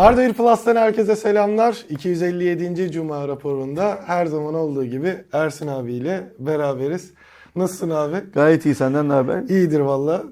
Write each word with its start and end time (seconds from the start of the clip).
Hardware 0.00 0.32
Plus'tan 0.32 0.76
herkese 0.76 1.16
selamlar. 1.16 1.84
257. 1.90 2.92
Cuma 2.92 3.28
raporunda 3.28 3.98
her 4.06 4.26
zaman 4.26 4.54
olduğu 4.54 4.84
gibi 4.84 5.24
Ersin 5.32 5.66
abiyle 5.66 6.32
beraberiz. 6.38 7.12
Nasılsın 7.56 7.90
abi? 7.90 8.16
Gayet 8.34 8.66
iyi 8.66 8.74
senden 8.74 9.08
ne 9.08 9.12
haber? 9.12 9.42
İyidir 9.42 9.80
valla. 9.80 10.24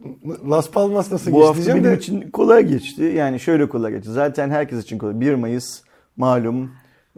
Las 0.51 0.71
Palmas 0.71 1.13
nasıl 1.13 1.33
Bu 1.33 1.37
geçti 1.37 1.47
hafta 1.47 1.75
benim 1.75 1.85
de. 1.85 1.97
için 1.97 2.31
kolay 2.31 2.67
geçti. 2.67 3.03
Yani 3.03 3.41
şöyle 3.41 3.69
kolay 3.69 3.93
geçti. 3.93 4.11
Zaten 4.11 4.51
herkes 4.51 4.83
için 4.83 4.99
kolay. 4.99 5.21
1 5.21 5.35
Mayıs 5.35 5.83
malum 6.17 6.71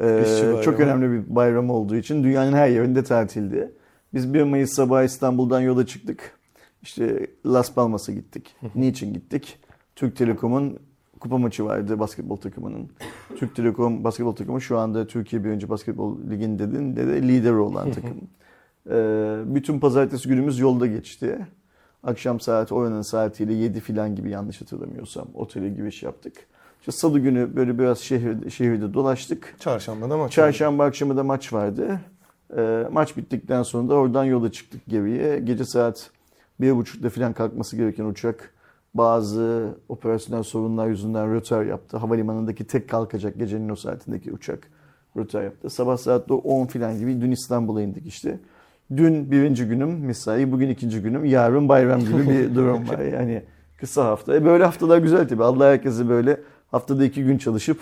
e, 0.02 0.24
çok 0.64 0.80
önemli 0.80 1.10
bir 1.10 1.36
bayram 1.36 1.70
olduğu 1.70 1.96
için 1.96 2.24
dünyanın 2.24 2.52
her 2.52 2.68
yerinde 2.68 3.04
tatildi. 3.04 3.72
Biz 4.14 4.34
1 4.34 4.42
Mayıs 4.42 4.72
sabahı 4.72 5.04
İstanbul'dan 5.04 5.60
yola 5.60 5.86
çıktık. 5.86 6.38
İşte 6.82 7.26
Las 7.46 7.74
Palmas'a 7.74 8.12
gittik. 8.12 8.56
Niçin 8.74 9.12
gittik? 9.12 9.58
Türk 9.96 10.16
Telekom'un 10.16 10.78
kupa 11.20 11.38
maçı 11.38 11.65
vardı 11.65 11.98
basketbol 11.98 12.37
takımının. 12.37 12.91
Türk 13.37 13.56
Telekom 13.56 14.05
basketbol 14.05 14.34
takımı 14.34 14.61
şu 14.61 14.78
anda 14.78 15.06
Türkiye 15.06 15.45
Birinci 15.45 15.69
Basketbol 15.69 16.19
Ligi'nde 16.30 16.73
de, 16.73 17.06
de 17.06 17.23
lideri 17.23 17.56
olan 17.56 17.91
takım. 17.92 18.20
Ee, 18.91 19.55
bütün 19.55 19.80
pazartesi 19.80 20.28
günümüz 20.28 20.59
yolda 20.59 20.87
geçti. 20.87 21.47
Akşam 22.02 22.41
saat 22.41 22.73
oranın 22.73 23.02
saatiyle 23.02 23.52
7 23.52 23.80
filan 23.80 24.16
gibi 24.16 24.30
yanlış 24.30 24.61
hatırlamıyorsam 24.61 25.28
otele 25.34 25.69
giriş 25.69 26.02
yaptık. 26.02 26.34
İşte 26.80 26.92
salı 26.92 27.19
günü 27.19 27.56
böyle 27.56 27.78
biraz 27.78 27.98
şehirde, 27.98 28.50
şehirde 28.50 28.95
dolaştık. 28.95 29.55
Çarşamba 29.59 30.11
da 30.11 30.16
maç. 30.16 30.33
Çarşamba 30.33 30.84
akşamı 30.84 31.16
da 31.16 31.25
maç 31.25 31.52
vardı. 31.52 32.00
Ee, 32.56 32.84
maç 32.92 33.16
bittikten 33.16 33.62
sonra 33.62 33.89
da 33.89 33.95
oradan 33.95 34.25
yola 34.25 34.52
çıktık 34.52 34.87
geriye. 34.89 35.39
Gece 35.39 35.64
saat 35.64 36.11
1.30'da 36.61 37.11
filan 37.11 37.33
kalkması 37.33 37.77
gereken 37.77 38.05
uçak 38.05 38.55
bazı 38.94 39.74
operasyonel 39.88 40.42
sorunlar 40.42 40.88
yüzünden 40.88 41.34
rötar 41.34 41.64
yaptı. 41.64 41.96
Havalimanındaki 41.96 42.64
tek 42.64 42.88
kalkacak 42.88 43.38
gecenin 43.38 43.69
o 43.69 43.77
saatindeki 43.77 44.32
uçak 44.32 44.70
rötar 45.16 45.42
yaptı. 45.42 45.70
Sabah 45.70 45.97
saat 45.97 46.28
de 46.28 46.32
10 46.32 46.66
filan 46.66 46.98
gibi 46.98 47.20
dün 47.20 47.30
İstanbul'a 47.30 47.82
indik 47.82 48.06
işte. 48.06 48.38
Dün 48.97 49.30
birinci 49.30 49.64
günüm 49.64 50.05
mesai, 50.06 50.52
bugün 50.52 50.69
ikinci 50.69 51.02
günüm, 51.02 51.24
yarın 51.24 51.69
bayram 51.69 52.00
gibi 52.00 52.28
bir 52.28 52.55
durum 52.55 52.88
var. 52.88 52.98
Yani 52.98 53.42
kısa 53.77 54.05
hafta. 54.05 54.34
E 54.34 54.44
böyle 54.44 54.64
haftalar 54.64 54.98
güzel 54.98 55.28
tabii. 55.28 55.44
Allah 55.44 55.66
herkese 55.66 56.08
böyle 56.08 56.41
haftada 56.70 57.04
iki 57.04 57.25
gün 57.25 57.38
çalışıp 57.38 57.78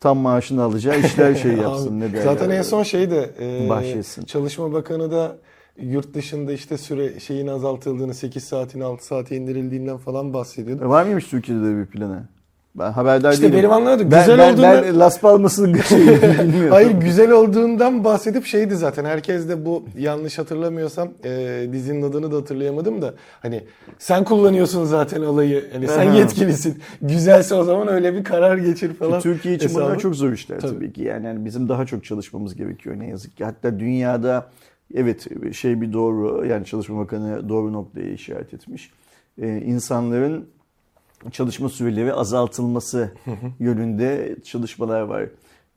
tam 0.00 0.18
maaşını 0.18 0.62
alacağı 0.62 1.00
işler 1.00 1.34
şey 1.34 1.52
yapsın. 1.56 1.88
Abi, 1.88 2.00
ne 2.00 2.12
derler. 2.12 2.22
Zaten 2.24 2.50
en 2.50 2.62
son 2.62 2.82
şeyde 2.82 3.30
e, 3.40 3.68
Bahşetsin. 3.68 4.24
Çalışma 4.24 4.72
Bakanı 4.72 5.10
da 5.10 5.36
yurt 5.80 6.14
dışında 6.14 6.52
işte 6.52 6.78
süre 6.78 7.20
şeyin 7.20 7.46
azaltıldığını 7.46 8.14
8 8.14 8.44
saatin 8.44 8.80
6 8.80 9.06
saate 9.06 9.36
indirildiğinden 9.36 9.96
falan 9.98 10.32
bahsediyordu. 10.34 10.84
E 10.84 10.88
Var 10.88 11.04
mıymış 11.04 11.26
Türkiye'de 11.26 11.62
de 11.64 11.76
bir 11.76 11.86
planı? 11.86 12.22
Ben 12.74 12.92
haberdar 12.92 13.32
İşte 13.32 13.42
değilim. 13.42 13.58
benim 13.58 13.72
anladığım 13.72 14.10
ben, 14.10 14.20
güzel 14.20 14.38
ben, 14.38 14.52
olduğundan- 14.52 14.82
ben 14.84 14.98
Las 14.98 15.20
Palmas'ın 15.20 15.74
bilmiyorum. 15.74 16.70
Hayır 16.70 16.90
güzel 16.90 17.30
olduğundan 17.30 18.04
bahsedip 18.04 18.44
şeydi 18.46 18.76
zaten 18.76 19.04
herkes 19.04 19.48
de 19.48 19.64
bu 19.66 19.84
yanlış 19.98 20.38
hatırlamıyorsam 20.38 21.08
e, 21.24 21.66
dizinin 21.72 22.02
adını 22.02 22.32
da 22.32 22.36
hatırlayamadım 22.36 23.02
da 23.02 23.14
hani 23.40 23.64
sen 23.98 24.24
kullanıyorsun 24.24 24.84
zaten 24.84 25.22
alayı 25.22 25.64
hani 25.72 25.88
sen 25.88 26.12
yetkilisin 26.12 26.78
güzelse 27.02 27.54
o 27.54 27.64
zaman 27.64 27.88
öyle 27.88 28.14
bir 28.14 28.24
karar 28.24 28.56
geçir 28.58 28.94
falan. 28.94 29.20
Türkiye 29.20 29.54
için 29.54 29.74
bunlar 29.74 29.98
çok 29.98 30.14
zor 30.16 30.32
işler 30.32 30.60
tabii, 30.60 30.72
Tabii. 30.74 30.92
ki. 30.92 31.02
Yani, 31.02 31.26
yani 31.26 31.44
bizim 31.44 31.68
daha 31.68 31.86
çok 31.86 32.04
çalışmamız 32.04 32.54
gerekiyor 32.54 32.98
ne 32.98 33.08
yazık 33.08 33.36
ki. 33.36 33.44
Hatta 33.44 33.80
dünyada 33.80 34.46
evet 34.94 35.28
şey 35.54 35.80
bir 35.80 35.92
doğru 35.92 36.46
yani 36.46 36.66
Çalışma 36.66 36.98
Bakanı 36.98 37.48
doğru 37.48 37.72
noktaya 37.72 38.12
işaret 38.12 38.54
etmiş. 38.54 38.90
Ee, 39.42 39.62
insanların 39.66 40.48
çalışma 41.30 41.68
süreleri 41.68 42.12
azaltılması 42.12 43.12
yönünde 43.60 44.36
çalışmalar 44.44 45.00
var, 45.00 45.28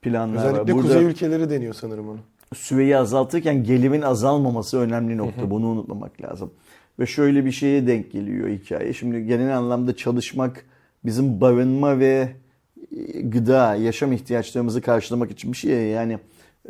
planlar 0.02 0.36
var. 0.36 0.52
Özellikle 0.52 0.74
kuzey 0.74 1.04
ülkeleri 1.04 1.50
deniyor 1.50 1.74
sanırım 1.74 2.10
onu. 2.10 2.20
süreyi 2.56 2.98
azaltırken 2.98 3.64
gelirin 3.64 4.02
azalmaması 4.02 4.80
önemli 4.80 5.18
nokta. 5.18 5.50
Bunu 5.50 5.68
unutmamak 5.68 6.22
lazım. 6.22 6.52
Ve 7.00 7.06
şöyle 7.06 7.46
bir 7.46 7.52
şeye 7.52 7.88
denk 7.88 8.12
geliyor 8.12 8.50
hikaye. 8.50 8.94
Şimdi 8.94 9.26
genel 9.26 9.58
anlamda 9.58 9.96
çalışmak 9.96 10.66
bizim 11.06 11.42
barınma 11.42 12.00
ve 12.00 12.30
e, 12.98 13.22
gıda, 13.22 13.76
yaşam 13.76 14.12
ihtiyaçlarımızı 14.12 14.82
karşılamak 14.82 15.32
için 15.32 15.52
bir 15.52 15.58
şey. 15.58 15.72
ya. 15.72 15.88
Yani 15.88 16.20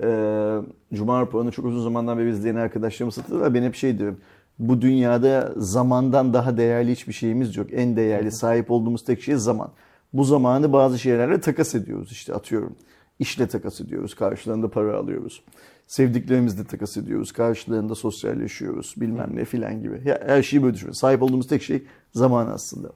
e, 0.02 0.62
Cuma 0.94 1.22
raporunu 1.22 1.52
çok 1.52 1.66
uzun 1.66 1.84
zamandan 1.84 2.18
beri 2.18 2.30
izleyen 2.30 2.56
arkadaşlarımız 2.56 3.18
hatırlar. 3.18 3.54
Ben 3.54 3.64
hep 3.64 3.76
şey 3.76 4.00
diyorum. 4.00 4.20
Bu 4.60 4.82
dünyada 4.82 5.54
zamandan 5.58 6.34
daha 6.34 6.58
değerli 6.58 6.92
hiçbir 6.92 7.14
şeyimiz 7.14 7.56
yok. 7.58 7.68
En 7.72 7.96
değerli 7.96 8.32
sahip 8.32 8.72
olduğumuz 8.72 9.06
tek 9.06 9.22
şey 9.22 9.36
zaman. 9.36 9.72
Bu 10.14 10.24
zamanı 10.24 10.74
bazı 10.74 11.00
şeylerle 11.00 11.42
takas 11.42 11.76
ediyoruz 11.76 12.12
işte 12.12 12.34
atıyorum. 12.34 12.76
İşle 13.20 13.48
takas 13.48 13.82
ediyoruz. 13.82 14.16
Karşılığında 14.16 14.70
para 14.70 14.98
alıyoruz. 14.98 15.44
Sevdiklerimizle 15.88 16.64
takas 16.64 16.98
ediyoruz. 16.98 17.32
Karşılığında 17.32 17.96
sosyalleşiyoruz. 17.96 18.94
Bilmem 18.98 19.30
ne 19.34 19.46
filan 19.46 19.82
gibi. 19.82 20.02
Ya, 20.06 20.24
her 20.26 20.44
şeyi 20.44 20.64
böyle 20.64 20.74
düşünüyoruz. 20.74 21.00
Sahip 21.00 21.24
olduğumuz 21.24 21.48
tek 21.48 21.64
şey 21.64 21.84
zaman 22.14 22.48
aslında. 22.48 22.90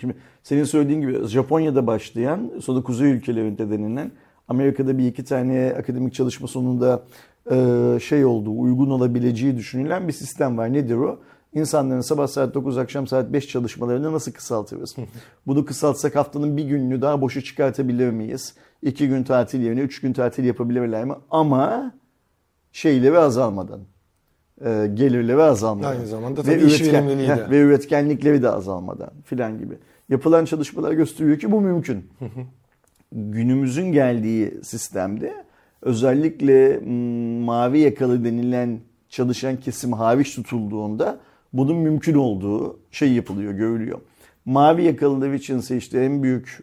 Şimdi 0.00 0.16
senin 0.42 0.64
söylediğin 0.64 1.00
gibi 1.00 1.26
Japonya'da 1.26 1.86
başlayan 1.86 2.52
sonra 2.62 2.82
kuzey 2.82 3.12
ülkelerinde 3.12 3.70
denilen 3.70 4.10
Amerika'da 4.48 4.98
bir 4.98 5.06
iki 5.06 5.24
tane 5.24 5.74
akademik 5.78 6.14
çalışma 6.14 6.48
sonunda 6.48 7.02
e, 7.50 7.98
şey 8.00 8.24
olduğu 8.24 8.60
uygun 8.60 8.90
olabileceği 8.90 9.56
düşünülen 9.56 10.08
bir 10.08 10.12
sistem 10.12 10.58
var. 10.58 10.72
Nedir 10.72 10.96
o? 10.96 11.18
İnsanların 11.54 12.00
sabah 12.00 12.26
saat 12.26 12.54
9 12.54 12.78
akşam 12.78 13.06
saat 13.06 13.32
5 13.32 13.48
çalışmalarını 13.48 14.12
nasıl 14.12 14.32
kısaltırız? 14.32 14.96
Bunu 15.46 15.64
kısaltsak 15.64 16.16
haftanın 16.16 16.56
bir 16.56 16.64
gününü 16.64 17.02
daha 17.02 17.20
boşa 17.20 17.40
çıkartabilir 17.40 18.10
miyiz? 18.10 18.54
İki 18.82 19.08
gün 19.08 19.24
tatil 19.24 19.60
yerine 19.60 19.80
üç 19.80 20.00
gün 20.00 20.12
tatil 20.12 20.44
yapabilirler 20.44 21.04
mi? 21.04 21.14
Ama 21.30 21.92
şeyleri 22.72 23.18
azalmadan. 23.18 23.80
E, 24.64 24.90
gelirleri 24.94 25.42
azalmadan. 25.42 25.90
Aynı 25.90 26.06
zamanda 26.06 26.42
tabii 26.42 26.64
iş 26.64 26.82
verimliliği 26.82 27.28
de. 27.28 27.34
heh, 27.34 27.38
ve 27.50 27.58
üretkenlikleri 27.58 28.42
de 28.42 28.50
azalmadan 28.50 29.10
filan 29.24 29.58
gibi. 29.58 29.78
Yapılan 30.08 30.44
çalışmalar 30.44 30.92
gösteriyor 30.92 31.38
ki 31.38 31.52
bu 31.52 31.60
mümkün. 31.60 32.10
Günümüzün 33.14 33.92
geldiği 33.92 34.54
sistemde 34.62 35.34
özellikle 35.82 36.80
mavi 37.44 37.78
yakalı 37.78 38.24
denilen 38.24 38.80
çalışan 39.08 39.56
kesim 39.56 39.92
hariç 39.92 40.34
tutulduğunda 40.34 41.20
bunun 41.52 41.76
mümkün 41.76 42.14
olduğu 42.14 42.80
şey 42.90 43.12
yapılıyor, 43.12 43.52
görülüyor. 43.52 44.00
Mavi 44.44 44.84
yakalılar 44.84 45.32
için 45.32 45.58
ise 45.58 45.76
işte 45.76 46.04
en 46.04 46.22
büyük 46.22 46.58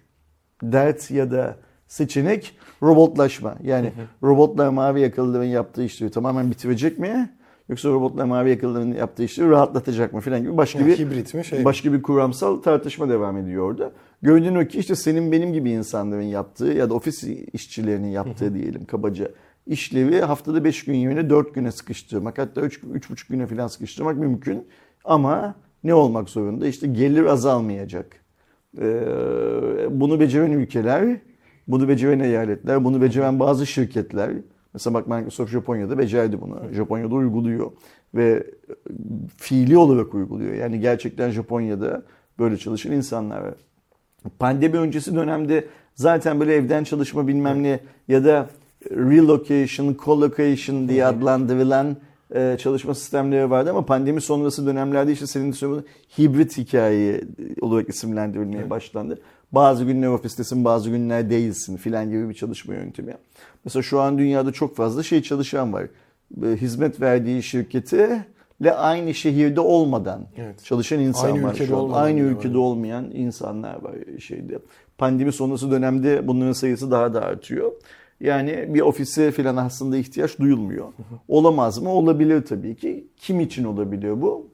dert 0.64 1.12
ya 1.12 1.32
da 1.32 1.56
seçenek 1.88 2.58
robotlaşma. 2.84 3.56
Yani 3.64 3.92
robotlar 4.24 4.70
mavi 4.70 5.02
yakalıların 5.02 5.46
yaptığı 5.46 5.84
işleri 5.84 6.12
tamamen 6.12 6.52
bitirecek 6.52 7.00
mi? 7.00 7.30
Yoksa 7.70 7.90
robotlar 7.90 8.26
mavi 8.26 8.50
yakalıların 8.50 8.92
yaptığı 8.92 9.24
işleri 9.24 9.50
rahatlatacak 9.50 10.14
mı 10.14 10.20
falan 10.20 10.42
gibi 10.42 10.58
başka 10.58 10.80
Yani 10.80 10.90
bir 10.90 10.98
hibrit 10.98 11.34
mi, 11.34 11.46
şey 11.46 11.66
başka 11.66 11.94
bir 11.94 12.02
kuramsal 12.02 12.62
tartışma 12.62 13.10
devam 13.10 13.38
ediyor 13.38 13.72
orada. 13.72 13.92
Görünen 14.22 14.56
o 14.56 14.68
ki 14.68 14.80
işte 14.80 14.96
senin 14.96 15.32
benim 15.32 15.54
gibi 15.54 15.72
insanların 15.72 16.22
yaptığı 16.22 16.66
ya 16.66 16.90
da 16.90 16.94
ofis 16.94 17.24
işçilerinin 17.54 18.08
yaptığı 18.08 18.54
diyelim 18.54 18.86
kabaca 18.86 19.32
işlevi 19.68 20.20
haftada 20.22 20.64
5 20.64 20.86
gün 20.86 20.94
yerine 20.94 21.30
4 21.30 21.56
güne 21.56 21.72
sıkıştırmak 21.72 22.38
hatta 22.38 22.62
3 22.62 22.78
3,5 22.78 23.30
güne 23.30 23.48
falan 23.48 23.68
sıkıştırmak 23.68 24.18
mümkün. 24.18 24.68
Ama 25.06 25.56
ne 25.84 25.94
olmak 25.94 26.30
zorunda? 26.30 26.68
İşte 26.68 26.88
gelir 26.88 27.26
azalmayacak. 27.26 28.22
Ee, 28.80 29.04
bunu 29.90 30.20
beceren 30.20 30.52
ülkeler, 30.52 31.18
bunu 31.68 31.88
beceren 31.88 32.20
eyaletler, 32.20 32.84
bunu 32.84 33.02
beceren 33.02 33.40
bazı 33.40 33.68
şirketler. 33.68 34.32
Mesela 34.74 34.94
bak 34.94 35.08
Microsoft 35.08 35.52
Japonya'da 35.52 35.98
becerdi 35.98 36.42
bunu. 36.42 36.74
Japonya'da 36.74 37.16
uyguluyor 37.16 37.72
ve 38.14 38.44
fiili 39.38 39.78
olarak 39.78 40.14
uyguluyor. 40.14 40.54
Yani 40.54 40.80
gerçekten 40.80 41.30
Japonya'da 41.30 42.04
böyle 42.40 42.58
çalışan 42.58 42.92
insanlar 42.92 43.42
var. 43.42 43.54
Pandemi 44.40 44.78
öncesi 44.78 45.16
dönemde 45.16 45.68
zaten 45.96 46.40
böyle 46.40 46.56
evden 46.56 46.84
çalışma 46.84 47.28
bilmem 47.28 47.64
ne 47.64 47.80
ya 48.08 48.26
da 48.26 48.50
relocation, 48.92 49.98
collocation 50.06 50.90
diye 50.90 51.06
adlandırılan 51.06 51.98
e, 52.36 52.58
çalışma 52.60 52.96
sistemleri 52.96 53.50
vardı 53.50 53.70
ama 53.70 53.86
pandemi 53.86 54.22
sonrası 54.22 54.66
dönemlerde 54.66 55.12
işte 55.12 55.28
senin 55.28 55.52
söylediğin 55.52 55.86
hibrit 56.18 56.58
hikaye 56.58 57.22
olarak 57.62 57.90
isimlendirilmeye 57.90 58.70
başlandı. 58.70 59.22
Bazı 59.52 59.86
günler 59.86 60.08
ofistesin, 60.08 60.66
bazı 60.66 60.90
günler 60.90 61.30
değilsin 61.30 61.78
filan 61.78 62.10
gibi 62.10 62.30
bir 62.30 62.34
çalışma 62.34 62.74
yöntemi. 62.74 63.14
Mesela 63.66 63.84
şu 63.84 64.00
an 64.02 64.18
dünyada 64.18 64.52
çok 64.52 64.76
fazla 64.76 65.04
şey 65.04 65.22
çalışan 65.22 65.74
var. 65.74 65.84
E, 66.44 66.48
Hizmet 66.56 67.02
verdiği 67.02 67.44
şirketi 67.44 68.26
ile 68.62 68.74
aynı 68.74 69.14
şehirde 69.14 69.60
olmadan 69.60 70.22
Evet. 70.38 70.64
çalışan 70.64 71.00
insan 71.00 71.32
Aynı 71.32 71.44
var 71.44 71.52
ülkede 71.54 71.68
şu 71.68 71.76
an. 71.78 71.82
olmadan 71.82 72.04
Aynı 72.04 72.18
bile 72.18 72.26
var. 72.26 72.32
ülkede 72.32 72.58
olmayan 72.58 73.12
insanlar 73.14 73.82
var 73.82 73.96
şeyde. 74.20 74.60
Pandemi 74.98 75.32
sonrası 75.32 75.72
dönemde 75.72 76.28
bunların 76.28 76.52
sayısı 76.54 76.92
daha 76.92 77.14
da 77.14 77.22
artıyor. 77.22 77.72
Yani 78.20 78.66
bir 78.74 78.82
ofise 78.82 79.32
falan 79.32 79.56
aslında 79.58 79.98
ihtiyaç 79.98 80.40
duyulmuyor. 80.40 80.88
Olamaz 81.28 81.78
mı? 81.82 81.90
Olabilir 81.90 82.46
tabii 82.46 82.76
ki. 82.76 83.08
Kim 83.18 83.40
için 83.40 83.64
olabiliyor 83.64 84.22
bu? 84.22 84.48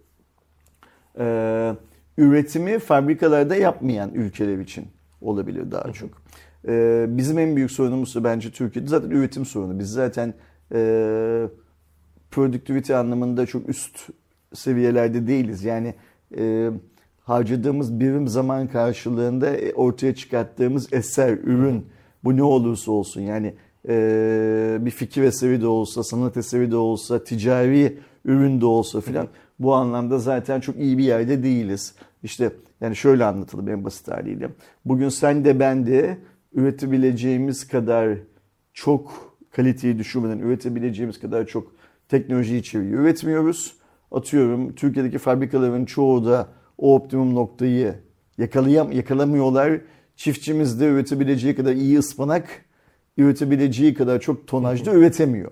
Ee, 1.19 1.73
üretimi 2.17 2.79
fabrikalarda 2.79 3.55
yapmayan 3.55 4.13
ülkeler 4.13 4.57
için 4.59 4.85
olabilir 5.21 5.71
daha 5.71 5.93
çok. 5.93 6.09
Ee, 6.67 7.05
bizim 7.09 7.39
en 7.39 7.55
büyük 7.55 7.71
sorunumuz 7.71 8.15
bence 8.23 8.51
Türkiye'de 8.51 8.89
zaten 8.89 9.09
üretim 9.09 9.45
sorunu. 9.45 9.79
Biz 9.79 9.91
zaten 9.91 10.33
e, 10.73 11.47
productivity 12.31 12.93
anlamında 12.93 13.45
çok 13.45 13.69
üst 13.69 14.09
seviyelerde 14.53 15.27
değiliz. 15.27 15.63
Yani 15.63 15.93
e, 16.37 16.69
harcadığımız 17.23 17.99
birim 17.99 18.27
zaman 18.27 18.67
karşılığında 18.67 19.49
e, 19.49 19.73
ortaya 19.73 20.15
çıkarttığımız 20.15 20.93
eser, 20.93 21.37
ürün 21.43 21.85
bu 22.23 22.37
ne 22.37 22.43
olursa 22.43 22.91
olsun 22.91 23.21
yani 23.21 23.53
e, 23.89 24.77
bir 24.81 24.91
fikir 24.91 25.23
eseri 25.23 25.61
de 25.61 25.67
olsa, 25.67 26.03
sanat 26.03 26.37
eseri 26.37 26.71
de 26.71 26.75
olsa, 26.75 27.23
ticari 27.23 27.99
ürün 28.25 28.61
de 28.61 28.65
olsa 28.65 29.01
filan 29.01 29.27
bu 29.59 29.73
anlamda 29.73 30.19
zaten 30.19 30.59
çok 30.59 30.77
iyi 30.77 30.97
bir 30.97 31.03
yerde 31.03 31.43
değiliz. 31.43 31.95
İşte 32.23 32.51
yani 32.81 32.95
şöyle 32.95 33.25
anlatalım 33.25 33.69
en 33.69 33.83
basit 33.83 34.07
haliyle. 34.07 34.49
Bugün 34.85 35.09
sen 35.09 35.45
de 35.45 35.59
ben 35.59 35.87
de 35.87 36.17
üretebileceğimiz 36.57 37.67
kadar 37.67 38.17
çok 38.73 39.35
kaliteyi 39.51 39.99
düşürmeden 39.99 40.39
üretebileceğimiz 40.39 41.19
kadar 41.19 41.47
çok 41.47 41.71
teknoloji 42.09 42.57
içeriği 42.57 42.91
üretmiyoruz. 42.91 43.73
Atıyorum 44.11 44.75
Türkiye'deki 44.75 45.17
fabrikaların 45.17 45.85
çoğu 45.85 46.25
da 46.25 46.47
o 46.77 46.95
optimum 46.95 47.35
noktayı 47.35 47.95
yakalayam 48.37 48.91
yakalamıyorlar. 48.91 49.81
Çiftçimiz 50.15 50.79
de 50.79 50.85
üretebileceği 50.85 51.55
kadar 51.55 51.73
iyi 51.73 51.99
ıspanak 51.99 52.65
üretebileceği 53.17 53.93
kadar 53.93 54.19
çok 54.19 54.47
tonajda 54.47 54.93
üretemiyor. 54.93 55.51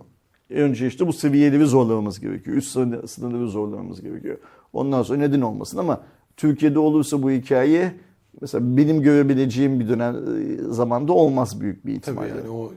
Önce 0.50 0.88
işte 0.88 1.08
bu 1.08 1.14
seviyeleri 1.14 1.66
zorlamamız 1.66 2.20
gerekiyor. 2.20 2.58
Üst 2.58 2.70
sınırları 3.08 3.48
zorlamamız 3.48 4.02
gerekiyor. 4.02 4.38
Ondan 4.74 5.04
sonra 5.04 5.20
neden 5.20 5.42
olmasın 5.42 5.78
ama 5.78 6.02
Türkiye'de 6.38 6.80
olursa 6.80 7.24
bu 7.24 7.32
hikaye 7.32 7.92
mesela 8.42 8.78
benim 8.78 9.02
görebileceğim 9.02 9.80
bir 9.80 9.90
dönem 9.90 10.16
zamanda 10.70 11.14
olmaz 11.14 11.62
büyük 11.62 11.86
bir 11.86 11.94
ihtimalle. 11.94 12.30
Tabii 12.30 12.38
yani 12.40 12.50
o 12.50 12.74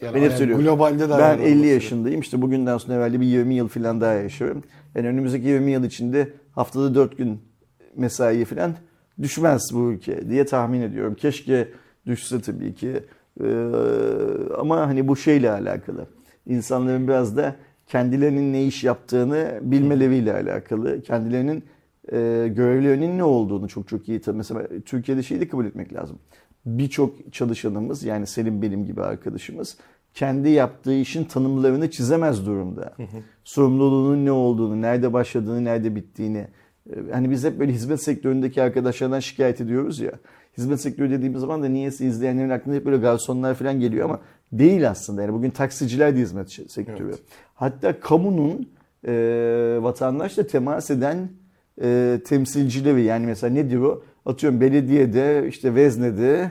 yani 0.00 0.14
Ben 0.14 0.22
hep 0.22 0.32
söylüyorum. 0.32 0.64
Globalde 0.64 0.98
de 0.98 1.08
ben 1.10 1.14
ayarlanması 1.14 1.48
50 1.48 1.66
yaşındayım. 1.66 2.20
İşte 2.20 2.42
bugünden 2.42 2.78
sonra 2.78 2.94
herhalde 2.94 3.20
bir 3.20 3.26
20 3.26 3.54
yıl 3.54 3.68
falan 3.68 4.00
daha 4.00 4.12
yaşıyorum. 4.12 4.62
Yani 4.94 5.08
önümüzdeki 5.08 5.46
20 5.48 5.70
yıl 5.70 5.84
içinde 5.84 6.28
haftada 6.52 6.94
4 6.94 7.18
gün 7.18 7.40
mesai 7.96 8.44
falan 8.44 8.74
düşmez 9.22 9.70
bu 9.74 9.90
ülke 9.92 10.30
diye 10.30 10.46
tahmin 10.46 10.80
ediyorum. 10.80 11.14
Keşke 11.14 11.68
düşse 12.06 12.40
tabii 12.40 12.74
ki. 12.74 13.00
Ee, 13.40 13.46
ama 14.58 14.80
hani 14.86 15.08
bu 15.08 15.16
şeyle 15.16 15.50
alakalı. 15.50 16.06
İnsanların 16.46 17.08
biraz 17.08 17.36
da 17.36 17.56
kendilerinin 17.86 18.52
ne 18.52 18.64
iş 18.64 18.84
yaptığını 18.84 19.58
bilmeleriyle 19.62 20.32
alakalı. 20.32 21.02
Kendilerinin 21.02 21.64
e, 22.12 22.48
görevlerinin 22.56 23.18
ne 23.18 23.24
olduğunu 23.24 23.68
çok 23.68 23.88
çok 23.88 24.08
iyi 24.08 24.20
tabii. 24.20 24.36
Mesela 24.36 24.62
Türkiye'de 24.84 25.22
şeyi 25.22 25.40
de 25.40 25.48
kabul 25.48 25.66
etmek 25.66 25.92
lazım. 25.94 26.18
Birçok 26.66 27.32
çalışanımız 27.32 28.04
yani 28.04 28.26
senin 28.26 28.62
benim 28.62 28.84
gibi 28.84 29.02
arkadaşımız 29.02 29.76
kendi 30.14 30.48
yaptığı 30.48 30.94
işin 30.94 31.24
tanımlarını 31.24 31.90
çizemez 31.90 32.46
durumda. 32.46 32.94
Sorumluluğunun 33.44 34.24
ne 34.24 34.32
olduğunu, 34.32 34.82
nerede 34.82 35.12
başladığını, 35.12 35.64
nerede 35.64 35.96
bittiğini. 35.96 36.46
E, 36.90 37.12
Hani 37.12 37.30
biz 37.30 37.44
hep 37.44 37.58
böyle 37.58 37.72
hizmet 37.72 38.02
sektöründeki 38.02 38.62
arkadaşlardan 38.62 39.20
şikayet 39.20 39.60
ediyoruz 39.60 40.00
ya. 40.00 40.12
Hizmet 40.58 40.80
sektörü 40.80 41.10
dediğimiz 41.10 41.40
zaman 41.40 41.62
da 41.62 41.68
niyeyse 41.68 42.06
izleyenlerin 42.06 42.50
aklına 42.50 42.74
hep 42.74 42.86
böyle 42.86 42.96
garsonlar 42.96 43.54
falan 43.54 43.80
geliyor 43.80 44.04
ama 44.04 44.20
değil 44.52 44.90
aslında. 44.90 45.22
Yani 45.22 45.32
bugün 45.32 45.50
taksiciler 45.50 46.16
de 46.16 46.20
hizmet 46.20 46.52
sektörü. 46.52 47.08
Evet. 47.08 47.22
Hatta 47.54 48.00
kamunun 48.00 48.68
e, 49.06 49.12
vatandaşla 49.80 50.46
temas 50.46 50.90
eden 50.90 51.28
e, 51.82 52.20
temsilcileri 52.26 53.02
yani 53.02 53.26
mesela 53.26 53.52
nedir 53.52 53.76
o? 53.78 54.02
Atıyorum 54.26 54.60
belediyede 54.60 55.46
işte 55.48 55.74
veznede 55.74 56.50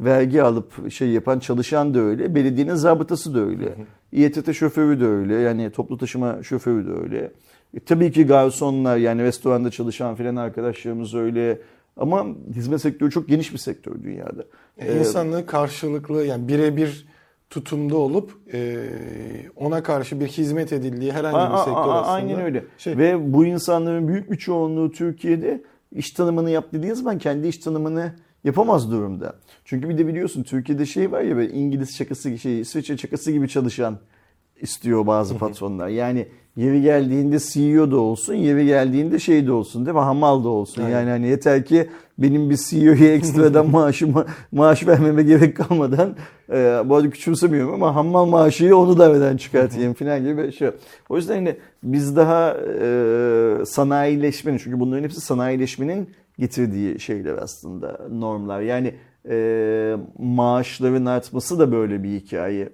vergi 0.00 0.42
alıp 0.42 0.90
şey 0.92 1.08
yapan 1.08 1.38
çalışan 1.38 1.94
da 1.94 2.00
öyle. 2.00 2.34
Belediyenin 2.34 2.74
zabıtası 2.74 3.34
da 3.34 3.40
öyle. 3.40 3.74
İETT 4.12 4.52
şoförü 4.52 5.00
de 5.00 5.06
öyle. 5.06 5.34
Yani 5.34 5.70
toplu 5.70 5.98
taşıma 5.98 6.42
şoförü 6.42 6.86
de 6.86 6.92
öyle. 7.02 7.32
E, 7.74 7.80
tabii 7.80 8.12
ki 8.12 8.26
garsonlar 8.26 8.96
yani 8.96 9.22
restoranda 9.22 9.70
çalışan 9.70 10.14
filan 10.14 10.36
arkadaşlarımız 10.36 11.14
öyle. 11.14 11.58
Ama 11.96 12.26
hizmet 12.54 12.80
sektörü 12.80 13.10
çok 13.10 13.28
geniş 13.28 13.52
bir 13.52 13.58
sektör 13.58 14.02
dünyada. 14.02 14.44
Yani 14.80 14.90
Ee, 14.90 14.98
insanlığı 14.98 15.46
karşılıklı 15.46 16.24
yani 16.24 16.48
birebir 16.48 17.06
tutumda 17.54 17.96
olup 17.96 18.32
e, 18.52 18.76
ona 19.56 19.82
karşı 19.82 20.20
bir 20.20 20.26
hizmet 20.26 20.72
edildiği 20.72 21.12
herhangi 21.12 21.34
bir 21.36 21.40
A- 21.54 21.60
a- 21.60 21.64
sektör 21.64 21.80
a- 21.80 21.92
aslında. 22.00 22.06
Aynen 22.12 22.40
öyle. 22.40 22.64
Şey, 22.78 22.98
Ve 22.98 23.32
bu 23.32 23.44
insanların 23.46 24.08
büyük 24.08 24.30
bir 24.30 24.36
çoğunluğu 24.36 24.90
Türkiye'de 24.92 25.62
iş 25.92 26.10
tanımını 26.10 26.50
yap 26.50 26.64
dediği 26.72 26.94
zaman 26.94 27.18
kendi 27.18 27.46
iş 27.48 27.58
tanımını 27.58 28.12
yapamaz 28.44 28.90
durumda. 28.90 29.34
Çünkü 29.64 29.88
bir 29.88 29.98
de 29.98 30.06
biliyorsun 30.06 30.42
Türkiye'de 30.42 30.86
şey 30.86 31.12
var 31.12 31.20
ya 31.20 31.36
böyle 31.36 31.52
İngiliz 31.52 31.96
şakası 31.96 32.38
şey 32.38 32.60
İsviçre 32.60 32.96
şakası 32.96 33.32
gibi 33.32 33.48
çalışan 33.48 33.98
istiyor 34.60 35.06
bazı 35.06 35.38
patronlar. 35.38 35.88
Yani 35.88 36.28
yeri 36.56 36.82
geldiğinde 36.82 37.38
CEO 37.38 37.90
da 37.90 37.96
olsun, 37.96 38.34
yeri 38.34 38.66
geldiğinde 38.66 39.18
şey 39.18 39.46
de 39.46 39.52
olsun 39.52 39.86
değil 39.86 39.94
mi? 39.94 40.00
Hamal 40.00 40.44
da 40.44 40.48
olsun. 40.48 40.82
Aynen. 40.82 40.92
Yani 40.98 41.10
hani 41.10 41.26
yeter 41.26 41.64
ki 41.64 41.88
benim 42.18 42.50
bir 42.50 42.56
CEO'ya 42.56 43.14
ekstradan 43.14 43.70
maaşıma 43.70 44.26
maaş 44.52 44.86
vermeme 44.86 45.22
gerek 45.22 45.56
kalmadan 45.56 46.16
e, 46.50 46.82
bu 46.84 46.96
arada 46.96 47.10
küçümsemiyorum 47.10 47.74
ama 47.74 47.94
hammal 47.94 48.26
maaşıyla 48.26 48.76
onu 48.76 48.98
da 48.98 49.10
evden 49.10 49.36
çıkartayım 49.36 49.94
falan 49.94 50.24
gibi 50.24 50.36
bir 50.36 50.52
şey. 50.52 50.70
O 51.08 51.16
yüzden 51.16 51.34
hani 51.34 51.56
biz 51.82 52.16
daha 52.16 52.56
e, 52.80 53.64
sanayileşmenin 53.66 54.58
çünkü 54.58 54.80
bunların 54.80 55.04
hepsi 55.04 55.20
sanayileşmenin 55.20 56.10
getirdiği 56.38 57.00
şeyler 57.00 57.34
aslında 57.38 58.00
normlar. 58.10 58.60
Yani 58.60 58.94
e, 59.28 59.96
maaşların 60.18 61.06
artması 61.06 61.58
da 61.58 61.72
böyle 61.72 62.02
bir 62.02 62.20
hikaye. 62.20 62.68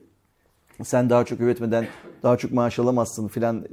Sen 0.85 1.11
daha 1.11 1.25
çok 1.25 1.41
üretmeden 1.41 1.87
daha 2.23 2.37
çok 2.37 2.53
maaş 2.53 2.79
alamazsın 2.79 3.29
filan 3.29 3.67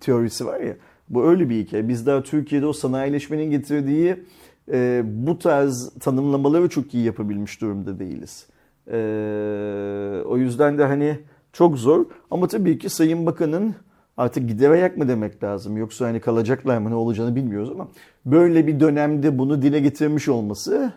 teorisi 0.00 0.46
var 0.46 0.60
ya. 0.60 0.76
Bu 1.08 1.24
öyle 1.24 1.48
bir 1.50 1.64
hikaye. 1.64 1.88
Biz 1.88 2.06
daha 2.06 2.22
Türkiye'de 2.22 2.66
o 2.66 2.72
sanayileşmenin 2.72 3.50
getirdiği 3.50 4.16
e, 4.72 5.02
bu 5.04 5.38
tarz 5.38 5.90
tanımlamaları 6.00 6.68
çok 6.68 6.94
iyi 6.94 7.04
yapabilmiş 7.04 7.60
durumda 7.60 7.98
değiliz. 7.98 8.46
E, 8.90 8.96
o 10.26 10.36
yüzden 10.36 10.78
de 10.78 10.84
hani 10.84 11.18
çok 11.52 11.78
zor. 11.78 12.06
Ama 12.30 12.48
tabii 12.48 12.78
ki 12.78 12.88
Sayın 12.88 13.26
Bakan'ın 13.26 13.74
artık 14.16 14.48
gider 14.48 14.70
ayak 14.70 14.96
mı 14.96 15.08
demek 15.08 15.44
lazım 15.44 15.76
yoksa 15.76 16.06
hani 16.06 16.20
kalacaklar 16.20 16.78
mı 16.78 16.90
ne 16.90 16.94
olacağını 16.94 17.36
bilmiyoruz 17.36 17.70
ama 17.70 17.88
böyle 18.26 18.66
bir 18.66 18.80
dönemde 18.80 19.38
bunu 19.38 19.62
dile 19.62 19.80
getirmiş 19.80 20.28
olması 20.28 20.92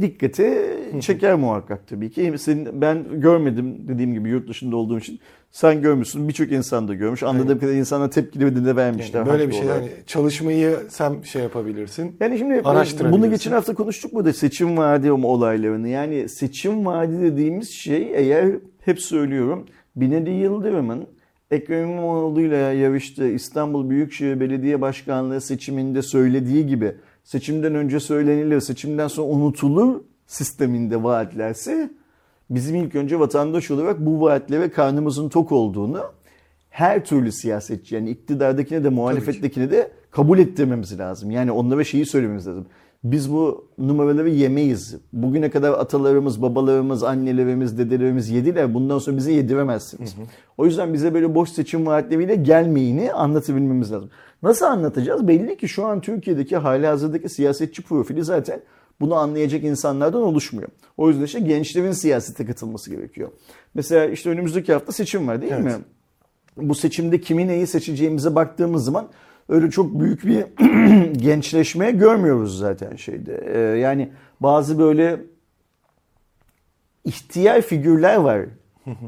dikkati 0.00 0.76
çeker 1.00 1.34
muhakkak 1.34 1.88
tabii 1.88 2.10
ki. 2.10 2.34
Senin, 2.38 2.80
ben 2.80 3.20
görmedim 3.20 3.88
dediğim 3.88 4.14
gibi 4.14 4.28
yurt 4.28 4.48
dışında 4.48 4.76
olduğum 4.76 4.98
için. 4.98 5.20
Sen 5.50 5.82
görmüşsün 5.82 6.28
birçok 6.28 6.52
insan 6.52 6.88
da 6.88 6.94
görmüş. 6.94 7.22
Anladığım 7.22 7.58
kadarıyla 7.58 7.80
insana 7.80 8.10
tepkileri 8.10 8.64
de 8.64 8.76
vermişler. 8.76 9.18
yani 9.18 9.28
böyle 9.28 9.48
bir 9.48 9.52
şey 9.52 9.66
olarak. 9.66 9.82
yani 9.82 9.92
çalışmayı 10.06 10.78
sen 10.88 11.22
şey 11.22 11.42
yapabilirsin. 11.42 12.16
Yani 12.20 12.38
şimdi 12.38 12.64
bunu 13.12 13.30
geçen 13.30 13.52
hafta 13.52 13.74
konuştuk 13.74 14.14
burada 14.14 14.32
seçim 14.32 14.76
vaadi 14.76 15.12
olaylarını. 15.12 15.88
Yani 15.88 16.28
seçim 16.28 16.86
vaadi 16.86 17.20
dediğimiz 17.20 17.70
şey 17.70 18.12
eğer 18.14 18.50
hep 18.80 19.00
söylüyorum 19.00 19.66
Binali 19.96 20.30
Yıldırım'ın 20.30 21.06
Ekrem 21.50 21.90
İmamoğlu'yla 21.90 22.56
yarıştığı 22.56 23.28
İstanbul 23.28 23.90
Büyükşehir 23.90 24.40
Belediye 24.40 24.80
Başkanlığı 24.80 25.40
seçiminde 25.40 26.02
söylediği 26.02 26.66
gibi 26.66 26.94
seçimden 27.28 27.74
önce 27.74 28.00
söylenilir, 28.00 28.60
seçimden 28.60 29.08
sonra 29.08 29.28
unutulur 29.28 30.00
sisteminde 30.26 31.02
vaatlerse 31.02 31.90
bizim 32.50 32.76
ilk 32.76 32.94
önce 32.94 33.20
vatandaş 33.20 33.70
olarak 33.70 34.06
bu 34.06 34.20
vaatlere 34.20 34.70
karnımızın 34.70 35.28
tok 35.28 35.52
olduğunu 35.52 36.00
her 36.70 37.04
türlü 37.04 37.32
siyasetçi 37.32 37.94
yani 37.94 38.10
iktidardakine 38.10 38.84
de 38.84 38.88
muhalefettekine 38.88 39.70
de 39.70 39.90
kabul 40.10 40.38
ettirmemiz 40.38 40.98
lazım. 40.98 41.30
Yani 41.30 41.52
onlara 41.52 41.84
şeyi 41.84 42.06
söylememiz 42.06 42.46
lazım. 42.46 42.66
Biz 43.04 43.32
bu 43.32 43.68
numaraları 43.78 44.28
yemeyiz. 44.28 44.96
Bugüne 45.12 45.50
kadar 45.50 45.72
atalarımız, 45.72 46.42
babalarımız, 46.42 47.02
annelerimiz, 47.02 47.78
dedelerimiz 47.78 48.30
yediler. 48.30 48.74
Bundan 48.74 48.98
sonra 48.98 49.16
bize 49.16 49.32
yediremezsiniz. 49.32 50.14
O 50.58 50.66
yüzden 50.66 50.94
bize 50.94 51.14
böyle 51.14 51.34
boş 51.34 51.50
seçim 51.50 51.86
vaatleriyle 51.86 52.34
gelmeyini 52.34 53.12
anlatabilmemiz 53.12 53.92
lazım. 53.92 54.10
Nasıl 54.42 54.66
anlatacağız? 54.66 55.28
Belli 55.28 55.56
ki 55.56 55.68
şu 55.68 55.86
an 55.86 56.00
Türkiye'deki 56.00 56.56
hali 56.56 56.86
hazırdaki 56.86 57.28
siyasetçi 57.28 57.82
profili 57.82 58.24
zaten 58.24 58.60
bunu 59.00 59.14
anlayacak 59.14 59.64
insanlardan 59.64 60.22
oluşmuyor. 60.22 60.68
O 60.96 61.08
yüzden 61.08 61.24
işte 61.24 61.40
gençlerin 61.40 61.92
siyasete 61.92 62.46
katılması 62.46 62.90
gerekiyor. 62.90 63.30
Mesela 63.74 64.06
işte 64.06 64.30
önümüzdeki 64.30 64.72
hafta 64.72 64.92
seçim 64.92 65.28
var 65.28 65.42
değil 65.42 65.52
Evet. 65.52 65.64
mi? 65.64 65.72
Bu 66.56 66.74
seçimde 66.74 67.20
kimi 67.20 67.48
neyi 67.48 67.66
seçeceğimize 67.66 68.34
baktığımız 68.34 68.84
zaman 68.84 69.08
öyle 69.48 69.70
çok 69.70 70.00
büyük 70.00 70.24
bir 70.26 70.44
gençleşme 71.12 71.90
görmüyoruz 71.90 72.58
zaten 72.58 72.96
şeyde. 72.96 73.44
Ee, 73.54 73.58
yani 73.78 74.12
bazı 74.40 74.78
böyle 74.78 75.20
ihtiyar 77.04 77.60
figürler 77.62 78.16
var 78.16 78.40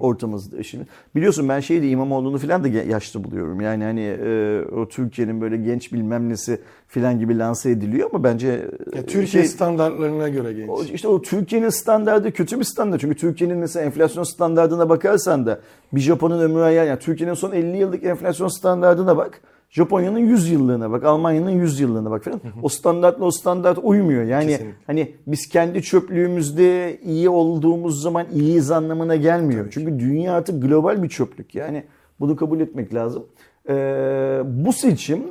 ortamızda 0.01 0.63
şimdi. 0.63 0.87
Biliyorsun 1.15 1.49
ben 1.49 1.61
şeydi 1.61 1.87
İmamoğlu'nu 1.87 2.39
falan 2.39 2.65
da 2.65 2.69
yaşlı 2.69 3.25
buluyorum. 3.25 3.61
Yani 3.61 3.85
hani 3.85 4.01
e, 4.01 4.63
o 4.77 4.89
Türkiye'nin 4.89 5.41
böyle 5.41 5.57
genç 5.57 5.93
bilmem 5.93 6.29
nesi 6.29 6.61
falan 6.89 7.19
gibi 7.19 7.39
lanse 7.39 7.71
ediliyor 7.71 8.11
ama 8.13 8.25
bence 8.25 8.49
e, 8.93 8.97
Ya 8.97 9.07
Türkiye 9.07 9.27
şey- 9.27 9.45
standartlarına 9.45 10.29
göre 10.29 10.53
genç. 10.53 10.69
o, 10.71 10.85
işte 10.85 11.09
o 11.09 11.23
Türkiye'nin 11.23 11.69
standardı 11.69 12.33
kötü 12.33 12.59
bir 12.59 12.65
standart. 12.65 13.01
Çünkü 13.01 13.17
Türkiye'nin 13.17 13.59
mesela 13.59 13.87
enflasyon 13.87 14.25
standartına 14.25 14.89
bakarsan 14.89 15.47
da 15.47 15.61
bir 15.93 16.01
Japon'un 16.01 16.41
ömrü 16.41 16.61
hayal 16.61 16.87
yani 16.87 16.99
Türkiye'nin 16.99 17.35
son 17.35 17.53
50 17.53 17.77
yıllık 17.77 18.05
enflasyon 18.05 18.49
standartına 18.49 19.17
bak. 19.17 19.41
Japonya'nın 19.71 20.19
100 20.19 20.51
yıllığına 20.51 20.91
bak, 20.91 21.05
Almanya'nın 21.05 21.51
100 21.51 21.81
yıllığına 21.81 22.11
bak 22.11 22.25
falan. 22.25 22.41
O 22.63 22.69
standartla 22.69 23.25
o 23.25 23.31
standart 23.31 23.79
uymuyor. 23.83 24.25
Yani 24.25 24.47
Kesinlikle. 24.47 24.77
hani 24.87 25.13
biz 25.27 25.49
kendi 25.49 25.83
çöplüğümüzde 25.83 27.01
iyi 27.05 27.29
olduğumuz 27.29 28.03
zaman 28.03 28.27
iyiyiz 28.35 28.71
anlamına 28.71 29.17
gelmiyor. 29.17 29.67
Çünkü 29.71 29.99
dünya 29.99 30.33
artık 30.33 30.63
global 30.63 31.03
bir 31.03 31.09
çöplük. 31.09 31.55
Yani 31.55 31.85
bunu 32.21 32.37
kabul 32.37 32.61
etmek 32.61 32.95
lazım. 32.95 33.27
Ee, 33.69 34.43
bu 34.45 34.73
seçim 34.73 35.23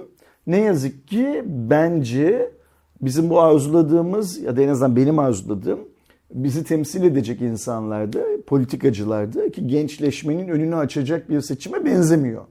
ne 0.48 0.58
yazık 0.58 1.08
ki 1.08 1.44
bence 1.46 2.52
bizim 3.02 3.30
bu 3.30 3.42
arzuladığımız 3.42 4.42
ya 4.42 4.58
da 4.58 4.62
en 4.62 4.68
azından 4.68 4.96
benim 4.96 5.20
arzuladığım 5.20 5.80
bizi 6.34 6.64
temsil 6.64 7.04
edecek 7.04 7.42
insanlardı, 7.42 8.42
politikacılardı 8.42 9.52
ki 9.52 9.68
gençleşmenin 9.68 10.48
önünü 10.48 10.76
açacak 10.76 11.30
bir 11.30 11.42
seçime 11.42 11.86
benzemiyor. 11.86 12.44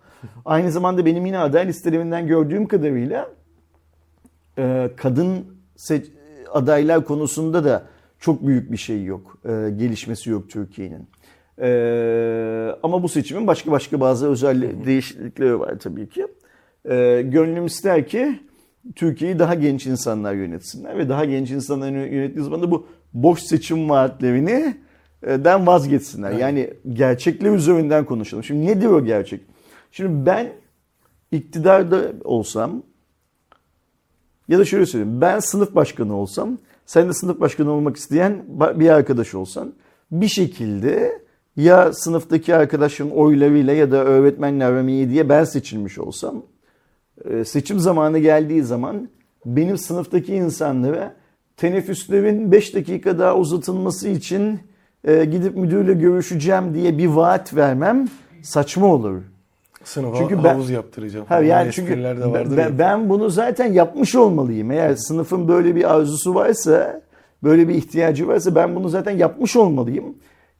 Aynı 0.44 0.72
zamanda 0.72 1.06
benim 1.06 1.26
yine 1.26 1.38
aday 1.38 1.66
listelerimden 1.66 2.26
gördüğüm 2.26 2.66
kadarıyla 2.68 3.28
e, 4.58 4.90
kadın 4.96 5.44
se- 5.76 6.06
adaylar 6.52 7.04
konusunda 7.04 7.64
da 7.64 7.82
çok 8.20 8.46
büyük 8.46 8.72
bir 8.72 8.76
şey 8.76 9.04
yok. 9.04 9.38
E, 9.44 9.70
gelişmesi 9.76 10.30
yok 10.30 10.50
Türkiye'nin. 10.50 11.08
E, 11.60 11.68
ama 12.82 13.02
bu 13.02 13.08
seçimin 13.08 13.46
başka 13.46 13.70
başka 13.70 14.00
bazı 14.00 14.28
özel 14.28 14.84
değişiklikleri 14.86 15.60
var 15.60 15.78
tabii 15.78 16.08
ki. 16.08 16.26
E, 16.90 17.22
gönlüm 17.22 17.66
ister 17.66 18.06
ki 18.06 18.40
Türkiye'yi 18.96 19.38
daha 19.38 19.54
genç 19.54 19.86
insanlar 19.86 20.34
yönetsinler 20.34 20.98
ve 20.98 21.08
daha 21.08 21.24
genç 21.24 21.50
insanlar 21.50 21.90
yönettiği 21.90 22.44
zaman 22.44 22.62
da 22.62 22.70
bu 22.70 22.86
boş 23.14 23.40
seçim 23.40 23.90
vaatlerini 23.90 24.76
e, 25.22 25.44
den 25.44 25.66
vazgeçsinler. 25.66 26.32
Yani 26.32 26.70
gerçekler 26.92 27.52
üzerinden 27.52 28.04
konuşalım. 28.04 28.44
Şimdi 28.44 28.66
nedir 28.66 28.86
o 28.86 29.04
gerçek? 29.04 29.40
Şimdi 29.90 30.26
ben 30.26 30.52
iktidarda 31.32 32.12
olsam 32.24 32.82
ya 34.48 34.58
da 34.58 34.64
şöyle 34.64 34.86
söyleyeyim. 34.86 35.20
Ben 35.20 35.38
sınıf 35.38 35.74
başkanı 35.74 36.16
olsam, 36.16 36.58
sen 36.86 37.08
de 37.08 37.12
sınıf 37.12 37.40
başkanı 37.40 37.70
olmak 37.70 37.96
isteyen 37.96 38.44
bir 38.74 38.88
arkadaş 38.88 39.34
olsan 39.34 39.72
bir 40.10 40.28
şekilde 40.28 41.22
ya 41.56 41.92
sınıftaki 41.92 42.54
arkadaşın 42.54 43.10
oylarıyla 43.10 43.72
ya 43.72 43.90
da 43.90 44.04
öğretmenle 44.04 44.64
aram 44.64 44.88
iyi 44.88 45.10
diye 45.10 45.28
ben 45.28 45.44
seçilmiş 45.44 45.98
olsam 45.98 46.42
e, 47.24 47.44
seçim 47.44 47.78
zamanı 47.78 48.18
geldiği 48.18 48.62
zaman 48.62 49.08
benim 49.46 49.78
sınıftaki 49.78 50.34
insanlara 50.34 51.16
teneffüslerin 51.56 52.52
5 52.52 52.74
dakika 52.74 53.18
daha 53.18 53.36
uzatılması 53.36 54.08
için 54.08 54.60
e, 55.04 55.24
gidip 55.24 55.56
müdürle 55.56 55.92
görüşeceğim 55.92 56.74
diye 56.74 56.98
bir 56.98 57.06
vaat 57.06 57.54
vermem 57.54 58.08
saçma 58.42 58.86
olur. 58.86 59.22
Sınıfa 59.88 60.16
Çünkü 60.18 60.44
ben- 60.44 60.54
havuz 60.54 60.70
yaptıracağım. 60.70 61.26
Ha, 61.28 61.36
Böyle 61.38 61.48
yani 61.48 61.72
çünkü 61.72 61.98
de 61.98 62.04
ben, 62.04 62.32
vardır 62.32 62.56
ben- 62.56 62.62
ya. 62.62 62.78
ben 62.78 63.08
bunu 63.08 63.30
zaten 63.30 63.72
yapmış 63.72 64.14
olmalıyım. 64.14 64.70
Eğer 64.70 64.94
sınıfın 64.94 65.48
böyle 65.48 65.74
bir 65.74 65.94
arzusu 65.94 66.34
varsa, 66.34 67.00
böyle 67.42 67.68
bir 67.68 67.74
ihtiyacı 67.74 68.28
varsa 68.28 68.54
ben 68.54 68.74
bunu 68.76 68.88
zaten 68.88 69.10
yapmış 69.10 69.56
olmalıyım. 69.56 70.04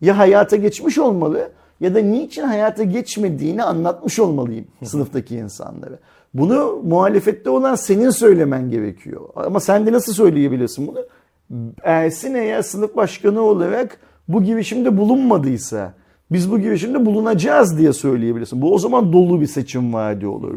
Ya 0.01 0.19
hayata 0.19 0.57
geçmiş 0.57 0.99
olmalı 0.99 1.51
ya 1.81 1.95
da 1.95 1.99
niçin 1.99 2.43
hayata 2.43 2.85
geçmediğini 2.85 3.63
anlatmış 3.63 4.19
olmalıyım 4.19 4.65
sınıftaki 4.85 5.37
insanlara. 5.37 5.99
Bunu 6.35 6.81
muhalefette 6.85 7.51
olan 7.51 7.75
senin 7.75 8.11
söylemen 8.11 8.71
gerekiyor. 8.71 9.21
Ama 9.37 9.61
sen 9.61 9.87
de 9.87 9.93
nasıl 9.93 10.13
söyleyebilirsin 10.13 10.87
bunu? 10.87 10.99
Ersin 11.83 12.35
eğer 12.35 12.63
sınıf 12.63 12.97
başkanı 12.97 13.41
olarak 13.41 13.99
bu 14.29 14.43
girişimde 14.43 14.97
bulunmadıysa 14.97 15.93
biz 16.33 16.51
bu 16.51 16.59
girişimde 16.61 17.07
bulunacağız 17.07 17.79
diye 17.79 17.93
söyleyebilirsin. 17.93 18.63
Bu 18.63 18.75
o 18.75 18.79
zaman 18.79 19.13
dolu 19.13 19.41
bir 19.41 19.47
seçim 19.47 19.95
vaadi 19.95 20.27
olur. 20.27 20.55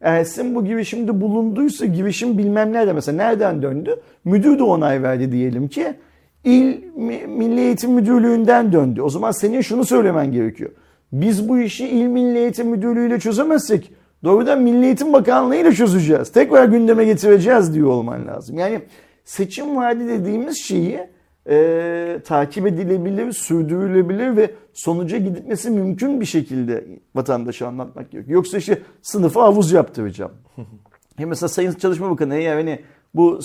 Ersin 0.00 0.54
bu 0.54 0.64
girişimde 0.64 1.20
bulunduysa 1.20 1.86
girişim 1.86 2.38
bilmem 2.38 2.72
nerede 2.72 2.92
mesela 2.92 3.16
nereden 3.16 3.62
döndü? 3.62 4.00
Müdür 4.24 4.58
de 4.58 4.62
onay 4.62 5.02
verdi 5.02 5.32
diyelim 5.32 5.68
ki. 5.68 5.94
İl 6.44 6.74
Mi- 6.96 7.26
Milli 7.26 7.60
Eğitim 7.60 7.92
Müdürlüğü'nden 7.92 8.72
döndü. 8.72 9.02
O 9.02 9.08
zaman 9.08 9.30
senin 9.30 9.60
şunu 9.60 9.84
söylemen 9.84 10.32
gerekiyor. 10.32 10.70
Biz 11.12 11.48
bu 11.48 11.58
işi 11.58 11.88
İl 11.88 12.06
Milli 12.06 12.38
Eğitim 12.38 12.68
Müdürlüğü 12.68 13.06
ile 13.06 13.18
çözemezsek 13.20 13.92
doğrudan 14.24 14.62
Milli 14.62 14.84
Eğitim 14.84 15.12
Bakanlığı 15.12 15.56
ile 15.56 15.72
çözeceğiz. 15.72 16.32
Tekrar 16.32 16.64
gündeme 16.64 17.04
getireceğiz 17.04 17.74
diyor 17.74 17.88
olman 17.88 18.26
lazım. 18.26 18.58
Yani 18.58 18.80
seçim 19.24 19.76
vaadi 19.76 20.08
dediğimiz 20.08 20.58
şeyi 20.62 21.00
e, 21.48 22.20
takip 22.24 22.66
edilebilir, 22.66 23.32
sürdürülebilir 23.32 24.36
ve 24.36 24.50
sonuca 24.72 25.18
gitmesi 25.18 25.70
mümkün 25.70 26.20
bir 26.20 26.26
şekilde 26.26 26.86
vatandaşa 27.14 27.68
anlatmak 27.68 28.10
gerekiyor. 28.10 28.34
Yoksa 28.34 28.58
işte 28.58 28.82
sınıfa 29.02 29.42
havuz 29.42 29.72
yaptıracağım. 29.72 30.32
Ya 31.18 31.26
mesela 31.26 31.48
Sayın 31.48 31.72
Çalışma 31.72 32.10
Bakanı 32.10 32.34
eğer 32.34 32.56
hani 32.56 32.80
bu 33.14 33.40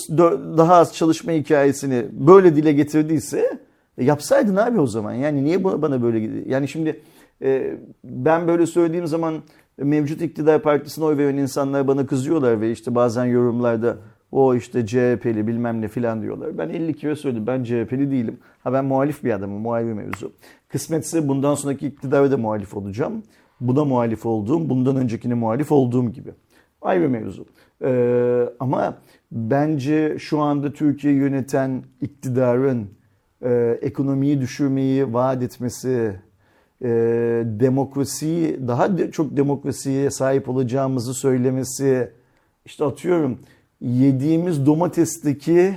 daha 0.56 0.74
az 0.74 0.94
çalışma 0.94 1.32
hikayesini 1.32 2.06
böyle 2.12 2.56
dile 2.56 2.72
getirdiyse 2.72 3.58
e, 3.98 4.04
yapsaydın 4.04 4.56
abi 4.56 4.80
o 4.80 4.86
zaman. 4.86 5.12
Yani 5.12 5.44
niye 5.44 5.64
bana 5.64 6.02
böyle 6.02 6.42
yani 6.46 6.68
şimdi 6.68 7.00
e, 7.42 7.78
ben 8.04 8.48
böyle 8.48 8.66
söylediğim 8.66 9.06
zaman 9.06 9.42
mevcut 9.78 10.22
iktidar 10.22 10.62
partisine 10.62 11.04
oy 11.04 11.16
veren 11.16 11.36
insanlar 11.36 11.88
bana 11.88 12.06
kızıyorlar 12.06 12.60
ve 12.60 12.72
işte 12.72 12.94
bazen 12.94 13.24
yorumlarda 13.24 13.96
o 14.32 14.54
işte 14.54 14.86
CHP'li 14.86 15.46
bilmem 15.46 15.80
ne 15.80 15.88
filan 15.88 16.22
diyorlar. 16.22 16.58
Ben 16.58 16.68
50 16.68 16.94
kere 16.94 17.16
söyledim 17.16 17.46
ben 17.46 17.64
CHP'li 17.64 18.10
değilim. 18.10 18.38
Ha 18.64 18.72
ben 18.72 18.84
muhalif 18.84 19.24
bir 19.24 19.32
adamım 19.32 19.60
muhalif 19.60 19.96
mevzu. 19.96 20.32
Kısmetse 20.68 21.28
bundan 21.28 21.54
sonraki 21.54 21.86
iktidara 21.86 22.30
da 22.30 22.36
muhalif 22.36 22.76
olacağım. 22.76 23.22
Buna 23.60 23.84
muhalif 23.84 24.26
olduğum, 24.26 24.70
bundan 24.70 24.96
öncekine 24.96 25.34
muhalif 25.34 25.72
olduğum 25.72 26.12
gibi. 26.12 26.30
Ayrı 26.82 27.08
mevzu. 27.08 27.46
Ee, 27.84 28.48
ama 28.60 28.98
bence 29.32 30.18
şu 30.18 30.38
anda 30.40 30.72
Türkiye 30.72 31.14
yöneten 31.14 31.82
iktidarın 32.00 32.88
e, 33.42 33.78
ekonomiyi 33.82 34.40
düşürmeyi 34.40 35.14
vaat 35.14 35.42
etmesi, 35.42 36.20
e, 36.82 36.88
demokrasiyi 37.44 38.68
daha 38.68 38.98
de, 38.98 39.10
çok 39.10 39.36
demokrasiye 39.36 40.10
sahip 40.10 40.48
olacağımızı 40.48 41.14
söylemesi, 41.14 42.12
işte 42.64 42.84
atıyorum 42.84 43.38
yediğimiz 43.80 44.66
domatesteki 44.66 45.74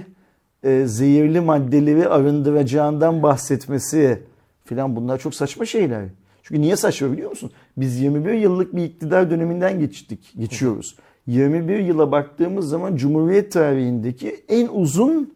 e, 0.63 0.85
zehirli 0.85 1.39
maddeleri 1.39 2.07
arındıracağından 2.07 3.23
bahsetmesi 3.23 4.23
filan 4.65 4.95
bunlar 4.95 5.17
çok 5.17 5.35
saçma 5.35 5.65
şeyler. 5.65 6.05
Çünkü 6.43 6.61
niye 6.61 6.75
saçma 6.75 7.11
biliyor 7.11 7.29
musun? 7.29 7.51
Biz 7.77 7.99
21 7.99 8.33
yıllık 8.33 8.75
bir 8.75 8.83
iktidar 8.83 9.31
döneminden 9.31 9.79
geçtik, 9.79 10.33
geçiyoruz. 10.37 10.95
21 11.27 11.79
yıla 11.79 12.11
baktığımız 12.11 12.69
zaman 12.69 12.95
Cumhuriyet 12.95 13.51
tarihindeki 13.51 14.43
en 14.49 14.67
uzun 14.67 15.33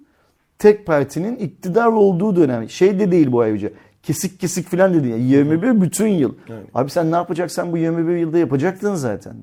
tek 0.60 0.86
partinin 0.86 1.36
iktidar 1.36 1.88
olduğu 1.88 2.36
dönem. 2.36 2.70
Şey 2.70 3.00
de 3.00 3.12
değil 3.12 3.32
bu 3.32 3.42
ayrıca. 3.42 3.70
Kesik 4.04 4.40
kesik 4.40 4.68
filan 4.68 4.94
dedi. 4.94 5.08
Yani 5.08 5.24
21 5.24 5.82
bütün 5.82 6.08
yıl. 6.08 6.34
Evet. 6.50 6.66
Abi 6.74 6.90
sen 6.90 7.12
ne 7.12 7.16
yapacaksan 7.16 7.72
bu 7.72 7.78
21 7.78 8.16
yılda 8.16 8.38
yapacaktın 8.38 8.96
zaten. 8.96 9.36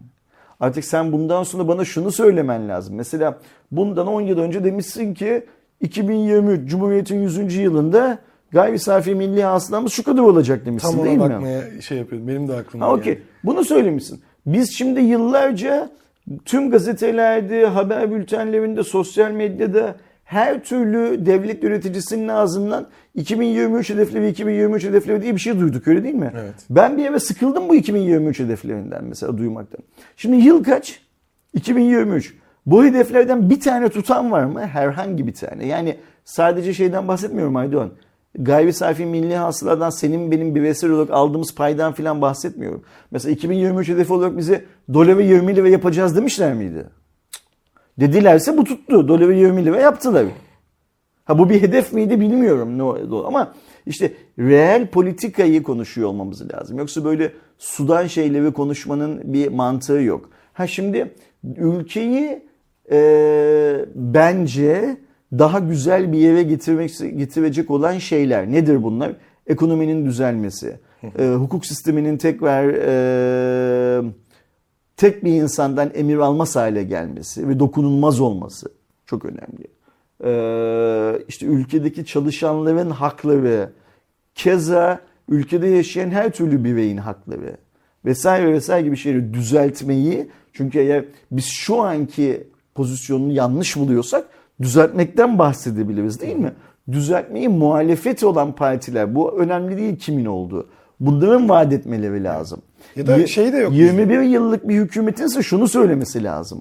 Artık 0.62 0.84
sen 0.84 1.12
bundan 1.12 1.42
sonra 1.42 1.68
bana 1.68 1.84
şunu 1.84 2.12
söylemen 2.12 2.68
lazım. 2.68 2.94
Mesela 2.94 3.38
bundan 3.70 4.06
10 4.06 4.20
yıl 4.20 4.38
önce 4.38 4.64
demişsin 4.64 5.14
ki 5.14 5.46
2023 5.80 6.70
Cumhuriyet'in 6.70 7.22
100. 7.22 7.54
yılında 7.56 8.18
gayri 8.52 8.78
safi 8.78 9.14
milli 9.14 9.42
hasılamız 9.42 9.92
şu 9.92 10.04
kadar 10.04 10.22
olacak 10.22 10.66
demişsin 10.66 10.96
Tam 10.96 11.04
değil 11.04 11.18
ona 11.18 11.28
mi? 11.28 11.34
bakmaya 11.34 11.80
şey 11.80 11.98
yapıyordum. 11.98 12.28
Benim 12.28 12.48
de 12.48 12.54
aklıma 12.54 12.86
Ha 12.86 12.92
okey. 12.92 13.18
Bunu 13.44 13.64
söylemişsin. 13.64 14.20
Biz 14.46 14.72
şimdi 14.78 15.00
yıllarca 15.00 15.90
tüm 16.44 16.70
gazetelerde, 16.70 17.66
haber 17.66 18.10
bültenlerinde, 18.14 18.82
sosyal 18.82 19.30
medyada 19.30 19.96
her 20.32 20.64
türlü 20.64 21.26
devlet 21.26 21.62
yöneticisinin 21.62 22.28
ağzından 22.28 22.86
2023 23.14 23.90
hedefleri, 23.90 24.28
2023 24.28 24.84
hedefleri 24.84 25.22
diye 25.22 25.34
bir 25.34 25.40
şey 25.40 25.60
duyduk 25.60 25.88
öyle 25.88 26.04
değil 26.04 26.14
mi? 26.14 26.32
Evet. 26.34 26.54
Ben 26.70 26.98
bir 26.98 27.04
eve 27.04 27.20
sıkıldım 27.20 27.68
bu 27.68 27.74
2023 27.74 28.40
hedeflerinden 28.40 29.04
mesela 29.04 29.38
duymaktan. 29.38 29.80
Şimdi 30.16 30.36
yıl 30.36 30.64
kaç? 30.64 31.00
2023. 31.54 32.34
Bu 32.66 32.84
hedeflerden 32.84 33.50
bir 33.50 33.60
tane 33.60 33.88
tutan 33.88 34.32
var 34.32 34.44
mı? 34.44 34.66
Herhangi 34.66 35.26
bir 35.26 35.34
tane. 35.34 35.66
Yani 35.66 35.96
sadece 36.24 36.74
şeyden 36.74 37.08
bahsetmiyorum 37.08 37.56
Aydoğan. 37.56 37.90
Gayri 38.38 38.72
safi 38.72 39.06
milli 39.06 39.36
hasıladan 39.36 39.90
senin 39.90 40.30
benim 40.30 40.54
bireysel 40.54 40.90
olarak 40.90 41.10
aldığımız 41.10 41.54
paydan 41.54 41.92
filan 41.92 42.22
bahsetmiyorum. 42.22 42.82
Mesela 43.10 43.32
2023 43.32 43.88
hedefi 43.88 44.12
olarak 44.12 44.36
bize 44.36 44.64
doları 44.94 45.22
20 45.22 45.56
lira 45.56 45.68
yapacağız 45.68 46.16
demişler 46.16 46.54
miydi? 46.54 46.86
Dedilerse 48.00 48.56
bu 48.56 48.64
tuttu. 48.64 49.08
Doları 49.08 49.34
20 49.34 49.64
lira 49.64 49.80
yaptılar. 49.80 50.26
Ha 51.24 51.38
bu 51.38 51.50
bir 51.50 51.62
hedef 51.62 51.92
miydi 51.92 52.20
bilmiyorum 52.20 52.78
ne 52.78 52.82
oldu 52.82 53.26
ama 53.26 53.54
İşte 53.86 54.12
reel 54.38 54.86
politikayı 54.86 55.62
konuşuyor 55.62 56.08
olmamız 56.08 56.52
lazım. 56.54 56.78
Yoksa 56.78 57.04
böyle 57.04 57.32
sudan 57.58 58.06
şeyleri 58.06 58.52
konuşmanın 58.52 59.32
bir 59.32 59.48
mantığı 59.48 59.92
yok. 60.00 60.30
Ha 60.52 60.66
şimdi 60.66 61.14
ülkeyi 61.56 62.42
e, 62.92 63.84
bence 63.94 64.96
daha 65.32 65.58
güzel 65.58 66.12
bir 66.12 66.18
yere 66.18 66.42
getirmek 66.42 66.98
getirecek 66.98 67.70
olan 67.70 67.98
şeyler 67.98 68.52
nedir 68.52 68.82
bunlar? 68.82 69.12
Ekonominin 69.46 70.06
düzelmesi, 70.06 70.78
e, 71.18 71.28
hukuk 71.28 71.66
sisteminin 71.66 72.16
tekrar 72.16 72.68
e, 72.68 74.02
tek 74.96 75.24
bir 75.24 75.32
insandan 75.32 75.90
emir 75.94 76.16
almaz 76.16 76.56
hale 76.56 76.82
gelmesi 76.82 77.48
ve 77.48 77.60
dokunulmaz 77.60 78.20
olması 78.20 78.68
çok 79.06 79.24
önemli. 79.24 79.66
Ee, 80.24 81.24
işte 81.28 81.46
ülkedeki 81.46 82.06
çalışanların 82.06 82.90
hakları, 82.90 83.72
keza 84.34 85.00
ülkede 85.28 85.66
yaşayan 85.66 86.10
her 86.10 86.30
türlü 86.30 86.64
bireyin 86.64 86.96
hakları 86.96 87.56
vesaire 88.04 88.52
vesaire 88.52 88.84
gibi 88.84 88.96
şeyleri 88.96 89.34
düzeltmeyi 89.34 90.30
çünkü 90.52 90.78
eğer 90.78 91.04
biz 91.30 91.46
şu 91.46 91.80
anki 91.80 92.46
pozisyonunu 92.74 93.32
yanlış 93.32 93.76
buluyorsak 93.76 94.28
düzeltmekten 94.60 95.38
bahsedebiliriz 95.38 96.20
değil 96.20 96.36
mi? 96.36 96.52
Düzeltmeyi 96.92 97.48
muhalefet 97.48 98.24
olan 98.24 98.54
partiler 98.54 99.14
bu 99.14 99.38
önemli 99.38 99.76
değil 99.76 99.96
kimin 99.96 100.24
olduğu. 100.24 100.68
Bunların 101.06 101.48
vaat 101.48 101.72
etmeleri 101.72 102.24
lazım. 102.24 102.62
Ya 102.96 103.06
da 103.06 103.26
şey 103.26 103.52
de 103.52 103.56
yok 103.56 103.72
21 103.72 104.20
yıllık 104.20 104.68
bir 104.68 104.74
hükümetin 104.74 105.24
ise 105.24 105.42
şunu 105.42 105.68
söylemesi 105.68 106.24
lazım. 106.24 106.60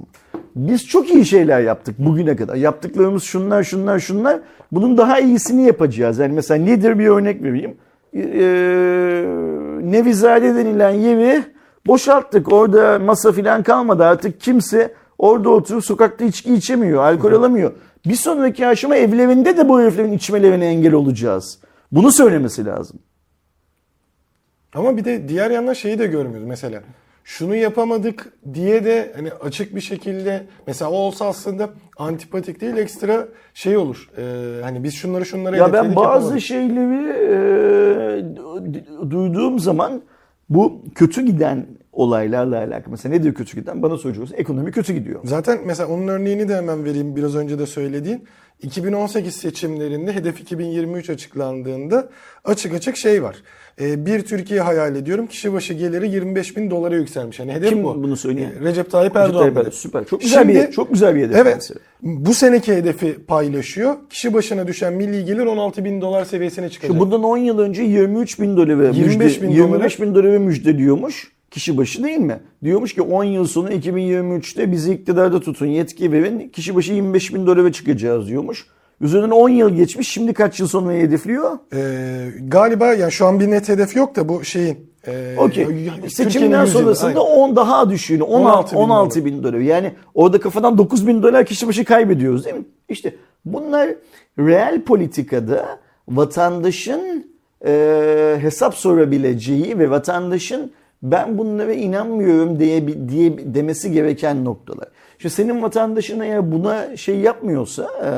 Biz 0.55 0.87
çok 0.87 1.09
iyi 1.13 1.25
şeyler 1.25 1.61
yaptık 1.61 1.95
bugüne 1.99 2.35
kadar. 2.35 2.55
Yaptıklarımız 2.55 3.23
şunlar 3.23 3.63
şunlar 3.63 3.99
şunlar. 3.99 4.39
Bunun 4.71 4.97
daha 4.97 5.19
iyisini 5.19 5.63
yapacağız. 5.63 6.19
Yani 6.19 6.33
mesela 6.33 6.63
nedir 6.63 6.99
bir 6.99 7.07
örnek 7.07 7.43
vereyim. 7.43 7.75
Ee, 8.13 8.21
Nevizade 9.91 10.55
denilen 10.55 10.91
yeri 10.91 11.43
boşalttık. 11.87 12.53
Orada 12.53 12.99
masa 12.99 13.31
filan 13.31 13.63
kalmadı. 13.63 14.05
Artık 14.05 14.41
kimse 14.41 14.93
orada 15.17 15.49
oturup 15.49 15.85
sokakta 15.85 16.25
içki 16.25 16.53
içemiyor. 16.53 17.03
Alkol 17.03 17.33
alamıyor. 17.33 17.71
Bir 18.05 18.15
sonraki 18.15 18.67
aşama 18.67 18.95
evlerinde 18.95 19.57
de 19.57 19.69
bu 19.69 19.81
heriflerin 19.81 20.13
içmelerine 20.13 20.65
engel 20.65 20.93
olacağız. 20.93 21.59
Bunu 21.91 22.11
söylemesi 22.11 22.65
lazım. 22.65 22.99
Ama 24.75 24.97
bir 24.97 25.05
de 25.05 25.27
diğer 25.29 25.51
yandan 25.51 25.73
şeyi 25.73 25.99
de 25.99 26.07
görmüyoruz 26.07 26.47
mesela. 26.47 26.81
Şunu 27.23 27.55
yapamadık 27.55 28.33
diye 28.53 28.85
de 28.85 29.11
hani 29.15 29.31
açık 29.31 29.75
bir 29.75 29.81
şekilde 29.81 30.43
mesela 30.67 30.91
o 30.91 30.95
olsa 30.95 31.25
aslında 31.25 31.69
antipatik 31.97 32.61
değil 32.61 32.77
ekstra 32.77 33.27
şey 33.53 33.77
olur. 33.77 34.09
Ee, 34.17 34.21
hani 34.63 34.83
biz 34.83 34.93
şunları 34.93 35.25
şunları 35.25 35.57
Ya 35.57 35.73
ben 35.73 35.95
bazı 35.95 36.15
yapamadık. 36.25 36.41
şeyleri 36.41 37.09
e, 39.05 39.11
duyduğum 39.11 39.59
zaman 39.59 40.01
bu 40.49 40.81
kötü 40.95 41.21
giden 41.25 41.65
olaylarla 41.93 42.57
alakalı. 42.57 42.91
Mesela 42.91 43.15
nedir 43.15 43.33
kötü 43.33 43.59
giden? 43.59 43.81
Bana 43.81 43.97
soracaksın. 43.97 44.35
Ekonomi 44.37 44.71
kötü 44.71 44.93
gidiyor. 44.93 45.19
Zaten 45.23 45.59
mesela 45.65 45.89
onun 45.89 46.07
örneğini 46.07 46.49
de 46.49 46.55
hemen 46.55 46.85
vereyim 46.85 47.15
biraz 47.15 47.35
önce 47.35 47.59
de 47.59 47.65
söylediğin. 47.65 48.23
2018 48.61 49.35
seçimlerinde 49.35 50.13
hedef 50.15 50.41
2023 50.41 51.09
açıklandığında 51.09 52.09
açık 52.45 52.73
açık 52.73 52.97
şey 52.97 53.23
var. 53.23 53.35
Ee, 53.81 54.05
bir 54.05 54.21
Türkiye 54.21 54.61
hayal 54.61 54.95
ediyorum. 54.95 55.27
Kişi 55.27 55.53
başı 55.53 55.73
geliri 55.73 56.09
25 56.09 56.57
bin 56.57 56.71
dolara 56.71 56.95
yükselmiş. 56.95 57.39
Yani 57.39 57.51
hedef 57.53 57.69
Kim 57.69 57.83
bu. 57.83 58.03
bunu 58.03 58.17
söylüyor? 58.17 58.47
Ee, 58.61 58.65
Recep 58.65 58.91
Tayyip 58.91 59.15
Recep 59.15 59.25
Erdoğan. 59.27 59.39
Tayyip 59.39 59.57
Erdoğan. 59.57 59.65
dedi. 59.65 59.75
Süper. 59.75 60.05
Çok 60.05 60.21
güzel 60.21 60.47
bir- 60.47 60.71
çok 60.71 60.89
güzel 60.93 61.15
bir 61.15 61.21
hedef 61.21 61.35
Evet. 61.37 61.55
mesela. 61.55 61.79
Bu 62.01 62.33
seneki 62.33 62.73
hedefi 62.75 63.13
paylaşıyor. 63.27 63.95
Kişi 64.09 64.33
başına 64.33 64.67
düşen 64.67 64.93
milli 64.93 65.25
gelir 65.25 65.45
16 65.45 65.85
bin 65.85 66.01
dolar 66.01 66.25
seviyesine 66.25 66.69
çıkacak. 66.69 66.95
Şu 66.95 66.99
bundan 66.99 67.23
10 67.23 67.37
yıl 67.37 67.59
önce 67.59 67.83
23 67.83 68.39
bin 68.39 68.57
doları 68.57 68.71
25 68.93 69.41
bin 69.41 69.49
müjde, 69.49 69.61
dolara- 69.61 69.73
25 69.73 70.01
bin 70.01 70.15
doları 70.15 70.39
müjdeliyormuş. 70.39 71.31
Kişi 71.51 71.77
başı 71.77 72.03
değil 72.03 72.19
mi? 72.19 72.39
Diyormuş 72.63 72.93
ki 72.93 73.01
10 73.01 73.23
yıl 73.23 73.47
sonu 73.47 73.71
2023'te 73.71 74.71
bizi 74.71 74.93
iktidarda 74.93 75.39
tutun 75.39 75.65
yetki 75.65 76.11
verin. 76.11 76.49
Kişi 76.49 76.75
başı 76.75 76.93
25 76.93 77.33
bin 77.33 77.47
dolara 77.47 77.71
çıkacağız 77.71 78.27
diyormuş. 78.27 78.65
Üzerinden 79.01 79.29
10 79.29 79.49
yıl 79.49 79.69
geçmiş. 79.69 80.09
Şimdi 80.09 80.33
kaç 80.33 80.59
yıl 80.59 80.67
sonra 80.67 80.91
hedefliyor? 80.93 81.57
Ee, 81.73 82.29
galiba 82.47 82.93
yani 82.93 83.11
şu 83.11 83.25
an 83.25 83.39
bir 83.39 83.51
net 83.51 83.69
hedef 83.69 83.95
yok 83.95 84.15
da 84.15 84.29
bu 84.29 84.43
şeyin. 84.43 84.91
E, 85.07 85.35
Okey. 85.37 85.91
Seçimden 86.07 86.65
sonrasında 86.65 87.07
aynen. 87.07 87.19
10 87.19 87.55
daha 87.55 87.89
düşüğünü 87.89 88.23
16, 88.23 88.45
16 88.53 88.75
bin 88.75 88.79
16 88.79 89.25
bin 89.25 89.43
dolar. 89.43 89.59
Yani 89.59 89.93
orada 90.13 90.39
kafadan 90.39 90.77
9 90.77 91.07
bin 91.07 91.23
dolar 91.23 91.45
kişi 91.45 91.67
başı 91.67 91.85
kaybediyoruz 91.85 92.45
değil 92.45 92.55
mi? 92.55 92.65
İşte 92.89 93.15
bunlar 93.45 93.89
reel 94.39 94.81
politikada 94.81 95.79
vatandaşın 96.07 97.31
e, 97.65 98.37
hesap 98.41 98.75
sorabileceği 98.75 99.79
ve 99.79 99.89
vatandaşın 99.89 100.71
ben 101.03 101.37
bunlara 101.37 101.73
inanmıyorum 101.73 102.59
diye, 102.59 103.09
diye 103.09 103.53
demesi 103.53 103.91
gereken 103.91 104.45
noktalar. 104.45 104.87
İşte 105.17 105.29
senin 105.29 105.61
vatandaşın 105.61 106.19
eğer 106.19 106.51
buna 106.51 106.97
şey 106.97 107.19
yapmıyorsa 107.19 107.83
e, 107.83 108.09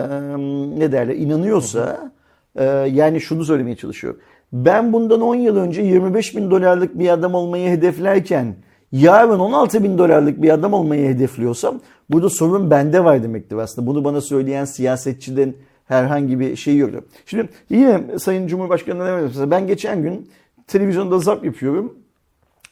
ne 0.80 0.92
derler 0.92 1.16
inanıyorsa 1.16 2.12
e, 2.56 2.64
yani 2.94 3.22
şunu 3.22 3.46
söylemeye 3.46 3.76
çalışıyorum. 3.76 4.20
Ben 4.54 4.94
bundan 4.94 5.22
10 5.22 5.36
yıl 5.36 5.58
önce 5.58 5.82
25 5.82 6.38
bin 6.38 6.52
dolarlık 6.52 7.00
bir 7.00 7.10
adam 7.10 7.34
olmayı 7.34 7.70
hedeflerken 7.70 8.56
yarın 8.92 9.40
16 9.40 9.84
bin 9.84 9.98
dolarlık 9.98 10.42
bir 10.42 10.50
adam 10.50 10.74
olmayı 10.74 11.08
hedefliyorsam 11.08 11.80
burada 12.10 12.30
sorun 12.30 12.72
bende 12.72 13.04
var 13.04 13.24
demektir 13.24 13.58
aslında. 13.58 13.88
Bunu 13.88 14.04
bana 14.04 14.22
söyleyen 14.22 14.66
siyasetçiden 14.66 15.54
herhangi 15.86 16.40
bir 16.40 16.56
şey 16.56 16.78
yok. 16.78 16.90
Şimdi 17.26 17.50
yine 17.70 18.20
Sayın 18.20 18.48
Cumhurbaşkanı'na 18.48 19.18
ne 19.18 19.52
ben 19.52 19.68
geçen 19.68 20.02
gün 20.02 20.30
televizyonda 20.68 21.20
zap 21.20 21.46
yapıyorum. 21.46 22.03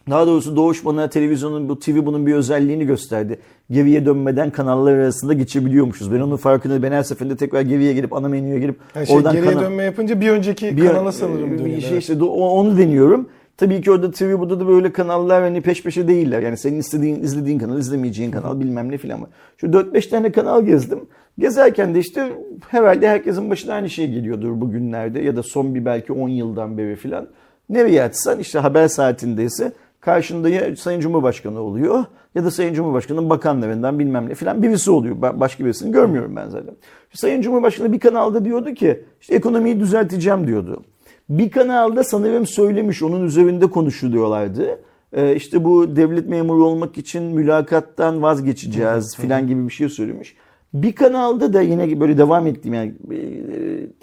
Daha 0.09 0.27
doğrusu 0.27 0.55
Doğuş 0.55 0.85
bana 0.85 1.09
televizyonun 1.09 1.69
bu 1.69 1.79
TV 1.79 2.05
bunun 2.05 2.25
bir 2.25 2.33
özelliğini 2.33 2.85
gösterdi. 2.85 3.39
Geriye 3.71 4.05
dönmeden 4.05 4.49
kanallar 4.49 4.93
arasında 4.93 5.33
geçebiliyormuşuz. 5.33 6.13
Ben 6.13 6.19
onun 6.19 6.37
farkında 6.37 6.83
ben 6.83 6.91
her 6.91 7.03
seferinde 7.03 7.35
tekrar 7.35 7.61
geriye 7.61 7.93
gelip 7.93 8.13
ana 8.13 8.27
menüye 8.27 8.59
girip 8.59 8.75
Yani 8.95 9.07
şey, 9.07 9.15
oradan 9.15 9.33
geriye 9.33 9.51
kanal- 9.51 9.63
dönme 9.63 9.83
yapınca 9.83 10.21
bir 10.21 10.29
önceki 10.29 10.77
bir 10.77 10.87
kanala 10.87 11.11
sanırım 11.11 11.51
bir 11.51 11.59
dönüyor. 11.59 11.79
şey 11.81 11.89
evet. 11.89 12.01
işte 12.01 12.23
onu 12.23 12.77
deniyorum. 12.77 13.29
Tabii 13.57 13.81
ki 13.81 13.91
orada 13.91 14.11
TV 14.11 14.39
burada 14.39 14.59
da 14.59 14.67
böyle 14.67 14.91
kanallar 14.93 15.43
hani 15.43 15.61
peş 15.61 15.83
peşe 15.83 16.07
değiller. 16.07 16.41
Yani 16.41 16.57
senin 16.57 16.79
istediğin 16.79 17.23
izlediğin 17.23 17.59
kanal, 17.59 17.79
izlemeyeceğin 17.79 18.31
kanal 18.31 18.59
bilmem 18.59 18.91
ne 18.91 18.97
filan 18.97 19.21
var. 19.21 19.29
Şu 19.57 19.67
4-5 19.67 20.09
tane 20.09 20.31
kanal 20.31 20.65
gezdim. 20.65 20.99
Gezerken 21.39 21.95
de 21.95 21.99
işte 21.99 22.31
herhalde 22.67 23.09
herkesin 23.09 23.49
başına 23.49 23.73
aynı 23.73 23.89
şey 23.89 24.11
geliyordur 24.11 24.61
bugünlerde 24.61 25.19
ya 25.19 25.35
da 25.35 25.43
son 25.43 25.75
bir 25.75 25.85
belki 25.85 26.13
10 26.13 26.29
yıldan 26.29 26.77
beri 26.77 26.95
filan. 26.95 27.27
Nereye 27.69 28.03
açsan 28.03 28.39
işte 28.39 28.59
haber 28.59 28.87
saatindeyse 28.87 29.71
karşında 30.01 30.49
ya 30.49 30.75
Sayın 30.75 30.99
Cumhurbaşkanı 30.99 31.61
oluyor 31.61 32.05
ya 32.35 32.43
da 32.43 32.51
Sayın 32.51 32.73
Cumhurbaşkanı'nın 32.73 33.29
bakanlarından 33.29 33.99
bilmem 33.99 34.29
ne 34.29 34.35
filan 34.35 34.63
birisi 34.63 34.91
oluyor. 34.91 35.15
Ben 35.21 35.39
başka 35.39 35.65
birisini 35.65 35.91
görmüyorum 35.91 36.35
ben 36.35 36.49
zaten. 36.49 36.75
Sayın 37.13 37.41
Cumhurbaşkanı 37.41 37.93
bir 37.93 37.99
kanalda 37.99 38.45
diyordu 38.45 38.73
ki 38.73 39.03
işte 39.21 39.35
ekonomiyi 39.35 39.79
düzelteceğim 39.79 40.47
diyordu. 40.47 40.83
Bir 41.29 41.51
kanalda 41.51 42.03
sanırım 42.03 42.45
söylemiş 42.47 43.03
onun 43.03 43.25
üzerinde 43.25 43.67
konuşuluyorlardı. 43.67 44.79
Ee, 45.13 45.35
işte 45.35 45.63
bu 45.63 45.95
devlet 45.95 46.29
memuru 46.29 46.65
olmak 46.65 46.97
için 46.97 47.23
mülakattan 47.23 48.21
vazgeçeceğiz 48.21 49.17
filan 49.17 49.47
gibi 49.47 49.67
bir 49.67 49.73
şey 49.73 49.89
söylemiş. 49.89 50.35
Bir 50.73 50.95
kanalda 50.95 51.53
da 51.53 51.61
yine 51.61 51.99
böyle 51.99 52.17
devam 52.17 52.47
ettiğim 52.47 52.73
yani 52.73 52.93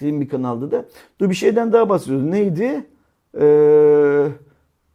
e, 0.02 0.20
bir 0.20 0.28
kanalda 0.28 0.70
da 0.70 0.84
dur 1.20 1.30
bir 1.30 1.34
şeyden 1.34 1.72
daha 1.72 1.88
bahsediyordu. 1.88 2.30
Neydi? 2.30 2.84
Ee, 3.40 4.26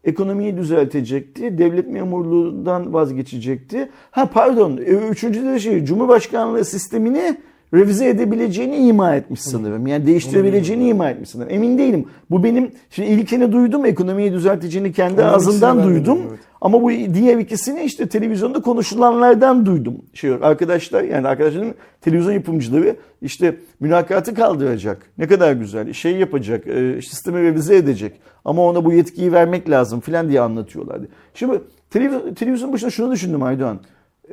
ekonomiyi 0.04 0.58
düzeltecekti. 0.58 1.58
Devlet 1.58 1.88
memurluğundan 1.88 2.94
vazgeçecekti. 2.94 3.90
Ha 4.12 4.26
pardon. 4.26 4.78
e, 4.78 5.10
Üçüncü 5.10 5.44
de 5.44 5.60
şey 5.60 5.86
Cumhurbaşkanlığı 5.86 6.66
sistemini 6.66 7.38
revize 7.74 8.10
edebileceğini 8.10 8.76
ima 8.78 9.16
etmiş 9.16 9.42
sanırım. 9.42 9.88
Yani 9.88 10.08
değiştirebileceğini 10.08 10.88
ima 10.90 11.10
etmiş 11.10 11.30
sanırım. 11.30 11.50
Emin 11.54 11.78
değilim. 11.78 12.06
Bu 12.32 12.44
benim 12.44 12.72
şimdi 12.90 13.10
ilkini 13.10 13.52
duydum. 13.52 13.86
Ekonomiyi 13.86 14.34
düzelteceğini 14.34 14.94
kendi 14.94 15.22
Onun 15.22 15.30
ağzından 15.30 15.84
duydum. 15.84 16.20
evet. 16.30 16.40
Ama 16.62 16.82
bu 16.82 16.90
diğer 16.92 17.38
ikisini 17.38 17.84
işte 17.84 18.08
televizyonda 18.08 18.62
konuşulanlardan 18.62 19.66
duydum. 19.66 19.96
Şey 20.14 20.30
yok, 20.30 20.44
arkadaşlar 20.44 21.04
yani 21.04 21.28
arkadaşların 21.28 21.74
televizyon 22.02 22.34
yapımcıları 22.34 22.96
işte 23.22 23.56
mülakatı 23.80 24.34
kaldıracak. 24.36 25.02
Ne 25.18 25.28
kadar 25.28 25.54
güzel. 25.54 25.94
Şey 25.94 26.16
yapacak. 26.18 26.68
e, 26.68 27.02
sistemi 27.02 27.42
revize 27.44 27.76
edecek. 27.76 28.20
Ama 28.46 28.62
ona 28.62 28.86
bu 28.86 28.94
yetkiyi 28.94 29.32
vermek 29.32 29.70
lazım 29.70 30.00
filan 30.00 30.30
diye 30.30 30.42
anlatıyorlardı. 30.42 31.08
Şimdi 31.34 31.62
televiz- 31.92 32.36
televizyon 32.36 32.74
başında 32.74 32.90
şunu 32.92 33.12
düşündüm 33.12 33.44
Aydoğan. 33.44 33.80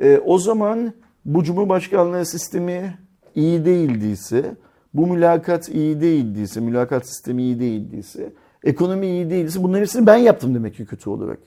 E, 0.01 0.17
o 0.25 0.37
zaman 0.37 0.93
bu 1.25 1.43
Cumhurbaşkanlığı 1.43 2.25
sistemi 2.25 2.97
iyi 3.35 3.65
değildiyse, 3.65 4.55
bu 4.93 5.07
mülakat 5.07 5.69
iyi 5.69 6.01
değildiyse, 6.01 6.59
mülakat 6.59 7.07
sistemi 7.07 7.43
iyi 7.43 7.59
değildiyse, 7.59 8.33
ekonomi 8.63 9.07
iyi 9.07 9.29
değildiyse 9.29 9.63
bunların 9.63 9.81
hepsini 9.81 10.07
ben 10.07 10.17
yaptım 10.17 10.55
demek 10.55 10.75
ki 10.75 10.85
kötü 10.85 11.09
olarak. 11.09 11.39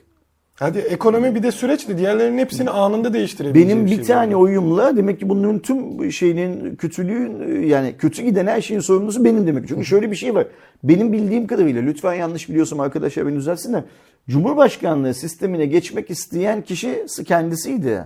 Hadi 0.59 0.79
ekonomi 0.79 1.35
bir 1.35 1.43
de 1.43 1.51
süreçti. 1.51 1.97
Diğerlerinin 1.97 2.37
hepsini 2.37 2.69
anında 2.69 3.13
değiştirebileceği 3.13 3.67
Benim 3.67 3.85
bir 3.85 3.95
şey 3.95 4.03
tane 4.03 4.35
oyumla 4.35 4.97
demek 4.97 5.19
ki 5.19 5.29
bunların 5.29 5.59
tüm 5.59 6.11
şeyinin 6.11 6.75
kötülüğün 6.75 7.61
yani 7.61 7.95
kötü 7.97 8.23
giden 8.23 8.47
her 8.47 8.61
şeyin 8.61 8.81
sorumlusu 8.81 9.23
benim 9.23 9.47
demek. 9.47 9.67
Çünkü 9.67 9.85
şöyle 9.85 10.11
bir 10.11 10.15
şey 10.15 10.35
var. 10.35 10.47
Benim 10.83 11.13
bildiğim 11.13 11.47
kadarıyla 11.47 11.81
lütfen 11.81 12.13
yanlış 12.13 12.49
biliyorsam 12.49 12.79
arkadaşlar 12.79 13.27
beni 13.27 13.35
düzeltsinler. 13.35 13.83
Cumhurbaşkanlığı 14.29 15.13
sistemine 15.13 15.65
geçmek 15.65 16.09
isteyen 16.09 16.61
kişi 16.61 17.05
kendisiydi. 17.25 18.05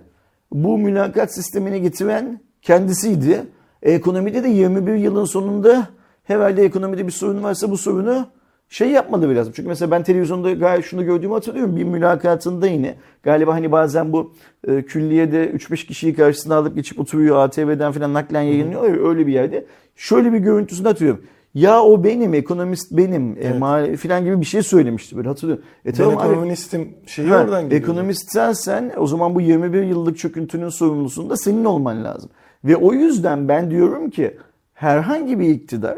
Bu 0.52 0.78
mülakat 0.78 1.34
sistemine 1.34 1.80
getiren 1.80 2.40
kendisiydi. 2.62 3.44
Ekonomide 3.84 4.44
de 4.44 4.48
21 4.50 4.94
yılın 4.94 5.26
sonunda 5.26 5.88
herhalde 6.24 6.64
ekonomide 6.64 7.08
bir 7.08 7.12
sorun 7.12 7.44
varsa 7.44 7.72
bu 7.72 7.78
sorunu 7.78 8.28
şey 8.70 8.90
yapmalı 8.90 9.30
biraz. 9.30 9.48
Çünkü 9.54 9.70
mesela 9.70 9.92
ben 9.92 10.04
televizyonda 10.04 10.52
gayet 10.52 10.86
şunu 10.86 11.06
gördüğümü 11.06 11.34
hatırlıyorum. 11.34 11.78
Bir 11.78 11.84
mülakatında 11.84 12.68
yine 12.68 12.96
galiba 13.24 13.54
hani 13.54 13.72
bazen 13.72 14.14
bu 14.14 14.34
e, 14.68 14.82
külliyede 14.82 15.52
3-5 15.52 15.88
kişiyi 15.88 16.16
karşısına 16.16 16.56
alıp 16.56 16.76
geçip 16.76 17.00
oturuyor 17.00 17.38
ATV'den 17.38 17.92
falan 17.92 18.14
naklen 18.14 18.42
yayınlıyor 18.42 18.84
ya 18.84 19.10
öyle 19.10 19.28
bir 19.28 19.34
yerde. 19.34 19.66
Şöyle 19.96 20.34
bir 20.34 20.38
görüntüsünü 20.38 20.88
hatırlıyorum. 20.88 21.24
Ya 21.54 21.84
o 21.84 22.04
benim, 22.04 22.34
ekonomist 22.34 22.92
benim 22.92 23.38
e, 23.42 23.54
mal, 23.54 23.98
falan 23.98 24.24
gibi 24.24 24.42
bir 24.42 24.46
şey 24.46 24.64
söylemişti 24.64 25.18
böyle 25.18 25.28
hatırlıyorum. 25.28 25.64
E 25.86 25.90
Ben 25.90 25.94
tamam 25.94 26.18
abi, 26.18 26.32
ekonomistim 26.32 26.90
şeyi 27.06 27.28
Ha, 27.28 27.44
oradan 27.44 27.64
geliyor. 27.64 27.82
Ekonomist 27.82 28.32
sensen 28.32 28.92
o 28.98 29.08
zaman 29.08 29.36
bu 29.36 29.42
21 29.42 29.84
yıllık 29.84 30.18
çöküntünün 30.18 30.70
sorumlusunda 30.70 31.38
senin 31.38 31.66
olman 31.66 32.04
lazım. 32.04 32.30
Ve 32.64 32.76
o 32.76 32.94
yüzden 32.94 33.48
ben 33.48 33.72
diyorum 33.72 34.10
ki 34.10 34.38
herhangi 34.74 35.40
bir 35.40 35.50
iktidar, 35.50 35.98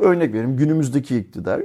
örnek 0.00 0.34
verelim 0.34 0.56
günümüzdeki 0.56 1.16
iktidar, 1.16 1.62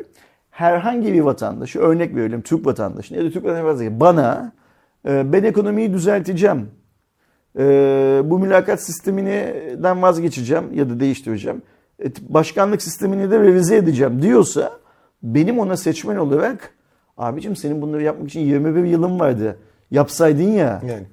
herhangi 0.51 1.13
bir 1.13 1.21
vatandaşı, 1.21 1.79
örnek 1.79 2.15
verelim 2.15 2.41
Türk 2.41 2.65
vatandaşına 2.65 3.17
ya 3.17 3.25
da 3.25 3.31
Türk 3.31 3.45
vatandaşı 3.45 3.99
bana 3.99 4.51
e, 5.07 5.33
ben 5.33 5.43
ekonomiyi 5.43 5.93
düzelteceğim, 5.93 6.69
e, 7.59 7.63
bu 8.25 8.39
mülakat 8.39 8.83
sisteminden 8.83 10.01
vazgeçeceğim 10.01 10.73
ya 10.73 10.89
da 10.89 10.99
değiştireceğim, 10.99 11.61
e, 12.03 12.05
başkanlık 12.29 12.81
sistemini 12.81 13.31
de 13.31 13.39
revize 13.39 13.75
edeceğim 13.75 14.21
diyorsa 14.21 14.71
benim 15.23 15.59
ona 15.59 15.77
seçmen 15.77 16.15
olarak 16.15 16.73
abicim 17.17 17.55
senin 17.55 17.81
bunları 17.81 18.03
yapmak 18.03 18.29
için 18.29 18.39
21 18.39 18.83
yılın 18.83 19.19
vardı. 19.19 19.57
Yapsaydın 19.91 20.43
ya. 20.43 20.81
Yani. 20.87 21.05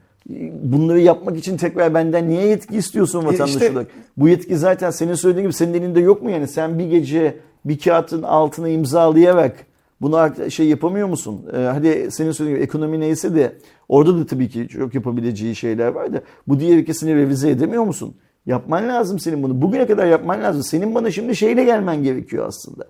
Bunları 0.63 1.01
yapmak 1.01 1.37
için 1.37 1.57
tekrar 1.57 1.95
benden 1.95 2.29
niye 2.29 2.47
yetki 2.47 2.77
istiyorsun 2.77 3.25
vatandaş 3.25 3.51
işte- 3.51 3.73
olarak? 3.73 3.87
Bu 4.17 4.29
yetki 4.29 4.57
zaten 4.57 4.91
senin 4.91 5.15
söylediğin 5.15 5.45
gibi 5.45 5.53
senin 5.53 5.75
elinde 5.75 6.01
yok 6.01 6.23
mu 6.23 6.31
yani? 6.31 6.49
Sen 6.49 6.79
bir 6.79 6.87
gece 6.87 7.37
bir 7.65 7.79
kağıtın 7.79 8.23
altına 8.23 8.69
imzalayarak 8.69 9.67
bunu 10.01 10.51
şey 10.51 10.69
yapamıyor 10.69 11.09
musun? 11.09 11.41
Ee, 11.53 11.57
hadi 11.57 12.09
senin 12.11 12.33
söylediğin 12.33 12.57
gibi 12.57 12.65
ekonomi 12.65 13.01
neyse 13.01 13.35
de 13.35 13.53
orada 13.89 14.19
da 14.19 14.27
tabii 14.27 14.49
ki 14.49 14.69
çok 14.69 14.95
yapabileceği 14.95 15.57
şeyler 15.57 15.89
var 15.89 16.13
da 16.13 16.23
bu 16.49 16.61
diğer 16.61 16.79
ikisini 16.79 17.15
revize 17.15 17.51
edemiyor 17.51 17.85
musun? 17.85 18.15
Yapman 18.47 18.89
lazım 18.89 19.19
senin 19.19 19.43
bunu. 19.43 19.63
Bugüne 19.63 19.87
kadar 19.87 20.07
yapman 20.07 20.43
lazım. 20.43 20.63
Senin 20.63 20.95
bana 20.95 21.11
şimdi 21.11 21.37
şeyle 21.37 21.65
gelmen 21.65 22.03
gerekiyor 22.03 22.47
aslında. 22.47 22.85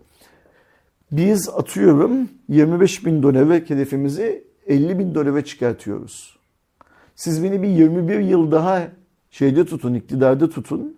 Biz 1.12 1.48
atıyorum 1.48 2.28
25 2.48 3.06
bin 3.06 3.22
dolara 3.22 3.54
hedefimizi 3.54 4.44
50 4.66 4.98
bin 4.98 5.14
dolara 5.14 5.44
çıkartıyoruz. 5.44 6.37
Siz 7.18 7.42
beni 7.42 7.62
bir 7.62 7.68
21 7.68 8.18
yıl 8.18 8.50
daha 8.50 8.88
şeyde 9.30 9.64
tutun, 9.64 9.94
iktidarda 9.94 10.50
tutun. 10.50 10.96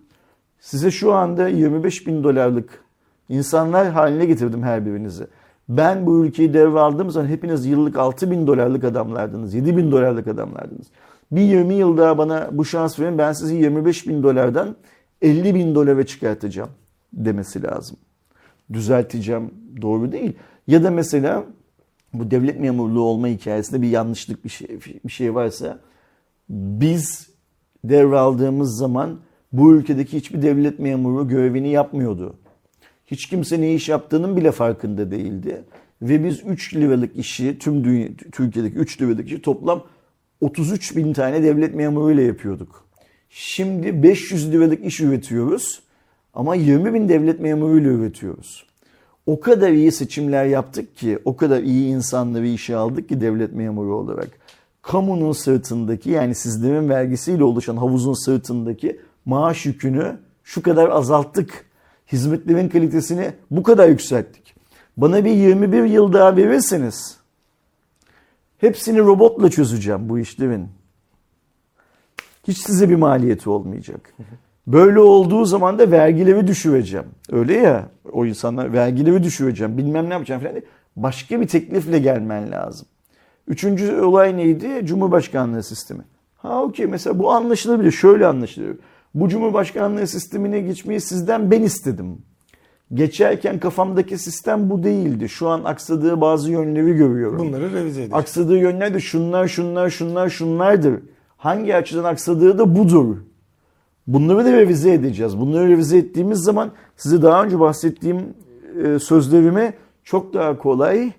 Size 0.59 0.91
şu 0.91 1.13
anda 1.13 1.47
25 1.47 2.07
bin 2.07 2.23
dolarlık 2.23 2.83
insanlar 3.29 3.91
haline 3.91 4.25
getirdim 4.25 4.63
her 4.63 4.85
birinizi. 4.85 5.27
Ben 5.69 6.05
bu 6.05 6.25
ülkeyi 6.25 6.53
devraldığım 6.53 7.11
zaman 7.11 7.27
hepiniz 7.27 7.65
yıllık 7.65 7.97
6 7.97 8.31
bin 8.31 8.47
dolarlık 8.47 8.83
adamlardınız, 8.83 9.53
7 9.53 9.77
bin 9.77 9.91
dolarlık 9.91 10.27
adamlardınız. 10.27 10.87
Bir 11.31 11.41
20 11.41 11.73
yıl 11.73 11.97
daha 11.97 12.17
bana 12.17 12.49
bu 12.51 12.65
şans 12.65 12.99
verin 12.99 13.17
ben 13.17 13.33
sizi 13.33 13.55
25 13.55 14.07
bin 14.07 14.23
dolardan 14.23 14.75
50 15.21 15.55
bin 15.55 15.75
dolara 15.75 16.05
çıkartacağım 16.05 16.69
demesi 17.13 17.63
lazım. 17.63 17.97
Düzelteceğim 18.73 19.53
doğru 19.81 20.11
değil. 20.11 20.33
Ya 20.67 20.83
da 20.83 20.91
mesela 20.91 21.43
bu 22.13 22.31
devlet 22.31 22.59
memurluğu 22.59 23.03
olma 23.03 23.27
hikayesinde 23.27 23.81
bir 23.81 23.89
yanlışlık 23.89 24.45
bir 24.45 24.49
şey, 24.49 24.67
bir 25.05 25.11
şey 25.11 25.35
varsa 25.35 25.79
biz 26.51 27.29
devraldığımız 27.83 28.77
zaman 28.77 29.19
bu 29.51 29.73
ülkedeki 29.73 30.17
hiçbir 30.17 30.41
devlet 30.41 30.79
memuru 30.79 31.27
görevini 31.27 31.69
yapmıyordu. 31.69 32.35
Hiç 33.05 33.25
kimse 33.29 33.61
ne 33.61 33.73
iş 33.73 33.89
yaptığının 33.89 34.37
bile 34.37 34.51
farkında 34.51 35.11
değildi. 35.11 35.63
Ve 36.01 36.23
biz 36.23 36.41
3 36.45 36.75
liralık 36.75 37.15
işi 37.17 37.59
tüm 37.59 37.83
dünya, 37.83 38.07
Türkiye'deki 38.31 38.77
3 38.77 39.01
liralık 39.01 39.27
işi 39.27 39.41
toplam 39.41 39.83
33 40.41 40.95
bin 40.95 41.13
tane 41.13 41.43
devlet 41.43 41.75
memuruyla 41.75 42.23
yapıyorduk. 42.23 42.85
Şimdi 43.29 44.03
500 44.03 44.51
liralık 44.51 44.85
iş 44.85 44.99
üretiyoruz 44.99 45.81
ama 46.33 46.55
20 46.55 46.93
bin 46.93 47.09
devlet 47.09 47.39
memuruyla 47.39 47.91
üretiyoruz. 47.91 48.65
O 49.25 49.39
kadar 49.39 49.71
iyi 49.71 49.91
seçimler 49.91 50.45
yaptık 50.45 50.97
ki, 50.97 51.19
o 51.25 51.35
kadar 51.35 51.63
iyi 51.63 51.87
insanları 51.87 52.47
işe 52.47 52.75
aldık 52.75 53.09
ki 53.09 53.21
devlet 53.21 53.53
memuru 53.53 53.95
olarak. 53.95 54.40
Kamunun 54.81 55.31
sırtındaki 55.31 56.09
yani 56.09 56.35
sizlerin 56.35 56.89
vergisiyle 56.89 57.43
oluşan 57.43 57.77
havuzun 57.77 58.13
sırtındaki 58.13 59.01
maaş 59.25 59.65
yükünü 59.65 60.17
şu 60.43 60.61
kadar 60.61 60.89
azalttık. 60.89 61.65
Hizmetlerin 62.11 62.69
kalitesini 62.69 63.33
bu 63.51 63.63
kadar 63.63 63.89
yükselttik. 63.89 64.55
Bana 64.97 65.25
bir 65.25 65.31
21 65.31 65.83
yıl 65.83 66.13
daha 66.13 66.35
verirseniz 66.35 67.17
hepsini 68.57 68.99
robotla 68.99 69.49
çözeceğim 69.49 70.09
bu 70.09 70.19
işlerin. 70.19 70.67
Hiç 72.47 72.57
size 72.57 72.89
bir 72.89 72.95
maliyeti 72.95 73.49
olmayacak. 73.49 74.13
Böyle 74.67 74.99
olduğu 74.99 75.45
zaman 75.45 75.79
da 75.79 75.91
vergileri 75.91 76.47
düşüreceğim. 76.47 77.05
Öyle 77.31 77.53
ya 77.53 77.89
o 78.11 78.25
insanlar 78.25 78.73
vergileri 78.73 79.23
düşüreceğim 79.23 79.77
bilmem 79.77 80.09
ne 80.09 80.13
yapacağım 80.13 80.41
falan 80.41 80.53
diye. 80.53 80.63
Başka 80.95 81.41
bir 81.41 81.47
teklifle 81.47 81.99
gelmen 81.99 82.51
lazım. 82.51 82.87
Üçüncü 83.51 84.01
olay 84.01 84.37
neydi? 84.37 84.81
Cumhurbaşkanlığı 84.83 85.63
sistemi. 85.63 86.01
Ha 86.37 86.63
okey 86.63 86.85
mesela 86.85 87.19
bu 87.19 87.31
anlaşılabilir. 87.31 87.91
Şöyle 87.91 88.27
anlaşılıyor. 88.27 88.75
Bu 89.13 89.29
Cumhurbaşkanlığı 89.29 90.07
sistemine 90.07 90.59
geçmeyi 90.59 91.01
sizden 91.01 91.51
ben 91.51 91.61
istedim. 91.61 92.17
Geçerken 92.93 93.59
kafamdaki 93.59 94.17
sistem 94.17 94.69
bu 94.69 94.83
değildi. 94.83 95.29
Şu 95.29 95.47
an 95.47 95.63
aksadığı 95.63 96.21
bazı 96.21 96.51
yönleri 96.51 96.93
görüyorum. 96.93 97.39
Bunları 97.39 97.63
revize 97.63 97.81
edeceğiz. 97.81 98.13
Aksadığı 98.13 98.57
yönler 98.57 98.93
de 98.93 98.99
şunlar 98.99 99.47
şunlar 99.47 99.89
şunlar 99.89 100.29
şunlardır. 100.29 100.99
Hangi 101.37 101.75
açıdan 101.75 102.03
aksadığı 102.03 102.57
da 102.57 102.75
budur. 102.75 103.17
Bunları 104.07 104.45
da 104.45 104.51
revize 104.51 104.93
edeceğiz. 104.93 105.39
Bunları 105.39 105.69
revize 105.69 105.97
ettiğimiz 105.97 106.39
zaman 106.39 106.71
size 106.97 107.21
daha 107.21 107.43
önce 107.43 107.59
bahsettiğim 107.59 108.19
e, 108.83 108.99
sözlerimi 108.99 109.73
çok 110.03 110.33
daha 110.33 110.57
kolay, 110.57 111.11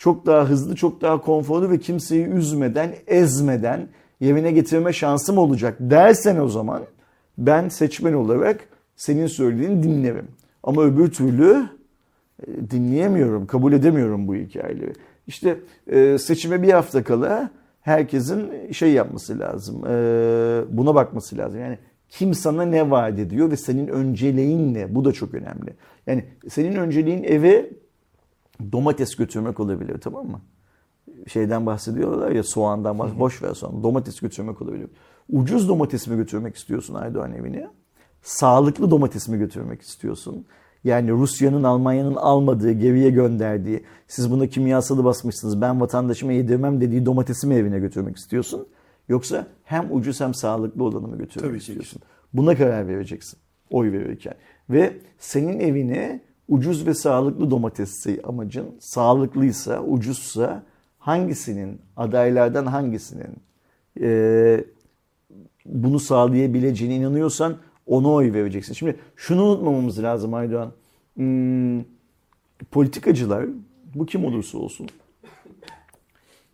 çok 0.00 0.26
daha 0.26 0.48
hızlı, 0.48 0.76
çok 0.76 1.00
daha 1.00 1.20
konforlu 1.20 1.70
ve 1.70 1.78
kimseyi 1.78 2.26
üzmeden, 2.26 2.94
ezmeden 3.06 3.88
yerine 4.20 4.52
getirme 4.52 4.92
şansım 4.92 5.38
olacak 5.38 5.76
dersen 5.80 6.36
o 6.36 6.48
zaman 6.48 6.82
ben 7.38 7.68
seçmen 7.68 8.12
olarak 8.12 8.60
senin 8.96 9.26
söylediğini 9.26 9.82
dinlerim. 9.82 10.28
Ama 10.62 10.82
öbür 10.82 11.10
türlü 11.10 11.68
e, 12.46 12.70
dinleyemiyorum, 12.70 13.46
kabul 13.46 13.72
edemiyorum 13.72 14.28
bu 14.28 14.34
hikayeleri. 14.34 14.92
İşte 15.26 15.56
e, 15.86 16.18
seçime 16.18 16.62
bir 16.62 16.72
hafta 16.72 17.04
kala 17.04 17.50
herkesin 17.80 18.72
şey 18.72 18.92
yapması 18.92 19.38
lazım, 19.38 19.86
e, 19.86 19.92
buna 20.70 20.94
bakması 20.94 21.38
lazım. 21.38 21.60
Yani 21.60 21.78
kim 22.08 22.34
sana 22.34 22.62
ne 22.62 22.90
vaat 22.90 23.18
ediyor 23.18 23.50
ve 23.50 23.56
senin 23.56 23.88
önceliğin 23.88 24.74
ne? 24.74 24.94
Bu 24.94 25.04
da 25.04 25.12
çok 25.12 25.34
önemli. 25.34 25.74
Yani 26.06 26.24
senin 26.48 26.76
önceliğin 26.76 27.22
eve 27.22 27.70
domates 28.72 29.16
götürmek 29.16 29.60
olabilir 29.60 30.00
tamam 30.00 30.26
mı? 30.26 30.40
Şeyden 31.26 31.66
bahsediyorlar 31.66 32.30
ya 32.30 32.42
soğandan 32.42 32.98
bahsediyor. 32.98 33.20
Boş 33.20 33.42
ver 33.42 33.54
soğan. 33.54 33.82
Domates 33.82 34.20
götürmek 34.20 34.62
olabilir. 34.62 34.90
Ucuz 35.28 35.68
domates 35.68 36.06
mi 36.06 36.16
götürmek 36.16 36.56
istiyorsun 36.56 36.94
Aydoğan 36.94 37.32
evine? 37.32 37.70
Sağlıklı 38.22 38.90
domates 38.90 39.28
mi 39.28 39.38
götürmek 39.38 39.82
istiyorsun? 39.82 40.46
Yani 40.84 41.10
Rusya'nın, 41.10 41.62
Almanya'nın 41.62 42.14
almadığı, 42.14 42.72
geriye 42.72 43.10
gönderdiği, 43.10 43.84
siz 44.08 44.30
buna 44.30 44.46
kimyasalı 44.46 45.04
basmışsınız, 45.04 45.60
ben 45.60 45.80
vatandaşıma 45.80 46.32
yedirmem 46.32 46.80
dediği 46.80 47.06
domatesi 47.06 47.46
mi 47.46 47.54
evine 47.54 47.78
götürmek 47.78 48.16
istiyorsun? 48.16 48.66
Yoksa 49.08 49.46
hem 49.64 49.96
ucuz 49.96 50.20
hem 50.20 50.34
sağlıklı 50.34 50.84
olanı 50.84 51.08
mı 51.08 51.18
götürmek 51.18 51.50
Tabii 51.50 51.58
ki. 51.58 51.66
istiyorsun? 51.66 52.02
Buna 52.32 52.56
karar 52.56 52.88
vereceksin 52.88 53.38
oy 53.70 53.92
verirken. 53.92 54.34
Ve 54.70 54.96
senin 55.18 55.60
evine 55.60 56.20
ucuz 56.50 56.86
ve 56.86 56.94
sağlıklı 56.94 57.50
domatesi 57.50 58.20
amacın 58.24 58.66
sağlıklıysa, 58.80 59.82
ucuzsa 59.82 60.62
hangisinin, 60.98 61.80
adaylardan 61.96 62.66
hangisinin 62.66 63.36
e, 64.00 64.64
bunu 65.66 66.00
sağlayabileceğine 66.00 66.96
inanıyorsan 66.96 67.56
ona 67.86 68.08
oy 68.08 68.32
vereceksin. 68.32 68.74
Şimdi 68.74 68.96
şunu 69.16 69.44
unutmamamız 69.44 70.02
lazım 70.02 70.34
Aydoğan. 70.34 70.72
Hmm, 71.14 71.84
politikacılar, 72.70 73.46
bu 73.94 74.06
kim 74.06 74.24
olursa 74.24 74.58
olsun, 74.58 74.86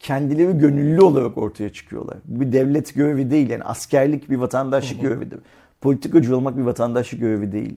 kendileri 0.01 0.59
gönüllü 0.59 1.03
olarak 1.03 1.39
ortaya 1.39 1.73
çıkıyorlar. 1.73 2.19
Bu 2.25 2.41
bir 2.41 2.53
devlet 2.53 2.95
görevi 2.95 3.31
değil 3.31 3.51
yani 3.51 3.65
askerlik 3.65 4.31
bir 4.31 4.37
vatandaşlık 4.37 5.01
görevidir. 5.01 5.39
Politikacı 5.81 6.37
olmak 6.37 6.57
bir 6.57 6.63
vatandaşlık 6.63 7.21
görevi 7.21 7.53
değil. 7.53 7.77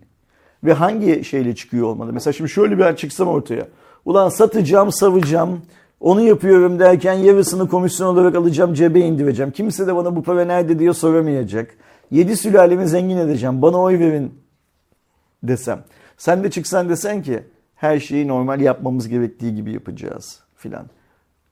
Ve 0.64 0.74
hangi 0.74 1.24
şeyle 1.24 1.56
çıkıyor 1.56 1.88
olmalı? 1.88 2.14
Mesela 2.14 2.34
şimdi 2.34 2.50
şöyle 2.50 2.78
bir 2.78 2.84
an 2.84 2.96
çıksam 2.96 3.28
ortaya. 3.28 3.68
Ulan 4.06 4.30
satacağım, 4.30 4.92
savacağım, 4.92 5.62
onu 6.00 6.22
yapıyorum 6.22 6.80
derken 6.80 7.14
yarısını 7.14 7.70
komisyon 7.70 8.08
olarak 8.08 8.36
alacağım, 8.36 8.74
cebe 8.74 9.00
indireceğim. 9.00 9.52
Kimse 9.52 9.88
de 9.88 9.96
bana 9.96 10.16
bu 10.16 10.24
para 10.24 10.46
nerede 10.46 10.80
diye 10.80 10.94
soramayacak. 10.94 11.76
Yedi 12.12 12.38
sülalemi 12.38 12.88
zengin 12.88 13.18
edeceğim, 13.18 13.62
bana 13.62 13.82
oy 13.82 14.00
verin 14.00 14.34
desem. 15.44 15.84
Sen 16.18 16.44
de 16.44 16.52
çıksan 16.52 16.90
desen 16.90 17.24
ki 17.24 17.44
her 17.76 18.00
şeyi 18.00 18.28
normal 18.28 18.62
yapmamız 18.62 19.08
gerektiği 19.08 19.56
gibi 19.56 19.72
yapacağız 19.72 20.40
filan. 20.56 20.86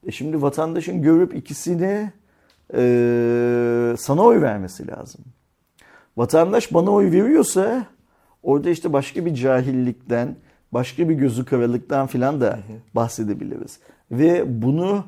E 0.07 0.11
şimdi 0.11 0.41
vatandaşın 0.41 1.01
görüp 1.01 1.35
ikisini 1.35 2.11
e, 2.73 3.95
sana 3.97 4.21
oy 4.21 4.41
vermesi 4.41 4.87
lazım. 4.87 5.21
Vatandaş 6.17 6.73
bana 6.73 6.91
oy 6.91 7.11
veriyorsa 7.11 7.85
orada 8.43 8.69
işte 8.69 8.93
başka 8.93 9.25
bir 9.25 9.33
cahillikten, 9.33 10.35
başka 10.71 11.09
bir 11.09 11.13
gözü 11.13 11.45
karalıktan 11.45 12.07
filan 12.07 12.41
da 12.41 12.59
bahsedebiliriz. 12.95 13.79
Ve 14.11 14.61
bunu 14.61 15.03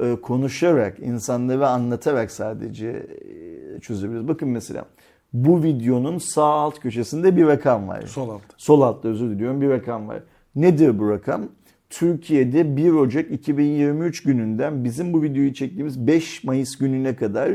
e, 0.00 0.16
konuşarak, 0.16 0.98
insanlara 1.00 1.68
anlatarak 1.68 2.30
sadece 2.30 2.88
e, 2.88 3.80
çözebiliriz. 3.80 4.28
Bakın 4.28 4.48
mesela 4.48 4.84
bu 5.32 5.62
videonun 5.62 6.18
sağ 6.18 6.44
alt 6.44 6.78
köşesinde 6.78 7.36
bir 7.36 7.46
rakam 7.46 7.88
var. 7.88 8.02
Sol 8.02 8.28
altta. 8.28 8.54
Sol 8.56 8.80
altta 8.80 9.08
özür 9.08 9.30
diliyorum 9.30 9.60
bir 9.60 9.68
rakam 9.68 10.08
var. 10.08 10.22
Nedir 10.56 10.98
bu 10.98 11.10
rakam? 11.10 11.48
Türkiye'de 11.90 12.76
1 12.76 12.92
Ocak 12.92 13.30
2023 13.30 14.22
gününden 14.22 14.84
bizim 14.84 15.12
bu 15.12 15.22
videoyu 15.22 15.54
çektiğimiz 15.54 16.06
5 16.06 16.44
Mayıs 16.44 16.78
gününe 16.78 17.16
kadar 17.16 17.52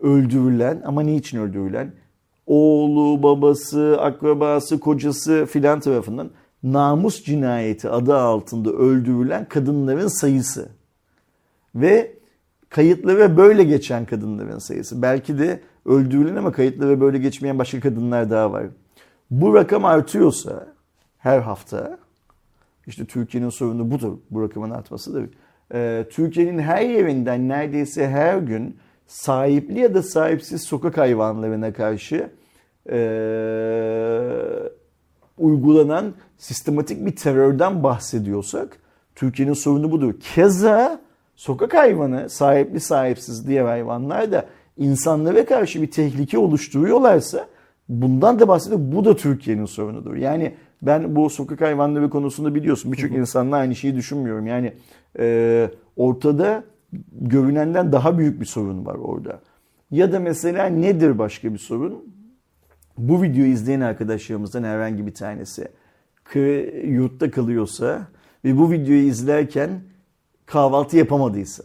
öldürülen 0.00 0.82
ama 0.84 1.02
niçin 1.02 1.38
öldürülen? 1.38 1.92
Oğlu, 2.50 3.22
babası, 3.22 3.96
akrabası, 4.00 4.80
kocası 4.80 5.46
filan 5.50 5.80
tarafından 5.80 6.30
namus 6.62 7.24
cinayeti 7.24 7.88
adı 7.88 8.16
altında 8.16 8.70
öldürülen 8.70 9.44
kadınların 9.44 10.08
sayısı. 10.08 10.68
Ve 11.74 12.12
kayıtlara 12.68 13.36
böyle 13.36 13.64
geçen 13.64 14.04
kadınların 14.04 14.58
sayısı. 14.58 15.02
Belki 15.02 15.38
de 15.38 15.60
öldürülen 15.86 16.36
ama 16.36 16.52
kayıtlara 16.52 17.00
böyle 17.00 17.18
geçmeyen 17.18 17.58
başka 17.58 17.80
kadınlar 17.80 18.30
daha 18.30 18.52
var. 18.52 18.66
Bu 19.30 19.54
rakam 19.54 19.84
artıyorsa 19.84 20.66
her 21.18 21.40
hafta 21.40 21.98
işte 22.86 23.04
Türkiye'nin 23.04 23.50
sorunu 23.50 23.90
budur. 23.90 24.12
Bu 24.30 24.42
rakamın 24.42 24.70
artmasıdır. 24.70 25.30
Ee, 25.74 26.06
Türkiye'nin 26.10 26.58
her 26.58 26.82
yerinden 26.82 27.48
neredeyse 27.48 28.08
her 28.08 28.38
gün 28.38 28.76
sahipli 29.06 29.78
ya 29.80 29.94
da 29.94 30.02
sahipsiz 30.02 30.62
sokak 30.62 30.98
hayvanlarına 30.98 31.72
karşı 31.72 32.30
ee, 32.90 34.20
uygulanan 35.38 36.14
sistematik 36.38 37.06
bir 37.06 37.16
terörden 37.16 37.82
bahsediyorsak 37.82 38.76
Türkiye'nin 39.14 39.54
sorunu 39.54 39.90
budur. 39.90 40.14
Keza 40.34 41.00
sokak 41.36 41.74
hayvanı 41.74 42.30
sahipli 42.30 42.80
sahipsiz 42.80 43.48
diğer 43.48 43.64
hayvanlar 43.64 44.32
da 44.32 44.46
insanlara 44.76 45.44
karşı 45.44 45.82
bir 45.82 45.90
tehlike 45.90 46.38
oluşturuyorlarsa 46.38 47.46
bundan 47.88 48.38
da 48.38 48.48
bahsediyor. 48.48 48.80
Bu 48.82 49.04
da 49.04 49.16
Türkiye'nin 49.16 49.64
sorunudur. 49.64 50.14
Yani 50.14 50.54
ben 50.82 51.16
bu 51.16 51.30
sokak 51.30 51.60
hayvanları 51.60 52.10
konusunda 52.10 52.54
biliyorsun 52.54 52.92
birçok 52.92 53.12
insanla 53.12 53.56
aynı 53.56 53.76
şeyi 53.76 53.96
düşünmüyorum. 53.96 54.46
Yani 54.46 54.72
e, 55.18 55.70
ortada 55.96 56.64
görünenden 57.12 57.92
daha 57.92 58.18
büyük 58.18 58.40
bir 58.40 58.46
sorun 58.46 58.86
var 58.86 58.94
orada. 58.94 59.40
Ya 59.90 60.12
da 60.12 60.20
mesela 60.20 60.66
nedir 60.66 61.18
başka 61.18 61.52
bir 61.52 61.58
sorun? 61.58 62.09
Bu 63.08 63.22
videoyu 63.22 63.52
izleyen 63.52 63.80
arkadaşlarımızdan 63.80 64.64
herhangi 64.64 65.06
bir 65.06 65.14
tanesi 65.14 65.68
yurtta 66.84 67.30
kalıyorsa 67.30 68.06
ve 68.44 68.58
bu 68.58 68.70
videoyu 68.70 69.02
izlerken 69.02 69.70
kahvaltı 70.46 70.96
yapamadıysa, 70.96 71.64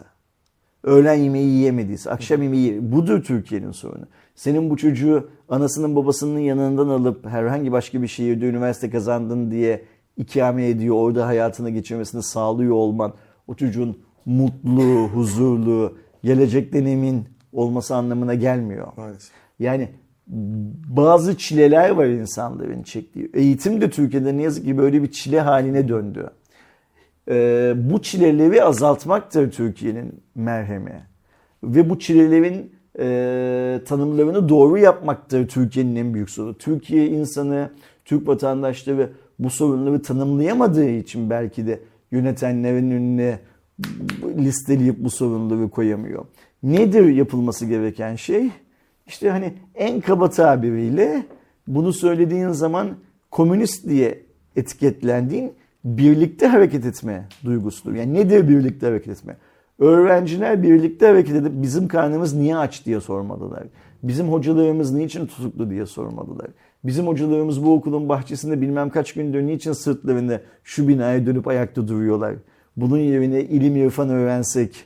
öğlen 0.84 1.14
yemeği 1.14 1.48
yiyemediyse, 1.48 2.12
akşam 2.12 2.42
yemeği 2.42 2.92
budur 2.92 3.24
Türkiye'nin 3.24 3.72
sorunu. 3.72 4.06
Senin 4.36 4.70
bu 4.70 4.78
çocuğu 4.78 5.30
anasının 5.50 5.96
babasının 5.96 6.40
yanından 6.40 6.88
alıp 6.88 7.26
herhangi 7.26 7.72
başka 7.72 8.02
bir 8.02 8.08
şehirde 8.08 8.46
üniversite 8.46 8.90
kazandın 8.90 9.52
diye 9.52 9.86
ikame 10.18 10.68
ediyor, 10.68 10.96
orada 10.96 11.28
hayatını 11.28 11.70
geçirmesini 11.70 12.24
sağlıyor 12.24 12.76
olman, 12.76 13.14
o 13.48 13.56
çocuğun 13.56 13.98
mutlu, 14.26 15.10
huzurlu, 15.14 15.98
gelecekten 16.24 16.86
emin 16.86 17.28
olması 17.54 17.96
anlamına 17.96 18.34
gelmiyor. 18.34 18.88
Maalesef. 18.98 19.32
Yani 19.60 19.90
bazı 20.88 21.38
çileler 21.38 21.90
var 21.90 22.06
insanların 22.06 22.84
çektiği. 22.84 23.30
Eğitim 23.34 23.82
de 23.82 23.90
Türkiye'de 23.90 24.38
ne 24.38 24.42
yazık 24.42 24.66
ki 24.66 24.78
böyle 24.78 25.04
bir 25.04 25.12
çile 25.12 25.42
haline 25.42 25.88
döndü. 25.88 26.30
Ee, 27.30 27.74
bu 27.78 28.02
çileleri 28.02 28.64
azaltmaktır 28.64 29.52
Türkiye'nin 29.52 30.22
merhemi. 30.36 31.04
Ve 31.64 31.90
bu 31.90 32.00
çilelerin 32.00 32.72
e, 33.00 33.80
tanımlarını 33.86 34.50
doğru 34.50 34.78
yapmaktır 34.78 35.48
Türkiye'nin 35.48 35.96
en 35.96 36.14
büyük 36.14 36.30
sorunu. 36.30 36.58
Türkiye 36.58 37.08
insanı, 37.08 37.70
Türk 38.06 38.28
vatandaşları 38.28 39.10
bu 39.40 39.50
sorunları 39.50 40.02
tanımlayamadığı 40.02 40.90
için 40.90 41.30
belki 41.30 41.68
de 41.68 41.80
yönetenlerin 42.12 42.92
önüne 42.92 43.40
listeleyip 44.38 44.96
bu 44.98 45.10
sorunları 45.10 45.70
koyamıyor. 45.70 46.26
Nedir 46.64 47.10
yapılması 47.10 47.66
gereken 47.66 48.16
şey? 48.16 48.50
İşte 49.08 49.30
hani 49.30 49.54
en 49.76 50.02
kaba 50.02 50.30
tabiriyle 50.30 51.26
bunu 51.68 51.94
söylediğin 51.94 52.50
zaman 52.50 52.88
komünist 53.32 53.90
diye 53.90 54.24
etiketlendiğin 54.56 55.54
birlikte 55.86 56.48
hareket 56.48 56.86
etme 56.86 57.28
duygusudur. 57.46 57.94
Yani 57.94 58.14
nedir 58.14 58.50
birlikte 58.50 58.86
hareket 58.86 59.10
etme? 59.10 59.38
Öğrenciler 59.80 60.64
birlikte 60.64 61.08
hareket 61.08 61.36
edip 61.36 61.52
bizim 61.62 61.88
karnımız 61.88 62.34
niye 62.34 62.58
aç 62.58 62.86
diye 62.86 63.02
sormalılar. 63.02 63.64
Bizim 64.04 64.28
hocalarımız 64.28 64.92
niçin 64.92 65.26
tutuklu 65.26 65.70
diye 65.70 65.86
sormalılar. 65.86 66.48
Bizim 66.84 67.08
hocalarımız 67.08 67.66
bu 67.66 67.74
okulun 67.74 68.10
bahçesinde 68.10 68.62
bilmem 68.62 68.90
kaç 68.90 69.14
gündür 69.14 69.42
niçin 69.42 69.72
sırtlarında 69.72 70.42
şu 70.64 70.88
binaya 70.88 71.26
dönüp 71.26 71.48
ayakta 71.48 71.88
duruyorlar. 71.88 72.36
Bunun 72.78 72.98
yerine 72.98 73.42
ilim 73.42 73.76
irfan 73.76 74.10
öğrensek, 74.10 74.84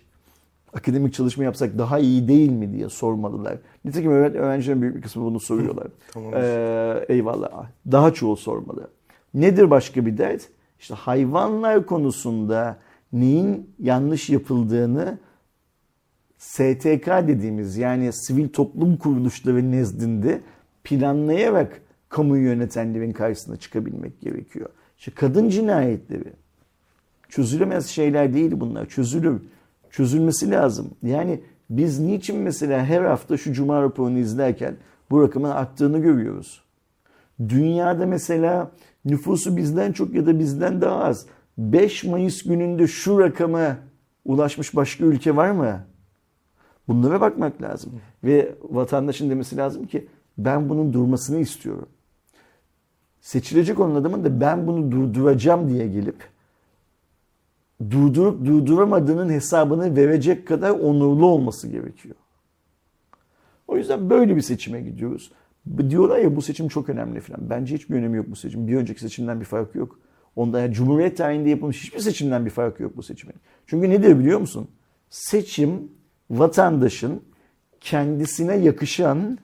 akademik 0.73 1.13
çalışma 1.13 1.43
yapsak 1.43 1.77
daha 1.77 1.99
iyi 1.99 2.27
değil 2.27 2.51
mi 2.51 2.73
diye 2.73 2.89
sormalılar. 2.89 3.57
Nitekim 3.85 4.11
öğrencilerin 4.11 4.81
büyük 4.81 4.95
bir 4.95 5.01
kısmı 5.01 5.23
bunu 5.23 5.39
soruyorlar. 5.39 5.87
Tamam. 6.11 6.33
Ee, 6.35 7.05
eyvallah. 7.09 7.67
Daha 7.91 8.13
çoğu 8.13 8.37
sormalı. 8.37 8.89
Nedir 9.33 9.69
başka 9.69 10.05
bir 10.05 10.17
dert? 10.17 10.49
İşte 10.79 10.95
hayvanlar 10.95 11.85
konusunda 11.85 12.77
neyin 13.13 13.69
yanlış 13.79 14.29
yapıldığını 14.29 15.17
STK 16.37 17.07
dediğimiz 17.07 17.77
yani 17.77 18.13
sivil 18.13 18.49
toplum 18.49 18.97
kuruluşları 18.97 19.71
nezdinde 19.71 20.41
planlayarak 20.83 21.81
kamu 22.09 22.37
yönetenlerin 22.37 23.11
karşısına 23.11 23.57
çıkabilmek 23.57 24.21
gerekiyor. 24.21 24.69
İşte 24.97 25.11
kadın 25.15 25.49
cinayetleri 25.49 26.33
çözülemez 27.29 27.87
şeyler 27.87 28.33
değil 28.33 28.51
bunlar. 28.55 28.85
Çözülür. 28.85 29.41
Çözülmesi 29.89 30.51
lazım. 30.51 30.91
Yani 31.03 31.41
biz 31.69 31.99
niçin 31.99 32.39
mesela 32.39 32.85
her 32.85 33.01
hafta 33.01 33.37
şu 33.37 33.53
cuma 33.53 33.81
raporunu 33.81 34.17
izlerken 34.17 34.75
bu 35.11 35.21
rakamın 35.21 35.49
arttığını 35.49 35.99
görüyoruz. 35.99 36.63
Dünyada 37.49 38.05
mesela 38.05 38.71
nüfusu 39.05 39.57
bizden 39.57 39.91
çok 39.91 40.13
ya 40.13 40.25
da 40.25 40.39
bizden 40.39 40.81
daha 40.81 41.03
az. 41.03 41.25
5 41.57 42.03
Mayıs 42.03 42.43
gününde 42.43 42.87
şu 42.87 43.19
rakama 43.19 43.77
ulaşmış 44.25 44.75
başka 44.75 45.05
ülke 45.05 45.35
var 45.35 45.51
mı? 45.51 45.85
Bunlara 46.87 47.21
bakmak 47.21 47.61
lazım. 47.61 47.91
Ve 48.23 48.55
vatandaşın 48.61 49.29
demesi 49.29 49.57
lazım 49.57 49.87
ki 49.87 50.07
ben 50.37 50.69
bunun 50.69 50.93
durmasını 50.93 51.39
istiyorum. 51.39 51.89
Seçilecek 53.21 53.79
olan 53.79 53.95
adamın 53.95 54.23
da 54.23 54.41
ben 54.41 54.67
bunu 54.67 54.91
durduracağım 54.91 55.69
diye 55.69 55.87
gelip 55.87 56.15
durdurup 57.89 58.45
durduramadığının 58.45 59.29
hesabını 59.29 59.95
verecek 59.95 60.47
kadar 60.47 60.69
onurlu 60.69 61.25
olması 61.25 61.67
gerekiyor. 61.67 62.15
O 63.67 63.77
yüzden 63.77 64.09
böyle 64.09 64.35
bir 64.35 64.41
seçime 64.41 64.81
gidiyoruz. 64.81 65.31
Diyorlar 65.89 66.17
ya 66.17 66.35
bu 66.35 66.41
seçim 66.41 66.67
çok 66.67 66.89
önemli 66.89 67.19
falan. 67.19 67.49
Bence 67.49 67.75
hiçbir 67.75 67.95
önemi 67.95 68.17
yok 68.17 68.25
bu 68.29 68.35
seçim. 68.35 68.67
Bir 68.67 68.75
önceki 68.75 68.99
seçimden 68.99 69.39
bir 69.39 69.45
farkı 69.45 69.77
yok. 69.77 69.99
Onda 70.35 70.59
yani 70.59 70.73
Cumhuriyet 70.73 71.17
tarihinde 71.17 71.49
yapılmış 71.49 71.83
hiçbir 71.83 71.99
seçimden 71.99 72.45
bir 72.45 72.49
farkı 72.49 72.83
yok 72.83 72.97
bu 72.97 73.03
seçimin. 73.03 73.35
Çünkü 73.67 73.89
nedir 73.89 74.19
biliyor 74.19 74.39
musun? 74.39 74.67
Seçim 75.09 75.91
vatandaşın 76.29 77.23
kendisine 77.81 78.55
yakışan 78.55 79.37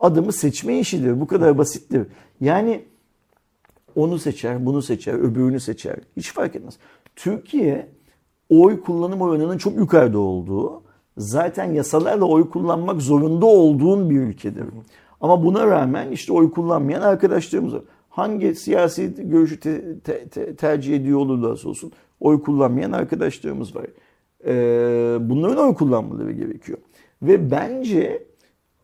adımı 0.00 0.32
seçme 0.32 0.78
işidir. 0.78 1.20
Bu 1.20 1.26
kadar 1.26 1.58
basittir. 1.58 2.06
Yani 2.40 2.84
onu 3.96 4.18
seçer, 4.18 4.66
bunu 4.66 4.82
seçer, 4.82 5.14
öbürünü 5.14 5.60
seçer. 5.60 5.96
Hiç 6.16 6.32
fark 6.32 6.56
etmez. 6.56 6.78
Türkiye 7.16 7.88
oy 8.48 8.80
kullanım 8.80 9.20
oranının 9.20 9.58
çok 9.58 9.76
yukarıda 9.76 10.18
olduğu, 10.18 10.82
zaten 11.16 11.72
yasalarla 11.72 12.24
oy 12.24 12.50
kullanmak 12.50 13.02
zorunda 13.02 13.46
olduğun 13.46 14.10
bir 14.10 14.20
ülkedir. 14.20 14.64
Ama 15.20 15.44
buna 15.44 15.66
rağmen 15.66 16.10
işte 16.10 16.32
oy 16.32 16.50
kullanmayan 16.50 17.02
arkadaşlarımız 17.02 17.74
var. 17.74 17.82
Hangi 18.08 18.54
siyasi 18.54 19.14
görüşü 19.18 19.60
te- 19.60 19.98
te- 20.00 20.28
te- 20.28 20.56
tercih 20.56 20.96
ediyor 20.96 21.18
olurlarsa 21.18 21.68
olsun 21.68 21.92
oy 22.20 22.42
kullanmayan 22.42 22.92
arkadaşlarımız 22.92 23.76
var. 23.76 23.86
Ee, 24.46 25.18
bunların 25.20 25.68
oy 25.68 25.74
kullanmaları 25.74 26.32
gerekiyor. 26.32 26.78
Ve 27.22 27.50
bence 27.50 28.26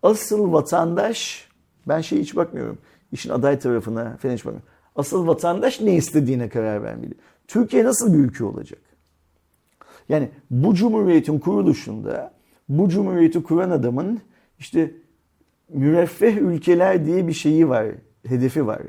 asıl 0.03 0.53
vatandaş, 0.53 1.49
ben 1.89 2.01
şey 2.01 2.21
hiç 2.21 2.37
bakmıyorum, 2.37 2.79
işin 3.13 3.31
aday 3.31 3.59
tarafına 3.59 4.17
falan 4.17 4.35
hiç 4.35 4.45
bakmıyorum. 4.45 4.69
Asıl 4.97 5.27
vatandaş 5.27 5.81
ne 5.81 5.95
istediğine 5.95 6.49
karar 6.49 6.83
vermeli. 6.83 7.15
Türkiye 7.49 7.85
nasıl 7.85 8.13
bir 8.13 8.19
ülke 8.19 8.45
olacak? 8.45 8.81
Yani 10.09 10.29
bu 10.51 10.75
cumhuriyetin 10.75 11.39
kuruluşunda 11.39 12.33
bu 12.69 12.89
cumhuriyeti 12.89 13.43
kuran 13.43 13.71
adamın 13.71 14.21
işte 14.59 14.95
müreffeh 15.69 16.37
ülkeler 16.37 17.07
diye 17.07 17.29
bir 17.29 17.33
şeyi 17.33 17.69
var, 17.69 17.87
hedefi 18.27 18.67
var. 18.67 18.83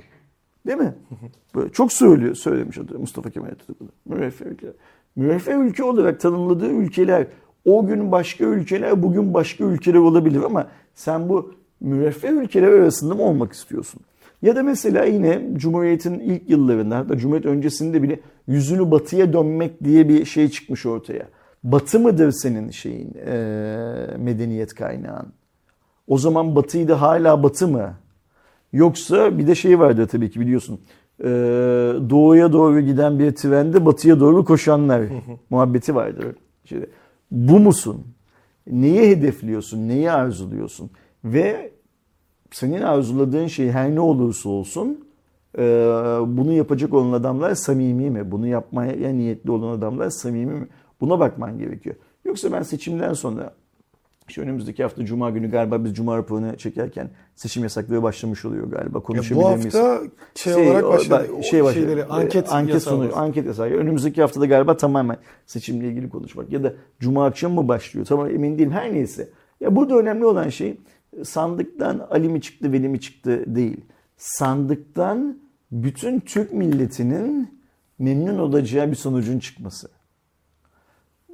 Değil 0.68 0.78
mi? 0.78 0.96
Böyle 1.56 1.70
çok 1.72 1.94
söylüyor, 1.94 2.36
söylemiş 2.36 2.78
adı 2.78 3.00
Mustafa 3.00 3.30
Kemal 3.30 3.48
Atatürk. 3.48 3.78
Müreffeh 4.06 4.46
ülkeler. 4.46 4.74
Müreffeh 5.16 5.56
ülke 5.56 5.84
olarak 5.84 6.20
tanımladığı 6.20 6.70
ülkeler 6.70 7.28
o 7.66 7.88
gün 7.88 8.12
başka 8.12 8.46
ülkeler, 8.46 9.04
bugün 9.04 9.34
başka 9.34 9.64
ülkeler 9.64 10.00
olabilir 10.00 10.42
ama 10.44 10.68
sen 10.96 11.30
bu 11.30 11.54
müreffeh 11.80 12.32
ülkeler 12.32 12.72
arasında 12.72 13.16
mı 13.16 13.24
olmak 13.24 13.54
istiyorsun? 13.54 14.02
Ya 14.42 14.56
da 14.56 14.64
mesela 14.64 15.06
yine 15.06 15.42
Cumhuriyet'in 15.54 16.20
ilk 16.20 16.50
yıllarında 16.50 16.98
hatta 16.98 17.18
Cumhuriyet 17.18 17.46
öncesinde 17.46 18.04
bile 18.04 18.20
yüzünü 18.48 18.92
batıya 18.92 19.34
dönmek 19.34 19.84
diye 19.84 20.10
bir 20.10 20.26
şey 20.26 20.50
çıkmış 20.50 20.86
ortaya. 20.86 21.28
Batı 21.64 22.00
mıdır 22.00 22.32
senin 22.32 22.70
şeyin 22.70 23.14
eee, 23.14 24.18
medeniyet 24.18 24.74
kaynağın? 24.76 25.28
O 26.08 26.18
zaman 26.18 26.56
batıydı 26.56 26.94
hala 26.94 27.44
batı 27.44 27.68
mı? 27.68 27.94
Yoksa 28.74 29.38
bir 29.38 29.48
de 29.48 29.56
şey 29.56 29.80
vardı 29.80 30.08
tabii 30.08 30.32
ki 30.32 30.40
biliyorsun. 30.40 30.80
Eee, 31.24 31.30
doğuya 32.10 32.54
doğru 32.54 32.82
giden 32.82 33.20
bir 33.20 33.32
trende 33.36 33.86
batıya 33.86 34.20
doğru 34.20 34.46
koşanlar 34.46 35.04
muhabbeti 35.50 35.96
vardır. 35.96 36.36
İşte, 36.64 36.90
bu 37.32 37.60
musun? 37.60 38.08
Neyi 38.72 39.10
hedefliyorsun? 39.10 39.88
Neyi 39.88 40.12
arzuluyorsun? 40.12 40.90
Ve 41.24 41.72
senin 42.52 42.82
arzuladığın 42.82 43.48
şey 43.48 43.72
her 43.72 43.96
ne 43.96 44.00
olursa 44.00 44.50
olsun 44.50 45.06
eee, 45.58 45.64
bunu 46.28 46.54
yapacak 46.54 46.94
olan 46.94 47.12
adamlar 47.12 47.56
samimi 47.56 48.10
mi? 48.10 48.32
Bunu 48.32 48.48
yapmaya 48.48 49.14
niyetli 49.14 49.52
olan 49.52 49.78
adamlar 49.78 50.10
samimi 50.10 50.54
mi? 50.54 50.68
Buna 51.02 51.20
bakman 51.20 51.60
gerekiyor. 51.60 51.96
Yoksa 52.26 52.52
ben 52.52 52.62
seçimden 52.62 53.14
sonra 53.14 53.54
işte 54.30 54.42
önümüzdeki 54.42 54.84
hafta 54.84 55.06
Cuma 55.06 55.30
günü 55.30 55.52
galiba 55.52 55.84
biz 55.84 55.94
Cuma 55.94 56.18
raporunu 56.18 56.58
çekerken 56.58 57.10
seçim 57.36 57.64
yasakları 57.64 58.04
başlamış 58.04 58.46
oluyor 58.46 58.72
galiba. 58.72 59.00
Konuşabilir 59.00 59.46
bu 59.46 59.50
miyiz? 59.50 59.74
hafta 59.76 60.02
şey, 60.36 60.54
Şey, 60.54 60.70
olarak 60.70 60.84
başladı. 60.90 61.28
O 61.40 61.44
şey 61.44 61.64
başladı. 61.64 61.86
şeyleri, 61.86 62.06
anket, 62.06 62.54
anket 62.54 62.74
yasağı 62.74 62.94
sonu, 62.94 63.04
başladı. 63.04 63.20
anket 63.20 63.46
yasağı. 63.46 63.68
Önümüzdeki 63.68 64.22
haftada 64.22 64.46
galiba 64.46 64.78
tamamen 64.78 65.18
seçimle 65.46 65.88
ilgili 65.88 66.10
konuşmak 66.10 66.52
ya 66.52 66.64
da 66.64 66.74
cuma 67.00 67.26
akşamı 67.26 67.62
mı 67.62 67.68
başlıyor? 67.68 68.06
Tamam 68.06 68.30
emin 68.30 68.58
değilim. 68.58 68.72
Her 68.72 68.94
neyse. 68.94 69.30
Ya 69.60 69.76
burada 69.76 69.96
önemli 69.98 70.26
olan 70.26 70.50
şey 70.50 70.78
sandıktan 71.26 72.08
Ali 72.10 72.30
mi 72.30 72.42
çıktı, 72.42 72.72
Veli 72.72 72.90
mi 72.90 73.02
çıktı 73.02 73.56
değil. 73.56 73.82
Sandıktan 74.18 75.40
bütün 75.72 76.20
Türk 76.20 76.54
milletinin 76.54 77.60
memnun 78.00 78.38
olacağı 78.38 78.92
bir 78.92 78.96
sonucun 78.96 79.40
çıkması. 79.40 79.90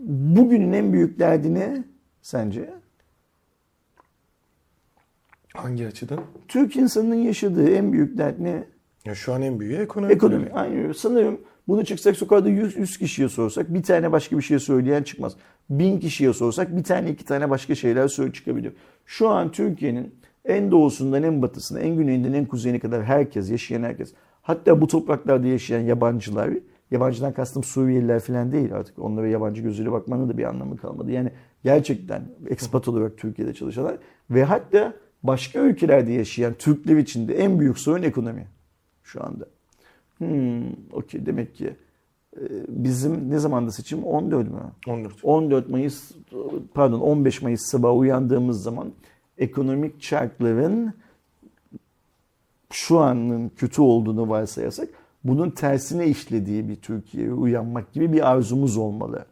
Bugünün 0.05 0.73
en 0.73 0.93
büyük 0.93 1.19
derdi 1.19 1.53
ne 1.53 1.83
sence? 2.21 2.73
Hangi 5.53 5.87
açıdan? 5.87 6.19
Türk 6.47 6.75
insanının 6.75 7.15
yaşadığı 7.15 7.69
en 7.69 7.93
büyük 7.93 8.17
dert 8.17 8.39
ne? 8.39 8.63
Ya 9.05 9.15
şu 9.15 9.33
an 9.33 9.41
en 9.41 9.59
büyüğü 9.59 9.75
ekonomi. 9.75 10.13
Ekonomi. 10.13 10.51
Aynı. 10.53 10.93
Sanırım 10.93 11.39
bunu 11.67 11.85
çıksak 11.85 12.17
sokakta 12.17 12.49
100, 12.49 12.77
100 12.77 12.97
kişiye 12.97 13.29
sorsak 13.29 13.73
bir 13.73 13.83
tane 13.83 14.11
başka 14.11 14.37
bir 14.37 14.41
şey 14.41 14.59
söyleyen 14.59 15.03
çıkmaz. 15.03 15.35
1000 15.69 15.99
kişiye 15.99 16.33
sorsak 16.33 16.77
bir 16.77 16.83
tane 16.83 17.09
iki 17.09 17.25
tane 17.25 17.49
başka 17.49 17.75
şeyler 17.75 18.07
söyle 18.07 18.33
çıkabilir. 18.33 18.73
Şu 19.05 19.29
an 19.29 19.51
Türkiye'nin 19.51 20.15
en 20.45 20.71
doğusundan 20.71 21.23
en 21.23 21.41
batısına, 21.41 21.79
en 21.79 21.95
güneyinden 21.95 22.33
en 22.33 22.45
kuzeyine 22.45 22.79
kadar 22.79 23.03
herkes, 23.03 23.51
yaşayan 23.51 23.83
herkes. 23.83 24.13
Hatta 24.41 24.81
bu 24.81 24.87
topraklarda 24.87 25.47
yaşayan 25.47 25.81
yabancılar, 25.81 26.49
yabancıdan 26.91 27.33
kastım 27.33 27.63
Suriyeliler 27.63 28.19
falan 28.19 28.51
değil 28.51 28.73
artık. 28.73 28.99
Onlara 28.99 29.27
yabancı 29.27 29.61
gözüyle 29.61 29.91
bakmanın 29.91 30.29
da 30.29 30.37
bir 30.37 30.43
anlamı 30.43 30.77
kalmadı. 30.77 31.11
Yani 31.11 31.31
gerçekten 31.63 32.21
ekspat 32.49 32.87
olarak 32.87 33.17
Türkiye'de 33.17 33.53
çalışanlar 33.53 33.97
ve 34.29 34.43
hatta 34.43 34.93
başka 35.23 35.59
ülkelerde 35.59 36.11
yaşayan 36.11 36.53
Türkler 36.53 36.97
için 36.97 37.27
de 37.27 37.37
en 37.37 37.59
büyük 37.59 37.79
sorun 37.79 38.03
ekonomi 38.03 38.47
şu 39.03 39.25
anda. 39.25 39.45
Hmm, 40.29 40.97
okey 40.97 41.25
demek 41.25 41.55
ki 41.55 41.75
e, 42.37 42.41
bizim 42.67 43.29
ne 43.29 43.39
zamanda 43.39 43.71
seçim? 43.71 44.03
14 44.03 44.51
mü? 44.51 44.61
14. 44.87 45.13
14 45.23 45.69
Mayıs 45.69 46.11
pardon 46.73 46.99
15 46.99 47.41
Mayıs 47.41 47.61
sabahı 47.61 47.93
uyandığımız 47.93 48.63
zaman 48.63 48.91
ekonomik 49.37 50.01
çarkların 50.01 50.93
şu 52.71 52.99
anın 52.99 53.49
kötü 53.49 53.81
olduğunu 53.81 54.29
varsayarsak 54.29 54.89
bunun 55.23 55.49
tersine 55.49 56.07
işlediği 56.07 56.69
bir 56.69 56.75
Türkiye'ye 56.75 57.33
uyanmak 57.33 57.93
gibi 57.93 58.13
bir 58.13 58.31
arzumuz 58.31 58.77
olmalı. 58.77 59.25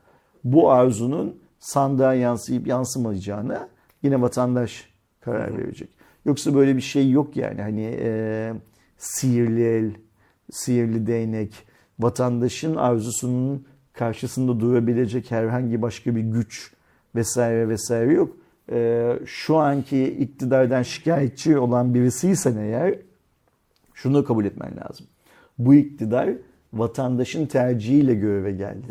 Bu 0.43 0.71
arzunun 0.71 1.39
sandığa 1.60 2.13
yansıyıp 2.13 2.67
yansımayacağına 2.67 3.69
yine 4.04 4.21
vatandaş 4.21 4.89
karar 5.21 5.58
verecek. 5.58 5.89
Yoksa 6.25 6.56
böyle 6.56 6.75
bir 6.75 6.82
şey 6.82 7.12
yok 7.12 7.38
yani 7.38 7.62
hani 7.62 7.97
e, 7.99 8.54
sihirli 8.97 9.63
el, 9.63 9.91
sihirli 10.52 11.08
değnek, 11.08 11.54
vatandaşın 12.00 12.76
arzusunun 12.76 13.66
karşısında 13.94 14.60
durabilecek 14.60 15.32
herhangi 15.32 15.82
başka 15.82 16.16
bir 16.16 16.22
güç 16.22 16.74
vesaire 17.16 17.70
vesaire 17.70 18.14
yok. 18.14 18.38
E, 18.72 19.12
şu 19.26 19.58
anki 19.58 20.04
iktidardan 20.04 20.84
şikayetçi 20.84 21.58
olan 21.58 21.94
birisiysen 21.94 22.58
eğer 22.58 22.96
şunu 23.94 24.24
kabul 24.26 24.46
etmen 24.46 24.72
lazım. 24.78 25.08
Bu 25.58 25.74
iktidar 25.76 26.30
vatandaşın 26.74 27.46
tercihiyle 27.46 28.14
göreve 28.14 28.52
geldi. 28.52 28.88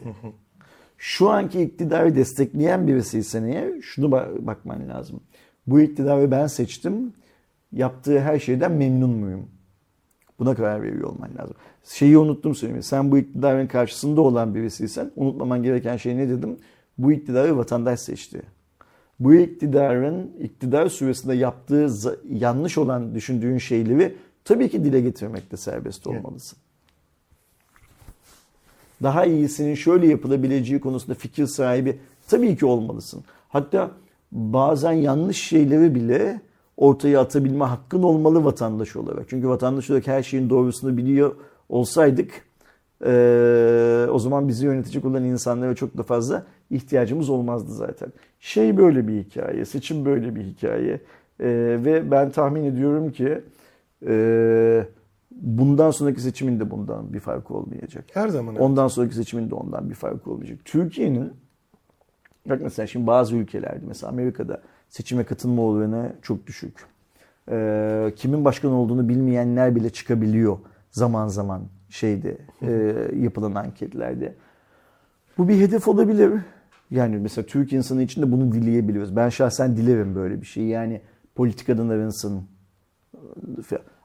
Şu 0.99 1.31
anki 1.31 1.63
iktidarı 1.63 2.17
destekleyen 2.17 2.87
birisiysen 2.87 3.45
eğer 3.45 3.81
şunu 3.81 4.07
ba- 4.07 4.47
bakman 4.47 4.89
lazım. 4.89 5.21
Bu 5.67 5.81
iktidarı 5.81 6.31
ben 6.31 6.47
seçtim. 6.47 7.13
Yaptığı 7.73 8.21
her 8.21 8.39
şeyden 8.39 8.73
memnun 8.73 9.11
muyum? 9.11 9.49
Buna 10.41 10.55
karar 10.55 10.83
veriyor 10.83 11.09
olman 11.09 11.31
lazım. 11.39 11.55
Şeyi 11.85 12.19
unuttum 12.19 12.55
söylemeyi. 12.55 12.83
Sen 12.83 13.11
bu 13.11 13.19
iktidarın 13.19 13.67
karşısında 13.67 14.21
olan 14.21 14.55
birisiysen 14.55 15.11
unutmaman 15.17 15.63
gereken 15.63 15.97
şey 15.97 16.17
ne 16.17 16.29
dedim? 16.29 16.57
Bu 16.99 17.13
iktidarı 17.13 17.57
vatandaş 17.57 18.01
seçti. 18.01 18.43
Bu 19.21 19.35
iktidarın 19.35 20.31
iktidar 20.41 20.89
süresinde 20.89 21.35
yaptığı 21.35 21.89
yanlış 22.31 22.79
olan 22.79 23.15
düşündüğün 23.15 23.59
şeyleri 23.59 24.17
tabii 24.45 24.69
ki 24.69 24.85
dile 24.85 25.01
getirmekte 25.01 25.57
serbest 25.57 26.07
olmalısın. 26.07 26.59
Daha 29.03 29.25
iyisinin 29.25 29.75
şöyle 29.75 30.07
yapılabileceği 30.07 30.81
konusunda 30.81 31.15
fikir 31.15 31.47
sahibi 31.47 31.99
tabii 32.29 32.57
ki 32.57 32.67
olmalısın. 32.67 33.25
Hatta 33.49 33.91
bazen 34.33 34.93
yanlış 34.93 35.43
şeyleri 35.43 35.95
bile 35.95 36.41
ortaya 36.81 37.21
atabilme 37.21 37.65
hakkın 37.65 38.03
olmalı 38.03 38.45
vatandaş 38.45 38.97
olarak. 38.97 39.29
Çünkü 39.29 39.49
vatandaş 39.49 39.91
olarak 39.91 40.07
her 40.07 40.23
şeyin 40.23 40.51
doğrusunu 40.51 40.97
biliyor 40.97 41.35
olsaydık 41.69 42.31
eee, 43.05 44.07
o 44.11 44.19
zaman 44.19 44.49
bizi 44.49 44.67
yönetecek 44.67 45.05
olan 45.05 45.25
insanlara 45.25 45.75
çok 45.75 45.97
da 45.99 46.03
fazla 46.03 46.47
ihtiyacımız 46.71 47.29
olmazdı 47.31 47.73
zaten. 47.73 48.13
Şey 48.41 48.77
böyle 48.77 49.09
bir 49.09 49.25
hikaye, 49.25 49.65
seçim 49.65 50.05
böyle 50.05 50.35
bir 50.35 50.45
hikaye 50.45 51.01
Eee, 51.41 51.85
ve 51.85 52.11
ben 52.11 52.31
tahmin 52.31 52.65
ediyorum 52.65 53.13
ki 53.13 53.41
eee, 54.07 54.89
bundan 55.31 55.91
sonraki 55.91 56.21
seçimin 56.21 56.61
de 56.61 56.71
bundan 56.71 57.13
bir 57.13 57.21
farkı 57.21 57.55
olmayacak. 57.55 58.05
Her 58.15 58.29
zaman. 58.29 58.55
öyle. 58.55 58.65
Ondan 58.65 58.89
sonraki 58.89 59.15
seçimin 59.15 59.51
de 59.51 59.55
ondan 59.55 59.91
bir 59.91 59.95
farkı 59.95 60.31
olmayacak. 60.31 60.59
Türkiye'nin 60.65 61.33
bak 62.47 62.61
mesela 62.63 62.87
şimdi 62.87 63.07
bazı 63.07 63.37
ülkelerde 63.37 63.85
mesela 63.87 64.13
Amerika'da 64.13 64.63
seçime 64.91 65.25
katılma 65.25 65.63
oranı 65.63 66.13
çok 66.23 66.47
düşük. 66.47 66.87
Ee, 67.51 68.13
kimin 68.17 68.45
başkan 68.45 68.73
olduğunu 68.73 69.09
bilmeyenler 69.09 69.77
bile 69.77 69.91
çıkabiliyor 69.91 70.59
zaman 70.91 71.29
zaman 71.29 71.63
şeyde 71.89 72.39
e, 72.63 72.95
yapılan 73.17 73.55
anketlerde. 73.55 74.35
Bu 75.39 75.49
bir 75.49 75.61
hedef 75.61 75.89
olabilir. 75.89 76.33
Yani 76.91 77.17
mesela 77.17 77.47
Türk 77.47 77.73
insanı 77.73 78.03
için 78.03 78.23
de 78.23 78.33
bunu 78.33 78.53
dileyebiliyoruz. 78.53 79.17
Ben 79.17 79.29
şahsen 79.29 79.77
dilerim 79.77 80.15
böyle 80.15 80.41
bir 80.41 80.47
şey. 80.47 80.65
Yani 80.65 81.01
politikadan 81.35 81.89
arınsın. 81.89 82.43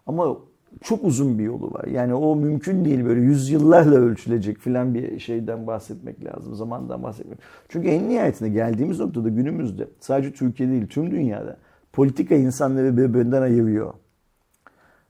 Ama 0.05 0.37
çok 0.83 1.03
uzun 1.03 1.39
bir 1.39 1.43
yolu 1.43 1.71
var. 1.73 1.85
Yani 1.87 2.13
o 2.13 2.35
mümkün 2.35 2.85
değil 2.85 3.05
böyle 3.05 3.21
yüzyıllarla 3.21 3.95
ölçülecek 3.95 4.57
filan 4.57 4.93
bir 4.93 5.19
şeyden 5.19 5.67
bahsetmek 5.67 6.25
lazım. 6.25 6.55
Zamandan 6.55 7.03
bahsetmek. 7.03 7.39
Çünkü 7.69 7.87
en 7.87 8.09
nihayetinde 8.09 8.49
geldiğimiz 8.49 8.99
noktada 8.99 9.29
günümüzde 9.29 9.87
sadece 9.99 10.33
Türkiye 10.33 10.69
değil 10.69 10.87
tüm 10.87 11.11
dünyada 11.11 11.57
politika 11.93 12.35
insanları 12.35 12.97
birbirinden 12.97 13.41
ayırıyor. 13.41 13.93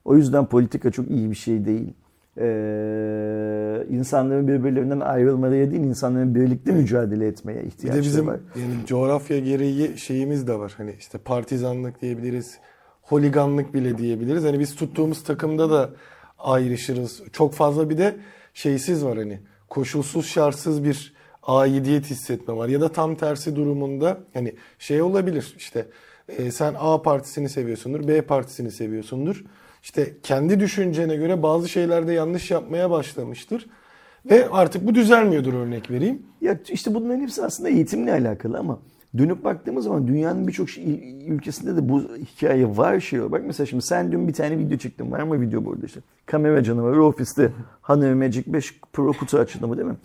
O 0.06 0.16
yüzden 0.16 0.46
politika 0.46 0.92
çok 0.92 1.12
iyi 1.12 1.30
bir 1.32 1.36
şey 1.36 1.66
değil. 1.66 1.94
Ee, 2.38 3.84
insanların 3.90 4.48
birbirlerinden 4.48 5.00
ayrılmaları 5.00 5.72
değil, 5.72 5.84
insanların 5.84 6.36
birlikte 6.36 6.72
mücadele 6.72 7.28
etmeye 7.28 7.64
Bir 7.84 7.94
de 7.94 8.00
bizim 8.02 8.28
var. 8.28 8.40
yani 8.56 8.86
coğrafya 8.86 9.40
gereği 9.40 9.98
şeyimiz 9.98 10.48
de 10.48 10.60
var. 10.60 10.74
Hani 10.78 10.96
işte 11.00 11.18
partizanlık 11.18 12.02
diyebiliriz. 12.02 12.58
Holiganlık 13.06 13.74
bile 13.74 13.98
diyebiliriz. 13.98 14.44
Hani 14.44 14.60
biz 14.60 14.76
tuttuğumuz 14.76 15.24
takımda 15.24 15.72
da 15.72 15.90
ayrışırız. 16.40 17.22
Çok 17.32 17.54
fazla 17.54 17.90
bir 17.90 17.98
de 17.98 18.16
şeysiz 18.54 19.06
var 19.06 19.18
hani 19.18 19.40
koşulsuz 19.70 20.28
şartsız 20.28 20.84
bir 20.84 21.14
aidiyet 21.44 22.06
hissetme 22.06 22.56
var. 22.56 22.68
Ya 22.68 22.82
da 22.82 22.92
tam 22.92 23.16
tersi 23.16 23.56
durumunda 23.56 24.18
hani 24.34 24.56
şey 24.80 25.02
olabilir 25.02 25.56
işte 25.58 25.88
e, 26.30 26.52
sen 26.52 26.76
A 26.80 27.02
partisini 27.02 27.50
seviyorsundur, 27.50 28.08
B 28.08 28.22
partisini 28.22 28.72
seviyorsundur. 28.72 29.44
İşte 29.84 30.14
kendi 30.24 30.60
düşüncene 30.60 31.16
göre 31.16 31.44
bazı 31.44 31.70
şeylerde 31.70 32.14
yanlış 32.14 32.52
yapmaya 32.52 32.92
başlamıştır. 32.92 33.68
Ve 34.30 34.50
artık 34.50 34.88
bu 34.88 34.96
düzelmiyordur 34.96 35.54
örnek 35.54 35.92
vereyim. 35.92 36.24
Ya 36.42 36.60
işte 36.70 36.94
bunların 36.94 37.22
hepsi 37.22 37.44
aslında 37.46 37.70
eğitimle 37.70 38.12
alakalı 38.12 38.58
ama 38.58 38.80
dönüp 39.18 39.44
baktığımız 39.44 39.84
zaman 39.84 40.08
dünyanın 40.08 40.48
birçok 40.48 40.70
şey- 40.70 41.18
ülkesinde 41.28 41.76
de 41.76 41.90
bu 41.90 42.02
hikaye 42.02 42.78
var 42.78 43.00
şey. 43.00 43.32
Bak 43.32 43.42
mesela 43.46 43.68
şimdi 43.68 43.84
sen 43.84 44.12
dün 44.12 44.28
bir 44.28 44.34
tane 44.34 44.58
video 44.58 44.78
çektin. 44.78 45.12
Var 45.12 45.24
mı 45.24 45.42
video 45.42 45.66
burada 45.66 45.86
işte? 45.86 46.00
Kamera 46.26 46.64
canavarı 46.64 47.04
ofiste 47.04 47.52
Honor 47.82 48.14
Magic 48.14 48.44
5 48.54 48.80
Pro 48.94 49.14
kutu 49.14 49.38
açılımı 49.38 49.78
değil 49.78 49.88
mi? 49.88 49.96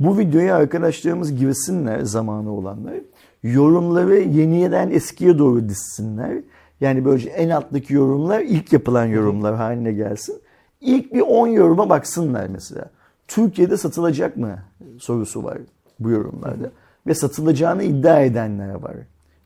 Bu 0.00 0.18
videoya 0.18 0.56
arkadaşlarımız 0.56 1.36
girsinler 1.36 2.00
zamanı 2.00 2.52
olanlar. 2.52 2.94
Yorumları 3.42 4.18
yeniden 4.18 4.90
eskiye 4.90 5.38
doğru 5.38 5.68
dizsinler. 5.68 6.38
Yani 6.80 7.04
böylece 7.04 7.30
en 7.30 7.50
alttaki 7.50 7.94
yorumlar 7.94 8.40
ilk 8.40 8.72
yapılan 8.72 9.06
yorumlar 9.06 9.54
haline 9.54 9.92
gelsin. 9.92 10.36
İlk 10.80 11.14
bir 11.14 11.20
10 11.20 11.46
yoruma 11.46 11.88
baksınlar 11.88 12.46
mesela. 12.46 12.84
Türkiye'de 13.28 13.76
satılacak 13.76 14.36
mı 14.36 14.58
sorusu 14.98 15.44
var 15.44 15.58
bu 16.00 16.10
yorumlarda. 16.10 16.70
Ve 17.06 17.14
satılacağını 17.14 17.82
iddia 17.82 18.20
edenler 18.20 18.74
var. 18.74 18.96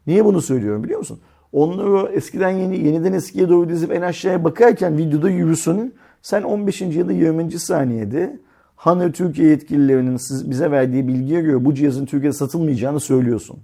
Niye 0.07 0.25
bunu 0.25 0.43
söylüyorum 0.43 0.85
biliyor 0.85 0.99
musun? 0.99 1.21
Onları 1.53 2.13
eskiden 2.13 2.51
yeni, 2.51 2.87
yeniden 2.87 3.13
eskiye 3.13 3.49
doğru 3.49 3.69
dizip 3.69 3.93
en 3.93 4.03
aşağıya 4.03 4.45
bakarken 4.45 4.99
videoda 4.99 5.31
yürüsün. 5.31 5.95
Sen 6.23 6.43
15. 6.43 6.81
ya 6.81 7.09
da 7.09 7.13
20. 7.13 7.59
saniyede 7.59 8.39
Hanır 8.77 9.13
Türkiye 9.13 9.49
yetkililerinin 9.49 10.17
siz, 10.17 10.51
bize 10.51 10.71
verdiği 10.71 11.09
bilgiye 11.09 11.41
göre 11.41 11.65
bu 11.65 11.75
cihazın 11.75 12.07
Türkiye'de 12.07 12.37
satılmayacağını 12.37 13.01
söylüyorsun. 13.01 13.59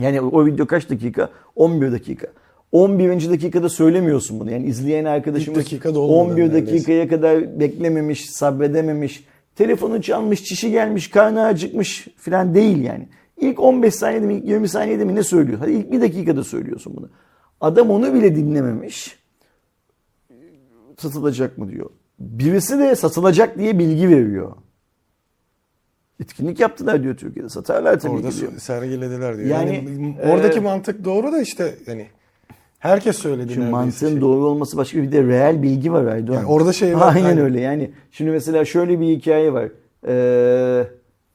Yani 0.00 0.20
o 0.20 0.46
video 0.46 0.66
kaç 0.66 0.90
dakika? 0.90 1.30
11 1.56 1.92
dakika. 1.92 2.26
11. 2.72 3.30
dakikada 3.30 3.68
söylemiyorsun 3.68 4.40
bunu. 4.40 4.50
Yani 4.50 4.66
izleyen 4.66 5.04
arkadaşımız 5.04 5.60
dakikada 5.60 5.98
olmadan 5.98 6.30
11 6.30 6.42
neredeyse. 6.42 6.72
dakikaya 6.72 7.08
kadar 7.08 7.60
beklememiş, 7.60 8.30
sabredememiş. 8.30 9.24
Telefonu 9.56 10.02
çalmış, 10.02 10.44
çişi 10.44 10.70
gelmiş, 10.70 11.10
karnı 11.10 11.44
acıkmış 11.44 12.08
falan 12.16 12.54
değil 12.54 12.82
yani. 12.82 13.08
İlk 13.36 13.60
15 13.60 13.94
saniyede 13.94 14.26
mi, 14.26 14.34
ilk 14.34 14.44
20 14.44 14.68
saniyede 14.68 15.04
mi 15.04 15.14
ne 15.14 15.22
söylüyor? 15.22 15.58
Hadi 15.58 15.72
ilk 15.72 15.92
bir 15.92 16.00
dakikada 16.00 16.44
söylüyorsun 16.44 16.96
bunu. 16.96 17.08
Adam 17.60 17.90
onu 17.90 18.14
bile 18.14 18.36
dinlememiş. 18.36 19.18
Satılacak 20.98 21.58
mı 21.58 21.70
diyor. 21.70 21.90
Birisi 22.18 22.78
de 22.78 22.96
satılacak 22.96 23.58
diye 23.58 23.78
bilgi 23.78 24.08
veriyor. 24.08 24.52
Etkinlik 26.20 26.60
yaptılar 26.60 27.02
diyor 27.02 27.16
Türkiye'de. 27.16 27.48
Satarlar 27.48 28.00
tabii 28.00 28.12
Orada 28.12 28.30
ki 28.30 28.40
diyor. 28.40 28.52
sergilediler 28.58 29.36
diyor. 29.36 29.48
Yani, 29.48 29.74
Yani, 29.76 30.16
e, 30.22 30.32
oradaki 30.32 30.60
mantık 30.60 31.04
doğru 31.04 31.32
da 31.32 31.40
işte 31.40 31.74
yani 31.86 32.06
herkes 32.86 33.16
söyledi 33.18 33.54
Şimdi 33.54 33.70
mantığın 33.70 34.10
şey. 34.10 34.20
doğru 34.20 34.44
olması 34.44 34.76
başka 34.76 35.02
bir 35.02 35.12
de 35.12 35.22
reel 35.22 35.62
bilgi 35.62 35.92
var 35.92 36.04
Aydoğan. 36.04 36.36
Yani 36.36 36.46
orada 36.46 36.72
şey 36.72 36.96
var, 36.96 37.14
Aynen 37.14 37.26
aynen. 37.26 37.44
öyle 37.44 37.60
yani. 37.60 37.90
Şimdi 38.10 38.30
mesela 38.30 38.64
şöyle 38.64 39.00
bir 39.00 39.06
hikaye 39.06 39.52
var. 39.52 39.68
Ee, 40.08 40.86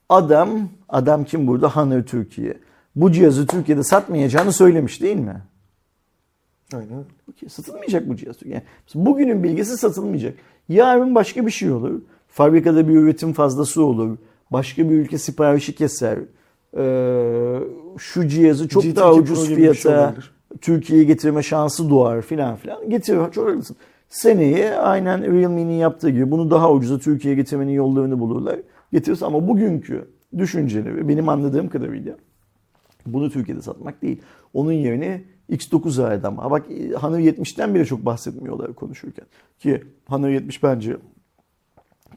adam, 0.09 0.49
adam 0.89 1.23
kim 1.23 1.47
burada? 1.47 1.75
Hanır 1.75 2.03
Türkiye. 2.03 2.53
Bu 2.95 3.11
cihazı 3.11 3.47
Türkiye'de 3.47 3.83
satmayacağını 3.83 4.53
söylemiş 4.53 5.01
değil 5.01 5.17
mi? 5.17 5.41
Aynen. 6.73 7.05
Satılmayacak 7.47 8.09
bu 8.09 8.15
cihaz. 8.15 8.35
Yani 8.45 8.63
bugünün 8.95 9.43
bilgisi 9.43 9.77
satılmayacak. 9.77 10.33
Yarın 10.69 11.15
başka 11.15 11.45
bir 11.45 11.51
şey 11.51 11.71
olur. 11.71 12.01
Fabrikada 12.27 12.87
bir 12.87 12.93
üretim 12.93 13.33
fazlası 13.33 13.83
olur. 13.83 14.17
Başka 14.51 14.89
bir 14.89 14.95
ülke 14.95 15.17
siparişi 15.17 15.75
keser. 15.75 16.19
Ee, 16.77 17.59
şu 17.97 18.27
cihazı 18.27 18.67
çok 18.67 18.83
GT2 18.83 18.95
daha 18.95 19.13
ucuz 19.13 19.47
şey 19.47 19.55
fiyata. 19.55 20.15
Türkiye'ye 20.61 21.05
getirme 21.05 21.43
şansı 21.43 21.89
doğar 21.89 22.21
filan 22.21 22.55
filan. 22.55 22.89
Getirir. 22.89 23.31
Çok 23.31 23.49
haklısın. 23.49 23.77
Seneye 24.09 24.75
aynen 24.75 25.33
Realme'nin 25.33 25.73
yaptığı 25.73 26.09
gibi 26.09 26.31
bunu 26.31 26.51
daha 26.51 26.71
ucuza 26.71 26.99
Türkiye'ye 26.99 27.35
getirmenin 27.35 27.71
yollarını 27.71 28.19
bulurlar. 28.19 28.59
Getirirse 28.91 29.25
ama 29.25 29.47
bugünkü 29.47 30.07
düşünceleri 30.37 31.07
benim 31.07 31.29
anladığım 31.29 31.69
kadarıyla 31.69 32.15
bunu 33.05 33.29
Türkiye'de 33.29 33.61
satmak 33.61 34.01
değil. 34.01 34.21
Onun 34.53 34.71
yerine 34.71 35.23
X9 35.49 36.03
adam. 36.03 36.37
Ha 36.37 36.51
bak 36.51 36.65
Honor 36.95 37.19
70'ten 37.19 37.75
bile 37.75 37.85
çok 37.85 38.05
bahsetmiyorlar 38.05 38.73
konuşurken. 38.73 39.25
Ki 39.59 39.83
Honor 40.07 40.29
70 40.29 40.63
bence 40.63 40.97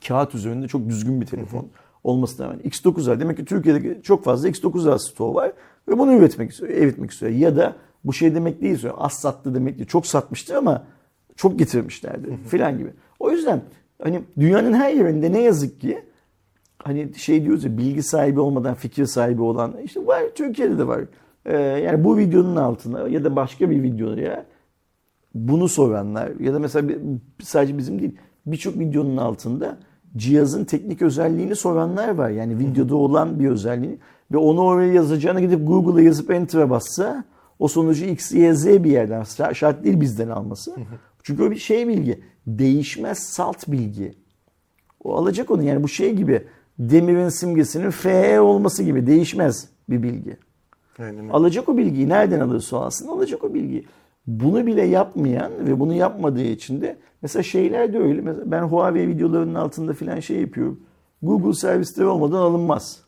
kağıt 0.09 0.35
üzerinde 0.35 0.69
çok 0.69 0.89
düzgün 0.89 1.21
bir 1.21 1.27
telefon 1.27 1.69
olmasına 2.05 2.47
rağmen 2.47 2.61
X9'lar 2.61 3.21
demek 3.21 3.37
ki 3.37 3.45
Türkiye'de 3.45 4.03
çok 4.03 4.25
fazla 4.25 4.49
X9'lar 4.49 4.99
stoğu 4.99 5.35
var 5.35 5.53
ve 5.89 5.99
bunu 5.99 6.13
üretmek 6.13 6.51
istiyor, 6.51 6.71
eritmek 6.71 7.11
istiyor. 7.11 7.33
Ya 7.33 7.57
da 7.57 7.77
bu 8.05 8.13
şey 8.13 8.35
demek 8.35 8.63
değil, 8.63 8.87
az 8.99 9.13
sattı 9.13 9.55
demek 9.55 9.79
değil. 9.79 9.89
Çok 9.89 10.07
satmıştır 10.07 10.55
ama 10.55 10.85
çok 11.37 11.59
getirmişlerdi 11.59 12.39
filan 12.49 12.79
gibi. 12.79 12.91
O 13.21 13.31
yüzden 13.31 13.63
hani 14.03 14.23
dünyanın 14.41 14.73
her 14.73 14.93
yerinde 14.93 15.33
ne 15.33 15.43
yazık 15.43 15.81
ki 15.81 16.05
hani 16.79 17.15
şey 17.15 17.45
diyoruz 17.45 17.65
ya 17.65 17.79
bilgi 17.79 18.03
sahibi 18.03 18.41
olmadan 18.41 18.75
fikir 18.75 19.07
sahibi 19.07 19.43
olan 19.43 19.75
işte 19.85 20.07
var 20.07 20.23
Türkiye'de 20.35 20.79
de 20.79 20.87
var. 20.87 21.01
Ee, 21.47 21.57
yani 21.59 22.05
bu 22.05 22.19
videonun 22.19 22.57
altına 22.57 23.09
ya 23.09 23.25
da 23.25 23.37
başka 23.37 23.71
bir 23.71 23.83
videoya 23.83 24.47
bunu 25.35 25.69
soranlar 25.69 26.31
ya 26.41 26.55
da 26.55 26.59
mesela 26.59 26.89
bir- 26.89 26.99
sadece 27.43 27.79
bizim 27.79 27.99
değil 27.99 28.17
birçok 28.47 28.79
videonun 28.79 29.17
altında 29.17 29.79
cihazın 30.17 30.65
teknik 30.65 31.03
özelliğini 31.03 31.57
soranlar 31.57 32.09
var. 32.09 32.31
Yani 32.31 32.59
videoda 32.59 32.97
olan 32.97 33.41
bir 33.41 33.49
özelliğini 33.49 33.99
ve 34.33 34.37
onu 34.37 34.61
oraya 34.61 34.93
yazacağına 34.93 35.41
gidip 35.41 35.67
Google'a 35.67 36.03
yazıp 36.05 36.31
enter'a 36.31 36.71
bassa 36.71 37.25
o 37.59 37.69
sonucu 37.69 38.05
X, 38.05 38.33
Y, 38.33 38.55
Z 38.55 38.67
bir 38.67 38.91
yerden 38.91 39.23
şart- 39.53 39.85
değil 39.85 40.01
bizden 40.01 40.29
alması. 40.29 40.75
Çünkü 41.23 41.43
o 41.43 41.51
bir 41.51 41.57
şey 41.57 41.89
bilgi. 41.89 42.21
Değişmez 42.47 43.19
salt 43.19 43.69
bilgi. 43.69 44.15
O 45.05 45.15
alacak 45.15 45.51
onu 45.51 45.63
yani 45.63 45.83
bu 45.83 45.89
şey 45.89 46.13
gibi 46.15 46.43
demirin 46.79 47.29
simgesinin 47.29 47.91
FE 47.91 48.41
olması 48.41 48.83
gibi 48.83 49.07
değişmez 49.07 49.69
bir 49.89 50.03
bilgi. 50.03 50.37
Aynen. 50.99 51.29
Alacak 51.29 51.69
o 51.69 51.77
bilgiyi. 51.77 52.09
Nereden 52.09 52.41
alırsa 52.41 52.79
alsın 52.79 53.09
alacak 53.09 53.45
o 53.45 53.55
bilgiyi. 53.55 53.87
Bunu 54.27 54.67
bile 54.67 54.83
yapmayan 54.83 55.53
ve 55.67 55.81
bunu 55.81 55.95
yapmadığı 55.95 56.45
için 56.45 56.81
de 56.81 56.97
mesela 57.23 57.43
şeyler 57.43 57.93
de 57.93 57.99
öyle. 57.99 58.21
Mesela 58.21 58.51
ben 58.51 58.63
Huawei 58.63 59.09
videolarının 59.09 59.55
altında 59.55 59.93
filan 59.93 60.21
şey 60.21 60.41
yapıyorum. 60.41 60.81
Google 61.23 61.53
servisleri 61.53 62.07
olmadan 62.07 62.39
alınmaz. 62.39 63.04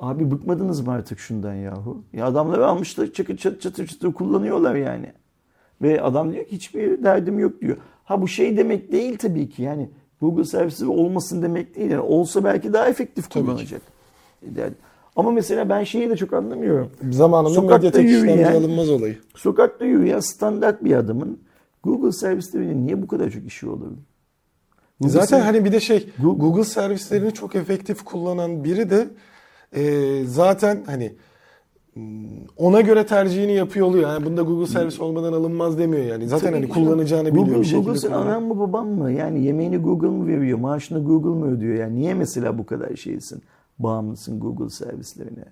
Abi 0.00 0.30
bıkmadınız 0.30 0.80
mı 0.80 0.92
artık 0.92 1.18
şundan 1.18 1.54
yahu? 1.54 2.04
Ya 2.12 2.26
adamları 2.26 2.66
almışlar 2.66 3.06
çatır 3.12 3.36
çatır 3.36 3.60
çatır, 3.60 3.86
çatır 3.86 4.12
kullanıyorlar 4.12 4.74
yani. 4.74 5.12
Ve 5.82 6.02
adam 6.02 6.32
diyor 6.32 6.44
ki 6.44 6.52
hiçbir 6.52 7.02
derdim 7.04 7.38
yok 7.38 7.60
diyor. 7.60 7.76
Ha 8.04 8.22
bu 8.22 8.28
şey 8.28 8.56
demek 8.56 8.92
değil 8.92 9.18
tabii 9.18 9.48
ki 9.48 9.62
yani 9.62 9.90
Google 10.20 10.44
servisi 10.44 10.86
olmasın 10.86 11.42
demek 11.42 11.76
değil. 11.76 11.90
Yani 11.90 12.02
olsa 12.02 12.44
belki 12.44 12.72
daha 12.72 12.88
efektif 12.88 13.28
kullanacak. 13.28 13.82
Yani 14.56 14.72
Ama 15.16 15.30
mesela 15.30 15.68
ben 15.68 15.84
şeyi 15.84 16.10
de 16.10 16.16
çok 16.16 16.32
anlamıyorum. 16.32 16.90
Zamanında 17.10 17.54
Sokakta 17.54 17.76
Mediatek 17.76 18.04
işlemci 18.10 18.26
yürüyen- 18.28 18.52
alınmaz 18.54 18.90
olayı. 18.90 19.18
Sokakta 19.36 19.84
yürüyen 19.84 20.20
standart 20.20 20.84
bir 20.84 20.94
adamın 20.96 21.38
Google 21.82 22.12
servislerine 22.12 22.76
niye 22.86 23.02
bu 23.02 23.06
kadar 23.08 23.30
çok 23.30 23.46
işi 23.46 23.68
olur? 23.68 23.86
Google 25.00 25.12
Zaten 25.12 25.26
servis- 25.38 25.44
hani 25.44 25.64
bir 25.64 25.72
de 25.72 25.80
şey 25.80 26.08
Google- 26.22 26.38
Google 26.38 26.64
servislerini 26.64 27.32
çok 27.32 27.54
efektif 27.56 28.04
kullanan 28.04 28.64
biri 28.64 28.90
de 28.90 29.08
e, 29.76 30.22
zaten 30.24 30.82
hani 30.86 31.12
ona 32.56 32.80
göre 32.80 33.06
tercihini 33.06 33.52
yapıyor 33.52 33.86
oluyor. 33.86 34.10
Yani 34.10 34.24
bunda 34.26 34.42
Google 34.42 34.66
servis 34.66 35.00
olmadan 35.00 35.32
alınmaz 35.32 35.78
demiyor 35.78 36.04
yani. 36.04 36.28
Zaten 36.28 36.46
Tabii 36.46 36.54
hani 36.56 36.66
ki 36.66 36.72
kullanacağını 36.72 37.30
Google, 37.30 37.44
biliyor 37.46 37.60
bir 37.60 37.64
şekilde. 37.66 37.84
Google 37.84 38.00
kullanıyor. 38.00 38.26
anan 38.26 38.42
mı 38.42 38.58
baban 38.58 38.86
mı? 38.86 39.12
Yani 39.12 39.44
yemeğini 39.44 39.78
Google 39.78 40.08
mu 40.08 40.26
veriyor? 40.26 40.58
Maaşını 40.58 41.04
Google 41.04 41.28
mu 41.28 41.46
ödüyor? 41.46 41.74
Yani 41.78 41.96
niye 41.96 42.14
mesela 42.14 42.58
bu 42.58 42.66
kadar 42.66 42.96
şeysin? 42.96 43.42
Bağımlısın 43.78 44.40
Google 44.40 44.68
servislerine. 44.70 45.44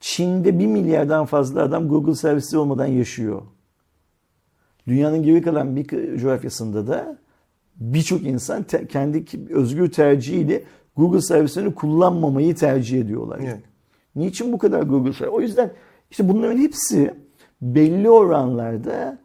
Çin'de 0.00 0.58
bir 0.58 0.66
milyardan 0.66 1.24
fazla 1.26 1.62
adam 1.62 1.88
Google 1.88 2.14
servisi 2.14 2.58
olmadan 2.58 2.86
yaşıyor. 2.86 3.42
Dünyanın 4.86 5.22
geri 5.22 5.42
kalan 5.42 5.76
bir 5.76 6.16
coğrafyasında 6.18 6.86
da 6.86 7.18
birçok 7.76 8.22
insan 8.22 8.62
te- 8.62 8.86
kendi 8.86 9.24
özgür 9.50 9.90
tercihiyle 9.90 10.62
Google 10.98 11.20
servislerini 11.20 11.74
kullanmamayı 11.74 12.54
tercih 12.54 13.00
ediyorlar. 13.00 13.38
Evet. 13.42 13.60
Niçin 14.16 14.52
bu 14.52 14.58
kadar 14.58 14.82
Google 14.82 15.12
servis? 15.12 15.32
O 15.34 15.40
yüzden 15.40 15.70
işte 16.10 16.28
bunların 16.28 16.58
hepsi 16.58 17.14
belli 17.62 18.10
oranlarda 18.10 19.18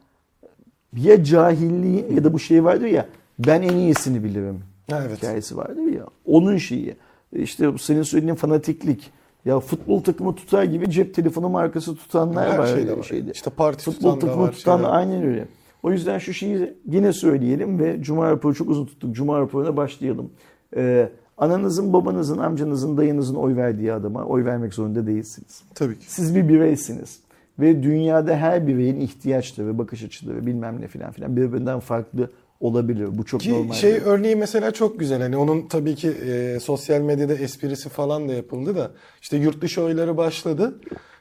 ya 0.98 1.24
cahilliğin 1.24 2.16
ya 2.16 2.24
da 2.24 2.34
bu 2.34 2.40
şey 2.40 2.64
vardır 2.64 2.86
ya 2.86 3.06
ben 3.40 3.62
en 3.62 3.76
iyisini 3.78 4.24
bilirim 4.24 4.60
Evet. 4.92 5.18
hikayesi 5.18 5.58
vardır 5.58 5.84
ya. 5.84 6.06
Onun 6.26 6.58
şeyi. 6.58 6.96
İşte 7.34 7.70
senin 7.80 8.04
söylediğin 8.04 8.36
fanatiklik. 8.36 9.12
Ya 9.46 9.60
futbol 9.60 10.02
takımı 10.04 10.36
tutar 10.36 10.64
gibi 10.64 10.90
cep 10.92 11.16
telefonu 11.16 11.50
markası 11.50 11.96
tutanlar 11.96 12.52
Her 12.52 12.58
var. 12.58 12.68
şeyde 12.68 12.98
var. 12.98 13.04
Şeyde. 13.04 13.32
İşte 13.32 13.50
parti 13.50 13.84
Futbol 13.84 14.14
tutan 14.14 14.20
takımı 14.20 14.44
var, 14.48 14.52
tutan 14.52 14.78
şeyler. 14.78 14.92
aynen 14.94 15.24
öyle. 15.24 15.48
O 15.84 15.92
yüzden 15.92 16.18
şu 16.18 16.34
şeyi 16.34 16.74
yine 16.92 17.14
söyleyelim 17.14 17.80
ve 17.80 18.02
Cuma 18.02 18.32
raporu 18.32 18.54
çok 18.56 18.70
uzun 18.70 18.86
tuttuk. 18.86 19.16
Cuma 19.16 19.40
raporuna 19.40 19.78
başlayalım. 19.78 20.30
Ee, 20.76 21.10
ananızın, 21.44 21.94
babanızın, 21.94 22.38
amcanızın, 22.38 22.98
dayınızın 22.98 23.36
oy 23.36 23.56
verdiği 23.56 23.94
adama 23.94 24.26
oy 24.26 24.46
vermek 24.46 24.74
zorunda 24.74 25.08
değilsiniz. 25.08 25.62
Tabii 25.76 26.00
ki. 26.00 26.06
Siz 26.08 26.36
bir 26.36 26.50
bireysiniz. 26.50 27.20
Ve 27.60 27.84
dünyada 27.84 28.36
her 28.36 28.68
bireyin 28.68 29.00
ihtiyaçları, 29.00 29.78
bakış 29.78 30.04
açıları 30.04 30.46
bilmem 30.46 30.82
ne 30.82 30.88
filan 30.88 31.12
filan 31.12 31.36
birbirinden 31.38 31.80
farklı 31.80 32.30
olabilir. 32.60 33.18
Bu 33.18 33.26
çok 33.26 33.41
Ki 33.41 33.52
normal. 33.52 33.74
şey 33.74 34.00
örneği 34.06 34.36
mesela 34.36 34.72
çok 34.72 35.00
güzel. 35.00 35.22
Hani 35.22 35.38
onun 35.38 35.68
tabii 35.68 35.96
ki 35.96 36.10
e, 36.10 36.60
sosyal 36.60 37.02
medyada 37.02 37.34
esprisi 37.34 37.89
falan 37.89 38.30
da 38.30 38.34
yapıldı 38.34 38.76
da 38.76 38.91
işte 39.22 39.38
yurt 39.38 39.62
dışı 39.62 39.82
oyları 39.84 40.18
başladı. 40.18 40.80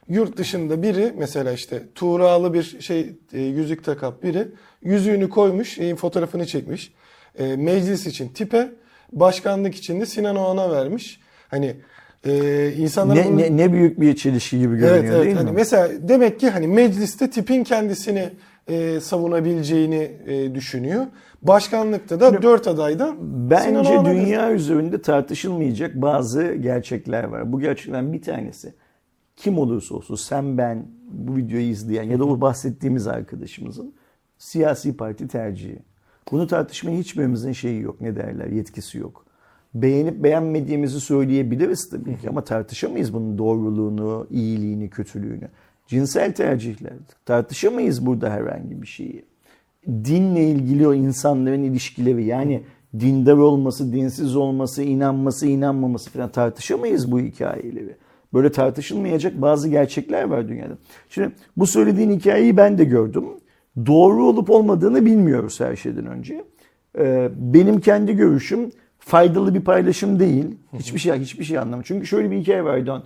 Yurt 0.09 0.37
dışında 0.37 0.83
biri 0.83 1.13
mesela 1.19 1.53
işte 1.53 1.83
Tuğra'lı 1.95 2.55
bir 2.55 2.63
şey 2.81 3.13
e, 3.33 3.41
yüzük 3.41 3.85
takap 3.85 4.23
biri 4.23 4.49
yüzüğünü 4.83 5.29
koymuş, 5.29 5.69
şeyin 5.69 5.97
fotoğrafını 5.97 6.47
çekmiş. 6.47 6.93
E, 7.39 7.57
meclis 7.57 8.07
için 8.07 8.29
tipe, 8.29 8.73
başkanlık 9.13 9.75
için 9.75 10.01
de 10.01 10.07
Sinan 10.07 10.37
Oğan'a 10.37 10.71
vermiş. 10.71 11.21
Hani 11.49 11.77
e, 12.27 12.73
insanlar 12.73 13.17
ne, 13.17 13.27
bunu- 13.27 13.39
ne, 13.39 13.57
ne 13.57 13.73
büyük 13.73 14.01
bir 14.01 14.17
çelişki 14.17 14.59
gibi 14.59 14.77
görünüyor 14.77 14.97
Evet 15.05 15.13
evet. 15.15 15.25
değil 15.25 15.37
Hani 15.37 15.51
mi? 15.51 15.55
mesela 15.57 15.89
demek 16.09 16.41
ki 16.41 16.51
hani 16.51 16.67
mecliste 16.69 17.31
tipin 17.31 17.65
kendisini 17.65 18.31
e, 18.69 19.01
savunabileceğini 19.01 20.11
e, 20.27 20.55
düşünüyor. 20.55 21.07
Başkanlıkta 21.43 22.21
da 22.21 22.43
dört 22.43 22.67
adaydan 22.69 23.13
Sinan 23.17 23.51
Bence 23.51 24.05
dünya 24.05 24.53
üzerinde 24.53 25.03
tartışılmayacak 25.03 25.95
bazı 25.95 26.53
gerçekler 26.55 27.25
var. 27.25 27.53
Bu 27.53 27.61
gerçeklerden 27.61 28.13
bir 28.13 28.23
tanesi 28.23 28.75
kim 29.37 29.59
olursa 29.59 29.95
olsun 29.95 30.15
sen 30.15 30.59
ben 30.59 30.87
bu 31.11 31.37
videoyu 31.37 31.65
izleyen 31.65 32.03
ya 32.03 32.19
da 32.19 32.25
o 32.25 32.41
bahsettiğimiz 32.41 33.07
arkadaşımızın 33.07 33.95
siyasi 34.39 34.97
parti 34.97 35.29
tercihi. 35.29 35.79
Bunu 36.31 36.47
tartışmaya 36.47 36.99
hiçbirimizin 36.99 37.53
şeyi 37.53 37.81
yok 37.81 38.01
ne 38.01 38.17
derler 38.17 38.47
yetkisi 38.47 38.99
yok. 38.99 39.25
Beğenip 39.75 40.23
beğenmediğimizi 40.23 41.01
söyleyebiliriz 41.01 41.91
tabii 41.91 42.19
ki 42.19 42.29
ama 42.29 42.45
tartışamayız 42.45 43.15
bunun 43.15 43.39
doğruluğunu, 43.39 44.27
iyiliğini, 44.31 44.91
kötülüğünü. 44.91 45.49
Cinsel 45.87 46.35
tercihler 46.35 46.93
tartışamayız 47.27 48.07
burada 48.07 48.31
herhangi 48.31 48.83
bir 48.83 48.87
şeyi 48.87 49.25
dinle 49.87 50.45
ilgili 50.49 50.89
o 50.89 50.95
insanların 50.95 51.63
ilişkileri 51.63 52.25
yani 52.25 52.63
dindar 53.01 53.37
olması, 53.37 53.93
dinsiz 53.93 54.37
olması, 54.37 54.83
inanması, 54.83 55.47
inanmaması 55.47 56.11
falan 56.11 56.29
tartışamayız 56.29 57.13
bu 57.13 57.21
hikayeleri. 57.21 57.97
Böyle 58.35 58.53
tartışılmayacak 58.53 59.43
bazı 59.43 59.69
gerçekler 59.69 60.23
var 60.23 60.49
dünyada. 60.49 60.79
Şimdi 61.11 61.33
bu 61.57 61.67
söylediğin 61.67 62.11
hikayeyi 62.11 62.57
ben 62.57 62.79
de 62.79 62.85
gördüm. 62.85 63.25
Doğru 63.87 64.25
olup 64.25 64.51
olmadığını 64.51 65.07
bilmiyoruz 65.07 65.61
her 65.61 65.77
şeyden 65.77 66.07
önce. 66.07 66.45
Ee, 66.99 67.31
benim 67.37 67.81
kendi 67.81 68.17
görüşüm 68.17 68.71
faydalı 68.99 69.55
bir 69.55 69.61
paylaşım 69.61 70.21
değil. 70.21 70.45
Hiçbir 70.79 70.99
şey 70.99 71.13
hiçbir 71.13 71.45
şey 71.45 71.59
anlamam. 71.59 71.83
Çünkü 71.85 72.07
şöyle 72.07 72.31
bir 72.31 72.37
hikaye 72.37 72.65
var 72.65 72.87
Doğan. 72.87 73.03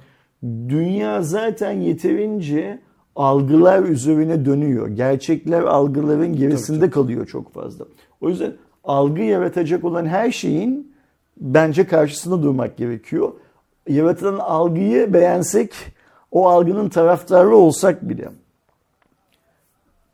Dünya 0.68 1.22
zaten 1.22 1.72
yeterince 1.72 2.78
algılar 3.16 3.82
üzerine 3.82 4.44
dönüyor. 4.44 4.88
Gerçekler 4.88 5.62
algıların 5.62 6.36
gerisinde 6.36 6.90
kalıyor 6.90 7.26
çok 7.26 7.52
fazla. 7.52 7.84
O 8.20 8.28
yüzden 8.28 8.52
algı 8.84 9.22
yaratacak 9.22 9.84
olan 9.84 10.06
her 10.06 10.30
şeyin 10.30 10.92
bence 11.40 11.86
karşısında 11.86 12.42
durmak 12.42 12.76
gerekiyor. 12.76 13.32
Yaratılan 13.88 14.38
algıyı 14.38 15.12
beğensek, 15.12 15.74
o 16.30 16.48
algının 16.48 16.88
taraftarı 16.88 17.56
olsak 17.56 18.08
bile. 18.08 18.28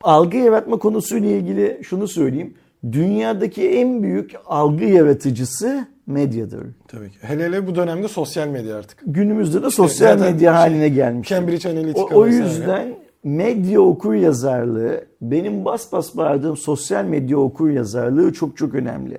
Algı 0.03 0.37
yaratma 0.37 0.79
konusuyla 0.79 1.31
ilgili 1.31 1.81
şunu 1.83 2.09
söyleyeyim. 2.09 2.55
Dünyadaki 2.93 3.69
en 3.69 4.03
büyük 4.03 4.33
algı 4.47 4.85
yaratıcısı 4.85 5.87
medyadır. 6.07 6.67
Tabii 6.89 7.11
ki. 7.11 7.19
Hele 7.21 7.45
hele 7.45 7.67
bu 7.67 7.75
dönemde 7.75 8.09
sosyal 8.09 8.49
medya 8.49 8.77
artık. 8.77 8.99
Günümüzde 9.07 9.63
de 9.63 9.71
sosyal 9.71 10.19
zaten 10.19 10.35
medya 10.35 10.53
şey, 10.53 10.61
haline 10.61 10.89
gelmiş. 10.89 11.29
Cambridge 11.29 11.71
Analytica 11.71 12.05
O, 12.05 12.21
o 12.21 12.27
yüzden 12.27 12.95
medya 13.25 13.81
okur 13.81 14.15
yazarlığı, 14.15 15.05
benim 15.21 15.65
bas 15.65 15.93
bas 15.93 16.17
bağırdığım 16.17 16.57
sosyal 16.57 17.05
medya 17.05 17.39
okur 17.39 17.71
yazarlığı 17.71 18.33
çok 18.33 18.57
çok 18.57 18.75
önemli. 18.75 19.19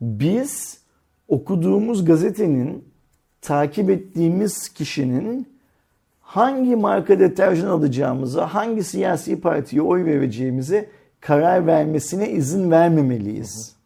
Biz 0.00 0.78
okuduğumuz 1.28 2.04
gazetenin, 2.04 2.84
takip 3.42 3.90
ettiğimiz 3.90 4.68
kişinin 4.68 5.51
hangi 6.32 6.76
marka 6.76 7.20
deterjan 7.20 7.68
alacağımıza, 7.68 8.54
hangi 8.54 8.82
siyasi 8.82 9.40
partiye 9.40 9.82
oy 9.82 10.04
vereceğimize 10.04 10.88
karar 11.20 11.66
vermesine 11.66 12.30
izin 12.30 12.70
vermemeliyiz. 12.70 13.76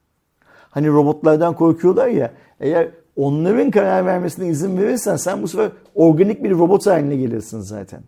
Hani 0.70 0.88
robotlardan 0.88 1.55
korkuyorlar 1.55 2.09
ya. 2.09 2.32
Eğer 2.61 2.88
onların 3.16 3.70
karar 3.70 4.07
vermesine 4.07 4.49
izin 4.49 4.78
verirsen 4.78 5.16
sen 5.16 5.42
bu 5.42 5.49
sefer 5.49 5.70
organik 5.94 6.44
bir 6.44 6.51
robot 6.51 6.86
haline 6.86 7.16
gelirsin 7.16 7.61
zaten. 7.61 8.01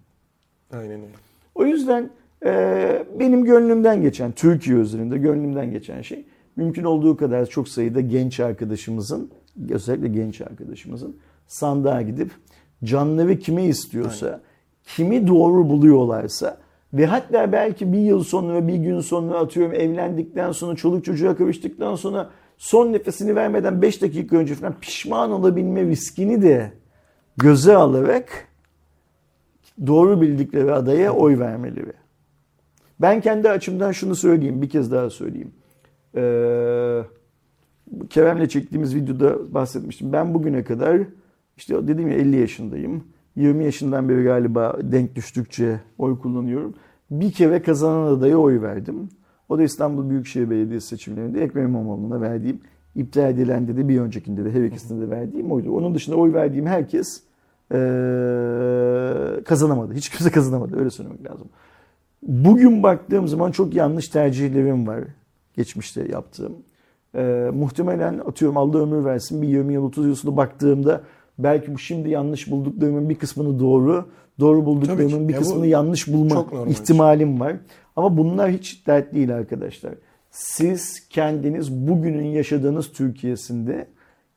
Aynen 0.73 1.01
öyle. 1.01 1.13
O 1.55 1.65
yüzden 1.65 2.11
e, 2.45 3.07
benim 3.21 3.45
gönlümden 3.45 4.03
geçen, 4.03 4.33
Türkiye 4.33 4.77
üzerinde 4.77 5.19
gönlümden 5.19 5.71
geçen 5.71 6.03
şey 6.03 6.25
mümkün 6.57 6.85
olduğu 6.85 7.17
kadar 7.17 7.47
çok 7.47 7.69
sayıda 7.69 8.01
genç 8.01 8.41
arkadaşımızın, 8.41 9.31
özellikle 9.71 10.09
genç 10.09 10.41
arkadaşımızın 10.41 11.17
sandığa 11.47 12.03
gidip 12.03 12.31
canları 12.85 13.39
kime 13.39 13.65
istiyorsa, 13.65 14.41
kimi 14.97 15.27
doğru 15.29 15.69
buluyorlarsa 15.69 16.59
ve 16.93 17.07
hatta 17.07 17.53
belki 17.53 17.93
bir 17.93 17.99
yıl 17.99 18.23
sonra, 18.25 18.69
bir 18.69 18.77
gün 18.77 19.01
sonra 19.01 19.39
atıyorum 19.39 19.75
evlendikten 19.75 20.53
sonra, 20.53 20.77
çoluk 20.77 21.05
çocuğa 21.05 21.37
kavuştuktan 21.37 21.95
sonra 21.95 22.31
son 22.59 22.93
nefesini 22.93 23.37
vermeden 23.37 23.83
5 23.83 24.03
dakika 24.03 24.37
önce 24.37 24.55
falan 24.55 24.75
pişman 24.81 25.31
olabilme 25.31 25.83
riskini 25.83 26.43
de 26.43 26.73
göze 27.37 27.77
alarak 27.77 28.49
doğru 29.87 30.21
bildikleri 30.21 30.73
adaya 30.73 31.13
oy 31.13 31.39
vermeleri. 31.39 31.93
Ben 33.01 33.21
kendi 33.21 33.51
açımdan 33.51 33.93
şunu 33.93 34.15
söyleyeyim, 34.15 34.63
bir 34.63 34.69
kez 34.69 34.93
daha 34.93 35.11
söyleyeyim. 35.11 35.53
Ee, 36.17 37.03
Kerem'le 38.11 38.47
çektiğimiz 38.47 38.95
videoda 38.95 39.55
bahsetmiştim. 39.55 40.13
Ben 40.13 40.35
bugüne 40.35 40.65
kadar 40.65 40.99
işte 41.59 41.89
dedim 41.89 42.09
ya 42.09 42.15
50 42.15 42.37
yaşındayım. 42.37 43.05
20 43.37 43.65
yaşından 43.65 44.09
beri 44.09 44.23
galiba 44.23 44.79
denk 44.83 45.15
düştükçe 45.15 45.81
oy 45.99 46.19
kullanıyorum. 46.19 46.75
Bir 47.11 47.33
kere 47.33 47.63
kazanan 47.63 48.07
adaya 48.07 48.37
oy 48.37 48.63
verdim. 48.63 49.09
O 49.49 49.59
da 49.59 49.63
İstanbul 49.63 50.11
Büyükşehir 50.11 50.51
Belediyesi 50.51 50.87
seçimlerinde 50.87 51.43
Ekrem 51.43 51.65
İmamoğlu'na 51.65 52.21
verdiğim, 52.21 52.61
iptal 52.95 53.31
edilende 53.31 53.77
de 53.77 53.89
bir 53.89 54.01
öncekinde 54.01 54.45
de 54.45 54.53
her 54.53 54.65
ikisinde 54.65 55.07
de 55.07 55.11
verdiğim 55.11 55.53
oydu. 55.53 55.77
Onun 55.77 55.95
dışında 55.95 56.17
oy 56.17 56.33
verdiğim 56.33 56.67
herkes 56.67 57.23
ee, 57.73 57.77
kazanamadı. 59.45 59.95
Hiç 59.95 60.09
kimse 60.09 60.31
kazanamadı. 60.31 60.79
Öyle 60.79 60.91
söylemek 60.91 61.31
lazım. 61.31 61.49
Bugün 62.23 62.83
baktığım 62.83 63.29
zaman 63.29 63.51
çok 63.51 63.75
yanlış 63.75 64.09
tercihlerim 64.09 64.87
var. 64.87 65.05
Geçmişte 65.55 66.09
yaptığım. 66.09 66.53
Ee, 67.15 67.51
muhtemelen 67.55 68.19
atıyorum 68.19 68.57
Allah 68.57 68.79
ömür 68.79 69.05
versin 69.05 69.43
bir 69.43 69.49
20 69.49 69.75
yıl 69.75 69.85
30 69.85 70.07
yıl 70.07 70.15
sonra 70.15 70.37
baktığımda 70.37 71.03
belki 71.39 71.75
bu 71.75 71.79
şimdi 71.79 72.11
yanlış 72.11 72.51
bulduklarımın 72.51 73.09
bir 73.09 73.15
kısmını 73.15 73.61
doğru, 73.61 74.09
doğru 74.41 74.67
bulduklarımın 74.67 75.29
bir 75.29 75.33
Ya 75.33 75.39
kısmını 75.39 75.67
yanlış 75.67 76.09
bulma 76.09 76.35
normal. 76.35 76.71
ihtimalim 76.71 77.41
var. 77.41 77.57
Ama 77.97 78.17
bunlar 78.17 78.51
hiç 78.51 78.87
dert 78.87 79.15
değil 79.15 79.35
arkadaşlar. 79.35 79.95
Siz 80.31 81.09
kendiniz 81.09 81.89
bugünün 81.89 82.27
yaşadığınız 82.27 82.93
Türkiye'sinde 82.93 83.87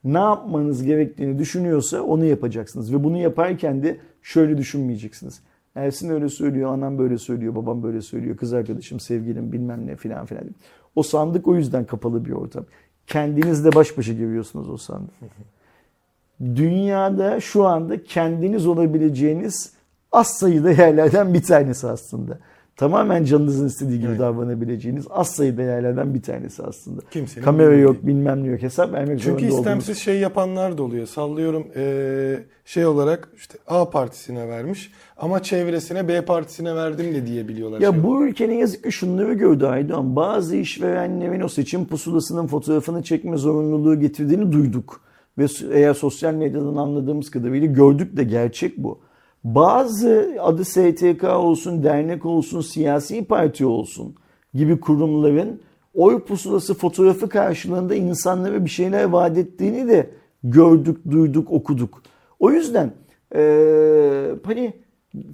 ne 0.04 0.20
yapmanız 0.20 0.84
gerektiğini 0.84 1.40
düşünüyorsa 1.40 2.02
onu 2.02 2.26
yapacaksınız. 2.26 2.94
Ve 2.94 3.04
bunu 3.04 3.18
yaparken 3.18 3.84
de 3.84 3.98
şöyle 4.22 4.58
düşünmeyeceksiniz. 4.58 5.42
Ersin 5.76 6.10
öyle 6.10 6.30
söylüyor, 6.30 6.74
anam 6.74 6.98
böyle 6.98 7.18
söylüyor, 7.18 7.56
babam 7.56 7.84
böyle 7.84 8.02
söylüyor, 8.02 8.38
kız 8.38 8.54
arkadaşım, 8.54 9.00
sevgilim 9.00 9.52
bilmem 9.52 9.88
ne 9.88 9.96
filan 9.96 10.26
filan. 10.26 10.44
O 10.96 11.04
sandık 11.04 11.48
o 11.48 11.56
yüzden 11.56 11.86
kapalı 11.86 12.26
bir 12.26 12.32
ortam. 12.32 12.66
Kendinizle 13.08 13.76
baş 13.76 13.98
başa 13.98 14.14
giriyorsunuz 14.14 14.70
o 14.70 14.78
sandık. 14.78 15.14
Dünyada 16.56 17.40
şu 17.40 17.66
anda 17.66 18.04
kendiniz 18.04 18.68
olabileceğiniz 18.68 19.74
az 20.12 20.28
sayıda 20.28 20.72
yerlerden 20.72 21.34
bir 21.34 21.44
tanesi 21.44 21.88
aslında. 21.88 22.38
tamamen 22.76 23.24
canınızın 23.24 23.68
istediği 23.68 24.00
gibi 24.00 24.10
Evet. 24.10 24.20
davranabileceğiniz 24.20 25.06
az 25.10 25.28
sayıda 25.28 25.62
yerlerden 25.62 26.14
bir 26.14 26.22
tanesi 26.22 26.64
aslında. 26.64 27.02
Kimsenin 27.12 27.46
Kamera 27.46 27.76
yok, 27.76 27.96
bilmem 28.08 28.44
ne 28.44 28.48
yok. 28.48 28.62
Hesap 28.62 28.94
vermek 28.94 29.20
Çünkü 29.20 29.24
zorunda 29.24 29.46
olduğunuz. 29.46 29.58
istemsiz 29.60 29.98
şey 29.98 30.20
yapanlar 30.20 30.78
da 30.78 30.84
oluyor. 30.84 31.08
Sallıyorum 31.08 31.68
eee, 31.76 32.44
şey 32.66 32.86
olarak 32.86 33.30
işte 33.38 33.58
A 33.68 33.90
partisine 33.90 34.48
vermiş 34.48 34.92
ama 35.18 35.44
çevresine 35.44 36.08
B 36.08 36.26
partisine 36.26 36.76
verdim 36.76 37.14
de 37.16 37.28
diyebiliyorlar. 37.28 37.80
Ya 37.82 37.92
Şey- 37.92 38.04
bu 38.04 38.26
ülke 38.26 38.50
ne 38.50 38.56
yazık 38.56 38.84
ki 38.84 38.92
şunları 38.92 39.34
gördü 39.34 39.66
Aydoğan. 39.66 40.16
Bazı 40.16 40.56
işverenlerin 40.56 41.42
o 41.42 41.48
seçim 41.48 41.86
pusulasının 41.86 42.48
fotoğrafını 42.48 43.04
çekme 43.04 43.38
zorunluluğu 43.38 44.00
getirdiğini 44.00 44.52
duyduk. 44.52 45.02
Ve 45.38 45.46
eğer 45.72 45.94
sosyal 45.94 46.34
medyadan 46.34 46.76
anladığımız 46.76 47.32
kadarıyla 47.32 47.68
gördük 47.68 48.18
de 48.18 48.24
gerçek 48.24 48.78
bu. 48.78 49.00
Bazı 49.44 50.36
adı 50.42 50.66
STK 50.66 51.24
olsun, 51.24 51.84
dernek 51.84 52.26
olsun, 52.26 52.62
siyasi 52.62 53.26
parti 53.26 53.66
olsun 53.66 54.16
gibi 54.54 54.80
kurumların 54.80 55.60
oy 55.96 56.20
pusulası 56.20 56.74
fotoğrafı 56.74 57.30
karşılığında 57.30 57.96
insanlara 57.96 58.66
bir 58.66 58.70
şeyler 58.70 59.04
vaat 59.04 59.38
ettiğini 59.38 59.88
de 59.88 60.10
gördük, 60.44 60.98
duyduk, 61.12 61.52
okuduk. 61.52 62.02
O 62.40 62.52
yüzden 62.52 62.92
eee 63.36 64.36
hani 64.46 64.74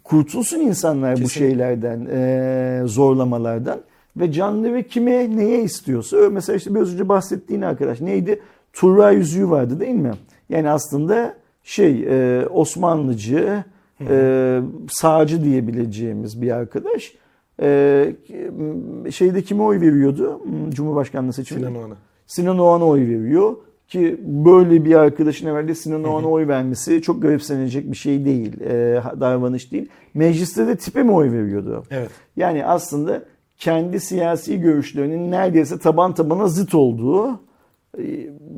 kurtulsun 0.04 0.60
insanlar 0.60 1.16
bu 1.16 1.20
Kesinlikle. 1.20 1.50
şeylerden, 1.50 2.06
eee, 2.06 2.88
zorlamalardan 2.88 3.80
ve 4.18 4.32
canları 4.32 4.84
kime 4.84 5.38
neye 5.38 5.64
istiyorsa. 5.64 6.18
Mesela 6.32 6.58
işte 6.58 6.76
biraz 6.76 6.94
önce 6.94 7.10
bahsettiğin 7.10 7.62
arkadaş 7.62 8.02
neydi? 8.02 8.40
Turra 8.78 9.12
yüzüğü 9.12 9.50
vardı 9.50 9.80
değil 9.80 9.96
mi? 9.96 10.12
Yani 10.50 10.70
aslında 10.70 11.36
şey 11.64 12.00
eee, 12.02 12.46
Osmanlıcı, 12.48 13.64
eee, 14.00 14.62
sağcı 14.90 15.44
diyebileceğimiz 15.44 16.42
bir 16.42 16.52
arkadaş. 16.52 17.14
Eee, 17.62 18.16
şeyde 19.12 19.42
kime 19.42 19.64
oy 19.64 19.82
veriyordu? 19.82 20.40
Hmm, 20.44 20.72
Cumhurbaşkanlığı 20.72 21.34
seçiminde. 21.34 21.68
Sinan 21.68 21.82
Oğan'a. 21.82 21.96
Sinan 22.28 22.60
Oğan'a 22.60 22.86
oy 22.86 23.00
veriyor 23.02 23.56
ki 23.88 24.22
böyle 24.24 24.86
bir 24.86 24.96
arkadaşın 24.96 25.48
evvelde 25.48 25.76
Sinan 25.76 26.04
Oğan'a 26.04 26.28
oy 26.28 26.48
vermesi 26.48 27.02
çok 27.02 27.22
garipsenecek 27.22 27.92
bir 27.92 27.98
şey 27.98 28.26
değil, 28.26 28.62
e, 28.62 29.02
davranış 29.20 29.72
değil. 29.72 29.90
Mecliste 30.14 30.68
de 30.68 30.76
tipe 30.76 31.04
mi 31.04 31.12
oy 31.12 31.32
veriyordu? 31.32 31.84
Evet. 31.92 32.10
Yani 32.36 32.66
aslında 32.66 33.24
kendi 33.58 34.00
siyasi 34.00 34.60
görüşlerinin 34.60 35.32
neredeyse 35.32 35.80
taban 35.80 36.14
tabana 36.14 36.48
zıt 36.48 36.76
olduğu 36.76 37.28
e, 37.32 37.38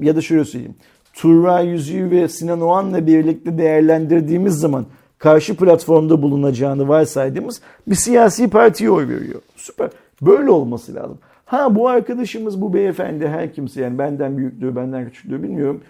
ya 0.02 0.16
da 0.16 0.22
şöyle 0.22 0.46
söyleyeyim. 0.46 0.76
Turra 1.14 1.60
Yüzüğü 1.60 2.12
ve 2.12 2.28
Sinan 2.28 2.62
Oğan'la 2.62 3.08
birlikte 3.08 3.58
değerlendirdiğimiz 3.58 4.54
zaman 4.54 4.86
karşı 5.18 5.58
platformda 5.58 6.22
bulunacağını 6.22 6.88
varsaydığımız 6.88 7.62
bir 7.88 7.96
siyasi 7.96 8.50
partiye 8.50 8.92
oy 8.92 9.08
veriyor. 9.08 9.42
Süper. 9.56 9.90
Böyle 10.22 10.52
olması 10.52 10.96
lazım. 10.96 11.18
Ha 11.46 11.76
bu 11.76 11.88
arkadaşımız 11.88 12.62
bu 12.62 12.74
beyefendi 12.74 13.28
her 13.28 13.54
kimse 13.54 13.82
yani 13.82 13.98
benden 13.98 14.38
büyüklüğü 14.38 14.76
benden 14.76 15.06
küçüklüğü 15.06 15.44
bilmiyorum. 15.44 15.82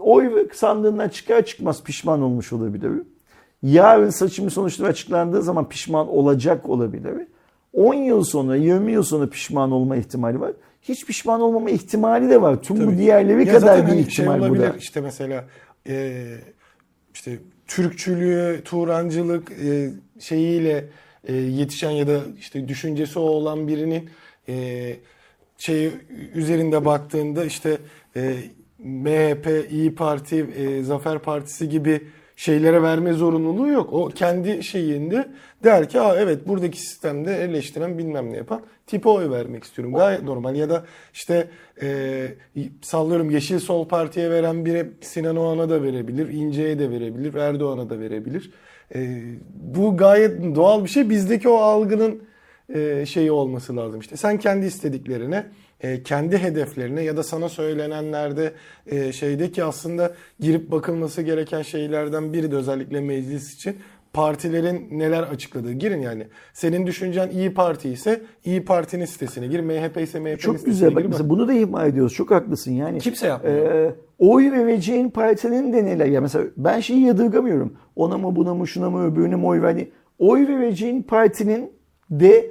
Oy 0.00 0.48
sandığından 0.52 1.08
çıkar 1.08 1.44
çıkmaz 1.44 1.82
pişman 1.82 2.22
olmuş 2.22 2.52
olabilir. 2.52 2.92
Yarın 3.62 4.10
seçimin 4.10 4.48
sonuçları 4.48 4.88
açıklandığı 4.88 5.42
zaman 5.42 5.68
pişman 5.68 6.08
olacak 6.08 6.68
olabilir. 6.68 7.26
10 7.72 7.94
yıl 7.94 8.24
sonra 8.24 8.56
20 8.56 8.92
yıl 8.92 9.02
sonra 9.02 9.30
pişman 9.30 9.70
olma 9.70 9.96
ihtimali 9.96 10.40
var. 10.40 10.52
Hiç 10.82 11.06
pişman 11.06 11.40
olmama 11.40 11.70
ihtimali 11.70 12.30
de 12.30 12.42
var. 12.42 12.62
Tüm 12.62 12.76
bu 12.76 12.84
Tabii. 12.84 12.98
diğerleri 12.98 13.48
Ya 13.48 13.54
kadar 13.54 13.82
bir 13.82 13.88
hani 13.88 14.00
ihtimal 14.00 14.40
şey 14.40 14.50
bu 14.50 14.58
da. 14.58 14.74
işte 14.78 15.00
mesela 15.00 15.44
e, 15.88 16.24
işte 17.14 17.38
Türkçülüğü, 17.66 18.60
Turancılık 18.64 19.50
e, 19.64 19.90
şeyiyle 20.20 20.84
e, 21.24 21.34
yetişen 21.36 21.90
ya 21.90 22.06
da 22.06 22.20
işte 22.38 22.68
düşüncesi 22.68 23.18
olan 23.18 23.68
birinin 23.68 24.10
e, 24.48 24.96
şey 25.58 25.90
üzerinde 26.34 26.84
baktığında 26.84 27.44
işte 27.44 27.78
e, 28.16 28.34
MHP, 28.78 29.66
İyi 29.70 29.94
Parti, 29.94 30.46
e, 30.56 30.82
Zafer 30.82 31.18
Partisi 31.18 31.68
gibi 31.68 32.00
şeylere 32.38 32.82
verme 32.82 33.12
zorunluluğu 33.12 33.68
yok. 33.68 33.92
O 33.92 34.08
kendi 34.08 34.64
şeyinde 34.64 35.28
der 35.64 35.88
ki 35.88 36.00
Aa, 36.00 36.16
evet 36.16 36.48
buradaki 36.48 36.80
sistemde 36.80 37.36
eleştiren 37.36 37.98
bilmem 37.98 38.32
ne 38.32 38.36
yapan 38.36 38.62
tipe 38.86 39.08
oy 39.08 39.30
vermek 39.30 39.64
istiyorum. 39.64 39.94
Gayet 39.94 40.22
normal 40.22 40.56
ya 40.56 40.70
da 40.70 40.84
işte 41.14 41.48
e, 41.82 42.26
sallıyorum 42.82 43.30
Yeşil 43.30 43.58
Sol 43.58 43.88
Parti'ye 43.88 44.30
veren 44.30 44.64
biri 44.64 44.90
Sinan 45.00 45.36
Oğan'a 45.36 45.70
da 45.70 45.82
verebilir, 45.82 46.28
İnce'ye 46.28 46.78
de 46.78 46.90
verebilir, 46.90 47.34
Erdoğan'a 47.34 47.90
da 47.90 48.00
verebilir. 48.00 48.50
E, 48.94 49.22
bu 49.54 49.96
gayet 49.96 50.54
doğal 50.54 50.84
bir 50.84 50.88
şey. 50.88 51.10
Bizdeki 51.10 51.48
o 51.48 51.56
algının 51.56 52.22
e, 52.74 53.06
şeyi 53.06 53.32
olması 53.32 53.76
lazım 53.76 54.00
işte. 54.00 54.16
Sen 54.16 54.38
kendi 54.38 54.66
istediklerine, 54.66 55.46
e, 55.80 56.02
kendi 56.02 56.38
hedeflerine 56.38 57.02
ya 57.02 57.16
da 57.16 57.22
sana 57.22 57.48
söylenenlerde 57.48 58.52
e, 58.86 59.12
şeydeki 59.12 59.64
aslında 59.64 60.14
girip 60.40 60.70
bakılması 60.70 61.22
gereken 61.22 61.62
şeylerden 61.62 62.32
biri 62.32 62.50
de 62.50 62.56
özellikle 62.56 63.00
meclis 63.00 63.54
için 63.54 63.76
partilerin 64.12 64.88
neler 64.90 65.22
açıkladığı. 65.22 65.72
Girin 65.72 66.00
yani. 66.00 66.26
Senin 66.52 66.86
düşüncen 66.86 67.28
İyi 67.30 67.54
Parti 67.54 67.88
ise 67.90 68.20
İyi 68.44 68.64
Parti'nin 68.64 69.04
sitesine 69.04 69.46
gir. 69.46 69.60
MHP 69.60 69.96
ise 70.00 70.20
MHP'nin 70.20 70.36
Çok 70.36 70.58
sitesine 70.58 70.72
güzel. 70.72 70.88
gir. 70.88 70.96
Bak 70.96 71.04
Bak. 71.04 71.10
mesela 71.10 71.30
bunu 71.30 71.48
da 71.48 71.52
ihmal 71.52 71.88
ediyoruz. 71.88 72.14
Çok 72.14 72.30
haklısın 72.30 72.72
yani. 72.72 72.98
Kimse 72.98 73.26
yapmıyor. 73.26 73.70
Ee, 73.74 73.94
oy 74.18 74.52
vereceğin 74.52 75.10
partinin 75.10 75.72
de 75.72 75.84
neler? 75.84 76.06
Ya 76.06 76.20
mesela 76.20 76.44
ben 76.56 76.80
şeyi 76.80 77.00
yadırgamıyorum. 77.00 77.76
Ona 77.96 78.18
mı 78.18 78.36
buna 78.36 78.54
mı 78.54 78.68
şuna 78.68 78.90
mı 78.90 79.06
öbürüne 79.12 79.36
mi 79.36 79.46
oy 79.46 79.62
verdi? 79.62 79.90
Oy 80.18 80.48
vereceğin 80.48 81.02
partinin 81.02 81.72
de 82.10 82.50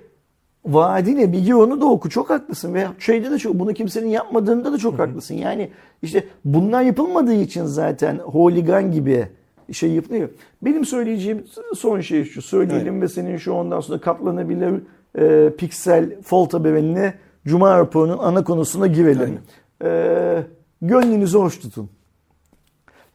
vaadi 0.67 1.15
ne? 1.15 1.31
Bir 1.33 1.51
onu 1.51 1.81
da 1.81 1.85
oku. 1.85 2.09
Çok 2.09 2.29
haklısın. 2.29 2.73
Ve 2.73 2.87
şeyde 2.99 3.31
de 3.31 3.37
çok, 3.37 3.53
bunu 3.53 3.73
kimsenin 3.73 4.09
yapmadığında 4.09 4.73
da 4.73 4.77
çok 4.77 4.99
haklısın. 4.99 5.35
Yani 5.35 5.69
işte 6.01 6.23
bunlar 6.45 6.81
yapılmadığı 6.81 7.33
için 7.33 7.65
zaten 7.65 8.17
holigan 8.17 8.91
gibi 8.91 9.27
şey 9.71 9.91
yapılıyor. 9.91 10.29
Benim 10.61 10.85
söyleyeceğim 10.85 11.45
son 11.75 12.01
şey 12.01 12.23
şu. 12.23 12.41
Söyleyelim 12.41 13.01
ve 13.01 13.07
senin 13.07 13.37
şu 13.37 13.51
ondan 13.51 13.79
sonra 13.79 14.01
katlanabilir 14.01 14.81
e, 15.17 15.49
piksel 15.57 16.21
fold 16.21 16.53
haberine 16.53 17.13
Cuma 17.47 17.77
raporunun 17.77 18.17
ana 18.17 18.43
konusuna 18.43 18.87
girelim. 18.87 19.39
E, 19.83 20.43
gönlünüzü 20.81 21.37
hoş 21.37 21.59
tutun. 21.59 21.89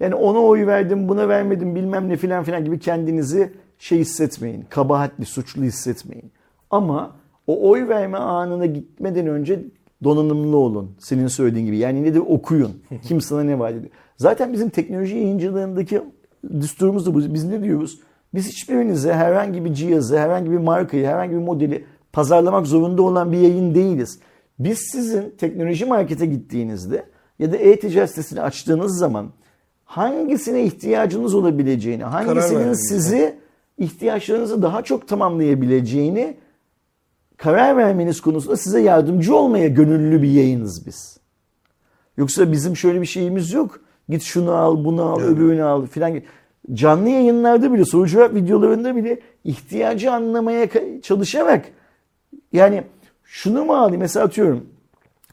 Yani 0.01 0.15
ona 0.15 0.39
oy 0.39 0.67
verdim, 0.67 1.09
buna 1.09 1.29
vermedim 1.29 1.75
bilmem 1.75 2.09
ne 2.09 2.17
filan 2.17 2.45
filan 2.45 2.65
gibi 2.65 2.79
kendinizi 2.79 3.53
şey 3.79 3.99
hissetmeyin. 3.99 4.65
Kabahatli, 4.71 5.25
suçlu 5.25 5.63
hissetmeyin. 5.63 6.33
Ama 6.71 7.17
o 7.53 7.71
oy 7.71 7.89
verme 7.89 8.19
anına 8.19 8.67
gitmeden 8.67 9.27
önce 9.27 9.65
donanımlı 10.05 10.57
olun. 10.57 10.91
Senin 10.99 11.27
söylediğin 11.27 11.67
gibi. 11.67 11.79
Yani 11.79 12.03
ne 12.03 12.15
de 12.15 12.21
okuyun. 12.21 12.73
Kim 13.03 13.21
sana 13.21 13.43
ne 13.43 13.59
vaat 13.59 13.73
ediyor. 13.73 13.93
Zaten 14.17 14.53
bizim 14.53 14.69
teknoloji 14.69 15.17
yayıncılığındaki 15.17 16.03
düsturumuz 16.61 17.07
da 17.07 17.15
bu. 17.15 17.35
Biz 17.35 17.45
ne 17.45 17.63
diyoruz? 17.63 18.01
Biz 18.35 18.49
hiçbirinize 18.49 19.13
herhangi 19.13 19.65
bir 19.65 19.75
cihazı, 19.75 20.19
herhangi 20.19 20.51
bir 20.51 20.59
markayı, 20.59 21.07
herhangi 21.07 21.33
bir 21.33 21.39
modeli 21.39 21.85
pazarlamak 22.13 22.67
zorunda 22.67 23.03
olan 23.03 23.33
bir 23.33 23.39
yayın 23.39 23.75
değiliz. 23.75 24.21
Biz 24.59 24.79
sizin 24.93 25.35
teknoloji 25.39 25.85
markete 25.85 26.27
gittiğinizde 26.27 27.05
ya 27.39 27.53
da 27.53 27.57
e-ticaret 27.57 28.11
sitesini 28.11 28.41
açtığınız 28.41 28.99
zaman 28.99 29.31
hangisine 29.85 30.65
ihtiyacınız 30.65 31.35
olabileceğini, 31.35 32.05
hangisinin 32.05 32.73
sizi 32.73 33.35
ihtiyaçlarınızı 33.79 34.63
daha 34.63 34.83
çok 34.83 35.09
tamamlayabileceğini 35.09 36.37
karar 37.43 37.77
vermeniz 37.77 38.21
konusunda 38.21 38.57
size 38.57 38.81
yardımcı 38.81 39.37
olmaya 39.37 39.69
gönüllü 39.69 40.23
bir 40.23 40.31
yayınız 40.31 40.87
biz. 40.87 41.19
Yoksa 42.17 42.53
bizim 42.53 42.77
şöyle 42.77 43.01
bir 43.01 43.07
şeyimiz 43.07 43.53
yok. 43.53 43.81
Git 44.09 44.23
şunu 44.23 44.53
al, 44.53 44.85
bunu 44.85 45.03
al, 45.03 45.21
Evet. 45.21 45.31
öbürünü 45.31 45.63
al 45.63 45.87
filan. 45.87 46.21
Canlı 46.73 47.09
yayınlarda 47.09 47.73
bile, 47.73 47.85
soru 47.85 48.09
cevap 48.09 48.35
videolarında 48.35 48.97
bile 48.97 49.21
ihtiyacı 49.45 50.13
anlamaya 50.13 50.69
çalışarak 51.03 51.65
yani 52.53 52.85
şunu 53.25 53.65
mu 53.65 53.77
alayım 53.77 54.01
mesela 54.01 54.27
atıyorum 54.27 54.67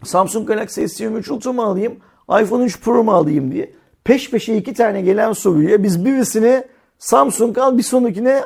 Samsung 0.04 0.48
Galaxy 0.48 0.82
S23 0.82 1.34
Ultra 1.34 1.54
mı 1.54 1.64
alayım 1.64 1.96
iPhone 2.42 2.64
3 2.64 2.82
Pro 2.82 3.04
mu 3.04 3.12
alayım 3.12 3.52
diye 3.52 3.72
peş 4.04 4.32
peşe 4.32 4.56
iki 4.56 4.74
tane 4.74 5.02
gelen 5.02 5.34
soruya 5.34 5.84
biz 5.84 6.06
birisine 6.06 6.68
Samsung 7.00 7.58
al 7.58 7.78
bir 7.78 7.84
sonrakine 7.84 8.44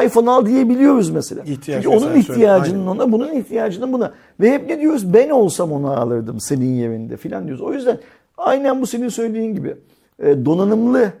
iPhone 0.00 0.30
al 0.30 0.46
diyebiliyoruz 0.46 1.10
mesela. 1.10 1.42
İhtiyaç 1.42 1.82
Çünkü 1.82 1.96
onun 1.96 2.06
söyle, 2.06 2.18
ihtiyacının 2.18 2.86
ona 2.86 3.12
bunun 3.12 3.32
ihtiyacının 3.32 3.92
buna 3.92 4.12
ve 4.40 4.52
hep 4.52 4.68
ne 4.68 4.80
diyoruz 4.80 5.14
ben 5.14 5.30
olsam 5.30 5.72
onu 5.72 5.90
alırdım 5.90 6.40
senin 6.40 6.74
yerinde 6.74 7.16
filan 7.16 7.46
diyoruz. 7.46 7.62
O 7.62 7.72
yüzden 7.72 7.98
aynen 8.36 8.80
bu 8.80 8.86
senin 8.86 9.08
söylediğin 9.08 9.54
gibi 9.54 9.76
e, 10.22 10.44
donanımlı 10.44 11.12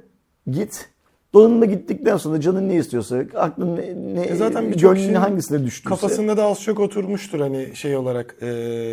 git. 0.50 0.88
Donanımlı 1.34 1.66
gittikten 1.66 2.16
sonra 2.16 2.40
canın 2.40 2.68
ne 2.68 2.74
istiyorsa, 2.76 3.24
aklın 3.34 3.76
ne, 3.76 4.14
ne 4.14 4.22
E 4.22 4.34
zaten 4.34 4.70
birçok 4.70 4.96
gönlün 4.96 5.14
hangisine 5.14 5.64
düştüyse. 5.64 5.88
Kafasında 5.88 6.36
da 6.36 6.44
az 6.44 6.62
çok 6.62 6.80
oturmuştur 6.80 7.40
hani 7.40 7.76
şey 7.76 7.96
olarak 7.96 8.36
e, 8.40 8.46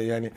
yani 0.08 0.32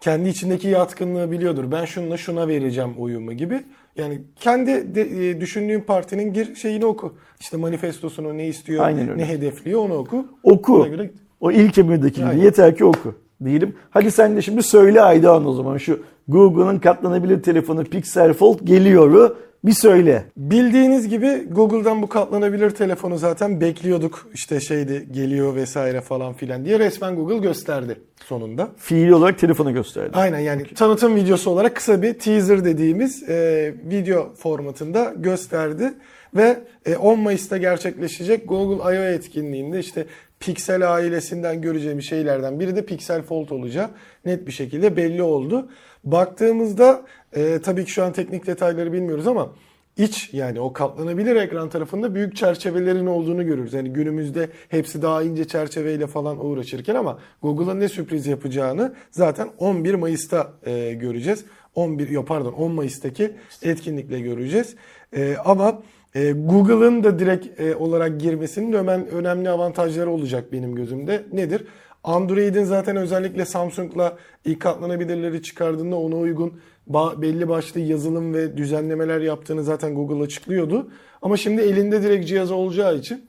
kendi 0.00 0.28
içindeki 0.28 0.68
yatkınlığı 0.68 1.30
biliyordur. 1.30 1.72
Ben 1.72 1.84
şununla 1.84 2.16
şuna 2.16 2.48
vereceğim 2.48 2.94
oyumu 2.98 3.32
gibi. 3.32 3.62
Yani 3.96 4.20
kendi 4.36 4.94
de, 4.94 5.30
e, 5.30 5.40
düşündüğün 5.40 5.80
partinin 5.80 6.32
gir 6.32 6.54
şeyini 6.54 6.86
oku. 6.86 7.14
İşte 7.40 7.56
manifestosunu 7.56 8.36
ne 8.36 8.46
istiyor, 8.46 8.88
ne 9.16 9.28
hedefliyor 9.28 9.80
onu 9.80 9.94
oku. 9.94 10.26
Oku. 10.42 10.80
Ona 10.80 10.88
göre 10.88 11.10
O 11.40 11.50
ilk 11.50 11.78
emirdeki 11.78 12.24
gibi. 12.24 12.44
Yeter 12.44 12.76
ki 12.76 12.84
oku. 12.84 13.14
Diyelim. 13.44 13.74
Hadi 13.90 14.10
sen 14.10 14.36
de 14.36 14.42
şimdi 14.42 14.62
söyle 14.62 15.02
Aydoğan 15.02 15.46
o 15.46 15.52
zaman. 15.52 15.76
Şu 15.76 16.02
Google'ın 16.28 16.78
katlanabilir 16.78 17.42
telefonu 17.42 17.84
Pixel 17.84 18.32
Fold 18.32 18.58
geliyor. 18.64 19.36
Bir 19.66 19.72
söyle. 19.72 20.24
Bildiğiniz 20.36 21.08
gibi 21.08 21.46
Google'dan 21.50 22.02
bu 22.02 22.08
katlanabilir 22.08 22.70
telefonu 22.70 23.18
zaten 23.18 23.60
bekliyorduk. 23.60 24.28
İşte 24.34 24.60
şeydi 24.60 25.08
geliyor 25.10 25.54
vesaire 25.54 26.00
falan 26.00 26.34
filan 26.34 26.64
diye 26.64 26.78
resmen 26.78 27.16
Google 27.16 27.38
gösterdi 27.38 28.00
sonunda. 28.24 28.68
Fiili 28.76 29.14
olarak 29.14 29.38
telefonu 29.38 29.74
gösterdi. 29.74 30.10
Aynen 30.14 30.38
yani 30.38 30.74
tanıtım 30.74 31.16
videosu 31.16 31.50
olarak 31.50 31.76
kısa 31.76 32.02
bir 32.02 32.14
teaser 32.14 32.64
dediğimiz 32.64 33.28
e, 33.28 33.74
video 33.84 34.34
formatında 34.34 35.14
gösterdi. 35.16 35.94
Ve 36.36 36.58
e, 36.86 36.96
10 36.96 37.18
Mayıs'ta 37.18 37.56
gerçekleşecek 37.56 38.48
Google 38.48 38.96
I.O. 38.96 39.02
etkinliğinde 39.02 39.80
işte 39.80 40.06
Pixel 40.40 40.94
ailesinden 40.94 41.60
göreceğimiz 41.60 42.04
şeylerden 42.04 42.60
biri 42.60 42.76
de 42.76 42.86
Pixel 42.86 43.22
Fold 43.22 43.50
olacağı 43.50 43.90
net 44.24 44.46
bir 44.46 44.52
şekilde 44.52 44.96
belli 44.96 45.22
oldu. 45.22 45.68
Baktığımızda 46.04 47.02
e, 47.36 47.58
tabii 47.62 47.84
ki 47.84 47.90
şu 47.90 48.04
an 48.04 48.12
teknik 48.12 48.46
detayları 48.46 48.92
bilmiyoruz 48.92 49.26
ama 49.26 49.52
iç 49.96 50.30
yani 50.32 50.60
o 50.60 50.72
katlanabilir 50.72 51.36
ekran 51.36 51.68
tarafında 51.68 52.14
büyük 52.14 52.36
çerçevelerin 52.36 53.06
olduğunu 53.06 53.46
görürüz. 53.46 53.72
Yani 53.72 53.92
günümüzde 53.92 54.48
hepsi 54.68 55.02
daha 55.02 55.22
ince 55.22 55.44
çerçeveyle 55.44 56.06
falan 56.06 56.46
uğraşırken 56.46 56.94
ama 56.94 57.18
Google'ın 57.42 57.80
ne 57.80 57.88
sürpriz 57.88 58.26
yapacağını 58.26 58.94
zaten 59.10 59.48
11 59.58 59.94
Mayıs'ta 59.94 60.52
e, 60.66 60.92
göreceğiz. 60.92 61.44
11 61.74 62.08
yok 62.08 62.28
pardon 62.28 62.52
10 62.52 62.72
Mayıs'taki 62.72 63.32
etkinlikle 63.62 64.20
göreceğiz. 64.20 64.74
E, 65.16 65.36
ama 65.44 65.82
e, 66.14 66.32
Google'ın 66.32 67.04
da 67.04 67.18
direkt 67.18 67.60
e, 67.60 67.76
olarak 67.76 68.20
girmesinin 68.20 68.72
ömen, 68.72 69.08
önemli 69.08 69.50
avantajları 69.50 70.10
olacak 70.10 70.52
benim 70.52 70.74
gözümde. 70.74 71.24
Nedir? 71.32 71.64
Android'in 72.04 72.64
zaten 72.64 72.96
özellikle 72.96 73.44
Samsung'la 73.44 74.16
ilk 74.44 74.60
katlanabilirleri 74.60 75.42
çıkardığında 75.42 75.96
ona 75.96 76.16
uygun 76.16 76.60
belli 76.86 77.48
başlı 77.48 77.80
yazılım 77.80 78.34
ve 78.34 78.56
düzenlemeler 78.56 79.20
yaptığını 79.20 79.62
zaten 79.62 79.94
Google 79.94 80.24
açıklıyordu. 80.24 80.90
Ama 81.22 81.36
şimdi 81.36 81.62
elinde 81.62 82.02
direkt 82.02 82.28
cihaz 82.28 82.50
olacağı 82.50 82.96
için 82.96 83.24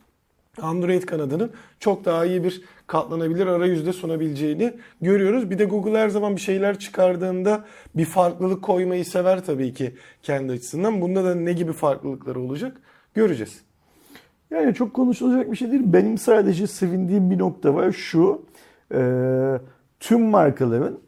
Android 0.62 1.04
kanadının 1.04 1.52
çok 1.80 2.06
daha 2.06 2.26
iyi 2.26 2.44
bir 2.44 2.62
katlanabilir 2.88 3.48
arayüzde 3.48 3.94
sunabileceğini 3.94 4.74
görüyoruz. 5.02 5.50
Bir 5.50 5.60
de 5.60 5.66
Google 5.66 5.98
her 5.98 6.10
zaman 6.10 6.36
bir 6.36 6.42
şeyler 6.42 6.80
çıkardığında 6.80 7.66
bir 7.96 8.06
farklılık 8.06 8.64
koymayı 8.64 9.06
sever 9.06 9.46
tabii 9.46 9.74
ki 9.74 9.96
kendi 10.24 10.52
açısından. 10.52 11.02
Bunda 11.02 11.24
da 11.24 11.36
ne 11.36 11.54
gibi 11.54 11.74
farklılıkları 11.74 12.40
olacak 12.40 12.78
göreceğiz. 13.14 13.62
Yani 14.52 14.74
çok 14.74 14.94
konuşulacak 14.94 15.52
bir 15.52 15.58
şey 15.58 15.72
değil. 15.72 15.84
Benim 15.86 16.18
sadece 16.18 16.68
sevindiğim 16.68 17.32
bir 17.32 17.38
nokta 17.38 17.76
var. 17.76 17.92
Şu, 17.92 18.46
e, 18.94 19.00
tüm 20.00 20.22
markaların 20.22 21.00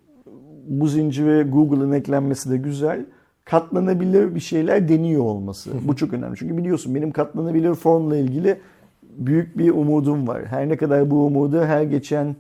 bu 0.70 0.88
zincire 0.88 1.44
Google'ın 1.44 1.92
eklenmesi 1.92 2.52
de 2.52 2.58
güzel. 2.58 3.06
Katlanabilir 3.46 4.36
bir 4.36 4.40
şeyler 4.40 4.90
deniyor 4.90 5.24
olması. 5.24 5.72
Bu 5.84 5.96
çok 5.96 6.14
önemli. 6.14 6.38
Çünkü 6.38 6.58
biliyorsun 6.58 6.96
benim 6.96 7.12
katlanabilir 7.12 7.74
formla 7.74 8.18
ilgili 8.18 8.58
büyük 9.18 9.58
bir 9.58 9.70
umudum 9.70 10.28
var. 10.28 10.46
Her 10.46 10.70
ne 10.70 10.78
kadar 10.78 11.12
bu 11.12 11.26
umudu 11.26 11.62
her 11.62 11.84
geçen 11.84 12.36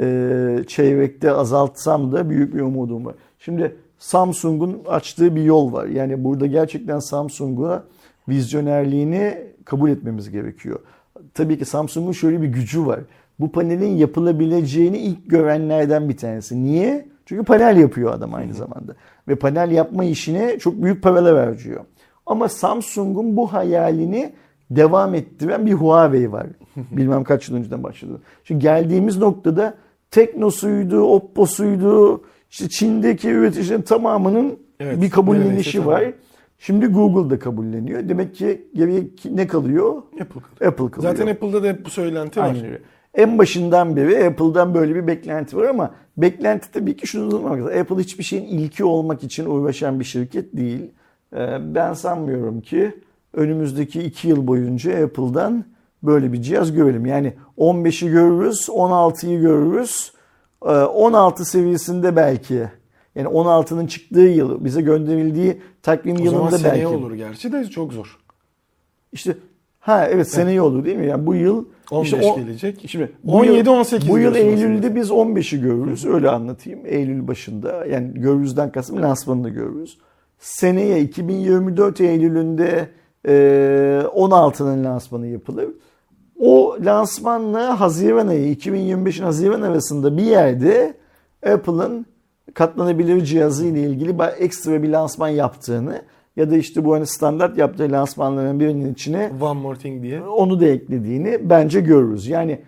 e, 0.00 0.64
çeyrekte 0.66 1.32
azaltsam 1.32 2.12
da 2.12 2.30
büyük 2.30 2.54
bir 2.54 2.60
umudum 2.60 3.06
var. 3.06 3.14
Şimdi 3.38 3.76
Samsung'un 3.98 4.82
açtığı 4.88 5.36
bir 5.36 5.42
yol 5.42 5.72
var. 5.72 5.86
Yani 5.86 6.24
burada 6.24 6.46
gerçekten 6.46 6.98
Samsung'a 6.98 7.84
vizyonerliğini 8.28 9.38
kabul 9.64 9.90
etmemiz 9.90 10.30
gerekiyor. 10.30 10.78
Tabii 11.34 11.58
ki 11.58 11.64
Samsung'un 11.64 12.12
şöyle 12.12 12.42
bir 12.42 12.48
gücü 12.48 12.86
var. 12.86 13.00
Bu 13.40 13.52
panelin 13.52 13.96
yapılabileceğini 13.96 14.98
ilk 14.98 15.30
görenlerden 15.30 16.08
bir 16.08 16.16
tanesi. 16.16 16.64
Niye? 16.64 17.08
Çünkü 17.30 17.44
panel 17.44 17.76
yapıyor 17.76 18.12
adam 18.12 18.34
aynı 18.34 18.54
zamanda. 18.54 18.94
Ve 19.28 19.34
panel 19.34 19.70
yapma 19.70 20.04
işine 20.04 20.58
çok 20.58 20.82
büyük 20.82 21.02
paralar 21.02 21.46
harcıyor. 21.46 21.84
Ama 22.26 22.48
Samsung'un 22.48 23.36
bu 23.36 23.52
hayalini 23.52 24.32
devam 24.70 25.14
ettiren 25.14 25.66
bir 25.66 25.72
Huawei 25.72 26.32
var. 26.32 26.46
Bilmem 26.76 27.24
kaç 27.24 27.48
yıl 27.48 27.56
önceden 27.56 27.82
başladı. 27.82 28.20
Şimdi 28.44 28.62
geldiğimiz 28.62 29.18
noktada 29.18 29.74
Teknosuydu, 30.10 31.02
Oppo'suydu, 31.02 32.22
işte 32.50 32.68
Çin'deki 32.68 33.28
üreticilerin 33.28 33.82
tamamının 33.82 34.58
Evet, 34.80 35.02
bir 35.02 35.10
kabullenişi 35.10 35.48
neredeyse 35.48 35.86
var. 35.86 36.00
tamam. 36.00 36.14
Şimdi 36.58 36.86
Google 36.86 37.30
da 37.30 37.38
kabulleniyor. 37.38 38.08
Demek 38.08 38.34
ki 38.34 38.68
geriye 38.74 39.02
ne 39.30 39.46
kalıyor? 39.46 39.96
Apple 39.96 40.26
kalıyor. 40.26 40.72
Apple 40.72 40.90
kalıyor. 40.90 41.12
Zaten 41.16 41.26
Apple'da 41.26 41.62
da 41.62 41.66
hep 41.66 41.84
bu 41.84 41.90
söylenti 41.90 42.40
var. 42.40 42.44
Aynen 42.44 42.64
öyle. 42.64 42.80
En 43.14 43.38
başından 43.38 43.96
beri 43.96 44.26
Apple'dan 44.26 44.74
böyle 44.74 44.94
bir 44.94 45.06
beklenti 45.06 45.56
var 45.56 45.64
ama 45.64 45.90
beklenti 46.16 46.72
tabii 46.72 46.96
ki 46.96 47.06
şunu 47.06 47.24
unutmamak 47.24 47.58
lazım. 47.58 47.80
Apple 47.80 47.96
hiçbir 47.96 48.24
şeyin 48.24 48.44
ilki 48.44 48.84
olmak 48.84 49.22
için 49.24 49.46
uğraşan 49.46 50.00
bir 50.00 50.04
şirket 50.04 50.56
değil. 50.56 50.90
Ee, 51.36 51.58
Ben 51.74 51.92
sanmıyorum 51.92 52.60
ki 52.60 52.94
önümüzdeki 53.34 54.02
iki 54.02 54.28
yıl 54.28 54.46
boyunca 54.46 55.04
Apple'dan 55.04 55.64
böyle 56.02 56.32
bir 56.32 56.42
cihaz 56.42 56.72
görelim. 56.72 57.06
Yani 57.06 57.32
15'i 57.58 58.10
görürüz, 58.10 58.68
16'yı 58.68 59.40
görürüz. 59.40 60.12
Ee, 60.64 60.68
16 60.68 61.44
seviyesinde 61.44 62.16
belki. 62.16 62.68
Yani 63.14 63.28
16'nın 63.28 63.86
çıktığı 63.86 64.20
yıl 64.20 64.64
bize 64.64 64.80
gönderildiği 64.80 65.62
takvim 65.82 66.14
O 66.14 66.18
zaman 66.18 66.30
yılında 66.50 66.64
belki. 66.64 66.86
olur 66.86 67.14
gerçi 67.14 67.52
de 67.52 67.64
çok 67.64 67.92
zor. 67.92 68.18
İşte 69.12 69.36
ha 69.80 70.06
evet 70.06 70.28
seneye 70.30 70.62
olur 70.62 70.84
değil 70.84 70.96
mi? 70.96 71.06
Yani 71.06 71.26
bu 71.26 71.34
yıl 71.34 71.64
15 71.90 72.12
işte 72.12 72.26
o- 72.32 72.36
gelecek. 72.36 72.84
Şimdi 72.88 73.12
bu 73.24 73.32
17, 73.32 73.56
yıl- 73.58 73.66
18 73.66 74.08
Bu 74.08 74.18
yıl 74.18 74.34
Eylül'de 74.34 74.76
aslında. 74.86 74.94
biz 74.94 75.10
15'i 75.10 75.60
görürüz. 75.60 76.06
Öyle 76.06 76.30
anlatayım. 76.30 76.80
Eylül 76.84 77.28
başında. 77.28 77.86
Yani 77.86 78.12
görürüzden 78.14 78.72
kastım 78.72 79.02
lansmanını 79.02 79.48
görürüz. 79.48 79.98
Seneye 80.38 81.00
2024 81.00 82.00
Eylül'ünde 82.00 82.88
e, 83.28 84.02
16'nın 84.14 84.84
lansmanı 84.84 85.26
yapılır. 85.26 85.68
O 86.38 86.76
lansmanla 86.84 87.80
Haziran 87.80 88.28
ayı 88.28 88.52
2025'in 88.54 89.22
Haziran 89.24 89.62
arasında 89.62 90.16
bir 90.16 90.22
yerde 90.22 90.94
Apple'ın 91.52 92.06
katlanabilir 92.54 93.24
cihazı 93.24 93.66
ile 93.66 93.80
ilgili 93.80 94.18
ekstra 94.38 94.82
bir 94.82 94.88
lansman 94.88 95.28
yaptığını 95.28 96.02
ya 96.36 96.50
da 96.50 96.56
işte 96.56 96.84
bu 96.84 96.94
hani 96.94 97.06
standart 97.06 97.58
yaptığı 97.58 97.92
lansmanların 97.92 98.60
birinin 98.60 98.92
içine 98.92 99.30
One 99.40 99.60
more 99.60 99.78
thing 99.78 100.02
diye. 100.02 100.22
onu 100.22 100.60
da 100.60 100.66
eklediğini 100.66 101.38
bence 101.50 101.80
görürüz. 101.80 102.26
Yani 102.26 102.60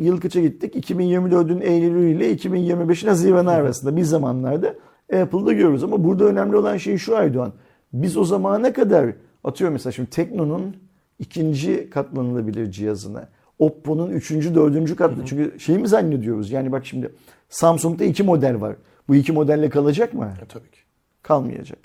yıl 0.00 0.20
kaça 0.20 0.40
gittik? 0.40 0.90
2024'ün 0.90 1.60
Eylül'ü 1.60 2.10
ile 2.10 2.34
2025'in 2.34 3.08
Haziran 3.08 3.46
arasında 3.46 3.96
bir 3.96 4.02
zamanlarda 4.02 4.74
Apple'da 5.12 5.52
görürüz. 5.52 5.84
Ama 5.84 6.04
burada 6.04 6.24
önemli 6.24 6.56
olan 6.56 6.76
şey 6.76 6.98
şu 6.98 7.16
Aydoğan. 7.16 7.52
Biz 7.92 8.16
o 8.16 8.24
zamana 8.24 8.72
kadar 8.72 9.10
atıyorum 9.44 9.72
mesela 9.72 9.92
şimdi 9.92 10.10
Tekno'nun 10.10 10.76
ikinci 11.18 11.90
katlanılabilir 11.90 12.70
cihazını, 12.70 13.28
Oppo'nun 13.58 14.10
üçüncü, 14.10 14.54
dördüncü 14.54 14.96
katlı. 14.96 15.24
Çünkü 15.26 15.60
şey 15.60 15.78
mi 15.78 15.88
zannediyoruz? 15.88 16.50
Yani 16.50 16.72
bak 16.72 16.86
şimdi 16.86 17.12
Samsung'da 17.48 18.04
iki 18.04 18.22
model 18.22 18.60
var. 18.60 18.76
Bu 19.08 19.14
iki 19.14 19.32
modelle 19.32 19.68
kalacak 19.70 20.14
mı? 20.14 20.32
E, 20.42 20.46
tabii 20.46 20.70
ki. 20.70 20.78
kalmayacak. 21.22 21.78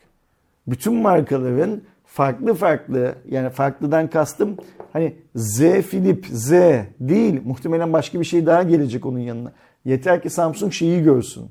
Bütün 0.68 0.94
markaların 0.94 1.82
farklı 2.06 2.54
farklı 2.54 3.16
yani 3.30 3.50
farklıdan 3.50 4.10
kastım 4.10 4.58
hani 4.94 5.16
Z 5.36 5.60
Flip 5.62 6.26
Z 6.26 6.52
değil 7.00 7.42
muhtemelen 7.46 7.94
başka 7.94 8.20
bir 8.20 8.26
şey 8.26 8.46
daha 8.46 8.64
gelecek 8.64 9.06
onun 9.06 9.20
yanına. 9.20 9.52
Yeter 9.86 10.22
ki 10.22 10.30
Samsung 10.30 10.74
şeyi 10.74 11.04
görsün. 11.04 11.46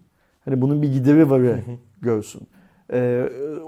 Hani 0.44 0.60
bunun 0.60 0.82
bir 0.82 0.92
gideri 0.92 1.30
varı 1.30 1.58
görsün. 2.02 2.42
Ee, 2.92 3.24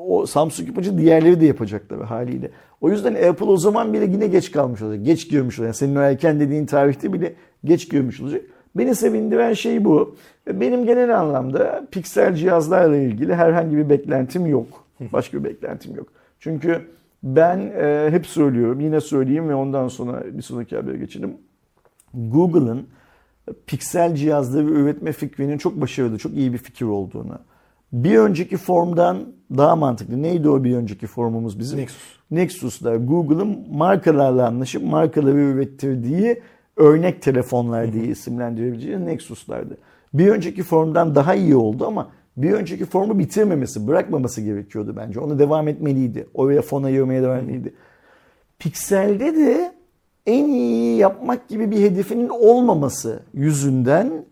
o 0.07 0.26
Samsung 0.26 0.68
yapınca 0.68 0.99
diğerleri 0.99 1.40
de 1.40 1.47
yapacaklar 1.47 2.05
haliyle. 2.05 2.51
O 2.80 2.90
yüzden 2.90 3.14
Apple 3.14 3.47
o 3.47 3.57
zaman 3.57 3.93
bile 3.93 4.05
yine 4.05 4.26
geç 4.26 4.51
kalmış 4.53 4.82
olacak. 4.82 5.07
Geç 5.07 5.30
girmiş 5.30 5.59
olacak. 5.59 5.66
Yani 5.66 5.74
senin 5.74 5.97
o 5.97 6.01
erken 6.01 6.40
dediğin 6.40 6.66
tarihte 6.66 7.12
bile 7.12 7.34
geç 7.64 7.90
girmiş 7.90 8.20
olacak. 8.20 8.43
Beni 8.76 8.95
sevindiren 8.95 9.53
şey 9.53 9.84
bu. 9.84 10.16
Benim 10.47 10.84
genel 10.84 11.20
anlamda 11.20 11.86
piksel 11.90 12.34
cihazlarla 12.34 12.97
ilgili 12.97 13.34
herhangi 13.34 13.76
bir 13.76 13.88
beklentim 13.88 14.47
yok. 14.47 14.82
Başka 15.12 15.38
bir 15.38 15.44
beklentim 15.44 15.96
yok. 15.96 16.09
Çünkü 16.40 16.88
ben 17.22 17.59
e, 17.59 18.11
hep 18.11 18.26
söylüyorum, 18.26 18.80
yine 18.80 19.00
söyleyeyim 19.00 19.48
ve 19.48 19.55
ondan 19.55 19.88
sonra 19.88 20.24
bir 20.32 20.42
sonraki 20.42 20.76
habere 20.76 20.96
geçelim. 20.96 21.36
Google'ın 22.14 22.86
piksel 23.66 24.14
cihazları 24.14 24.70
üretme 24.70 25.12
fikrinin 25.12 25.59
çok 25.59 25.80
başarılı, 25.80 26.18
çok 26.18 26.32
iyi 26.32 26.53
bir 26.53 26.59
fikir 26.59 26.86
olduğunu. 26.86 27.38
Bir 27.92 28.18
önceki 28.18 28.57
formdan 28.57 29.18
daha 29.57 29.76
mantıklı. 29.76 30.22
Neydi 30.22 30.48
o 30.48 30.64
bir 30.64 30.76
önceki 30.76 31.07
formumuz 31.07 31.59
bizim? 31.59 31.78
Nexus. 31.78 32.16
Nexus'lar 32.30 32.96
Google'ın 32.96 33.66
markalarla 33.70 34.46
anlaşıp 34.46 34.82
markaları 34.82 35.38
ürettirdiği 35.38 36.42
örnek 36.76 37.22
telefonlar 37.22 37.92
diye 37.92 38.05
isimlendirebileceğimiz 38.05 39.07
Nexus'lardı. 39.07 39.78
bir 40.14 40.28
önceki 40.28 40.62
formdan 40.62 41.14
daha 41.14 41.34
iyi 41.34 41.57
oldu 41.57 41.86
ama 41.86 42.09
bir 42.37 42.53
önceki 42.53 42.85
formu 42.85 43.18
bitirmemesi, 43.18 43.87
bırakmaması 43.89 44.41
gerekiyordu 44.41 44.95
bence. 44.97 45.20
Onu 45.20 45.39
devam 45.39 45.68
etmeliydi. 45.68 46.26
Oraya 46.35 46.62
fon 46.62 46.83
ayırmaya 46.83 47.22
devam 47.22 47.39
etmeliydi. 47.39 47.74
Pixel'de 48.59 49.37
de 49.37 49.72
en 50.26 50.45
iyi 50.45 50.97
yapmak 50.97 51.49
gibi 51.49 51.70
bir 51.70 51.83
hedefinin 51.83 52.28
olmaması 52.28 53.22
yüzünden 53.35 54.24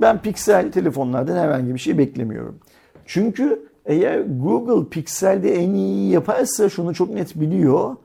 ben 0.00 0.22
Pixel 0.22 0.72
telefonlardan 0.72 1.36
herhangi 1.36 1.74
bir 1.74 1.78
şey 1.78 1.98
beklemiyorum. 1.98 2.58
Çünkü 3.06 3.68
eğer 3.86 4.20
Google 4.20 4.88
Pixel'de 4.88 5.54
en 5.54 5.74
iyi 5.74 6.12
yaparsa 6.12 6.68
şunu 6.68 6.94
çok 6.94 7.10
net 7.10 7.40
biliyor. 7.40 7.96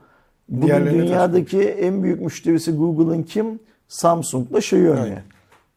Bugün 0.48 0.86
dünyadaki 0.86 1.62
en 1.62 2.02
büyük 2.02 2.20
müşterisi 2.20 2.72
Google'ın 2.72 3.22
kim? 3.22 3.60
Samsung'la 3.88 4.58
Xiaomi. 4.58 5.00
Aynen. 5.00 5.22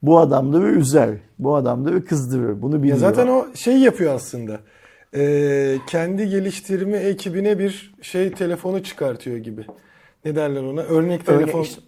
Bu 0.03 0.19
adam 0.19 0.53
da 0.53 0.61
bir 0.61 0.67
üzer. 0.67 1.09
Bu 1.39 1.55
adam 1.55 1.85
da 1.85 1.95
bir 1.95 2.05
kızdırır. 2.05 2.61
Bunu 2.61 2.79
biliyor. 2.83 2.97
Ya 2.97 2.99
zaten 2.99 3.27
o 3.27 3.45
şey 3.55 3.77
yapıyor 3.77 4.15
aslında. 4.15 4.59
Ee, 5.15 5.77
kendi 5.87 6.29
geliştirme 6.29 6.97
ekibine 6.97 7.59
bir 7.59 7.93
şey 8.01 8.31
telefonu 8.31 8.83
çıkartıyor 8.83 9.37
gibi. 9.37 9.65
Ne 10.25 10.35
derler 10.35 10.63
ona? 10.63 10.81
Örnek 10.81 11.29
Örnek- 11.29 11.39
telefon. 11.39 11.61
işte- 11.61 11.81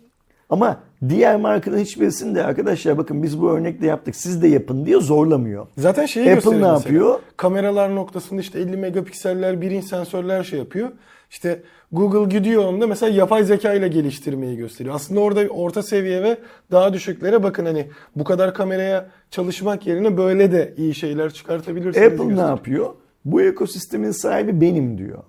Ama 0.50 0.80
diğer 1.10 1.40
markanın 1.40 1.78
hiçbirisini 1.78 2.36
de 2.36 2.44
arkadaşlar 2.44 2.98
bakın 2.98 3.24
biz 3.24 3.42
bu 3.42 3.52
örnekle 3.52 3.88
yaptık 3.88 4.16
siz 4.16 4.42
de 4.42 4.48
yapın 4.48 4.86
diye 4.86 5.00
zorlamıyor. 5.00 5.68
Zaten 5.78 6.06
şeyi 6.06 6.34
Apple 6.34 6.52
ne 6.52 6.56
mesela. 6.56 6.74
yapıyor? 6.74 7.20
Kameralar 7.38 7.96
noktasında 7.96 8.42
işte 8.42 8.60
50 8.60 8.78
megapikseller, 8.78 9.62
bir 9.62 9.72
inç 9.72 9.86
sensörler 9.86 10.44
şey 10.44 10.60
yapıyor. 10.60 10.90
İşte 11.30 11.62
Google 11.92 12.38
gidiyor 12.38 12.66
onda 12.66 12.88
mesela 12.88 13.16
yapay 13.16 13.44
zeka 13.44 13.74
ile 13.74 13.88
geliştirmeyi 13.88 14.58
gösteriyor. 14.58 14.96
Aslında 14.96 15.20
orada 15.20 15.42
orta 15.50 15.84
seviye 15.84 16.24
ve 16.24 16.38
daha 16.72 16.94
düşüklere 16.94 17.44
bakın 17.44 17.66
hani 17.66 17.88
bu 18.16 18.24
kadar 18.24 18.54
kameraya 18.54 19.10
çalışmak 19.32 19.88
yerine 19.88 20.18
böyle 20.18 20.52
de 20.52 20.74
iyi 20.78 20.96
şeyler 20.96 21.34
çıkartabilirsiniz. 21.34 22.14
Apple 22.14 22.36
ne 22.36 22.42
yapıyor? 22.42 22.90
Bu 23.26 23.42
ekosistemin 23.42 24.12
sahibi 24.12 24.62
benim 24.62 24.98
diyor. 24.98 25.24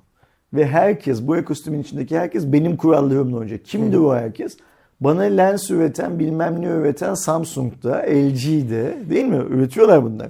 Ve 0.54 0.66
herkes 0.66 1.22
bu 1.22 1.36
ekosistemin 1.36 1.82
içindeki 1.82 2.18
herkes 2.18 2.52
benim 2.52 2.76
kurallarımla 2.76 3.36
oynayacak. 3.36 3.64
Kimdir 3.64 3.98
o 3.98 4.14
herkes? 4.14 4.56
Bana 5.00 5.22
lens 5.22 5.70
üreten 5.70 6.18
bilmem 6.18 6.60
ne 6.60 6.66
üreten 6.66 7.14
Samsung'da, 7.14 7.96
LG'de 7.96 8.96
değil 9.10 9.24
mi? 9.24 9.44
Üretiyorlar 9.50 10.04
bunlar. 10.04 10.28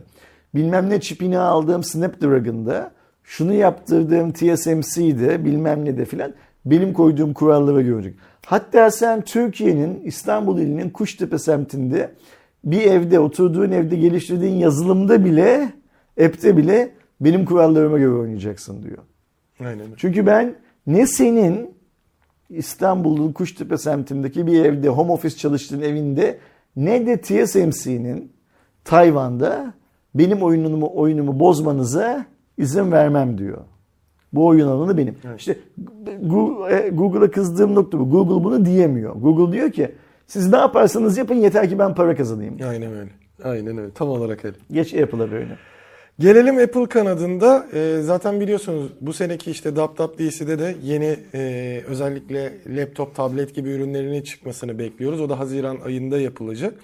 Bilmem 0.55 0.91
ne 0.91 1.01
çipini 1.01 1.39
aldığım 1.39 1.83
Snapdragon'da, 1.83 2.91
şunu 3.25 3.53
yaptırdığım 3.53 4.33
TSMC'de 4.33 5.45
bilmem 5.45 5.85
ne 5.85 5.99
de 5.99 6.05
filan 6.05 6.35
benim 6.65 6.93
koyduğum 6.93 7.35
kurallara 7.35 7.83
görecek. 7.83 8.15
Hatta 8.47 8.91
sen 8.91 9.21
Türkiye'nin 9.21 10.01
İstanbul 10.05 10.59
ilinin 10.59 10.91
Kuştepe 10.91 11.39
semtinde 11.39 12.11
bir 12.65 12.83
evde 12.83 13.21
oturduğun 13.21 13.71
evde 13.71 13.97
geliştirdiğin 13.97 14.57
yazılımda 14.57 15.25
bile 15.25 15.73
app'te 16.25 16.57
bile 16.57 16.91
benim 17.21 17.45
kurallarıma 17.45 17.99
göre 17.99 18.15
oynayacaksın 18.15 18.83
diyor. 18.83 18.99
Aynen. 19.61 19.87
Çünkü 19.97 20.27
ben 20.27 20.55
ne 20.87 21.07
senin 21.07 21.76
İstanbul'un 22.51 23.33
Kuştepe 23.33 23.79
semtindeki 23.79 24.47
bir 24.47 24.65
evde 24.65 24.89
home 24.89 25.13
office 25.13 25.37
çalıştığın 25.37 25.81
evinde 25.81 26.39
ne 26.77 27.07
de 27.07 27.21
TSMC'nin 27.21 28.33
Tayvan'da 28.85 29.75
benim 30.15 30.43
oyunumu 30.43 30.91
oyunumu 30.95 31.41
bozmanıza 31.41 32.27
izin 32.59 32.93
vermem 32.93 33.39
diyor. 33.39 33.59
Bu 34.33 34.47
oyun 34.47 34.69
alanı 34.69 34.97
benim. 34.99 35.15
İşte 35.39 35.57
Gu- 36.23 36.71
e, 36.73 36.89
Google'a 36.89 37.31
kızdığım 37.31 37.75
nokta 37.75 37.99
bu. 37.99 38.11
Google 38.11 38.45
bunu 38.45 38.65
diyemiyor. 38.67 39.15
Google 39.17 39.53
diyor 39.53 39.71
ki 39.73 39.95
siz 40.27 40.53
ne 40.53 40.57
yaparsanız 40.57 41.19
yapın 41.19 41.35
yeter 41.35 41.69
ki 41.69 41.79
ben 41.79 41.95
para 41.95 42.17
kazanayım. 42.17 42.57
Aynen 42.69 42.93
öyle. 42.93 43.11
Aynen 43.45 43.79
öyle. 43.79 43.91
Tam 43.93 44.09
olarak 44.09 44.45
öyle. 44.45 44.57
Geç 44.73 44.95
Apple'a 44.95 45.31
böyle. 45.31 45.57
Gelelim 46.19 46.59
Apple 46.59 46.87
kanadında. 46.87 47.67
Ee, 47.75 47.99
zaten 48.03 48.41
biliyorsunuz 48.41 48.93
bu 49.01 49.13
seneki 49.13 49.51
işte 49.51 49.75
WWDC'de 49.75 50.59
de 50.59 50.77
yeni 50.83 51.17
e, 51.35 51.83
özellikle 51.87 52.53
laptop, 52.67 53.15
tablet 53.15 53.55
gibi 53.55 53.71
ürünlerinin 53.71 54.23
çıkmasını 54.23 54.79
bekliyoruz. 54.79 55.21
O 55.21 55.29
da 55.29 55.39
Haziran 55.39 55.79
ayında 55.85 56.21
yapılacak. 56.21 56.75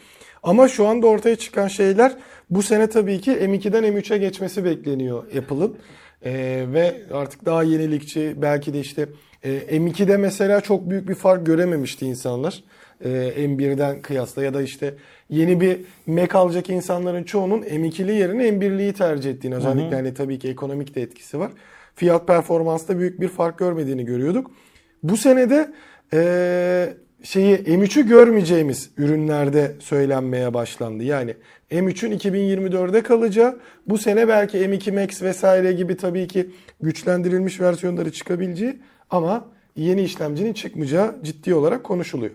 Ama 0.42 0.68
şu 0.68 0.86
anda 0.86 1.06
ortaya 1.06 1.36
çıkan 1.36 1.68
şeyler 1.68 2.12
bu 2.50 2.62
sene 2.62 2.86
tabii 2.86 3.20
ki 3.20 3.30
M2'den 3.30 3.84
M3'e 3.84 4.18
geçmesi 4.18 4.64
bekleniyor 4.64 5.24
Apple'ın. 5.24 5.76
Ee, 6.24 6.64
ve 6.72 7.02
artık 7.12 7.44
daha 7.44 7.62
yenilikçi 7.62 8.34
belki 8.36 8.74
de 8.74 8.80
işte 8.80 9.08
e, 9.42 9.78
M2'de 9.78 10.16
mesela 10.16 10.60
çok 10.60 10.90
büyük 10.90 11.08
bir 11.08 11.14
fark 11.14 11.46
görememişti 11.46 12.06
insanlar. 12.06 12.64
Ee, 13.04 13.08
M1'den 13.44 14.02
kıyasla 14.02 14.44
ya 14.44 14.54
da 14.54 14.62
işte 14.62 14.94
yeni 15.30 15.60
bir 15.60 15.80
Mac 16.06 16.38
alacak 16.38 16.70
insanların 16.70 17.22
çoğunun 17.24 17.62
M2'li 17.62 18.14
yerine 18.14 18.48
M1'liyi 18.48 18.92
tercih 18.92 19.30
ettiğini 19.30 19.54
özellikle 19.54 19.96
hani 19.96 20.14
tabii 20.14 20.38
ki 20.38 20.48
ekonomik 20.48 20.94
de 20.94 21.02
etkisi 21.02 21.38
var. 21.38 21.50
Fiyat 21.94 22.26
performansta 22.26 22.98
büyük 22.98 23.20
bir 23.20 23.28
fark 23.28 23.58
görmediğini 23.58 24.04
görüyorduk. 24.04 24.50
Bu 25.02 25.16
senede 25.16 25.72
eee 26.12 26.94
şeyi 27.22 27.56
M3'ü 27.56 28.08
görmeyeceğimiz 28.08 28.90
ürünlerde 28.96 29.72
söylenmeye 29.80 30.54
başlandı. 30.54 31.04
Yani 31.04 31.34
M3'ün 31.70 32.18
2024'de 32.18 33.02
kalacağı, 33.02 33.58
bu 33.86 33.98
sene 33.98 34.28
belki 34.28 34.58
M2 34.58 35.00
Max 35.00 35.22
vesaire 35.22 35.72
gibi 35.72 35.96
tabii 35.96 36.28
ki 36.28 36.50
güçlendirilmiş 36.80 37.60
versiyonları 37.60 38.12
çıkabileceği 38.12 38.78
ama 39.10 39.48
yeni 39.76 40.02
işlemcinin 40.02 40.52
çıkmayacağı 40.52 41.16
ciddi 41.22 41.54
olarak 41.54 41.84
konuşuluyor. 41.84 42.32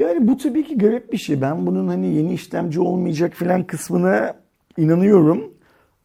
Yani 0.00 0.28
bu 0.28 0.36
tabii 0.36 0.64
ki 0.64 0.78
garip 0.78 1.12
bir 1.12 1.18
şey. 1.18 1.40
Ben 1.40 1.66
bunun 1.66 1.88
hani 1.88 2.14
yeni 2.14 2.32
işlemci 2.32 2.80
olmayacak 2.80 3.34
filan 3.34 3.64
kısmına 3.64 4.34
inanıyorum. 4.76 5.54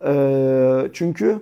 Ee, 0.05 0.89
çünkü 0.93 1.39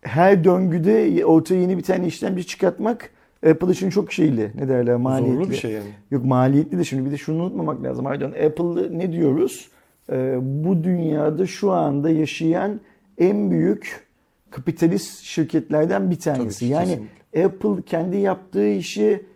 her 0.00 0.44
döngüde 0.44 1.24
ortaya 1.26 1.60
yeni 1.60 1.78
bir 1.78 1.82
tane 1.82 2.06
işlemci 2.06 2.46
çıkartmak 2.46 3.10
Apple 3.46 3.72
için 3.72 3.90
çok 3.90 4.12
şeyli. 4.12 4.50
Ne 4.54 4.68
derler 4.68 4.96
maliyetli. 4.96 5.36
Zorlu 5.36 5.50
bir 5.50 5.56
şey 5.56 5.70
yani. 5.70 5.88
Yok 6.10 6.24
maliyetli 6.24 6.78
de 6.78 6.84
şimdi 6.84 7.04
bir 7.04 7.10
de 7.10 7.16
şunu 7.16 7.42
unutmamak 7.42 7.82
lazım. 7.82 8.06
Aydan 8.06 8.30
Apple 8.30 8.98
ne 8.98 9.12
diyoruz? 9.12 9.68
Ee, 10.12 10.38
bu 10.40 10.84
dünyada 10.84 11.46
şu 11.46 11.70
anda 11.70 12.10
yaşayan 12.10 12.80
en 13.18 13.50
büyük 13.50 14.06
kapitalist 14.50 15.22
şirketlerden 15.22 16.10
bir 16.10 16.18
tanesi. 16.18 16.58
Tabii 16.58 16.68
ki, 16.68 16.74
yani 16.74 16.88
kesinlikle. 16.88 17.44
Apple 17.44 17.82
kendi 17.82 18.16
yaptığı 18.16 18.68
işi 18.68 19.26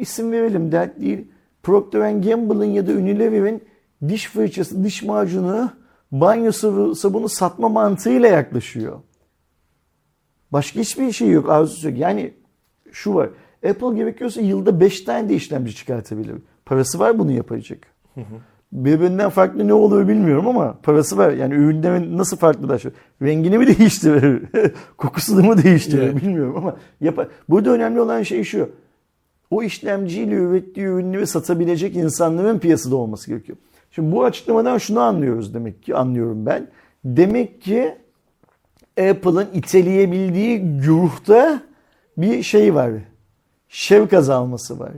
isim 0.00 0.32
verelim 0.32 0.72
dert 0.72 1.00
değil. 1.00 1.28
Procter 1.62 2.10
Gamble'ın 2.10 2.64
ya 2.64 2.86
da 2.86 2.92
Unilever'in 2.92 3.62
diş 4.08 4.28
fırçası, 4.28 4.84
diş 4.84 5.02
macunu, 5.02 5.70
banyo 6.12 6.52
sabunu 6.94 7.28
satma 7.28 7.68
mantığıyla 7.68 8.28
yaklaşıyor. 8.28 9.00
Başka 10.52 10.80
hiçbir 10.80 11.12
şey 11.12 11.30
yok, 11.30 11.50
arzusu 11.50 11.88
yok. 11.88 11.98
Yani 11.98 12.34
şu 12.92 13.14
var. 13.14 13.30
Apple 13.68 13.96
gerekiyorsa 13.96 14.40
yılda 14.40 14.80
5 14.80 15.00
tane 15.00 15.28
de 15.28 15.34
işlemci 15.34 15.74
çıkartabilir. 15.74 16.36
Parası 16.66 16.98
var 16.98 17.18
bunu 17.18 17.32
yapacak. 17.32 17.78
Birbirinden 18.72 19.30
farklı 19.30 19.68
ne 19.68 19.72
olur 19.72 20.08
bilmiyorum 20.08 20.48
ama 20.48 20.78
parası 20.82 21.16
var. 21.16 21.30
Yani 21.30 21.54
ürünlerin 21.54 22.18
nasıl 22.18 22.36
farklılaşır? 22.36 22.92
Rengini 23.22 23.58
mi 23.58 23.66
değiştirir? 23.78 24.42
Kokusunu 24.96 25.42
mu 25.42 25.62
değiştirir 25.62 26.02
Evet. 26.02 26.16
bilmiyorum 26.16 26.54
ama 26.56 26.76
yapar. 27.00 27.28
Burada 27.48 27.70
önemli 27.70 28.00
olan 28.00 28.22
şey 28.22 28.44
şu. 28.44 28.70
O 29.56 29.62
işlemciyle 29.62 30.34
ürettiği 30.34 30.86
ürünleri 30.86 31.26
satabilecek 31.26 31.96
insanların 31.96 32.58
piyasada 32.58 32.96
olması 32.96 33.30
gerekiyor. 33.30 33.58
Şimdi 33.90 34.12
bu 34.12 34.24
açıklamadan 34.24 34.78
şunu 34.78 35.00
anlıyoruz 35.00 35.54
demek 35.54 35.82
ki 35.82 35.94
anlıyorum 35.94 36.46
ben. 36.46 36.68
Demek 37.04 37.62
ki 37.62 37.94
Apple'ın 39.00 39.48
iteleyebildiği 39.54 40.58
güruhta 40.58 41.62
bir 42.16 42.42
şey 42.42 42.74
var. 42.74 42.90
Şevk 43.68 44.12
azalması 44.12 44.78
var. 44.78 44.92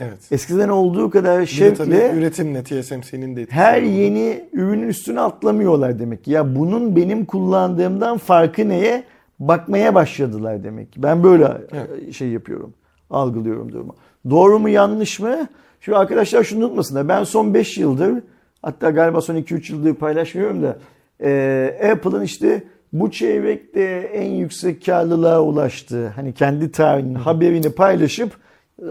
Evet. 0.00 0.18
Eskiden 0.32 0.68
olduğu 0.68 1.10
kadar 1.10 1.46
şevkle 1.46 2.12
üretimle 2.14 2.62
TSMC'nin 2.62 3.36
de 3.36 3.46
her 3.50 3.82
yeni 3.82 4.44
ürünün 4.52 4.88
üstüne 4.88 5.20
atlamıyorlar 5.20 5.98
demek 5.98 6.24
ki. 6.24 6.30
Ya 6.30 6.56
bunun 6.56 6.96
benim 6.96 7.24
kullandığımdan 7.24 8.18
farkı 8.18 8.68
neye? 8.68 9.04
Bakmaya 9.40 9.94
başladılar 9.94 10.64
demek 10.64 10.92
ki. 10.92 11.02
Ben 11.02 11.24
böyle 11.24 11.48
Evet. 11.72 12.14
şey 12.14 12.28
yapıyorum. 12.28 12.74
Algılıyorum 13.10 13.72
durumu. 13.72 13.96
Doğru 14.30 14.58
mu 14.58 14.68
yanlış 14.68 15.20
mı? 15.20 15.48
Şu 15.80 15.98
arkadaşlar 15.98 16.44
şunu 16.44 16.64
unutmasınlar. 16.64 17.08
Ben 17.08 17.24
son 17.24 17.54
5 17.54 17.78
yıldır 17.78 18.22
hatta 18.62 18.90
galiba 18.90 19.20
son 19.20 19.34
2-3 19.34 19.72
yıldır 19.72 19.94
paylaşmıyorum 19.94 20.62
da 20.62 20.78
e, 21.22 21.90
Apple'ın 21.92 22.22
işte 22.22 22.62
bu 22.92 23.10
çeyrekte 23.10 23.82
en 24.12 24.30
yüksek 24.30 24.86
karlılığa 24.86 25.42
ulaştığı 25.42 26.08
hani 26.08 26.32
kendi 26.32 26.72
tarihinin 26.72 27.14
haberini 27.14 27.70
paylaşıp 27.70 28.32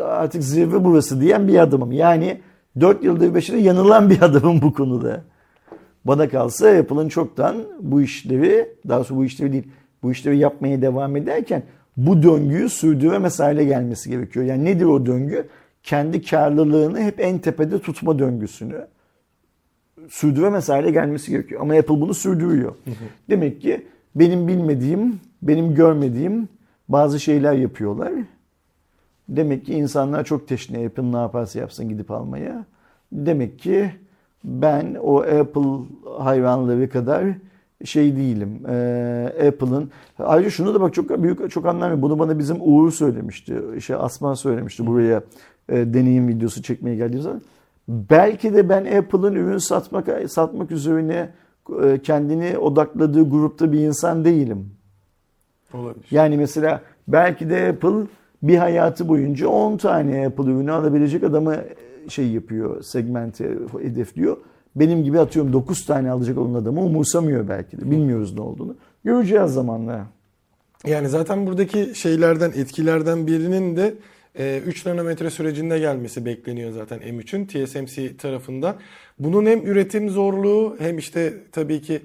artık 0.01 0.43
zirve 0.43 0.83
burası 0.83 1.21
diyen 1.21 1.47
bir 1.47 1.59
adamım. 1.59 1.91
Yani 1.91 2.41
4 2.79 3.03
yıldır 3.03 3.35
5 3.35 3.49
yıldır 3.49 3.61
yanılan 3.61 4.09
bir 4.09 4.21
adamım 4.25 4.61
bu 4.61 4.73
konuda. 4.73 5.23
Bana 6.05 6.29
kalsa 6.29 6.67
Apple'ın 6.67 7.09
çoktan 7.09 7.55
bu 7.79 8.01
işleri, 8.01 8.69
daha 8.87 8.97
doğrusu 8.97 9.15
bu 9.15 9.25
işleri 9.25 9.53
değil, 9.53 9.67
bu 10.03 10.11
işleri 10.11 10.37
yapmaya 10.37 10.81
devam 10.81 11.15
ederken 11.15 11.63
bu 11.97 12.23
döngüyü 12.23 12.69
sürdüremez 12.69 13.39
hale 13.39 13.63
gelmesi 13.63 14.09
gerekiyor. 14.09 14.45
Yani 14.45 14.65
nedir 14.65 14.85
o 14.85 15.05
döngü? 15.05 15.47
Kendi 15.83 16.21
karlılığını 16.21 16.99
hep 16.99 17.19
en 17.19 17.39
tepede 17.39 17.79
tutma 17.79 18.19
döngüsünü 18.19 18.87
sürdüremez 20.09 20.69
hale 20.69 20.91
gelmesi 20.91 21.31
gerekiyor. 21.31 21.61
Ama 21.61 21.73
Apple 21.73 22.01
bunu 22.01 22.13
sürdürüyor. 22.13 22.75
Demek 23.29 23.61
ki 23.61 23.87
benim 24.15 24.47
bilmediğim, 24.47 25.19
benim 25.41 25.75
görmediğim 25.75 26.49
bazı 26.89 27.19
şeyler 27.19 27.53
yapıyorlar. 27.53 28.11
Demek 29.29 29.65
ki 29.65 29.73
insanlar 29.73 30.23
çok 30.23 30.47
teşne 30.47 30.85
Apple 30.85 31.11
ne 31.11 31.17
yaparsa 31.17 31.59
yapsın 31.59 31.89
gidip 31.89 32.11
almaya. 32.11 32.65
Demek 33.11 33.59
ki 33.59 33.91
ben 34.43 34.97
o 35.01 35.21
Apple 35.21 35.85
hayranları 36.17 36.89
kadar 36.89 37.23
şey 37.83 38.15
değilim. 38.15 38.61
Ee, 38.69 39.47
Apple'ın 39.47 39.91
ayrıca 40.19 40.49
şunu 40.49 40.73
da 40.73 40.81
bak 40.81 40.93
çok 40.93 41.23
büyük 41.23 41.51
çok 41.51 41.65
anlamıyorum. 41.65 42.01
Bunu 42.01 42.19
bana 42.19 42.39
bizim 42.39 42.57
Uğur 42.61 42.91
söylemişti. 42.91 43.61
Şey 43.85 43.95
Asman 43.95 44.33
söylemişti 44.33 44.85
buraya 44.85 45.23
e, 45.69 45.93
deneyim 45.93 46.27
videosu 46.27 46.63
çekmeye 46.63 46.95
geldiğim 46.95 47.21
zaman. 47.21 47.41
Belki 47.87 48.53
de 48.53 48.69
ben 48.69 48.85
Apple'ın 48.85 49.35
ürün 49.35 49.57
satmak 49.57 50.31
satmak 50.31 50.71
üzerine 50.71 51.29
e, 51.83 51.99
kendini 52.03 52.57
odakladığı 52.57 53.29
grupta 53.29 53.71
bir 53.71 53.79
insan 53.79 54.25
değilim. 54.25 54.69
Olabilir. 55.73 56.05
Yani 56.11 56.37
mesela 56.37 56.81
belki 57.07 57.49
de 57.49 57.67
Apple 57.69 58.07
bir 58.43 58.57
hayatı 58.57 59.07
boyunca 59.07 59.47
10 59.47 59.77
tane 59.77 60.27
Apple 60.27 60.43
ürünü 60.43 60.71
alabilecek 60.71 61.23
adamı 61.23 61.55
şey 62.09 62.27
yapıyor, 62.27 62.83
segmente 62.83 63.57
hedefliyor. 63.81 64.37
Benim 64.75 65.03
gibi 65.03 65.19
atıyorum 65.19 65.53
9 65.53 65.85
tane 65.85 66.11
alacak 66.11 66.37
olan 66.37 66.53
adamı 66.53 66.81
umursamıyor 66.81 67.47
belki 67.47 67.81
de. 67.81 67.91
Bilmiyoruz 67.91 68.33
ne 68.33 68.41
olduğunu. 68.41 68.75
Göreceğiz 69.03 69.51
zamanla. 69.51 70.07
Yani 70.85 71.09
zaten 71.09 71.47
buradaki 71.47 71.91
şeylerden, 71.95 72.51
etkilerden 72.55 73.27
birinin 73.27 73.75
de 73.75 73.93
e, 74.39 74.61
3 74.65 74.85
nanometre 74.85 75.29
sürecinde 75.29 75.79
gelmesi 75.79 76.25
bekleniyor 76.25 76.71
zaten 76.71 76.99
M3'ün 76.99 77.45
TSMC 77.45 78.17
tarafından. 78.17 78.75
Bunun 79.19 79.45
hem 79.45 79.67
üretim 79.67 80.09
zorluğu 80.09 80.75
hem 80.79 80.97
işte 80.97 81.33
tabii 81.51 81.81
ki 81.81 82.01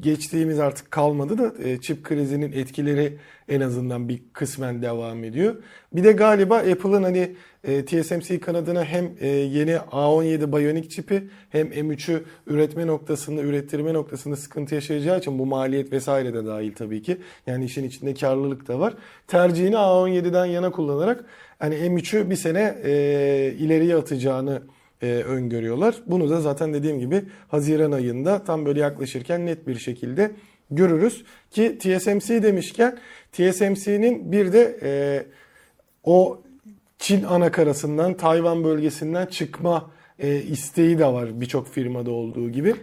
geçtiğimiz 0.00 0.58
artık 0.60 0.90
kalmadı 0.90 1.38
da 1.38 1.68
e, 1.68 1.80
çip 1.80 2.04
krizinin 2.04 2.52
etkileri 2.52 3.18
en 3.48 3.60
azından 3.60 4.08
bir 4.08 4.22
kısmen 4.32 4.82
devam 4.82 5.24
ediyor. 5.24 5.56
Bir 5.92 6.04
de 6.04 6.12
galiba 6.12 6.56
Apple'ın 6.56 7.02
hani 7.02 7.36
e, 7.64 7.84
TSMC 7.84 8.40
kanadına 8.40 8.84
hem 8.84 9.10
e, 9.20 9.28
yeni 9.28 9.72
A17 9.72 10.52
Bionic 10.52 10.88
çipi 10.88 11.28
hem 11.50 11.66
M3'ü 11.66 12.22
üretme 12.46 12.86
noktasında, 12.86 13.42
ürettirme 13.42 13.92
noktasında 13.92 14.36
sıkıntı 14.36 14.74
yaşayacağı 14.74 15.18
için 15.18 15.38
bu 15.38 15.46
maliyet 15.46 15.92
vesaire 15.92 16.34
de 16.34 16.46
dahil 16.46 16.74
tabii 16.74 17.02
ki. 17.02 17.16
Yani 17.46 17.64
işin 17.64 17.84
içinde 17.84 18.14
karlılık 18.14 18.68
da 18.68 18.80
var. 18.80 18.94
Tercihini 19.26 19.74
A17'den 19.74 20.46
yana 20.46 20.70
kullanarak 20.70 21.24
hani 21.58 21.74
M3'ü 21.74 22.30
bir 22.30 22.36
sene 22.36 22.74
ileriye 23.58 23.96
atacağını 23.96 24.62
e, 25.04 25.22
öngörüyorlar. 25.22 25.94
Bunu 26.06 26.30
da 26.30 26.40
zaten 26.40 26.74
dediğim 26.74 26.98
gibi 26.98 27.22
Haziran 27.48 27.92
ayında 27.92 28.44
tam 28.44 28.66
böyle 28.66 28.80
yaklaşırken 28.80 29.46
net 29.46 29.66
bir 29.66 29.78
şekilde 29.78 30.30
görürüz. 30.70 31.24
Ki 31.50 31.78
TSMC 31.78 32.42
demişken 32.42 32.98
TSMC'nin 33.32 34.32
bir 34.32 34.52
de 34.52 34.78
e, 34.82 34.92
o 36.04 36.40
Çin 36.98 37.24
anakarasından, 37.24 38.14
Tayvan 38.14 38.64
bölgesinden 38.64 39.26
çıkma 39.26 39.90
e, 40.18 40.42
isteği 40.42 40.98
de 40.98 41.06
var 41.06 41.40
birçok 41.40 41.68
firmada 41.68 42.10
olduğu 42.10 42.50
gibi. 42.50 42.74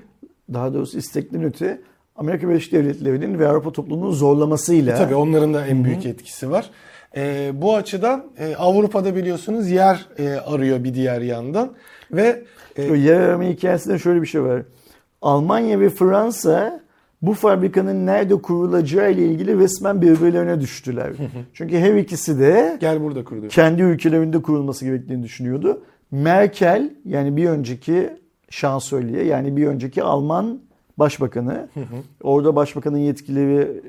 Daha 0.54 0.74
doğrusu 0.74 0.98
istekten 0.98 1.44
öte 1.44 1.82
Amerika 2.16 2.50
Birleşik 2.50 2.74
Devletleri'nin 2.74 3.40
ve 3.40 3.48
Avrupa 3.48 3.72
topluluğunun 3.72 4.12
zorlamasıyla. 4.12 4.98
Tabii 4.98 5.16
onların 5.16 5.54
da 5.54 5.68
en 5.68 5.84
büyük 5.84 6.06
etkisi 6.06 6.52
var. 6.52 6.70
E, 7.16 7.52
bu 7.54 7.76
açıdan 7.76 8.26
e, 8.40 8.56
Avrupa'da 8.56 9.16
biliyorsunuz 9.16 9.70
yer 9.70 10.06
e, 10.18 10.30
arıyor 10.30 10.84
bir 10.84 10.94
diğer 10.94 11.22
yandan 11.22 11.74
ve 12.14 12.44
e, 12.76 12.84
yer 12.84 13.20
arama 13.20 13.44
hikayesinde 13.44 14.00
şöyle 14.00 14.22
bir 14.22 14.28
şey 14.28 14.44
var. 14.44 14.62
Almanya 15.22 15.80
ve 15.80 15.90
Fransa 15.90 16.82
bu 17.22 17.34
fabrikanın 17.34 18.06
nerede 18.06 18.36
kurulacağı 18.36 19.12
ile 19.12 19.26
ilgili 19.26 19.60
resmen 19.60 20.02
birbirlerine 20.02 20.62
düştüler. 20.62 21.14
Çünkü 21.54 21.78
her 21.78 21.96
ikisi 21.96 22.40
de 22.40 22.78
gel 22.82 23.02
burada 23.02 23.24
kuruluyor. 23.24 23.52
kendi 23.52 23.82
ülkelerinde 23.82 24.42
kurulması 24.42 24.86
gerektiğini 24.86 25.24
düşünüyordu. 25.24 25.82
Merkel 26.12 26.90
yani 27.06 27.38
bir 27.38 27.50
önceki 27.50 28.10
şansölye 28.50 29.24
yani 29.24 29.58
bir 29.58 29.68
önceki 29.68 30.04
Alman 30.04 30.60
başbakanı 30.98 31.68
orada 32.24 32.56
başbakanın 32.56 32.98
yetkileri 32.98 33.82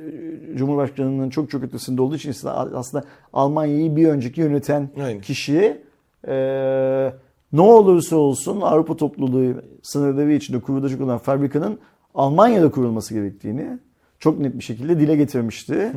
e, 0.53 0.57
Cumhurbaşkanı'nın 0.57 1.31
çok 1.31 1.51
çok 1.51 1.63
ötesinde 1.63 2.03
olduğu 2.03 2.17
için 2.17 2.35
aslında 2.75 3.05
Almanya'yı 3.33 3.97
bir 3.97 4.09
önceki 4.09 4.41
yöneten 4.41 4.91
Aynen. 5.05 5.21
kişi 5.21 5.81
e, 6.29 7.13
ne 7.53 7.61
olursa 7.61 8.17
olsun 8.17 8.61
Avrupa 8.61 8.97
topluluğu 8.97 9.63
sınırları 9.83 10.33
içinde 10.33 10.61
kurulacak 10.61 11.01
olan 11.01 11.19
fabrikanın 11.19 11.79
Almanya'da 12.15 12.71
kurulması 12.71 13.15
gerektiğini 13.15 13.79
çok 14.19 14.39
net 14.39 14.59
bir 14.59 14.65
şekilde 14.65 15.01
dile 15.01 15.17
getirmişti. 15.17 15.93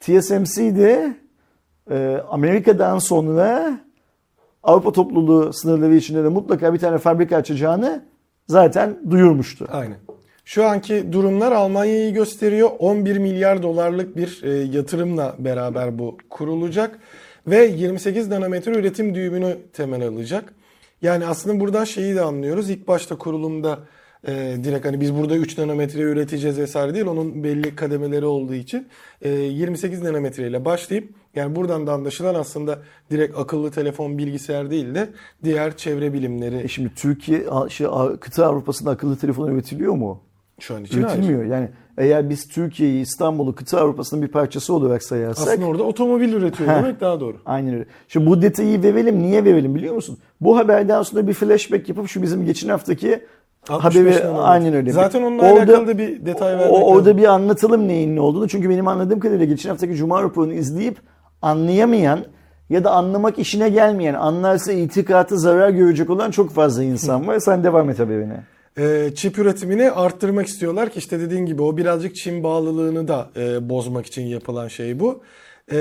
TSMC 0.00 0.76
de 0.76 1.16
e, 1.90 2.20
Amerika'dan 2.30 2.98
sonra 2.98 3.78
Avrupa 4.62 4.92
topluluğu 4.92 5.52
sınırları 5.52 5.94
içinde 5.94 6.24
de 6.24 6.28
mutlaka 6.28 6.74
bir 6.74 6.78
tane 6.78 6.98
fabrika 6.98 7.36
açacağını 7.36 8.04
zaten 8.48 8.96
duyurmuştu. 9.10 9.68
Aynen. 9.72 9.96
Şu 10.44 10.64
anki 10.66 11.12
durumlar 11.12 11.52
Almanya'yı 11.52 12.14
gösteriyor. 12.14 12.70
11 12.78 13.18
milyar 13.18 13.62
dolarlık 13.62 14.16
bir 14.16 14.42
e, 14.42 14.50
yatırımla 14.50 15.36
beraber 15.38 15.98
bu 15.98 16.16
kurulacak 16.30 16.98
ve 17.46 17.66
28 17.66 18.28
nanometre 18.28 18.72
üretim 18.72 19.14
düğümünü 19.14 19.56
temel 19.72 20.08
alacak. 20.08 20.54
Yani 21.02 21.26
aslında 21.26 21.60
buradan 21.60 21.84
şeyi 21.84 22.14
de 22.14 22.20
anlıyoruz. 22.20 22.70
İlk 22.70 22.88
başta 22.88 23.18
kurulumda 23.18 23.78
e, 24.28 24.56
direkt 24.64 24.86
hani 24.86 25.00
biz 25.00 25.14
burada 25.14 25.36
3 25.36 25.58
nanometre 25.58 26.00
üreteceğiz 26.00 26.58
vesaire 26.58 26.94
değil. 26.94 27.06
Onun 27.06 27.44
belli 27.44 27.76
kademeleri 27.76 28.24
olduğu 28.24 28.54
için 28.54 28.88
e, 29.22 29.30
28 29.30 30.02
nanometre 30.02 30.48
ile 30.48 30.64
başlayıp 30.64 31.14
yani 31.34 31.56
buradan 31.56 31.86
da 31.86 31.92
anlaşılan 31.92 32.34
aslında 32.34 32.78
direkt 33.10 33.38
akıllı 33.38 33.70
telefon 33.70 34.18
bilgisayar 34.18 34.70
değil 34.70 34.94
de 34.94 35.10
diğer 35.44 35.76
çevre 35.76 36.12
bilimleri 36.12 36.56
E 36.56 36.68
şimdi 36.68 36.94
Türkiye 36.94 37.44
şey, 37.68 37.86
kıta 38.20 38.46
Avrupa'sında 38.46 38.90
akıllı 38.90 39.16
telefon 39.16 39.50
üretiliyor 39.50 39.94
mu? 39.94 40.22
şu 40.60 40.74
an 40.74 40.84
için 40.84 41.02
hayır. 41.02 41.18
Üretilmiyor. 41.18 41.44
Yani 41.44 41.68
eğer 41.98 42.30
biz 42.30 42.48
Türkiye'yi, 42.48 43.02
İstanbul'u 43.02 43.54
kıta 43.54 43.80
Avrupa'sının 43.80 44.22
bir 44.22 44.28
parçası 44.28 44.74
olarak 44.74 45.02
sayarsak 45.02 45.48
Aslında 45.48 45.66
orada 45.66 45.82
otomobil 45.82 46.32
üretiyor 46.32 46.70
Heh. 46.70 46.76
demek 46.76 47.00
daha 47.00 47.20
doğru. 47.20 47.36
Aynen 47.46 47.74
öyle. 47.74 47.84
Şimdi 48.08 48.26
bu 48.26 48.42
detayı 48.42 48.82
verelim. 48.82 49.22
Niye 49.22 49.44
verelim 49.44 49.74
biliyor 49.74 49.94
musun? 49.94 50.18
Bu 50.40 50.58
haberden 50.58 51.02
sonra 51.02 51.26
bir 51.26 51.32
flashback 51.32 51.88
yapıp 51.88 52.08
şu 52.08 52.22
bizim 52.22 52.44
geçen 52.44 52.68
haftaki 52.68 53.20
65 53.68 54.16
haberi 54.16 54.28
aynen 54.28 54.74
öyle. 54.74 54.92
Zaten 54.92 55.22
onunla 55.22 55.42
Orada- 55.42 55.58
alakalı 55.72 55.86
da 55.86 55.98
bir 55.98 56.26
detay 56.26 56.58
vermek 56.58 56.72
o, 56.74 56.80
orada 56.84 57.00
lazım. 57.08 57.18
bir 57.18 57.24
anlatalım 57.24 57.88
neyin 57.88 58.16
ne 58.16 58.20
olduğunu. 58.20 58.48
Çünkü 58.48 58.70
benim 58.70 58.88
anladığım 58.88 59.20
kadarıyla 59.20 59.46
geçen 59.46 59.70
haftaki 59.70 59.94
Cuma 59.94 60.22
raporunu 60.22 60.52
izleyip 60.52 60.96
anlayamayan 61.42 62.20
ya 62.70 62.84
da 62.84 62.90
anlamak 62.90 63.38
işine 63.38 63.68
gelmeyen, 63.68 64.14
anlarsa 64.14 64.72
itikatı 64.72 65.38
zarar 65.38 65.70
görecek 65.70 66.10
olan 66.10 66.30
çok 66.30 66.50
fazla 66.50 66.82
insan 66.82 67.26
var. 67.26 67.38
Sen 67.38 67.64
devam 67.64 67.90
et 67.90 67.98
haberine. 67.98 68.40
Ee, 68.78 69.10
çip 69.14 69.38
üretimini 69.38 69.90
arttırmak 69.90 70.46
istiyorlar 70.46 70.90
ki 70.90 70.98
işte 70.98 71.20
dediğin 71.20 71.46
gibi 71.46 71.62
o 71.62 71.76
birazcık 71.76 72.16
Çin 72.16 72.42
bağlılığını 72.42 73.08
da 73.08 73.30
e, 73.36 73.68
bozmak 73.68 74.06
için 74.06 74.22
yapılan 74.22 74.68
şey 74.68 75.00
bu. 75.00 75.22
Ee, 75.72 75.76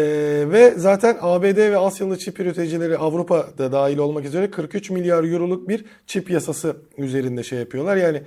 ve 0.48 0.74
zaten 0.78 1.18
ABD 1.22 1.58
ve 1.58 1.78
Asyalı 1.78 2.18
çip 2.18 2.40
üreticileri 2.40 2.98
Avrupa'da 2.98 3.72
dahil 3.72 3.98
olmak 3.98 4.26
üzere 4.26 4.52
43 4.52 4.90
milyar 4.90 5.24
euroluk 5.24 5.70
bir 5.70 5.86
çip 6.08 6.30
yasası 6.30 6.78
üzerinde 6.98 7.44
şey 7.44 7.60
yapıyorlar. 7.60 7.98
Yani 7.98 8.22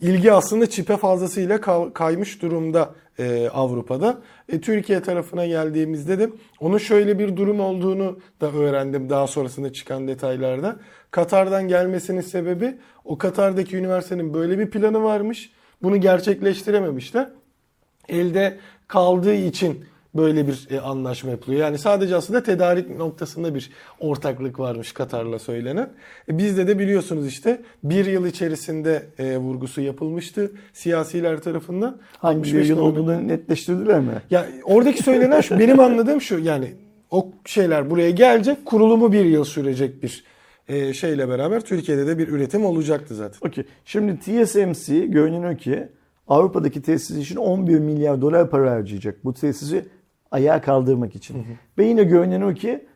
ilgi 0.00 0.32
aslında 0.32 0.70
çipe 0.70 0.96
fazlasıyla 0.96 1.60
kaymış 1.94 2.42
durumda 2.42 2.94
e, 3.18 3.48
Avrupa'da. 3.48 4.18
E, 4.48 4.60
Türkiye 4.60 5.02
tarafına 5.02 5.46
geldiğimizde 5.46 6.18
de 6.18 6.30
onun 6.60 6.78
şöyle 6.78 7.18
bir 7.18 7.36
durum 7.36 7.60
olduğunu 7.60 8.18
da 8.40 8.52
öğrendim 8.52 9.10
daha 9.10 9.26
sonrasında 9.26 9.72
çıkan 9.72 10.08
detaylarda. 10.08 10.76
Katar'dan 11.10 11.68
gelmesinin 11.68 12.20
sebebi 12.20 12.78
o 13.04 13.18
Katar'daki 13.18 13.76
üniversitenin 13.76 14.34
böyle 14.34 14.58
bir 14.58 14.70
planı 14.70 15.02
varmış. 15.02 15.52
Bunu 15.82 15.96
gerçekleştirememişler. 15.96 17.28
Elde 18.08 18.58
kaldığı 18.88 19.34
için 19.34 19.84
böyle 20.14 20.46
bir 20.46 20.68
e, 20.70 20.80
anlaşma 20.80 21.30
yapılıyor. 21.30 21.60
Yani 21.60 21.78
sadece 21.78 22.16
aslında 22.16 22.42
tedarik 22.42 22.96
noktasında 22.96 23.54
bir 23.54 23.70
ortaklık 24.00 24.58
varmış 24.58 24.92
Katar'la 24.92 25.38
söylenen. 25.38 25.90
E, 26.28 26.38
bizde 26.38 26.66
de 26.66 26.78
biliyorsunuz 26.78 27.26
işte 27.26 27.62
bir 27.84 28.06
yıl 28.06 28.26
içerisinde 28.26 29.06
e, 29.18 29.36
vurgusu 29.36 29.80
yapılmıştı 29.80 30.52
siyasiler 30.72 31.40
tarafından. 31.40 31.98
Hangi 32.18 32.38
65 32.38 32.68
yıl 32.68 32.78
olduğunu 32.78 33.28
netleştirdiler 33.28 34.00
mi? 34.00 34.12
ya 34.30 34.46
oradaki 34.64 35.02
söylenen 35.02 35.40
şu, 35.40 35.58
benim 35.58 35.80
anladığım 35.80 36.20
şu 36.20 36.38
yani 36.38 36.74
o 37.10 37.28
şeyler 37.44 37.90
buraya 37.90 38.10
gelecek, 38.10 38.66
kurulumu 38.66 39.12
bir 39.12 39.24
yıl 39.24 39.44
sürecek 39.44 40.02
bir 40.02 40.24
e, 40.68 40.94
şeyle 40.94 41.28
beraber 41.28 41.60
Türkiye'de 41.60 42.06
de 42.06 42.18
bir 42.18 42.28
üretim 42.28 42.64
olacaktı 42.64 43.14
zaten. 43.14 43.48
Okey. 43.48 43.64
Şimdi 43.84 44.18
TSMC 44.18 45.06
görünüyor 45.06 45.58
ki 45.58 45.88
Avrupa'daki 46.28 46.82
tesis 46.82 47.16
için 47.16 47.36
11 47.36 47.78
milyar 47.78 48.20
dolar 48.20 48.50
para 48.50 48.70
harcayacak. 48.70 49.24
Bu 49.24 49.34
tesisi 49.34 49.84
ayağa 50.32 50.60
kaldırmak 50.60 51.16
için. 51.16 51.36
Ve 51.78 51.84
yine 51.84 52.04
görünen 52.04 52.40
o 52.40 52.54
ki 52.54 52.86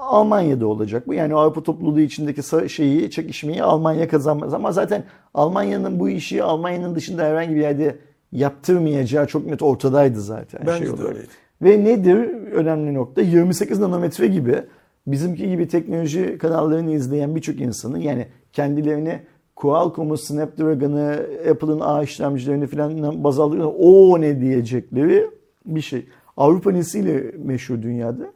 Almanya'da 0.00 0.66
olacak 0.66 1.06
bu. 1.08 1.14
Yani 1.14 1.34
Avrupa 1.34 1.62
topluluğu 1.62 2.00
içindeki 2.00 2.70
şeyi, 2.70 3.10
çekişmeyi 3.10 3.62
Almanya 3.62 4.08
kazanmaz. 4.08 4.54
Ama 4.54 4.72
zaten 4.72 5.04
Almanya'nın 5.34 6.00
bu 6.00 6.08
işi 6.08 6.42
Almanya'nın 6.42 6.94
dışında 6.94 7.24
herhangi 7.24 7.54
bir 7.54 7.60
yerde 7.60 7.98
yaptırmayacağı 8.32 9.26
çok 9.26 9.46
net 9.46 9.62
ortadaydı 9.62 10.20
zaten. 10.20 10.60
Bence 10.66 10.78
şey 10.78 10.86
de 10.86 10.92
olarak. 10.92 11.08
öyleydi. 11.08 11.28
Ve 11.62 11.84
nedir 11.84 12.16
önemli 12.52 12.94
nokta? 12.94 13.22
28 13.22 13.78
nanometre 13.78 14.26
gibi 14.26 14.62
bizimki 15.06 15.48
gibi 15.48 15.68
teknoloji 15.68 16.38
kanallarını 16.38 16.92
izleyen 16.92 17.36
birçok 17.36 17.60
insanın 17.60 17.98
yani 17.98 18.26
kendilerini 18.52 19.20
Qualcomm'u, 19.56 20.16
Snapdragon'ı, 20.16 21.26
Apple'ın 21.50 21.80
ağ 21.80 22.02
işlemcilerini 22.02 22.66
falan 22.66 23.24
baz 23.24 23.38
aldıklarında 23.38 23.74
o 23.78 24.20
ne 24.20 24.40
diyecekleri 24.40 25.30
bir 25.66 25.80
şey. 25.80 26.06
Avrupa 26.36 26.72
nesiyle 26.72 27.34
meşhur 27.38 27.82
dünyada? 27.82 28.32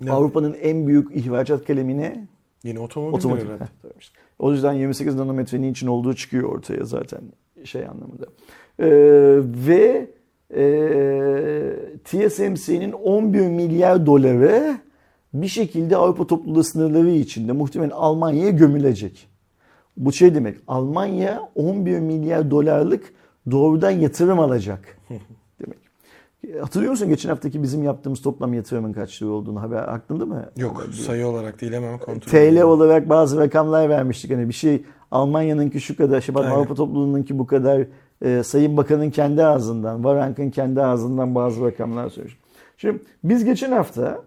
Ne? 0.00 0.12
Avrupa'nın 0.12 0.56
en 0.62 0.86
büyük 0.86 1.16
ihracat 1.16 1.64
kalemine 1.64 2.26
Yine 2.64 2.80
otomobil 2.80 3.14
otomotiv. 3.14 3.46
O 4.38 4.52
yüzden 4.52 4.72
28 4.72 5.14
nanometrenin 5.14 5.72
için 5.72 5.86
olduğu 5.86 6.14
çıkıyor 6.14 6.48
ortaya 6.48 6.84
zaten 6.84 7.20
şey 7.64 7.86
anlamında. 7.86 8.26
Ee, 8.78 8.86
ve 9.66 10.10
e, 10.54 10.64
TSMC'nin 12.04 12.92
11 12.92 13.40
milyar 13.40 14.06
doları 14.06 14.78
bir 15.34 15.48
şekilde 15.48 15.96
Avrupa 15.96 16.26
topluluğu 16.26 16.64
sınırları 16.64 17.10
içinde 17.10 17.52
muhtemelen 17.52 17.90
Almanya'ya 17.90 18.50
gömülecek. 18.50 19.28
Bu 19.96 20.12
şey 20.12 20.34
demek 20.34 20.58
Almanya 20.68 21.48
11 21.54 21.98
milyar 21.98 22.50
dolarlık 22.50 23.12
doğrudan 23.50 23.90
yatırım 23.90 24.38
alacak. 24.38 24.98
Hatırlıyor 26.60 26.90
musun 26.90 27.08
geçen 27.08 27.28
haftaki 27.28 27.62
bizim 27.62 27.82
yaptığımız 27.82 28.22
toplam 28.22 28.54
yatırımın 28.54 28.92
kaç 28.92 29.22
lira 29.22 29.30
olduğunu 29.30 29.62
haber 29.62 29.94
aklında 29.94 30.26
mı? 30.26 30.50
Yok 30.56 30.86
sayı 31.06 31.26
olarak 31.26 31.60
değil 31.60 31.72
hemen 31.72 31.98
kontrol 31.98 32.30
TL 32.30 32.62
olarak 32.62 33.08
bazı 33.08 33.38
rakamlar 33.38 33.88
vermiştik. 33.88 34.30
Hani 34.30 34.48
bir 34.48 34.54
şey 34.54 34.82
Almanya'nınki 35.10 35.80
şu 35.80 35.96
kadar, 35.96 36.20
şey. 36.20 36.34
Avrupa 36.36 36.74
topluluğununki 36.74 37.38
bu 37.38 37.46
kadar. 37.46 37.86
e, 38.22 38.42
Sayın 38.42 38.76
Bakan'ın 38.76 39.10
kendi 39.10 39.44
ağzından, 39.44 40.04
Varank'ın 40.04 40.50
kendi 40.50 40.82
ağzından 40.82 41.34
bazı 41.34 41.64
rakamlar 41.64 42.10
söylemiş. 42.10 42.38
Şimdi 42.76 43.02
biz 43.24 43.44
geçen 43.44 43.72
hafta 43.72 44.22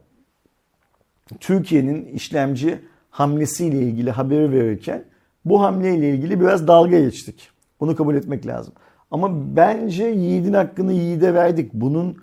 Türkiye'nin 1.39 2.05
işlemci 2.05 2.80
hamlesiyle 3.09 3.80
ilgili 3.82 4.11
haberi 4.11 4.51
verirken 4.51 5.03
bu 5.45 5.61
hamleyle 5.61 6.09
ilgili 6.09 6.39
biraz 6.39 6.68
dalga 6.68 6.99
geçtik. 6.99 7.49
Bunu 7.80 7.95
kabul 7.95 8.16
etmek 8.16 8.47
lazım. 8.47 8.74
Ama 9.14 9.55
bence 9.55 10.05
yiğidin 10.05 10.53
hakkını 10.53 10.93
yiğide 10.93 11.34
verdik. 11.34 11.74
Bunun 11.74 12.18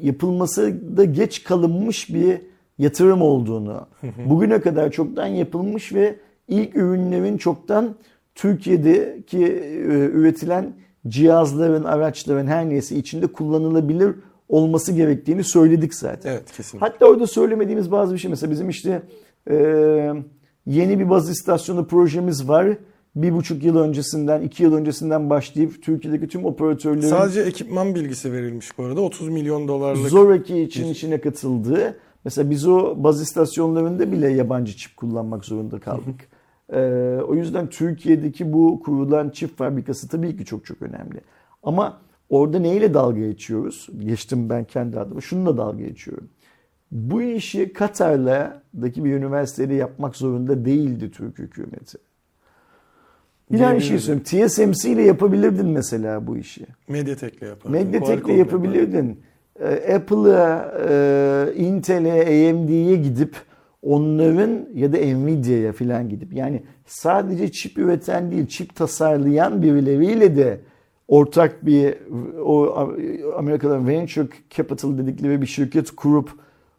yapılması 0.00 0.80
da 0.96 1.04
geç 1.04 1.44
kalınmış 1.44 2.14
bir 2.14 2.40
yatırım 2.78 3.22
olduğunu, 3.22 3.86
bugüne 4.26 4.60
kadar 4.60 4.90
çoktan 4.90 5.26
yapılmış 5.26 5.92
ve 5.94 6.16
ilk 6.48 6.76
ürünlerin 6.76 7.36
çoktan 7.36 7.94
Türkiye'deki 8.34 9.46
e, 9.46 10.10
üretilen 10.12 10.72
cihazların, 11.08 11.84
araçların 11.84 12.46
her 12.46 12.68
neyse 12.68 12.96
içinde 12.96 13.26
kullanılabilir 13.26 14.14
olması 14.48 14.92
gerektiğini 14.92 15.44
söyledik 15.44 15.94
zaten. 15.94 16.30
Evet 16.32 16.52
kesinlikle. 16.56 16.86
Hatta 16.86 17.06
orada 17.06 17.26
söylemediğimiz 17.26 17.92
bazı 17.92 18.14
bir 18.14 18.18
şey 18.18 18.30
mesela 18.30 18.50
bizim 18.50 18.68
işte 18.68 19.02
e, 19.50 19.56
yeni 20.66 20.98
bir 20.98 21.10
baz 21.10 21.30
istasyonu 21.30 21.86
projemiz 21.86 22.48
var. 22.48 22.68
Bir 23.16 23.32
buçuk 23.32 23.64
yıl 23.64 23.76
öncesinden, 23.76 24.42
iki 24.42 24.62
yıl 24.62 24.74
öncesinden 24.74 25.30
başlayıp 25.30 25.82
Türkiye'deki 25.82 26.28
tüm 26.28 26.44
operatörlerin 26.44 27.08
Sadece 27.08 27.40
ekipman 27.40 27.94
bilgisi 27.94 28.32
verilmiş 28.32 28.78
bu 28.78 28.84
arada. 28.84 29.00
30 29.00 29.28
milyon 29.28 29.68
dolarlık. 29.68 30.08
Zoraki 30.08 30.60
için 30.60 30.86
içine 30.86 31.20
katıldığı. 31.20 31.98
Mesela 32.24 32.50
biz 32.50 32.68
o 32.68 32.94
baz 32.96 33.22
istasyonlarında 33.22 34.12
bile 34.12 34.28
yabancı 34.28 34.76
çip 34.76 34.96
kullanmak 34.96 35.44
zorunda 35.44 35.80
kaldık. 35.80 36.28
Ee, 36.72 37.18
o 37.28 37.34
yüzden 37.34 37.66
Türkiye'deki 37.66 38.52
bu 38.52 38.80
kurulan 38.84 39.30
çip 39.30 39.58
fabrikası 39.58 40.08
tabii 40.08 40.36
ki 40.36 40.44
çok 40.44 40.66
çok 40.66 40.82
önemli. 40.82 41.20
Ama 41.62 42.00
orada 42.28 42.58
neyle 42.58 42.94
dalga 42.94 43.20
geçiyoruz? 43.20 43.88
Geçtim 43.98 44.50
ben 44.50 44.64
kendi 44.64 45.00
adıma. 45.00 45.20
Şununla 45.20 45.56
dalga 45.56 45.84
geçiyorum. 45.84 46.28
Bu 46.90 47.22
işi 47.22 47.72
Katar'daki 47.72 49.04
bir 49.04 49.12
üniversitede 49.12 49.74
yapmak 49.74 50.16
zorunda 50.16 50.64
değildi 50.64 51.10
Türk 51.10 51.38
hükümeti. 51.38 51.98
Bir 53.52 53.60
aynı 53.60 53.80
şey 53.80 53.98
söyleyeyim. 53.98 54.48
TSMC 54.48 54.90
ile 54.90 55.02
yapabilirdin 55.02 55.66
mesela 55.66 56.26
bu 56.26 56.36
işi. 56.36 56.66
Mediatek'le 56.88 57.42
yapar. 57.42 57.70
Mediatek'le 57.70 58.28
yapabilirdin. 58.28 59.20
Ee, 59.60 59.94
Apple'a, 59.94 60.74
e, 60.88 61.54
Intel'e, 61.56 62.50
AMD'ye 62.50 62.96
gidip 62.96 63.36
onların 63.82 64.68
ya 64.74 64.92
da 64.92 64.96
Nvidia'ya 64.96 65.72
falan 65.72 66.08
gidip 66.08 66.32
yani 66.32 66.62
sadece 66.86 67.52
çip 67.52 67.78
üreten 67.78 68.30
değil, 68.30 68.46
çip 68.46 68.74
tasarlayan 68.74 69.62
birileriyle 69.62 70.36
de 70.36 70.60
ortak 71.08 71.66
bir 71.66 71.94
o 72.44 72.88
Amerika'da 73.36 73.86
venture 73.86 74.28
capital 74.50 74.98
dedikleri 74.98 75.42
bir 75.42 75.46
şirket 75.46 75.90
kurup 75.90 76.30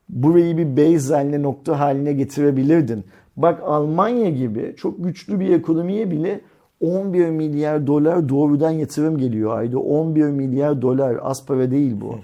burayı 0.09 0.57
bir 0.57 0.77
base 0.77 1.13
haline, 1.13 1.41
nokta 1.41 1.79
haline 1.79 2.13
getirebilirdin. 2.13 3.03
Bak 3.37 3.61
Almanya 3.65 4.29
gibi 4.29 4.73
çok 4.77 5.03
güçlü 5.03 5.39
bir 5.39 5.49
ekonomiye 5.49 6.11
bile 6.11 6.41
11 6.83 7.29
milyar 7.29 7.87
dolar 7.87 8.29
doğrudan 8.29 8.71
yatırım 8.71 9.17
geliyor 9.17 9.57
ayda. 9.57 9.79
11 9.79 10.23
milyar 10.23 10.81
dolar 10.81 11.17
az 11.21 11.45
para 11.45 11.71
değil 11.71 12.01
bu. 12.01 12.15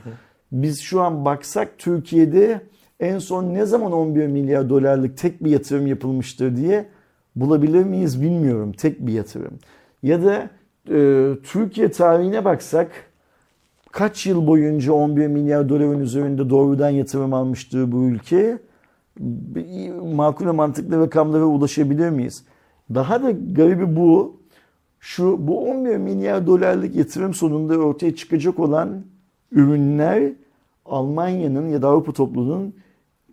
Biz 0.52 0.82
şu 0.82 1.02
an 1.02 1.26
baksak 1.26 1.78
Türkiye'de 1.78 2.62
en 3.00 3.20
son 3.20 3.54
ne 3.54 3.66
zaman 3.66 3.92
11 3.92 4.28
milyar 4.28 4.70
dolarlık 4.70 5.18
tek 5.18 5.44
bir 5.44 5.52
yatırım 5.52 5.88
yapılmıştır 5.88 6.58
diye 6.58 6.86
bulabilir 7.36 7.84
miyiz 7.84 8.22
bilmiyorum. 8.22 8.72
Tek 8.72 9.08
bir 9.08 9.14
yatırım. 9.14 9.54
Ya 10.04 10.24
da 10.24 10.50
e, 10.90 11.30
Türkiye 11.44 11.92
tarihine 11.92 12.46
baksak 12.46 12.92
kaç 13.92 14.26
yıl 14.26 14.48
boyunca 14.48 14.94
11 14.94 15.28
milyar 15.28 15.70
doların 15.70 16.00
üzerinde 16.00 16.50
doğrudan 16.50 16.90
yatırım 16.90 17.34
almıştır 17.34 17.92
bu 17.92 18.04
ülke? 18.04 18.58
Makul 20.16 20.46
ve 20.46 20.52
mantıklı 20.52 21.00
rakamlara 21.00 21.46
ulaşabilir 21.46 22.10
miyiz? 22.10 22.44
Daha 22.96 23.24
da 23.24 23.32
garibi 23.32 23.96
bu. 23.96 24.39
Şu 25.00 25.48
bu 25.48 25.70
11 25.70 25.98
milyar 25.98 26.48
dolarlık 26.48 26.96
yatırım 26.96 27.34
sonunda 27.34 27.78
ortaya 27.78 28.16
çıkacak 28.16 28.60
olan 28.60 29.04
ürünler 29.52 30.32
Almanya'nın 30.86 31.70
ya 31.70 31.82
da 31.82 31.88
Avrupa 31.88 32.12
topluluğunun 32.12 32.74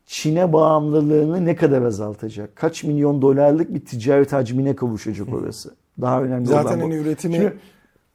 Çin'e 0.06 0.52
bağımlılığını 0.52 1.44
ne 1.44 1.56
kadar 1.56 1.82
azaltacak? 1.82 2.56
Kaç 2.56 2.84
milyon 2.84 3.22
dolarlık 3.22 3.74
bir 3.74 3.80
ticaret 3.84 4.32
hacmine 4.32 4.76
kavuşacak 4.76 5.28
orası? 5.34 5.74
Daha 6.00 6.22
önemli 6.22 6.46
Zaten 6.46 6.68
olan 6.68 6.80
bu. 6.80 6.84
hani 6.84 6.94
üretimi 6.94 7.34
Şimdi 7.34 7.56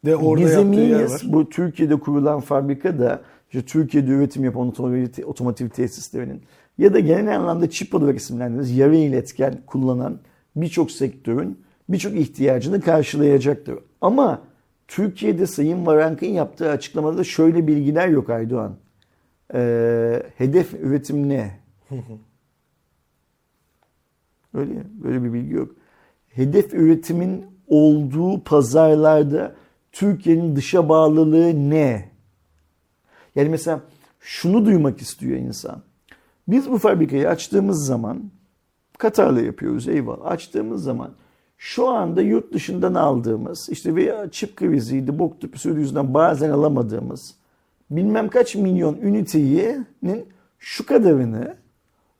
de 0.05 0.15
orada 0.15 0.45
biz 0.45 0.53
yaptığı 0.53 0.79
yer 0.79 1.03
var. 1.03 1.21
bu 1.27 1.49
Türkiye'de 1.49 1.95
kurulan 1.95 2.39
fabrika 2.39 2.99
da 2.99 3.21
işte 3.47 3.65
Türkiye'de 3.65 4.11
üretim 4.11 4.43
yapan 4.43 4.67
otomotiv, 4.67 5.25
otomotiv 5.25 5.69
tesislerinin 5.69 6.41
ya 6.77 6.93
da 6.93 6.99
genel 6.99 7.39
anlamda 7.39 7.69
çip 7.69 7.95
olarak 7.95 8.17
isimlendirdiğimiz 8.17 8.77
yarı 8.77 8.95
iletken 8.95 9.57
kullanan 9.67 10.19
birçok 10.55 10.91
sektörün 10.91 11.57
birçok 11.91 12.15
ihtiyacını 12.15 12.81
karşılayacaktır. 12.81 13.79
Ama 14.01 14.41
Türkiye'de 14.87 15.47
Sayın 15.47 15.85
Varank'ın 15.85 16.27
yaptığı 16.27 16.69
açıklamada 16.69 17.17
da 17.17 17.23
şöyle 17.23 17.67
bilgiler 17.67 18.07
yok 18.07 18.29
Aydoğan. 18.29 18.75
Ee, 19.53 20.23
hedef 20.37 20.73
üretim 20.73 21.29
ne? 21.29 21.59
Öyle 24.53 24.73
ya, 24.73 24.83
böyle 25.03 25.23
bir 25.23 25.33
bilgi 25.33 25.53
yok. 25.53 25.71
Hedef 26.29 26.73
üretimin 26.73 27.45
olduğu 27.67 28.43
pazarlarda 28.43 29.55
Türkiye'nin 29.91 30.55
dışa 30.55 30.89
bağlılığı 30.89 31.69
ne? 31.69 32.11
Yani 33.35 33.49
mesela 33.49 33.81
şunu 34.19 34.65
duymak 34.65 35.01
istiyor 35.01 35.37
insan. 35.37 35.81
Biz 36.47 36.71
bu 36.71 36.77
fabrikayı 36.77 37.29
açtığımız 37.29 37.85
zaman 37.85 38.31
Katar'la 38.97 39.41
yapıyoruz 39.41 39.87
eyvallah. 39.87 40.25
Açtığımız 40.25 40.83
zaman 40.83 41.11
şu 41.63 41.87
anda 41.87 42.21
yurt 42.21 42.53
dışından 42.53 42.93
aldığımız 42.93 43.69
işte 43.71 43.95
veya 43.95 44.31
çip 44.31 44.55
kriziydi, 44.55 45.19
bok 45.19 45.41
tüpüsü 45.41 45.69
yüzünden 45.69 46.13
bazen 46.13 46.49
alamadığımız 46.49 47.35
bilmem 47.91 48.29
kaç 48.29 48.55
milyon 48.55 48.97
ünitenin 48.97 50.25
şu 50.59 50.85
kadarını 50.85 51.55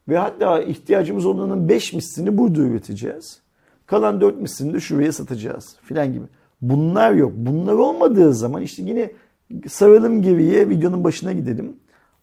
ve 0.07 0.17
hatta 0.17 0.61
ihtiyacımız 0.61 1.25
olanın 1.25 1.69
5 1.69 1.93
mislini 1.93 2.37
burada 2.37 2.61
üreteceğiz. 2.61 3.41
Kalan 3.85 4.21
4 4.21 4.41
mislini 4.41 4.73
de 4.73 4.79
şuraya 4.79 5.11
satacağız 5.11 5.75
filan 5.83 6.13
gibi. 6.13 6.25
Bunlar 6.61 7.11
yok. 7.11 7.31
Bunlar 7.35 7.73
olmadığı 7.73 8.33
zaman 8.33 8.61
işte 8.61 8.83
yine 8.83 9.11
saralım 9.67 10.21
geriye 10.21 10.69
videonun 10.69 11.03
başına 11.03 11.33
gidelim. 11.33 11.73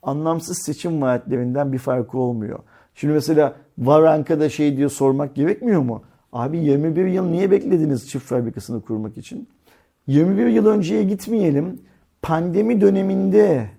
Anlamsız 0.03 0.59
seçim 0.59 1.03
vaatlerinden 1.03 1.73
bir 1.73 1.79
farkı 1.79 2.19
olmuyor. 2.19 2.59
Şimdi 2.95 3.15
mesela 3.15 3.55
Varanka'da 3.79 4.49
şey 4.49 4.77
diye 4.77 4.89
sormak 4.89 5.35
gerekmiyor 5.35 5.81
mu? 5.81 6.03
Abi 6.33 6.59
21 6.59 7.07
yıl 7.07 7.27
niye 7.27 7.51
beklediniz 7.51 8.11
çift 8.11 8.27
fabrikasını 8.27 8.83
kurmak 8.83 9.19
için? 9.19 9.49
21 10.07 10.47
yıl 10.47 10.67
önceye 10.67 11.03
gitmeyelim. 11.03 11.81
Pandemi 12.23 12.81
döneminde 12.81 13.71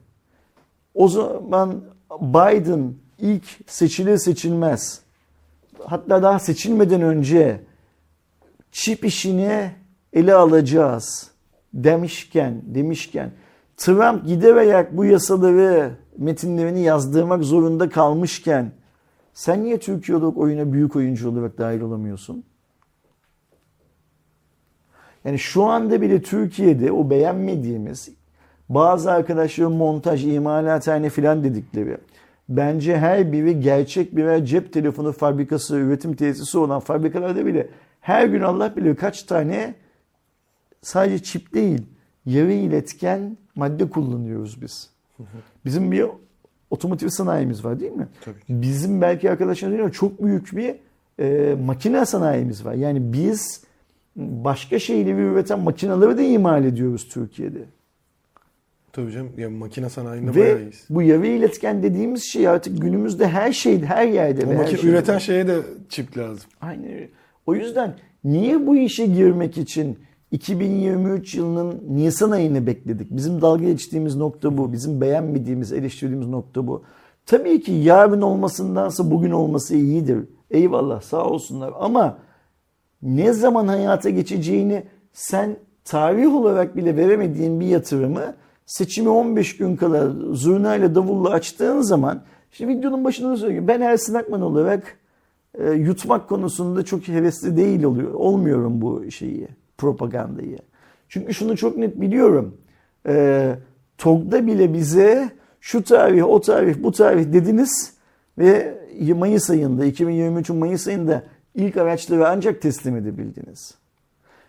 o 0.93 1.07
zaman 1.07 1.81
Biden 2.21 2.93
ilk 3.19 3.43
seçilir 3.67 4.17
seçilmez 4.17 5.01
hatta 5.85 6.23
daha 6.23 6.39
seçilmeden 6.39 7.01
önce 7.01 7.61
çip 8.71 9.05
işini 9.05 9.71
ele 10.13 10.33
alacağız 10.33 11.31
demişken 11.73 12.61
demişken 12.65 13.31
Trump 13.77 14.27
giderek 14.27 14.97
bu 14.97 15.05
yasaları 15.05 15.91
metinlerini 16.17 16.81
yazdırmak 16.81 17.43
zorunda 17.43 17.89
kalmışken 17.89 18.71
sen 19.39 19.63
niye 19.63 19.79
Türkiye 19.79 20.17
olarak 20.17 20.37
oyuna 20.37 20.73
büyük 20.73 20.95
oyuncu 20.95 21.29
olarak 21.29 21.57
dahil 21.57 21.81
olamıyorsun? 21.81 22.43
Yani 25.25 25.39
şu 25.39 25.63
anda 25.63 26.01
bile 26.01 26.21
Türkiye'de 26.21 26.91
o 26.91 27.09
beğenmediğimiz 27.09 28.09
bazı 28.69 29.11
arkadaşların 29.11 29.73
montaj, 29.73 30.25
imalathane 30.25 31.09
filan 31.09 31.43
dedikleri 31.43 31.97
bence 32.49 32.97
her 32.97 33.31
biri 33.31 33.59
gerçek 33.59 34.15
birer 34.15 34.45
cep 34.45 34.73
telefonu 34.73 35.11
fabrikası, 35.11 35.75
üretim 35.75 36.15
tesisi 36.15 36.57
olan 36.57 36.79
fabrikalarda 36.79 37.45
bile 37.45 37.69
her 38.01 38.25
gün 38.25 38.41
Allah 38.41 38.75
bilir 38.75 38.95
kaç 38.95 39.23
tane 39.23 39.75
sadece 40.81 41.23
çip 41.23 41.53
değil 41.53 41.81
yarı 42.25 42.51
iletken 42.51 43.37
madde 43.55 43.89
kullanıyoruz 43.89 44.61
biz. 44.61 44.89
Bizim 45.65 45.91
bir 45.91 46.05
otomotiv 46.69 47.07
sanayimiz 47.07 47.65
var 47.65 47.79
değil 47.79 47.91
mi? 47.91 48.07
Tabii. 48.25 48.61
Bizim 48.61 49.01
belki 49.01 49.31
arkadaşlar 49.31 49.71
değil 49.71 49.89
çok 49.89 50.23
büyük 50.23 50.55
bir 50.55 50.75
e, 51.19 51.55
makine 51.65 52.05
sanayimiz 52.05 52.65
var. 52.65 52.73
Yani 52.73 53.13
biz 53.13 53.63
başka 54.15 54.79
şeyleri 54.79 55.21
üreten 55.21 55.59
makineleri 55.59 56.17
de 56.17 56.29
imal 56.29 56.65
ediyoruz 56.65 57.07
Türkiye'de. 57.09 57.59
Tabii 58.93 59.11
canım. 59.11 59.31
Ya 59.37 59.49
makine 59.49 59.89
sanayinde 59.89 60.35
bayağı 60.35 60.55
Ve 60.57 60.61
iyiyiz. 60.61 60.85
bu 60.89 61.01
yarı 61.01 61.27
iletken 61.27 61.83
dediğimiz 61.83 62.23
şey 62.23 62.47
artık 62.47 62.81
günümüzde 62.81 63.27
her 63.27 63.51
şey, 63.53 63.81
her 63.81 64.07
yerde. 64.07 64.45
O 64.45 64.53
makine 64.53 64.77
şeyde. 64.77 64.91
üreten 64.91 65.17
şeye 65.17 65.47
de 65.47 65.57
çip 65.89 66.17
lazım. 66.17 66.49
Aynen 66.61 66.93
öyle. 66.93 67.09
O 67.45 67.55
yüzden 67.55 67.95
niye 68.23 68.67
bu 68.67 68.77
işe 68.77 69.05
girmek 69.05 69.57
için 69.57 69.99
2023 70.31 71.35
yılının 71.35 71.83
Nisan 71.89 72.31
ayını 72.31 72.67
bekledik? 72.67 73.07
Bizim 73.11 73.41
dalga 73.41 73.65
geçtiğimiz 73.65 74.15
nokta 74.15 74.57
bu. 74.57 74.73
Bizim 74.73 75.01
beğenmediğimiz, 75.01 75.73
eleştirdiğimiz 75.73 76.27
nokta 76.27 76.67
bu. 76.67 76.83
Tabii 77.25 77.61
ki 77.61 77.71
yarın 77.71 78.21
olmasındansa 78.21 79.11
bugün 79.11 79.31
olması 79.31 79.75
iyidir. 79.75 80.25
Eyvallah 80.51 81.01
sağ 81.01 81.25
olsunlar 81.25 81.73
ama 81.79 82.17
ne 83.01 83.33
zaman 83.33 83.67
hayata 83.67 84.09
geçeceğini 84.09 84.83
sen 85.13 85.57
tarih 85.85 86.35
olarak 86.35 86.77
bile 86.77 86.97
veremediğin 86.97 87.59
bir 87.59 87.65
yatırımı 87.65 88.35
seçimi 88.65 89.09
15 89.09 89.57
gün 89.57 89.75
kala 89.75 90.09
zurnayla 90.33 90.95
davulla 90.95 91.29
açtığın 91.29 91.81
zaman 91.81 92.21
işte 92.51 92.67
videonun 92.67 93.05
başında 93.05 93.29
da 93.29 93.37
söylüyorum. 93.37 93.67
Ben 93.67 93.81
Ersin 93.81 94.13
Akman 94.13 94.41
olarak 94.41 94.97
e, 95.59 95.71
yutmak 95.71 96.29
konusunda 96.29 96.85
çok 96.85 97.07
hevesli 97.07 97.57
değil 97.57 97.83
oluyor. 97.83 98.13
Olmuyorum 98.13 98.81
bu 98.81 99.11
şeyi, 99.11 99.47
propagandayı. 99.79 100.57
Çünkü 101.09 101.33
şunu 101.33 101.57
çok 101.57 101.77
net 101.77 102.01
biliyorum. 102.01 102.57
E, 103.07 103.55
TOG'da 103.97 104.47
bile 104.47 104.73
bize 104.73 105.29
şu 105.61 105.83
tarih, 105.83 106.29
o 106.29 106.41
tarih, 106.41 106.83
bu 106.83 106.91
tarih 106.91 107.33
dediniz 107.33 107.93
ve 108.37 108.79
Mayıs 109.15 109.49
ayında, 109.49 109.85
2023'ün 109.85 110.57
Mayıs 110.57 110.87
ayında 110.87 111.23
ilk 111.55 111.77
araçları 111.77 112.27
ancak 112.27 112.61
teslim 112.61 112.95
edebildiniz. 112.95 113.75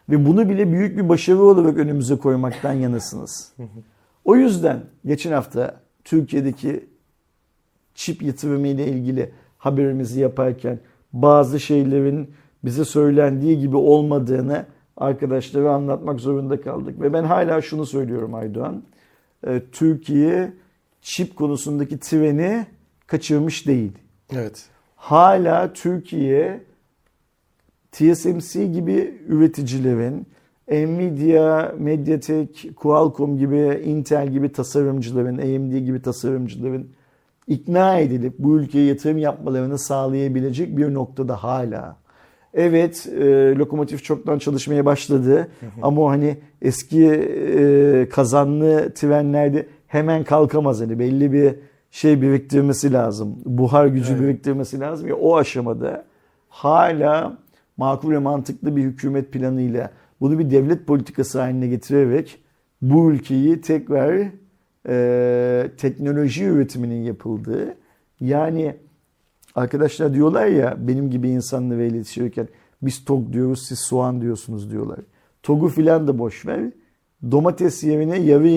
Ve 0.09 0.27
bunu 0.27 0.49
bile 0.49 0.73
büyük 0.73 0.99
bir 0.99 1.09
başarı 1.09 1.43
olarak 1.43 1.79
önümüze 1.79 2.17
koymaktan 2.17 2.73
yanasınız. 2.73 3.53
O 4.25 4.37
yüzden 4.37 4.81
geçen 5.07 5.33
hafta 5.33 5.81
Türkiye'deki 6.05 6.87
çip 7.95 8.23
yatırımı 8.23 8.69
ile 8.69 8.87
ilgili 8.87 9.33
haberimizi 9.59 10.21
yaparken 10.21 10.79
bazı 11.13 11.61
şeylerin 11.61 12.31
bize 12.65 12.85
söylendiği 12.85 13.59
gibi 13.59 13.77
olmadığını 13.77 14.67
arkadaşlara 15.01 15.75
anlatmak 15.75 16.21
zorunda 16.21 16.61
kaldık. 16.61 17.01
Ve 17.01 17.13
ben 17.13 17.25
hala 17.25 17.63
şunu 17.63 17.87
söylüyorum 17.87 18.35
Aydoğan. 18.35 18.83
Ee, 19.47 19.63
Türkiye 19.73 20.53
çip 21.03 21.37
konusundaki 21.37 22.01
treni 22.01 22.67
kaçırmış 23.07 23.67
değil. 23.67 23.93
Evet. 24.33 24.69
Hala 24.97 25.73
Türkiye 25.73 26.61
TSMC 27.93 28.67
gibi 28.67 29.21
üreticilerin, 29.29 30.27
Nvidia, 30.69 31.73
Mediatek, 31.79 32.71
Qualcomm 32.77 33.39
gibi, 33.39 33.83
Intel 33.85 34.29
gibi 34.29 34.53
tasarımcıların, 34.53 35.39
AMD 35.39 35.79
gibi 35.79 36.03
tasarımcıların 36.03 36.91
ikna 37.47 37.99
edilip 37.99 38.35
bu 38.39 38.59
ülkeye 38.59 38.87
yatırım 38.87 39.19
yapmalarını 39.19 39.79
sağlayabilecek 39.79 40.77
bir 40.77 40.95
noktada 40.95 41.43
hala. 41.43 41.97
Evet, 42.55 43.07
e, 43.21 43.55
lokomotif 43.57 44.05
çoktan 44.05 44.39
çalışmaya 44.39 44.87
başladı 44.87 45.49
ama 45.83 46.03
o 46.03 46.09
hani 46.09 46.37
eski 46.63 47.07
e, 47.07 48.09
kazanlı 48.09 48.95
trenlerde 48.95 49.67
hemen 49.87 50.25
kalkamaz. 50.25 50.81
Hani 50.81 50.99
belli 50.99 51.33
bir 51.33 51.55
şey 51.91 52.23
biriktirmesi 52.23 52.93
lazım. 52.93 53.37
Buhar 53.45 53.87
gücü 53.87 54.13
Evet. 54.13 54.23
biriktirmesi 54.23 54.81
lazım 54.81 55.09
ya 55.09 55.17
o 55.17 55.37
aşamada 55.37 56.05
hala 56.49 57.39
makul 57.77 58.13
ve 58.13 58.19
mantıklı 58.19 58.77
bir 58.77 58.83
hükümet 58.83 59.33
planıyla 59.33 59.91
bunu 60.21 60.39
bir 60.39 60.51
devlet 60.51 60.87
politikası 60.87 61.41
haline 61.41 61.67
getirerek 61.67 62.39
bu 62.83 63.11
ülkeyi 63.13 63.61
tekrar 63.61 64.29
e, 64.89 65.71
teknoloji 65.77 66.45
üretiminin 66.45 67.03
yapıldığı 67.05 67.75
yani 68.21 68.75
arkadaşlar 69.55 70.15
diyorlar 70.15 70.47
ya 70.47 70.77
benim 70.79 71.11
gibi 71.11 71.29
insanla 71.29 71.75
iletişirken 71.83 72.49
biz 72.83 73.05
TOG 73.05 73.33
diyoruz 73.33 73.67
siz 73.69 73.79
soğan 73.79 74.21
diyorsunuz 74.21 74.71
diyorlar. 74.71 74.99
TOG'u 75.43 75.69
filan 75.69 76.09
da 76.09 76.19
boş 76.19 76.47
ver. 76.47 76.71
Domates 77.31 77.85
yerine 77.85 78.19
yarı 78.19 78.49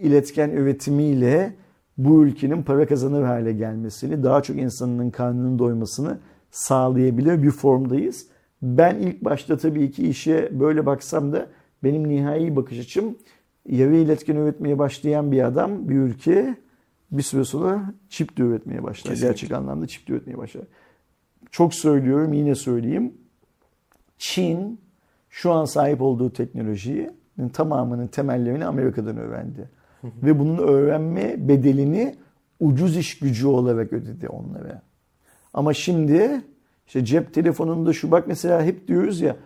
iletken 0.00 0.50
üretimiyle 0.50 1.54
bu 1.98 2.24
ülkenin 2.24 2.62
para 2.62 2.86
kazanır 2.86 3.22
hale 3.22 3.52
gelmesini, 3.52 4.22
daha 4.22 4.42
çok 4.42 4.56
insanın 4.56 5.10
karnının 5.10 5.58
doymasını 5.58 6.18
sağlayabilir 6.50 7.42
bir 7.42 7.50
formdayız. 7.50 8.26
Ben 8.62 8.98
ilk 8.98 9.24
başta 9.24 9.56
tabii 9.56 9.90
ki 9.90 10.08
işe 10.08 10.60
böyle 10.60 10.86
baksam 10.86 11.32
da 11.32 11.46
benim 11.84 12.08
nihai 12.08 12.56
bakış 12.56 12.78
açım 12.78 13.16
yarı 13.68 13.96
iletken 13.96 14.36
üretmeye 14.36 14.78
başlayan 14.78 15.32
bir 15.32 15.42
adam, 15.42 15.88
bir 15.88 15.94
ülke 15.94 16.56
bir 17.12 17.22
süre 17.22 17.44
sonra 17.44 17.94
çip 18.08 18.38
de 18.38 18.42
üretmeye 18.42 18.82
başlar. 18.82 19.12
Kesinlikle. 19.12 19.26
Gerçek 19.26 19.52
anlamda 19.52 19.86
çip 19.86 20.08
de 20.08 20.12
üretmeye 20.12 20.38
başlar. 20.38 20.62
Çok 21.50 21.74
söylüyorum, 21.74 22.32
yine 22.32 22.54
söyleyeyim. 22.54 23.14
Çin 24.18 24.80
şu 25.30 25.52
an 25.52 25.64
sahip 25.64 26.02
olduğu 26.02 26.32
teknolojiyi 26.32 27.10
tamamının 27.52 28.06
temellerini 28.06 28.64
Amerika'dan 28.64 29.16
öğrendi. 29.16 29.68
Ve 30.04 30.38
bunun 30.38 30.58
öğrenme 30.58 31.48
bedelini 31.48 32.16
ucuz 32.60 32.96
iş 32.96 33.18
gücü 33.18 33.46
olarak 33.46 33.92
ödedi 33.92 34.28
onlara. 34.28 34.82
Ama 35.54 35.74
şimdi 35.74 36.40
işte 36.86 37.04
cep 37.04 37.34
telefonunda 37.34 37.92
şu 37.92 38.10
bak 38.10 38.26
mesela 38.26 38.62
hep 38.62 38.88
diyoruz 38.88 39.20
ya 39.20 39.36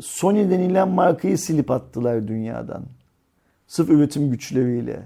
Sony 0.00 0.50
denilen 0.50 0.88
markayı 0.88 1.38
silip 1.38 1.70
attılar 1.70 2.28
dünyadan. 2.28 2.84
Sırf 3.66 3.90
üretim 3.90 4.30
güçleriyle. 4.30 5.02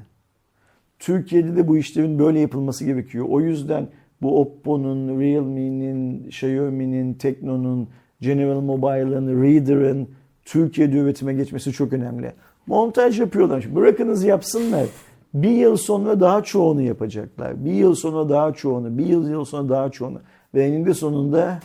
Türkiye'de 1.02 1.56
de 1.56 1.68
bu 1.68 1.76
işlerin 1.76 2.18
böyle 2.18 2.40
yapılması 2.40 2.84
gerekiyor. 2.84 3.26
O 3.28 3.40
yüzden 3.40 3.88
bu 4.22 4.40
Oppo'nun, 4.40 5.20
Realme'nin, 5.20 6.24
Xiaomi'nin, 6.24 7.14
Tekno'nun, 7.14 7.88
General 8.20 8.60
Mobile'ın, 8.60 9.42
Reader'ın 9.42 10.08
Türkiye'de 10.44 10.98
üretime 10.98 11.34
geçmesi 11.34 11.72
çok 11.72 11.92
önemli. 11.92 12.32
Montaj 12.66 13.20
yapıyorlar. 13.20 13.60
Şimdi 13.60 13.76
Bırakınız 13.76 14.24
yapsınlar. 14.24 14.86
Bir 15.34 15.50
yıl 15.50 15.76
sonra 15.76 16.20
daha 16.20 16.42
çoğunu 16.42 16.82
yapacaklar. 16.82 17.64
Bir 17.64 17.72
yıl 17.72 17.94
sonra 17.94 18.28
daha 18.28 18.52
çoğunu, 18.52 18.98
bir 18.98 19.06
yıl, 19.06 19.30
yıl 19.30 19.44
sonra 19.44 19.68
daha 19.68 19.90
çoğunu. 19.90 20.20
Ve 20.54 20.64
eninde 20.64 20.94
sonunda 20.94 21.60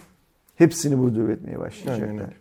hepsini 0.56 1.00
burada 1.00 1.20
üretmeye 1.20 1.60
başlayacaklar. 1.60 2.34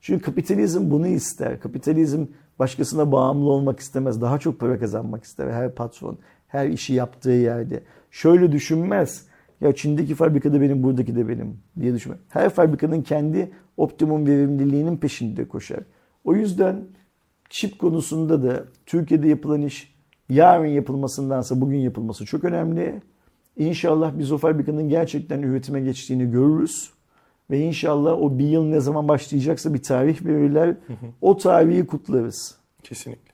Çünkü 0.00 0.24
kapitalizm 0.24 0.90
bunu 0.90 1.06
ister. 1.06 1.60
Kapitalizm 1.60 2.26
başkasına 2.58 3.12
bağımlı 3.12 3.50
olmak 3.50 3.80
istemez. 3.80 4.20
Daha 4.20 4.38
çok 4.38 4.60
para 4.60 4.78
kazanmak 4.78 5.24
ister. 5.24 5.50
Her 5.50 5.74
patron, 5.74 6.18
her 6.50 6.68
işi 6.68 6.94
yaptığı 6.94 7.30
yerde. 7.30 7.82
Şöyle 8.10 8.52
düşünmez. 8.52 9.26
Ya 9.60 9.74
Çin'deki 9.74 10.14
fabrikada 10.14 10.60
benim, 10.60 10.82
buradaki 10.82 11.16
de 11.16 11.28
benim 11.28 11.58
diye 11.80 11.94
düşünmez. 11.94 12.20
Her 12.28 12.50
fabrikanın 12.50 13.02
kendi 13.02 13.50
optimum 13.76 14.26
verimliliğinin 14.26 14.96
peşinde 14.96 15.48
koşar. 15.48 15.80
O 16.24 16.34
yüzden 16.34 16.84
çip 17.50 17.78
konusunda 17.78 18.42
da 18.42 18.64
Türkiye'de 18.86 19.28
yapılan 19.28 19.62
iş 19.62 19.94
yarın 20.28 20.66
yapılmasındansa 20.66 21.60
bugün 21.60 21.78
yapılması 21.78 22.24
çok 22.24 22.44
önemli. 22.44 23.02
İnşallah 23.56 24.18
biz 24.18 24.32
o 24.32 24.38
fabrikanın 24.38 24.88
gerçekten 24.88 25.42
üretime 25.42 25.80
geçtiğini 25.80 26.30
görürüz. 26.30 26.90
Ve 27.50 27.60
inşallah 27.60 28.12
o 28.12 28.38
bir 28.38 28.48
yıl 28.48 28.64
ne 28.64 28.80
zaman 28.80 29.08
başlayacaksa 29.08 29.74
bir 29.74 29.82
tarih 29.82 30.24
verirler. 30.24 30.76
O 31.20 31.36
tarihi 31.36 31.86
kutlarız. 31.86 32.56
Kesinlikle. 32.82 33.29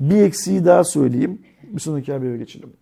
Bir 0.00 0.22
eksiği 0.22 0.64
daha 0.64 0.84
söyleyeyim. 0.84 1.42
Bir 1.62 1.80
sonraki 1.80 2.12
habere 2.12 2.36
geçelim. 2.36 2.72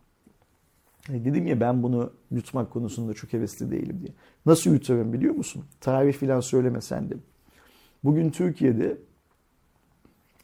E, 1.09 1.25
Dedim 1.25 1.47
ya 1.47 1.61
ben 1.61 1.83
bunu 1.83 2.13
yutmak 2.31 2.71
konusunda 2.71 3.15
çok 3.15 3.33
hevesli 3.33 3.71
değilim 3.71 3.99
diye. 4.01 4.13
Nasıl 4.47 4.73
yutarım 4.73 5.13
biliyor 5.13 5.35
musun? 5.35 5.65
Tarih 5.81 6.13
filan 6.15 6.41
söylemesen 6.41 7.11
de. 7.11 7.15
Bugün 8.05 8.31
Türkiye'de 8.31 8.97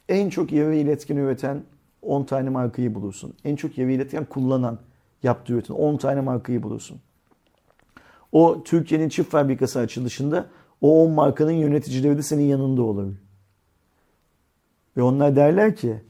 en 0.09 0.29
çok 0.29 0.51
yarı 0.51 0.75
iletken 0.75 1.17
üreten 1.17 1.63
10 2.01 2.23
tane 2.23 2.49
markayı 2.49 2.95
bulursun. 2.95 3.33
En 3.43 3.55
çok 3.55 3.77
yarı 3.77 3.91
iletken 3.91 4.25
kullanan, 4.25 4.79
yaptığı 5.23 5.53
üreten 5.53 5.73
10 5.73 5.97
tane 5.97 6.21
markayı 6.21 6.63
bulursun. 6.63 6.99
O 8.31 8.63
Türkiye'nin 8.63 9.09
çift 9.09 9.29
fabrikası 9.29 9.79
açılışında 9.79 10.49
o 10.81 11.03
10 11.03 11.11
markanın 11.11 11.51
yöneticileri 11.51 12.17
de 12.17 12.21
senin 12.21 12.43
yanında 12.43 12.83
olur. 12.83 13.13
Ve 14.97 15.01
onlar 15.01 15.35
derler 15.35 15.75
ki 15.75 16.01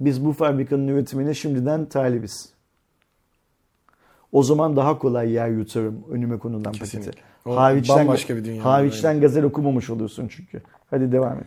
biz 0.00 0.24
bu 0.24 0.32
fabrikanın 0.32 0.88
üretimine 0.88 1.34
şimdiden 1.34 1.86
talibiz. 1.86 2.48
O 4.32 4.42
zaman 4.42 4.76
daha 4.76 4.98
kolay 4.98 5.30
yer 5.32 5.48
yutarım 5.48 6.04
önüme 6.10 6.38
konulan 6.38 6.72
Kesinlikle. 6.72 7.10
paketi. 7.10 7.28
O 7.46 7.56
Hariçten, 7.56 7.98
bambaşka 8.06 8.36
bir 8.36 8.44
dünya. 8.44 8.64
hariçten 8.64 9.20
gazel 9.20 9.44
okumamış 9.44 9.90
oluyorsun 9.90 10.28
çünkü. 10.28 10.62
Hadi 10.90 11.12
devam 11.12 11.38
et. 11.38 11.46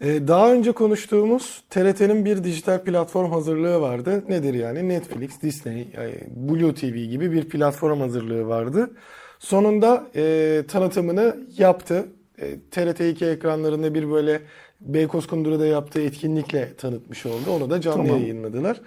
Ee, 0.00 0.28
Daha 0.28 0.52
önce 0.52 0.72
konuştuğumuz 0.72 1.64
TRT'nin 1.70 2.24
bir 2.24 2.44
dijital 2.44 2.82
platform 2.84 3.30
hazırlığı 3.32 3.80
vardı. 3.80 4.24
Nedir 4.28 4.54
yani? 4.54 4.88
Netflix, 4.88 5.42
Disney, 5.42 5.88
yani 5.96 6.14
Blue 6.36 6.74
TV 6.74 6.94
gibi 7.04 7.32
bir 7.32 7.48
platform 7.48 8.00
hazırlığı 8.00 8.46
vardı. 8.46 8.90
Sonunda 9.38 10.06
e, 10.16 10.62
tanıtımını 10.68 11.36
yaptı. 11.58 12.06
E, 12.38 12.54
TRT2 12.70 13.30
ekranlarında 13.30 13.94
bir 13.94 14.10
böyle 14.10 14.40
Beykoz 14.84 15.26
Kundura'da 15.26 15.66
yaptığı 15.66 16.00
etkinlikle 16.00 16.74
tanıtmış 16.74 17.26
oldu. 17.26 17.50
Onu 17.56 17.70
da 17.70 17.80
canlı 17.80 18.06
Tamam. 18.06 18.20
yayınladılar. 18.20 18.80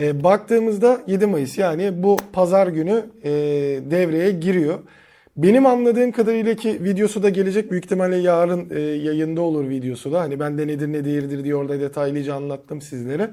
E, 0.00 0.24
baktığımızda 0.24 1.00
7 1.06 1.26
Mayıs 1.26 1.58
yani 1.58 2.02
bu 2.02 2.16
pazar 2.32 2.66
günü 2.66 3.04
e, 3.24 3.30
devreye 3.90 4.30
giriyor. 4.30 4.78
Benim 5.36 5.66
anladığım 5.66 6.12
kadarıyla 6.12 6.54
ki 6.54 6.84
videosu 6.84 7.22
da 7.22 7.28
gelecek. 7.28 7.70
Büyük 7.70 7.84
ihtimalle 7.84 8.16
yarın 8.16 8.70
e, 8.70 8.80
yayında 8.80 9.40
olur 9.40 9.68
videosu 9.68 10.12
da. 10.12 10.20
Hani 10.20 10.40
ben 10.40 10.58
de 10.58 10.66
nedir 10.66 10.88
ne 10.92 11.04
değildir 11.04 11.44
diye 11.44 11.54
orada 11.54 11.80
detaylıca 11.80 12.34
anlattım 12.34 12.80
sizlere. 12.80 13.30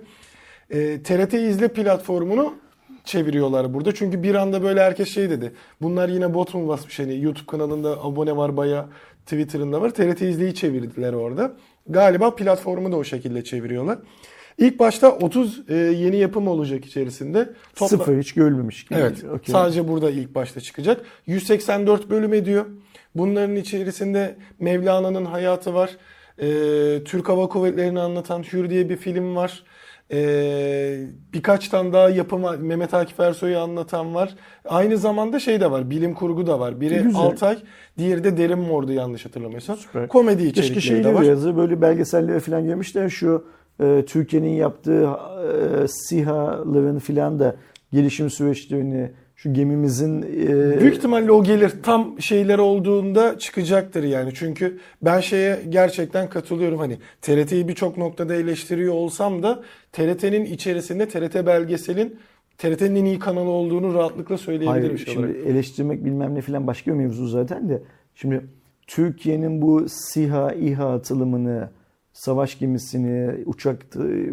E, 0.69 1.03
TRT 1.03 1.33
İzle 1.33 1.67
platformunu 1.67 2.53
çeviriyorlar 3.05 3.73
burada. 3.73 3.93
Çünkü 3.93 4.23
bir 4.23 4.35
anda 4.35 4.63
böyle 4.63 4.81
herkes 4.81 5.09
şey 5.09 5.29
dedi. 5.29 5.51
Bunlar 5.81 6.09
yine 6.09 6.33
bot 6.33 6.53
mu 6.53 6.67
basmış? 6.67 6.99
Hani 6.99 7.21
YouTube 7.21 7.45
kanalında 7.45 8.03
abone 8.03 8.37
var 8.37 8.57
baya 8.57 8.85
Twitter'ında 9.25 9.81
var. 9.81 9.89
TRT 9.89 10.21
İzle'yi 10.21 10.55
çevirdiler 10.55 11.13
orada. 11.13 11.53
Galiba 11.89 12.35
platformu 12.35 12.91
da 12.91 12.95
o 12.97 13.03
şekilde 13.03 13.43
çeviriyorlar. 13.43 13.99
İlk 14.57 14.79
başta 14.79 15.11
30 15.11 15.61
e, 15.69 15.75
yeni 15.75 16.17
yapım 16.17 16.47
olacak 16.47 16.85
içerisinde. 16.85 17.49
Topla- 17.75 17.87
Sıfır 17.87 18.19
hiç 18.19 18.33
görülmemiş. 18.33 18.85
Evet. 18.91 19.23
Okey. 19.23 19.53
Sadece 19.53 19.87
burada 19.87 20.09
ilk 20.09 20.35
başta 20.35 20.61
çıkacak. 20.61 21.01
184 21.25 22.09
bölüm 22.09 22.33
ediyor. 22.33 22.65
Bunların 23.15 23.55
içerisinde 23.55 24.35
Mevlana'nın 24.59 25.25
hayatı 25.25 25.73
var. 25.73 25.89
Ee, 26.41 27.03
Türk 27.05 27.29
Hava 27.29 27.49
Kuvvetleri'ni 27.49 27.99
anlatan 27.99 28.43
Hür 28.43 28.69
diye 28.69 28.89
bir 28.89 28.97
film 28.97 29.35
var. 29.35 29.63
Ee, 30.11 30.99
birkaç 31.33 31.69
tane 31.69 31.93
daha 31.93 32.09
yapım 32.09 32.43
var. 32.43 32.57
Mehmet 32.57 32.93
Akif 32.93 33.19
Ersoy'u 33.19 33.59
anlatan 33.59 34.15
var. 34.15 34.35
Aynı 34.65 34.97
zamanda 34.97 35.39
şey 35.39 35.61
de 35.61 35.71
var. 35.71 35.89
Bilim 35.89 36.13
kurgu 36.13 36.47
da 36.47 36.59
var. 36.59 36.81
Biri 36.81 36.95
Güzel. 37.03 37.21
Altay, 37.21 37.57
diğeri 37.97 38.23
de 38.23 38.37
Derin 38.37 38.59
Mor'du 38.59 38.91
yanlış 38.91 39.25
hatırlamıyorsam. 39.25 39.77
Süper. 39.77 40.07
Komedi 40.07 40.53
Keşke 40.53 40.79
içerikleri 40.79 41.03
de 41.03 41.13
var. 41.13 41.21
yazı 41.23 41.57
böyle 41.57 41.81
belgesellere 41.81 42.39
falan 42.39 42.63
girmişler 42.65 43.09
şu 43.09 43.45
e, 43.83 44.03
Türkiye'nin 44.07 44.53
yaptığı 44.53 45.09
e, 45.83 45.87
SİHA'ların 45.87 46.99
filan 46.99 47.39
da 47.39 47.55
gelişim 47.93 48.29
süreçlerini 48.29 49.11
şu 49.37 49.53
gemimizin 49.53 50.21
e, 50.21 50.79
Büyük 50.79 50.95
ihtimalle 50.95 51.31
o 51.31 51.43
gelir 51.43 51.71
tam 51.83 52.21
şeyler 52.21 52.59
olduğunda 52.59 53.39
çıkacaktır 53.39 54.03
yani. 54.03 54.31
Çünkü 54.33 54.79
ben 55.01 55.19
şeye 55.19 55.59
gerçekten 55.69 56.29
katılıyorum. 56.29 56.79
Hani 56.79 56.97
TRT'yi 57.21 57.67
birçok 57.67 57.97
noktada 57.97 58.35
eleştiriyor 58.35 58.93
olsam 58.93 59.43
da 59.43 59.63
TRT'nin 59.91 60.45
içerisinde 60.45 61.07
TRT 61.07 61.45
belgeselin 61.45 62.19
TRT'nin 62.57 62.95
en 62.95 63.05
iyi 63.05 63.19
kanalı 63.19 63.49
olduğunu 63.49 63.93
rahatlıkla 63.93 64.37
söyleyebilirim 64.37 64.87
Hayır, 64.87 64.97
şey 64.97 65.13
şimdi 65.13 65.27
olarak. 65.27 65.47
eleştirmek 65.47 66.05
bilmem 66.05 66.35
ne 66.35 66.41
filan 66.41 66.67
başka 66.67 66.91
bir 66.91 66.97
mevzu 66.97 67.27
zaten 67.27 67.69
de. 67.69 67.81
Şimdi 68.15 68.41
Türkiye'nin 68.87 69.61
bu 69.61 69.89
SİHA, 69.89 70.53
İHA 70.53 70.93
atılımını, 70.93 71.69
savaş 72.13 72.59
gemisini, 72.59 73.31
uçak 73.45 73.85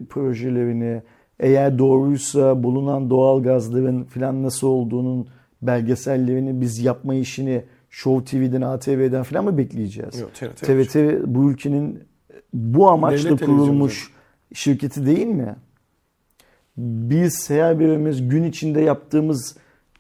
projelerini, 0.09 1.03
eğer 1.41 1.79
doğruysa 1.79 2.63
bulunan 2.63 3.11
doğal 3.11 3.43
gazların 3.43 4.05
filan 4.05 4.43
nasıl 4.43 4.67
olduğunun 4.67 5.29
belgesellerini 5.63 6.61
biz 6.61 6.79
yapma 6.79 7.15
işini 7.15 7.65
Show 7.91 8.25
TV'den, 8.25 8.61
ATV'den 8.61 9.23
filan 9.23 9.45
mı 9.45 9.59
bekleyeceğiz? 9.59 10.21
Yok, 10.21 10.35
TRT. 10.35 10.57
TRT 10.57 10.97
bu 11.27 11.51
ülkenin 11.51 12.01
bu 12.53 12.89
amaçla 12.91 13.29
Devlet 13.29 13.41
kurulmuş 13.41 14.11
şirketi 14.55 15.07
değil 15.07 15.27
mi? 15.27 15.57
Biz 16.77 17.51
her 17.51 17.81
birimiz 17.81 18.29
gün 18.29 18.45
içinde 18.45 18.81
yaptığımız 18.81 19.57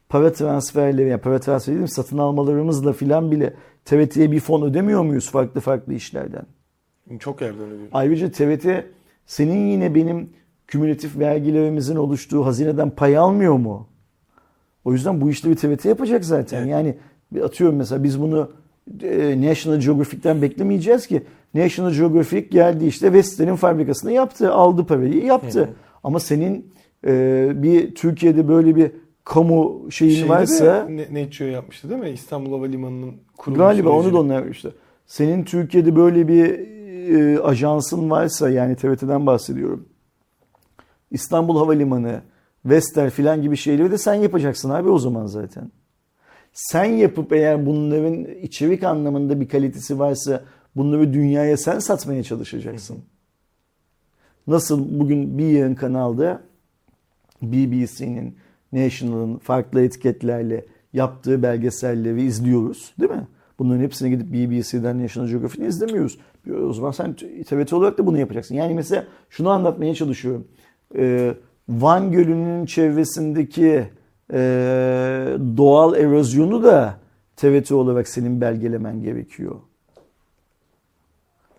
para 0.09 0.33
transferleri, 0.33 1.09
yani 1.09 1.21
para 1.21 1.39
transferi 1.39 1.75
değil 1.75 1.83
mi, 1.83 1.89
satın 1.89 2.19
almalarımızla 2.19 2.93
filan 2.93 3.31
bile 3.31 3.55
TRT'ye 3.85 4.33
bir 4.33 4.41
fon 4.41 4.63
ödemiyor 4.63 5.03
muyuz 5.03 5.31
farklı 5.31 5.61
farklı 5.61 5.95
işlerden? 5.95 6.47
Çok 7.19 7.41
yerden 7.41 7.67
ödüyorum. 7.67 7.89
Ayrıca 7.93 8.31
TRT 8.31 8.67
senin 9.27 9.67
yine 9.67 9.95
benim 9.95 10.31
kümülatif 10.67 11.19
vergilerimizin 11.19 11.97
oluştuğu 11.97 12.47
hazineden 12.47 12.91
pay 12.91 13.17
almıyor 13.17 13.55
mu? 13.55 13.89
O 14.85 14.93
yüzden 14.93 15.21
bu 15.21 15.31
işleri 15.31 15.57
TRT 15.57 15.85
yapacak 15.85 16.25
zaten. 16.25 16.59
Evet. 16.59 16.71
Yani 16.71 16.95
bir 17.33 17.41
atıyorum 17.41 17.77
mesela 17.77 18.03
biz 18.03 18.21
bunu 18.21 18.51
e, 19.03 19.41
National 19.41 19.81
Geographic'ten 19.81 20.43
beklemeyeceğiz 20.43 21.07
ki. 21.07 21.23
National 21.55 21.93
Geographic 21.93 22.49
geldi 22.49 22.87
işte 22.87 23.13
Vestel'in 23.13 23.57
fabrikasını 23.57 24.13
yaptı, 24.13 24.53
aldı 24.53 24.87
parayı, 24.87 25.25
yaptı. 25.25 25.61
Hı. 25.61 25.69
Ama 26.05 26.21
senin 26.21 26.73
e, 27.07 27.53
bir 27.55 27.95
Türkiye'de 27.95 28.49
böyle 28.49 28.77
bir 28.77 28.91
kamu 29.25 29.87
şeyin 29.91 30.15
Şeyde 30.15 30.29
varsa 30.29 30.89
de 30.89 31.09
Netgeo 31.11 31.49
yapmıştı 31.49 31.91
değil 31.91 32.01
mi? 32.01 32.11
İstanbul 32.11 32.53
Havalimanı'nın 32.53 33.15
kurulmuş 33.37 33.59
Galiba 33.59 33.91
onu 33.91 34.13
da 34.13 34.21
onlar 34.21 34.47
işte. 34.47 34.69
Senin 35.07 35.45
Türkiye'de 35.45 35.97
böyle 35.97 36.29
bir 36.29 36.75
e, 37.15 37.41
ajansın 37.41 38.11
varsa 38.11 38.51
yani 38.51 38.77
TRT'den 38.77 39.27
bahsediyorum. 39.27 39.87
İstanbul 41.15 41.57
Havalimanı, 41.57 42.21
Vestel 42.65 43.11
filan 43.11 43.43
gibi 43.43 43.57
şeyleri 43.57 43.91
de 43.91 43.99
sen 43.99 44.15
yapacaksın 44.15 44.71
abi 44.71 44.89
o 44.89 44.99
zaman 44.99 45.27
zaten. 45.27 45.71
Sen 46.53 46.85
yapıp 46.85 47.33
eğer 47.33 47.67
bunların 47.67 48.25
içerik 48.25 48.83
anlamında 48.83 49.41
bir 49.41 49.49
kalitesi 49.49 49.99
varsa 49.99 50.45
bunları 50.77 51.13
dünyaya 51.13 51.57
sen 51.57 51.79
satmaya 51.79 52.23
çalışacaksın. 52.23 52.99
Nasıl 54.47 55.01
bugün 55.01 55.39
bir 55.39 55.47
yayın 55.47 55.75
kanalda 55.75 56.43
BBC'nin, 57.43 58.37
National'ın 58.73 59.39
farklı 59.39 59.83
etiketlerle 59.83 60.65
yaptığı 60.93 61.43
belgeselleri 61.43 62.23
izliyoruz 62.23 62.95
değil 63.01 63.11
mi? 63.11 63.27
Bunların 63.59 63.81
hepsine 63.83 64.11
gidip 64.11 64.33
BBC'den 64.33 65.03
National 65.03 65.29
Geographic'ini 65.29 65.69
izlemiyoruz. 65.69 66.19
O 66.63 66.73
zaman 66.73 66.91
sen 66.91 67.15
TRT 67.47 67.73
olarak 67.73 67.99
da 67.99 68.07
bunu 68.07 68.19
yapacaksın. 68.19 68.55
Yani 68.55 68.75
mesela 68.75 69.05
şunu 69.31 69.51
anlatmaya 69.51 69.95
çalışıyorum. 69.95 70.47
Ee, 70.99 71.35
Van 71.69 72.13
Gölü'nün 72.13 72.67
çevresindeki 72.67 73.89
e, 74.33 74.39
doğal 75.57 75.95
erozyonu 75.95 76.63
da 76.63 76.99
TRT 77.37 77.73
olarak 77.73 78.09
senin 78.09 78.41
belgelemen 78.41 79.03
gerekiyor. 79.03 79.57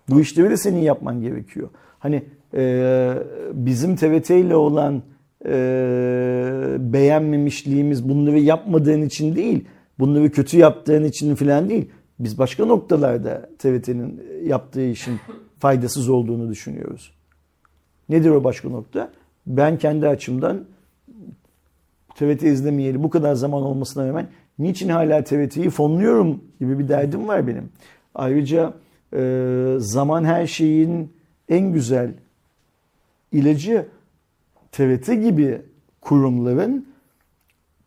Bu 0.08 0.20
işleri 0.20 0.50
de 0.50 0.56
senin 0.56 0.80
yapman 0.80 1.20
gerekiyor. 1.20 1.68
Hani 1.98 2.22
e, 2.54 3.14
bizim 3.52 3.96
TRT 3.96 4.30
ile 4.30 4.56
olan 4.56 5.02
e, 5.46 5.52
beğenmemişliğimiz 6.78 8.08
bunları 8.08 8.38
yapmadığın 8.38 9.02
için 9.02 9.36
değil, 9.36 9.64
bunları 9.98 10.30
kötü 10.30 10.58
yaptığın 10.58 11.04
için 11.04 11.34
falan 11.34 11.68
değil. 11.68 11.90
Biz 12.18 12.38
başka 12.38 12.64
noktalarda 12.64 13.50
TRT'nin 13.58 14.22
yaptığı 14.44 14.86
işin 14.86 15.16
faydasız 15.58 16.08
olduğunu 16.08 16.50
düşünüyoruz. 16.50 17.12
Nedir 18.08 18.30
o 18.30 18.44
başka 18.44 18.68
nokta? 18.68 19.10
Ben 19.46 19.78
kendi 19.78 20.08
açımdan 20.08 20.64
TRT 22.14 22.42
izlemeyeli 22.42 23.02
bu 23.02 23.10
kadar 23.10 23.34
zaman 23.34 23.62
olmasına 23.62 24.08
rağmen 24.08 24.28
niçin 24.58 24.88
hala 24.88 25.24
TRT'yi 25.24 25.70
fonluyorum 25.70 26.44
gibi 26.60 26.78
bir 26.78 26.88
derdim 26.88 27.28
var 27.28 27.46
benim. 27.46 27.68
Ayrıca 28.14 28.74
e, 29.16 29.74
zaman 29.78 30.24
her 30.24 30.46
şeyin 30.46 31.12
en 31.48 31.72
güzel 31.72 32.12
ilacı 33.32 33.86
TRT 34.72 35.06
gibi 35.06 35.62
kurumların 36.00 36.86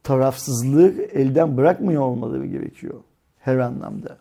tarafsızlığı 0.04 0.94
elden 1.14 1.58
bırakmıyor 1.58 2.02
olmaları 2.02 2.46
gerekiyor 2.46 2.96
her 3.40 3.58
anlamda. 3.58 4.18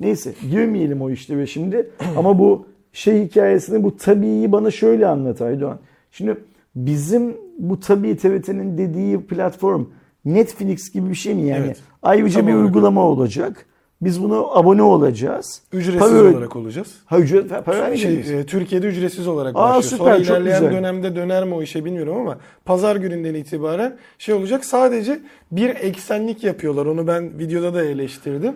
Neyse 0.00 0.34
girmeyelim 0.50 1.02
o 1.02 1.10
işlere 1.10 1.46
şimdi 1.46 1.90
ama 2.16 2.38
bu 2.38 2.66
şey 2.94 3.24
hikayesini 3.24 3.82
bu 3.82 3.96
tabii 3.96 4.52
bana 4.52 4.70
şöyle 4.70 5.06
anlat 5.06 5.40
Aydoğan. 5.40 5.78
Şimdi 6.10 6.36
bizim 6.76 7.36
bu 7.58 7.80
tabii 7.80 8.16
TRT'nin 8.16 8.78
dediği 8.78 9.20
platform 9.20 9.84
Netflix 10.24 10.92
gibi 10.92 11.10
bir 11.10 11.14
şey 11.14 11.34
mi 11.34 11.42
yani? 11.42 11.66
Evet. 11.66 11.78
Ayrıca 12.02 12.40
Tam 12.40 12.48
bir 12.48 12.54
uygulama 12.54 13.02
olacak. 13.02 13.66
Biz 14.00 14.22
bunu 14.22 14.58
abone 14.58 14.82
olacağız. 14.82 15.62
Ücretsiz 15.72 16.00
Para 16.00 16.22
olarak 16.22 16.56
olacağız. 16.56 16.94
Ha 17.04 17.18
ücret 17.18 17.64
para. 17.64 17.96
Şey, 17.96 18.40
e, 18.40 18.46
Türkiye'de 18.46 18.86
ücretsiz 18.86 19.28
olarak 19.28 19.56
Aa, 19.56 19.58
başlıyor. 19.58 19.82
süper, 19.82 20.04
Sonra 20.04 20.16
ilerleyen 20.16 20.60
güzel. 20.60 20.76
dönemde 20.76 21.16
döner 21.16 21.44
mi 21.44 21.54
o 21.54 21.62
işe 21.62 21.84
bilmiyorum 21.84 22.16
ama 22.16 22.38
pazar 22.64 22.96
gününden 22.96 23.34
itibaren 23.34 23.96
şey 24.18 24.34
olacak. 24.34 24.64
Sadece 24.64 25.20
bir 25.52 25.68
eksenlik 25.68 26.44
yapıyorlar. 26.44 26.86
Onu 26.86 27.06
ben 27.06 27.38
videoda 27.38 27.74
da 27.74 27.84
eleştirdim. 27.84 28.54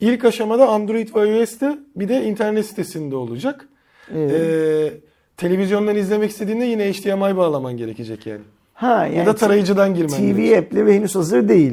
İlk 0.00 0.24
aşamada 0.24 0.68
Android 0.68 1.08
ve 1.16 1.40
iOS'te 1.40 1.78
bir 1.96 2.08
de 2.08 2.24
internet 2.24 2.66
sitesinde 2.66 3.16
olacak. 3.16 3.68
Evet. 4.16 4.30
Ee, 4.32 4.92
televizyondan 5.36 5.96
izlemek 5.96 6.30
istediğinde 6.30 6.64
yine 6.64 6.92
HDMI 6.92 7.36
bağlaman 7.36 7.76
gerekecek 7.76 8.26
yani. 8.26 8.40
Ha 8.74 9.04
yani 9.06 9.16
ya 9.16 9.26
da 9.26 9.34
tarayıcıdan 9.34 9.94
girmen 9.94 10.16
TV 10.16 10.20
gerekecek. 10.22 10.58
app'leri 10.58 10.94
henüz 10.94 11.14
hazır 11.14 11.48
değil. 11.48 11.72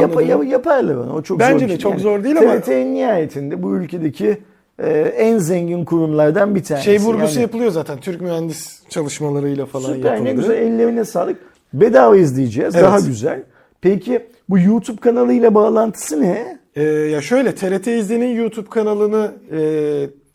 Yap, 0.00 0.26
yap, 0.28 0.44
yaparlar 0.46 0.94
onu. 0.94 1.14
O 1.14 1.22
çok 1.22 1.40
Bence 1.40 1.58
zor 1.58 1.68
de 1.68 1.68
şey. 1.68 1.78
çok 1.78 2.00
zor 2.00 2.24
değil 2.24 2.38
ama- 2.38 2.60
TRT 2.60 2.68
en 2.68 2.94
nihayetinde 2.94 3.62
bu 3.62 3.76
ülkedeki 3.76 4.38
e, 4.78 4.90
en 4.98 5.38
zengin 5.38 5.84
kurumlardan 5.84 6.54
bir 6.54 6.64
tanesi. 6.64 6.84
Şey 6.84 6.98
vurgusu 6.98 7.32
Yani 7.34 7.42
yapılıyor 7.42 7.70
zaten. 7.70 8.00
Türk 8.00 8.20
mühendis 8.20 8.82
çalışmalarıyla 8.88 9.66
falan 9.66 9.92
Süper 9.94 10.12
ne 10.24 10.28
yapıldı. 10.28 10.34
güzel 10.34 10.54
ellerine 10.62 11.04
sağlık. 11.04 11.36
Bedava 11.72 12.16
izleyeceğiz. 12.16 12.74
Evet. 12.74 12.84
Daha 12.84 13.00
güzel. 13.00 13.42
Peki 13.80 14.26
bu 14.48 14.58
YouTube 14.58 15.00
kanalıyla 15.00 15.54
bağlantısı 15.54 16.20
ne? 16.22 16.58
Ee, 16.76 16.82
ya 16.82 17.20
şöyle 17.20 17.54
TRT 17.54 17.86
izlenin 17.86 18.36
YouTube 18.36 18.68
kanalını 18.70 19.30
e, 19.52 19.60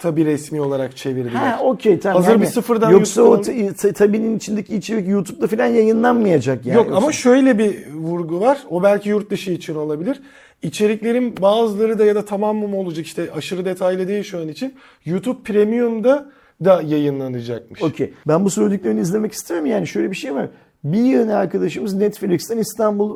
tabi 0.02 0.26
resmi 0.26 0.62
olarak 0.62 0.98
çevirdiler. 0.98 1.40
Ha 1.40 1.60
okey 1.64 2.00
tamam. 2.00 2.24
Hazır 2.24 2.42
bir 2.42 2.46
sıfırdan 2.46 2.92
Yoksa 2.92 3.22
YouTube 3.22 3.70
o 3.90 3.94
tabinin 3.94 4.38
içindeki 4.38 4.76
içerik 4.76 5.08
YouTube'da 5.08 5.48
falan 5.48 5.66
yayınlanmayacak 5.66 6.66
yani. 6.66 6.78
Yok 6.78 6.92
ama 6.96 7.12
şöyle 7.12 7.58
bir 7.58 7.94
vurgu 7.94 8.40
var. 8.40 8.58
O 8.70 8.84
belki 8.84 9.10
yurt 9.10 9.32
dışı 9.32 9.52
için 9.52 9.76
olabilir. 9.76 10.22
İçeriklerin 10.62 11.36
bazıları 11.42 12.00
da 12.00 12.06
ya 12.06 12.16
da 12.16 12.26
tamamı 12.26 12.68
mı 12.68 12.78
olacak 12.78 13.06
işte 13.06 13.30
aşırı 13.36 13.66
detaylı 13.66 14.08
değil 14.08 14.24
şu 14.24 14.40
an 14.40 14.48
için. 14.48 14.74
YouTube 15.06 15.44
Premium'da 15.44 16.32
da 16.66 16.82
yayınlanacakmış. 16.82 17.84
Okey. 17.84 18.14
Ben 18.28 18.46
bu 18.46 18.50
söylediklerini 18.50 19.02
izlemek 19.02 19.32
isterim. 19.32 19.66
Yani 19.66 19.88
şöyle 19.88 20.12
bir 20.12 20.16
şey 20.16 20.36
var. 20.36 20.50
Bir 20.84 21.00
yeni 21.00 21.34
arkadaşımız 21.34 21.94
Netflix'ten 21.94 22.58
İstanbul 22.58 23.16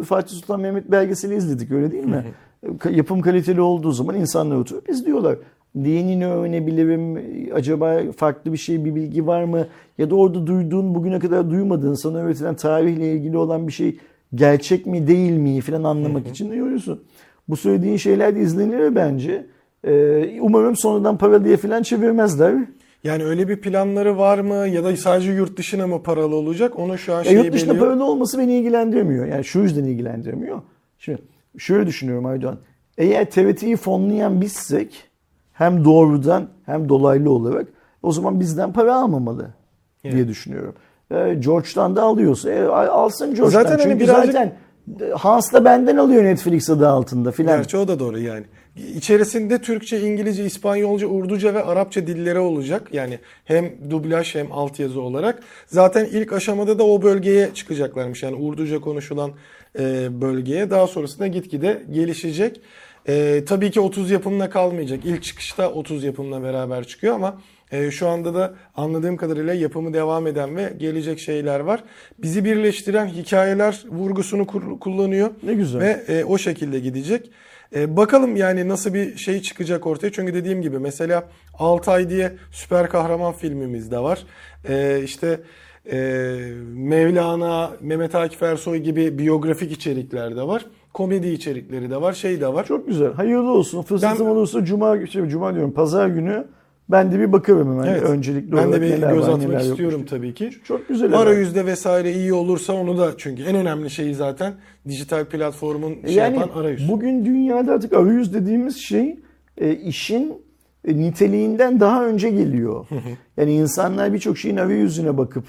e, 0.00 0.04
Fatih 0.04 0.36
Sultan 0.36 0.60
Mehmet 0.60 0.90
belgeseli 0.90 1.36
izledik 1.36 1.70
öyle 1.70 1.92
değil 1.92 2.04
mi? 2.04 2.24
Yapım 2.90 3.20
kaliteli 3.20 3.60
olduğu 3.60 3.92
zaman 3.92 4.16
insanlar 4.16 4.56
oturup 4.56 4.88
izliyorlar. 4.88 5.36
Diyenini 5.84 6.26
öğrenebilirim. 6.26 7.24
Acaba 7.54 8.00
farklı 8.16 8.52
bir 8.52 8.58
şey, 8.58 8.84
bir 8.84 8.94
bilgi 8.94 9.26
var 9.26 9.44
mı? 9.44 9.66
Ya 9.98 10.10
da 10.10 10.14
orada 10.14 10.46
duyduğun, 10.46 10.94
bugüne 10.94 11.18
kadar 11.18 11.50
duymadığın, 11.50 11.94
sana 11.94 12.18
öğretilen 12.18 12.54
tarihle 12.54 13.12
ilgili 13.12 13.36
olan 13.36 13.66
bir 13.68 13.72
şey 13.72 13.98
gerçek 14.34 14.86
mi 14.86 15.06
değil 15.06 15.32
mi 15.32 15.60
falan 15.60 15.84
anlamak 15.84 16.28
için 16.28 16.52
diyorsun. 16.52 17.02
Bu 17.48 17.56
söylediğin 17.56 17.96
şeyler 17.96 18.36
de 18.36 18.40
izlenir 18.40 18.94
bence. 18.94 19.46
Ee, 19.86 20.40
umarım 20.40 20.76
sonradan 20.76 21.18
para 21.18 21.44
diye 21.44 21.56
falan 21.56 21.82
çevirmezler. 21.82 22.54
Yani 23.04 23.24
öyle 23.24 23.48
bir 23.48 23.60
planları 23.60 24.18
var 24.18 24.38
mı 24.38 24.54
ya 24.54 24.84
da 24.84 24.96
sadece 24.96 25.32
yurt 25.32 25.56
dışına 25.56 25.86
mı 25.86 26.02
paralı 26.02 26.36
olacak? 26.36 26.78
Onu 26.78 26.98
şu 26.98 27.14
an 27.14 27.22
şey 27.22 27.34
yurt 27.34 27.52
dışında 27.52 27.70
belli 27.70 27.78
yok. 27.78 27.88
paralı 27.88 28.04
olması 28.04 28.38
beni 28.38 28.58
ilgilendirmiyor. 28.58 29.26
Yani 29.26 29.44
şu 29.44 29.60
yüzden 29.60 29.84
ilgilendirmiyor. 29.84 30.62
Şimdi 30.98 31.22
şöyle 31.58 31.86
düşünüyorum 31.86 32.26
Aydoğan. 32.26 32.58
Eğer 32.98 33.30
TRT'yi 33.30 33.76
fonlayan 33.76 34.40
bizsek 34.40 35.11
hem 35.52 35.84
doğrudan 35.84 36.48
hem 36.66 36.88
dolaylı 36.88 37.30
olarak 37.30 37.66
o 38.02 38.12
zaman 38.12 38.40
bizden 38.40 38.72
para 38.72 38.94
almamalı 38.96 39.50
diye 40.04 40.14
Evet. 40.14 40.28
düşünüyorum. 40.28 40.74
E, 41.10 41.34
George'dan 41.34 41.96
da 41.96 42.02
alıyorsa 42.02 42.50
e, 42.50 42.62
alsın 42.66 43.26
George'dan. 43.34 43.62
Zaten 43.62 43.70
hani 43.78 43.82
Çünkü 43.82 44.00
birazcık- 44.04 44.32
zaten 44.32 44.52
e, 45.00 45.10
Hans 45.10 45.52
da 45.52 45.64
benden 45.64 45.96
alıyor 45.96 46.24
Netflix 46.24 46.70
adı 46.70 46.88
altında 46.88 47.32
filan. 47.32 47.56
Gerçi 47.56 47.76
o 47.76 47.88
da 47.88 47.98
doğru 47.98 48.18
yani. 48.18 48.44
İçerisinde 48.94 49.58
Türkçe, 49.58 50.00
İngilizce, 50.00 50.44
İspanyolca, 50.44 51.06
Urduca 51.06 51.54
ve 51.54 51.64
Arapça 51.64 52.06
dilleri 52.06 52.38
olacak. 52.38 52.88
Yani 52.92 53.18
hem 53.44 53.70
dublaj 53.90 54.34
hem 54.34 54.52
altyazı 54.52 55.00
olarak. 55.00 55.42
Zaten 55.66 56.04
ilk 56.04 56.32
aşamada 56.32 56.78
da 56.78 56.84
o 56.86 57.02
bölgeye 57.02 57.50
çıkacaklarmış. 57.54 58.22
Yani 58.22 58.36
Urduca 58.36 58.80
konuşulan 58.80 59.30
e, 59.78 60.08
bölgeye. 60.20 60.70
Daha 60.70 60.86
sonrasında 60.86 61.26
gitgide 61.26 61.82
gelişecek. 61.92 62.60
E, 63.08 63.44
tabii 63.46 63.70
ki 63.70 63.80
30 63.80 64.10
yapımla 64.10 64.50
kalmayacak. 64.50 65.00
İlk 65.04 65.22
çıkışta 65.22 65.70
30 65.70 66.04
yapımla 66.04 66.42
beraber 66.42 66.84
çıkıyor 66.84 67.14
ama 67.14 67.40
e, 67.72 67.90
şu 67.90 68.08
anda 68.08 68.34
da 68.34 68.54
anladığım 68.76 69.16
kadarıyla 69.16 69.54
yapımı 69.54 69.94
devam 69.94 70.26
eden 70.26 70.56
ve 70.56 70.72
gelecek 70.78 71.18
şeyler 71.18 71.60
var. 71.60 71.84
Bizi 72.18 72.44
birleştiren 72.44 73.06
hikayeler 73.06 73.84
vurgusunu 73.88 74.46
kur- 74.46 74.78
kullanıyor. 74.80 75.30
Ne 75.42 75.54
güzel. 75.54 75.80
Ve 75.80 76.04
e, 76.08 76.24
o 76.24 76.38
şekilde 76.38 76.78
gidecek. 76.80 77.30
E, 77.76 77.96
bakalım 77.96 78.36
yani 78.36 78.68
nasıl 78.68 78.94
bir 78.94 79.16
şey 79.16 79.42
çıkacak 79.42 79.86
ortaya. 79.86 80.12
Çünkü 80.12 80.34
dediğim 80.34 80.62
gibi 80.62 80.78
mesela 80.78 81.28
Altay 81.58 82.10
diye 82.10 82.32
süper 82.50 82.88
kahraman 82.88 83.32
filmimiz 83.32 83.90
de 83.90 83.98
var. 83.98 84.22
E, 84.68 85.00
işte 85.04 85.40
e, 85.92 85.96
Mevlana, 86.74 87.70
Mehmet 87.80 88.14
Akif 88.14 88.42
Ersoy 88.42 88.78
gibi 88.78 89.18
biyografik 89.18 89.72
içerikler 89.72 90.36
de 90.36 90.42
var. 90.42 90.64
Komedi 90.94 91.28
içerikleri 91.28 91.90
de 91.90 92.00
var, 92.00 92.12
şey 92.12 92.40
de 92.40 92.52
var. 92.52 92.66
Çok 92.66 92.86
güzel. 92.86 93.12
Hayırlı 93.12 93.50
olsun. 93.52 93.82
Fırsatım 93.82 94.26
Ben- 94.26 94.30
olursa 94.32 94.64
cuma, 94.64 95.06
şey, 95.06 95.26
cuma 95.28 95.54
diyorum 95.54 95.72
pazar 95.72 96.08
günü 96.08 96.44
ben 96.90 97.12
de 97.12 97.18
bir 97.18 97.32
bakarım 97.32 97.72
hemen. 97.72 97.92
Evet. 97.92 98.02
Öncelikli 98.02 98.52
ben 98.56 98.72
de 98.72 98.80
bir 98.82 98.88
göz 98.88 99.02
var, 99.02 99.08
atmak 99.08 99.42
yokmuş 99.42 99.62
istiyorum 99.62 99.98
diye. 99.98 100.06
tabii 100.06 100.34
ki. 100.34 100.50
Çok 100.64 100.88
güzel. 100.88 101.18
Arayüzde 101.18 101.66
vesaire 101.66 102.12
iyi 102.12 102.32
olursa 102.32 102.72
onu 102.72 102.98
da 102.98 103.10
çünkü 103.18 103.42
en 103.42 103.56
önemli 103.56 103.90
şeyi 103.90 104.14
zaten 104.14 104.54
dijital 104.88 105.24
platformun 105.24 105.94
şey 106.06 106.14
yani 106.14 106.36
yapan 106.38 106.60
arayüz. 106.60 106.88
bugün 106.88 107.24
dünyada 107.24 107.72
artık 107.72 107.92
arayüz 107.92 108.34
dediğimiz 108.34 108.76
şey 108.76 109.20
e, 109.58 109.72
işin 109.74 110.32
e, 110.88 110.96
niteliğinden 110.96 111.80
daha 111.80 112.06
önce 112.06 112.30
geliyor. 112.30 112.86
yani 113.36 113.52
insanlar 113.54 114.12
birçok 114.12 114.38
şeyin 114.38 114.56
arayüzüne 114.56 115.18
bakıp 115.18 115.44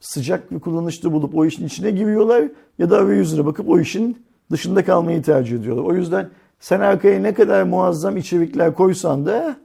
sıcak 0.00 0.52
bir 0.52 0.60
kullanışlı 0.60 1.12
bulup 1.12 1.34
o 1.36 1.46
işin 1.46 1.66
içine 1.66 1.90
giriyorlar 1.90 2.44
ya 2.78 2.90
da 2.90 2.98
arayüzüne 2.98 3.46
bakıp 3.46 3.68
o 3.68 3.80
işin 3.80 4.29
dışında 4.50 4.84
kalmayı 4.84 5.22
tercih 5.22 5.58
ediyorlar. 5.58 5.84
O 5.84 5.94
yüzden 5.94 6.28
sen 6.60 6.80
arkaya 6.80 7.20
ne 7.20 7.34
kadar 7.34 7.62
muazzam 7.62 8.16
içerikler 8.16 8.74
koysan 8.74 9.26
da 9.26 9.56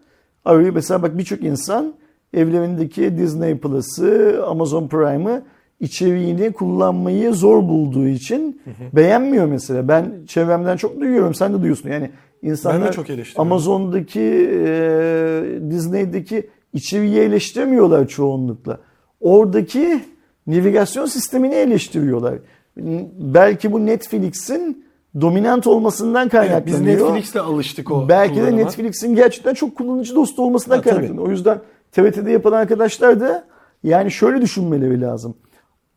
arayü 0.45 0.71
mesela 0.71 1.01
bak 1.01 1.17
birçok 1.17 1.43
insan 1.43 1.93
evlerindeki 2.33 3.17
Disney 3.17 3.57
Plus'ı, 3.57 4.43
Amazon 4.47 4.87
Prime'ı 4.87 5.43
içeriğini 5.79 6.51
kullanmayı 6.51 7.33
zor 7.33 7.57
bulduğu 7.57 8.07
için 8.07 8.61
beğenmiyor 8.93 9.45
mesela. 9.45 9.87
Ben 9.87 10.11
çevremden 10.27 10.77
çok 10.77 11.01
duyuyorum. 11.01 11.33
Sen 11.33 11.53
de 11.53 11.57
duyuyorsun. 11.59 11.89
Yani 11.89 12.11
insanlar 12.41 12.81
Ben 12.81 12.87
de 12.87 12.91
çok. 12.91 13.05
Amazon'daki, 13.35 14.49
e, 14.65 15.43
Disney'deki 15.69 16.49
içeriği 16.73 17.19
eleştirmiyorlar 17.19 18.07
çoğunlukla. 18.07 18.79
Oradaki 19.21 20.01
navigasyon 20.47 21.05
sistemini 21.05 21.55
eleştiriyorlar. 21.55 22.35
Belki 22.77 23.71
bu 23.71 23.85
Netflix'in 23.85 24.85
dominant 25.21 25.67
olmasından 25.67 26.21
Evet, 26.21 26.31
kaynaklanıyor. 26.31 26.65
biz 26.65 27.01
Netflix'le 27.01 27.35
alıştık 27.35 27.91
o 27.91 28.09
Belki 28.09 28.35
de. 28.41 28.55
Netflix'in 28.57 29.15
gerçekten 29.15 29.53
çok 29.53 29.75
kullanıcı 29.77 30.15
dostu 30.15 30.43
olmasından 30.45 30.75
Ha, 30.75 30.81
tabii. 30.81 30.93
kaynaklanıyor. 30.95 31.27
O 31.27 31.31
yüzden 31.31 31.61
TRT'de 31.91 32.31
yapan 32.31 32.51
arkadaşlar 32.51 33.19
da 33.19 33.47
yani 33.83 34.11
şöyle 34.11 34.41
düşünmeleri 34.41 35.01
lazım. 35.01 35.35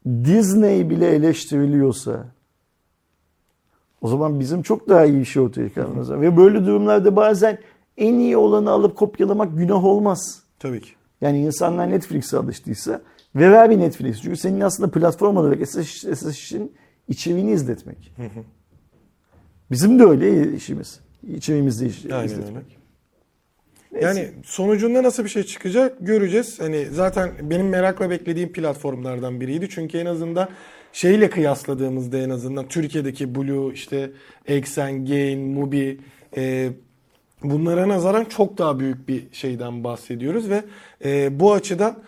Disney 0.07 0.91
bile 0.91 1.09
eleştiriliyorsa 1.09 2.25
o 4.01 4.09
zaman 4.09 4.41
bizim 4.41 4.63
çok 4.63 4.89
daha 4.89 5.05
iyi 5.05 5.21
işi 5.21 5.41
ortaya 5.41 5.69
çıkarmamız 5.69 6.11
lazım. 6.11 6.23
Ve 6.23 6.37
böyle 6.37 6.67
durumlarda 6.67 7.17
bazen 7.17 7.59
en 7.97 8.15
iyi 8.15 8.37
olanı 8.37 8.71
alıp 8.71 8.97
kopyalamak 8.97 9.57
günah 9.59 9.85
olmaz. 9.85 10.43
Tabii 10.59 10.81
ki. 10.81 10.91
Yani 11.21 11.41
insanlar 11.41 11.91
Netflix'e 11.91 12.37
alıştıysa 12.39 13.01
ve 13.39 13.51
ver 13.51 13.71
bir 13.71 13.79
Netflix. 13.79 14.23
Çünkü 14.23 14.37
senin 14.37 14.61
aslında 14.61 14.91
platform 14.91 15.37
olarak 15.37 15.61
esas, 15.61 16.05
esas 16.05 16.37
işin 16.37 16.73
içeriğini 17.09 17.53
izletmek. 17.53 18.15
Bizim 19.71 19.99
de 19.99 20.05
öyle 20.05 20.57
işimiz. 20.57 21.01
İçeriğimizde 21.35 21.87
iş, 21.87 22.05
Aynen 22.05 22.25
izletmek. 22.25 22.57
öyle. 22.57 22.79
Neyse. 23.93 24.07
Yani 24.07 24.31
sonucunda 24.45 25.03
nasıl 25.03 25.25
bir 25.25 25.29
şey 25.29 25.43
çıkacak 25.43 25.97
göreceğiz. 26.01 26.61
Hani 26.61 26.87
zaten 26.87 27.31
benim 27.43 27.69
merakla 27.69 28.11
beklediğim 28.11 28.53
platformlardan 28.53 29.41
biriydi. 29.41 29.69
Çünkü 29.71 29.99
en 29.99 30.07
azından 30.07 30.49
şeyle 30.93 31.31
kıyasladığımızda 31.31 32.19
en 32.19 32.31
azından 32.31 32.69
Türkiye'deki 32.69 33.35
Blue, 33.35 33.75
işte 33.75 34.11
Exen, 34.47 35.07
Gain, 35.07 35.41
Mubi 35.41 36.01
e, 36.37 36.71
bunlara 37.43 37.89
nazaran 37.89 38.25
çok 38.25 38.59
daha 38.59 38.79
büyük 38.81 39.09
bir 39.09 39.23
şeyden 39.33 39.85
bahsediyoruz 39.85 40.51
ve 40.51 40.63
e, 41.05 41.41
bu 41.41 41.53
açıdan 41.53 41.99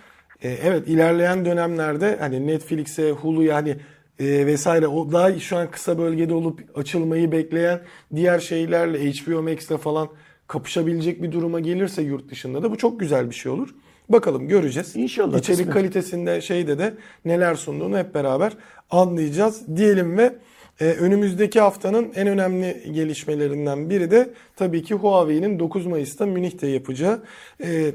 e, 0.43 0.49
evet 0.49 0.89
ilerleyen 0.89 1.45
dönemlerde 1.45 2.17
hani 2.21 2.47
Netflix'e, 2.47 3.11
Hulu'ya 3.11 3.55
hani 3.57 3.77
e, 4.19 4.47
vesaire 4.47 4.87
o 4.87 5.13
daha 5.13 5.39
şu 5.39 5.57
an 5.57 5.71
kısa 5.71 5.99
bölgede 5.99 6.35
olup 6.35 6.61
açılmayı 6.75 7.33
bekleyen 7.33 7.81
diğer 8.15 8.39
şeylerle 8.39 9.13
HBO 9.13 9.43
Max'le 9.43 9.79
falan 9.83 10.09
kapışabilecek 10.47 11.23
bir 11.23 11.33
duruma 11.33 11.61
gelirse 11.61 12.03
yurt 12.03 12.31
dışında 12.31 12.63
da 12.63 12.71
bu 12.71 12.79
çok 12.79 13.01
güzel 13.01 13.31
bir 13.31 13.35
şey 13.35 13.53
olur. 13.53 13.75
Bakalım 14.09 14.49
göreceğiz. 14.49 14.97
İnşallah, 14.97 15.39
İçerik 15.39 15.59
kısmet. 15.59 15.75
kalitesinde 15.75 16.41
şeyde 16.41 16.79
de 16.79 16.95
neler 17.25 17.55
sunduğunu 17.55 17.99
hep 17.99 18.15
beraber 18.15 18.53
anlayacağız 18.91 19.77
diyelim 19.77 20.19
ve 20.19 20.35
e, 20.81 20.85
önümüzdeki 20.85 21.61
haftanın 21.61 22.13
en 22.15 22.27
önemli 22.27 22.93
gelişmelerinden 22.93 23.91
biri 23.91 24.11
de 24.11 24.31
tabii 24.57 24.83
ki 24.83 24.95
Huawei'nin 24.95 25.59
9 25.59 25.87
Mayıs'ta 25.87 26.27
Münih'te 26.27 26.67
yapacağı 26.67 27.23
e, 27.65 27.91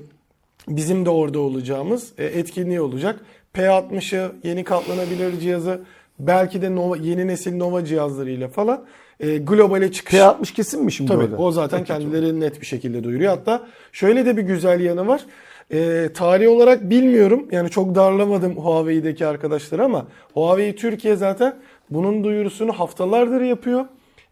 bizim 0.67 1.05
de 1.05 1.09
orada 1.09 1.39
olacağımız 1.39 2.13
e, 2.17 2.25
etkinliği 2.25 2.81
olacak. 2.81 3.19
P60'ı 3.55 4.31
yeni 4.43 4.63
katlanabilir 4.63 5.39
cihazı 5.39 5.81
belki 6.19 6.61
de 6.61 6.75
Nova, 6.75 6.97
yeni 6.97 7.27
nesil 7.27 7.55
Nova 7.55 7.85
cihazlarıyla 7.85 8.47
falan 8.47 8.85
e, 9.19 9.37
globale 9.37 9.91
çıkış. 9.91 10.19
P60 10.19 10.53
kesin 10.53 10.83
mi 10.83 10.91
şimdi 10.91 11.11
Tabii 11.11 11.23
orada? 11.23 11.37
o 11.37 11.51
zaten 11.51 11.83
kendileri 11.83 12.39
net 12.39 12.61
bir 12.61 12.65
şekilde 12.65 13.03
duyuruyor. 13.03 13.29
Hatta 13.29 13.67
şöyle 13.91 14.25
de 14.25 14.37
bir 14.37 14.41
güzel 14.41 14.79
yanı 14.79 15.07
var. 15.07 15.25
E, 15.73 16.09
tarih 16.13 16.49
olarak 16.49 16.89
bilmiyorum. 16.89 17.47
Yani 17.51 17.69
çok 17.69 17.95
darlamadım 17.95 18.55
Huawei'deki 18.57 19.25
arkadaşları 19.25 19.83
ama 19.83 20.07
Huawei 20.33 20.75
Türkiye 20.75 21.15
zaten 21.15 21.55
bunun 21.89 22.23
duyurusunu 22.23 22.71
haftalardır 22.71 23.41
yapıyor. 23.41 23.85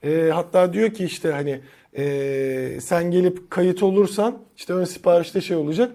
E, 0.04 0.30
hatta 0.34 0.74
diyor 0.74 0.90
ki 0.90 1.06
işte 1.06 1.32
hani 1.32 1.60
e, 1.98 2.82
sen 2.82 3.12
gelip 3.12 3.52
kayıt 3.52 3.84
olursan 3.84 4.38
işte 4.58 4.74
ön 4.74 4.84
siparişte 4.84 5.42
şey 5.42 5.58
olacak. 5.58 5.92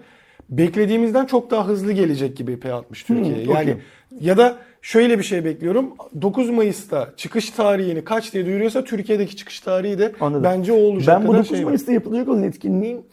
Beklediğimizden 0.49 1.25
çok 1.25 1.51
daha 1.51 1.67
hızlı 1.67 1.91
gelecek 1.91 2.37
gibi 2.37 2.51
P60 2.53 3.05
Türkiye'ye. 3.07 3.45
Hmm, 3.45 3.53
yani 3.53 3.71
okey. 3.71 3.75
ya 4.21 4.37
da 4.37 4.57
şöyle 4.81 5.17
bir 5.19 5.23
şey 5.23 5.45
bekliyorum. 5.45 5.89
9 6.21 6.49
Mayıs'ta 6.49 7.09
çıkış 7.17 7.49
tarihini 7.49 8.03
kaç 8.03 8.33
diye 8.33 8.45
duyuruyorsa 8.45 8.83
Türkiye'deki 8.83 9.35
çıkış 9.35 9.59
tarihi 9.59 9.99
de 9.99 10.11
Anladım. 10.19 10.43
bence 10.43 10.73
o 10.73 10.75
olacak 10.77 11.19
Ben 11.19 11.27
bu 11.27 11.31
kadar 11.31 11.43
9 11.43 11.49
şey 11.49 11.59
var. 11.59 11.63
Mayıs'ta 11.69 11.91
yapılacak 11.91 12.27
olan 12.27 12.43
etkinliğin 12.43 13.05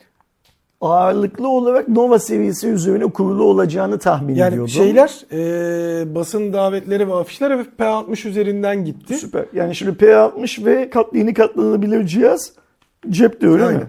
ağırlıklı 0.81 1.49
olarak 1.49 1.89
Nova 1.89 2.19
seviyesi 2.19 2.69
üzerine 2.69 3.05
kurulu 3.07 3.45
olacağını 3.45 3.99
tahmin 3.99 4.35
Yani 4.35 4.49
ediyordum. 4.49 4.69
şeyler 4.69 5.21
e, 5.33 6.15
basın 6.15 6.53
davetleri 6.53 7.09
ve 7.09 7.15
afişler 7.15 7.59
hep 7.59 7.67
P60 7.79 8.29
üzerinden 8.29 8.85
gitti. 8.85 9.15
Süper. 9.15 9.45
Yani 9.53 9.75
şimdi 9.75 10.05
P60 10.05 10.65
ve 10.65 10.91
katlı 10.91 11.19
yeni 11.19 11.35
katlanabilir 11.35 12.07
cihaz 12.07 12.53
cepte 13.11 13.47
öyle 13.49 13.65
Aynen. 13.65 13.81
mi? 13.81 13.87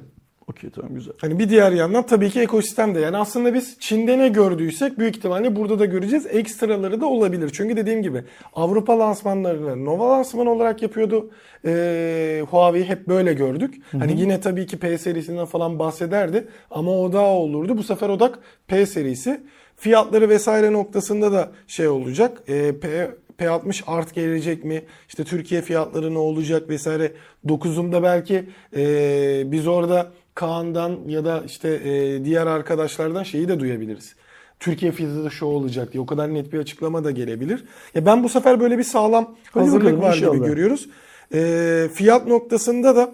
Okey 0.52 0.70
tamam 0.70 0.94
güzel. 0.94 1.14
Hani 1.22 1.40
bir 1.40 1.50
diğer 1.50 1.72
yandan 1.72 2.06
tabii 2.06 2.30
ki 2.30 2.40
ekosistem 2.42 2.96
de. 2.96 3.00
Yani 3.00 3.18
aslında 3.18 3.54
biz 3.54 3.78
Çin'de 3.80 4.18
ne 4.18 4.28
gördüysek 4.28 5.00
büyük 5.00 5.18
ihtimalle 5.18 5.56
burada 5.56 5.80
da 5.80 5.86
göreceğiz. 5.86 6.26
Ekstraları 6.26 7.02
da 7.02 7.06
olabilir. 7.06 7.50
Çünkü 7.54 7.78
dediğim 7.78 8.02
gibi 8.02 8.24
Avrupa 8.54 9.00
lansmanlarını 9.00 9.86
Nova 9.86 10.10
lansman 10.10 10.48
olarak 10.48 10.82
yapıyordu. 10.82 11.30
Ee, 11.66 12.44
Huawei 12.50 12.84
hep 12.84 13.08
böyle 13.08 13.34
gördük. 13.34 13.82
Hani 13.92 14.22
yine 14.22 14.42
tabii 14.42 14.66
ki 14.66 14.80
P 14.80 14.98
serisinden 14.98 15.46
falan 15.46 15.80
bahsederdi. 15.80 16.48
Ama 16.72 16.92
o 16.92 17.14
daha 17.14 17.28
olurdu. 17.28 17.78
Bu 17.78 17.84
sefer 17.84 18.10
odak 18.10 18.40
P 18.68 18.86
serisi. 18.86 19.42
Fiyatları 19.76 20.30
vesaire 20.30 20.74
noktasında 20.74 21.32
da 21.32 21.52
şey 21.68 21.88
olacak. 21.88 22.44
Ee, 22.50 22.80
P 22.80 23.12
P60 23.40 23.84
art 23.88 24.14
gelecek 24.16 24.64
mi? 24.64 24.84
İşte 25.08 25.24
Türkiye 25.24 25.62
fiyatları 25.62 26.14
ne 26.14 26.18
olacak 26.18 26.70
vesaire. 26.70 27.12
9'unda 27.46 28.04
belki 28.04 28.50
e, 28.76 29.52
biz 29.52 29.68
orada 29.68 30.12
Kaan'dan 30.38 31.00
ya 31.08 31.26
da 31.26 31.44
işte 31.46 31.70
e, 31.70 32.26
diğer 32.26 32.48
arkadaşlardan 32.48 33.24
şeyi 33.24 33.48
de 33.48 33.60
duyabiliriz. 33.60 34.16
Türkiye 34.60 34.94
da 34.94 35.30
şu 35.30 35.46
olacak 35.46 35.94
diye 35.94 36.02
o 36.02 36.06
kadar 36.06 36.34
net 36.34 36.54
bir 36.54 36.60
açıklama 36.60 37.04
da 37.04 37.12
gelebilir. 37.12 37.64
Ya 37.96 38.06
ben 38.06 38.24
bu 38.24 38.30
sefer 38.30 38.60
böyle 38.60 38.78
bir 38.78 38.84
sağlam 38.84 39.36
Hadi 39.52 39.64
hazırlık 39.64 39.86
bakalım, 39.86 40.02
var 40.02 40.18
gibi 40.18 40.46
görüyoruz. 40.46 40.90
E, 41.34 41.90
fiyat 41.94 42.28
noktasında 42.28 42.96
da 42.96 43.12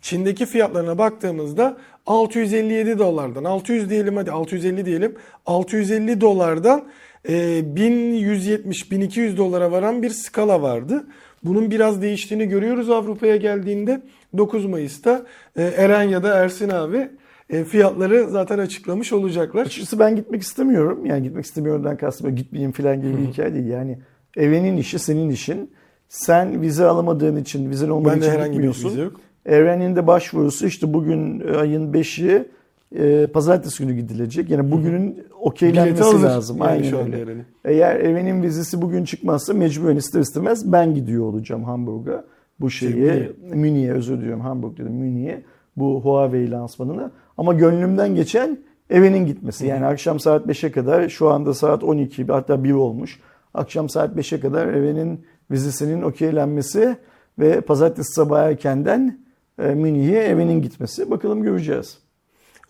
Çin'deki 0.00 0.46
fiyatlarına 0.46 0.98
baktığımızda 0.98 1.76
657 2.06 2.98
dolardan 2.98 3.44
600 3.44 3.90
diyelim 3.90 4.16
hadi 4.16 4.30
650 4.30 4.86
diyelim 4.86 5.16
650 5.46 6.20
dolardan 6.20 6.84
e, 7.28 7.32
1170-1200 7.32 9.36
dolara 9.36 9.70
varan 9.70 10.02
bir 10.02 10.10
skala 10.10 10.62
vardı. 10.62 11.06
Bunun 11.44 11.70
biraz 11.70 12.02
değiştiğini 12.02 12.48
görüyoruz 12.48 12.90
Avrupa'ya 12.90 13.36
geldiğinde 13.36 14.00
9 14.38 14.66
Mayıs'ta 14.66 15.26
e, 15.56 15.62
Eren 15.62 16.02
ya 16.02 16.22
da 16.22 16.34
Ersin 16.34 16.68
abi 16.68 17.08
e, 17.50 17.64
fiyatları 17.64 18.28
zaten 18.30 18.58
açıklamış 18.58 19.12
olacaklar. 19.12 19.66
Açıkçası 19.66 19.98
ben 19.98 20.16
gitmek 20.16 20.42
istemiyorum. 20.42 21.06
Yani 21.06 21.22
gitmek 21.22 21.44
istemiyorumdan 21.44 21.96
kastım 21.96 22.36
gitmeyeyim 22.36 22.72
falan 22.72 23.02
gibi 23.02 23.18
bir 23.18 23.32
hikaye 23.32 23.54
değil. 23.54 23.66
Yani 23.66 23.98
evrenin 24.36 24.76
işi 24.76 24.98
senin 24.98 25.30
işin. 25.30 25.70
Sen 26.08 26.62
vize 26.62 26.86
alamadığın 26.86 27.36
için, 27.36 27.70
vizen 27.70 27.88
olmadığı 27.88 28.18
için 28.18 28.30
herhangi 28.30 28.50
bir 28.50 28.52
gitmiyorsun. 28.52 28.90
vize 28.90 29.02
yok. 29.02 29.20
Evrenin 29.46 29.96
de 29.96 30.06
başvurusu 30.06 30.66
işte 30.66 30.92
bugün 30.92 31.40
e, 31.40 31.56
ayın 31.56 31.92
5'i 31.92 32.48
e, 32.94 33.26
pazartesi 33.26 33.82
günü 33.82 33.96
gidilecek. 33.96 34.50
Yani 34.50 34.72
bugünün 34.72 35.24
okeylenmesi 35.40 36.22
lazım. 36.22 36.58
Yani 36.58 36.68
Aynen 36.68 36.94
öyle. 36.94 37.20
Eren'in. 37.20 37.44
Eğer 37.64 37.96
evrenin 37.96 38.42
vizesi 38.42 38.82
bugün 38.82 39.04
çıkmazsa 39.04 39.54
mecburen 39.54 39.96
ister 39.96 40.20
istemez 40.20 40.72
ben 40.72 40.94
gidiyor 40.94 41.24
olacağım 41.24 41.64
Hamburg'a. 41.64 42.24
Bu 42.60 42.70
şeye, 42.70 42.92
Münih'e. 42.92 43.54
Münih'e 43.54 43.92
özür 43.92 44.18
diliyorum 44.18 44.40
Hamburg 44.40 44.78
dedim 44.78 44.92
Münih'e. 44.92 45.42
Bu 45.76 46.00
Huawei 46.00 46.50
lansmanına. 46.50 47.10
Ama 47.38 47.52
gönlümden 47.52 48.14
geçen 48.14 48.58
evinin 48.90 49.26
gitmesi. 49.26 49.66
Yani 49.66 49.86
akşam 49.86 50.20
saat 50.20 50.46
5'e 50.46 50.72
kadar 50.72 51.08
şu 51.08 51.28
anda 51.28 51.54
saat 51.54 51.84
12 51.84 52.24
hatta 52.24 52.64
1 52.64 52.72
olmuş. 52.72 53.20
Akşam 53.54 53.88
saat 53.88 54.16
5'e 54.16 54.40
kadar 54.40 54.66
evinin 54.66 55.26
vizesinin 55.50 56.02
okeylenmesi 56.02 56.96
ve 57.38 57.60
pazartesi 57.60 58.12
sabah 58.12 58.42
erkenden 58.42 59.18
e, 59.58 59.66
Münih'e 59.66 60.18
evinin 60.18 60.62
gitmesi. 60.62 61.10
Bakalım 61.10 61.42
göreceğiz. 61.42 61.98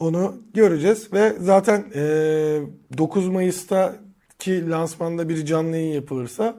Onu 0.00 0.34
göreceğiz 0.54 1.12
ve 1.12 1.32
zaten 1.40 1.84
e, 1.94 2.00
9 2.98 3.28
Mayıs'taki 3.28 4.70
lansmanda 4.70 5.28
bir 5.28 5.44
canlı 5.44 5.76
yayın 5.76 5.94
yapılırsa 5.94 6.54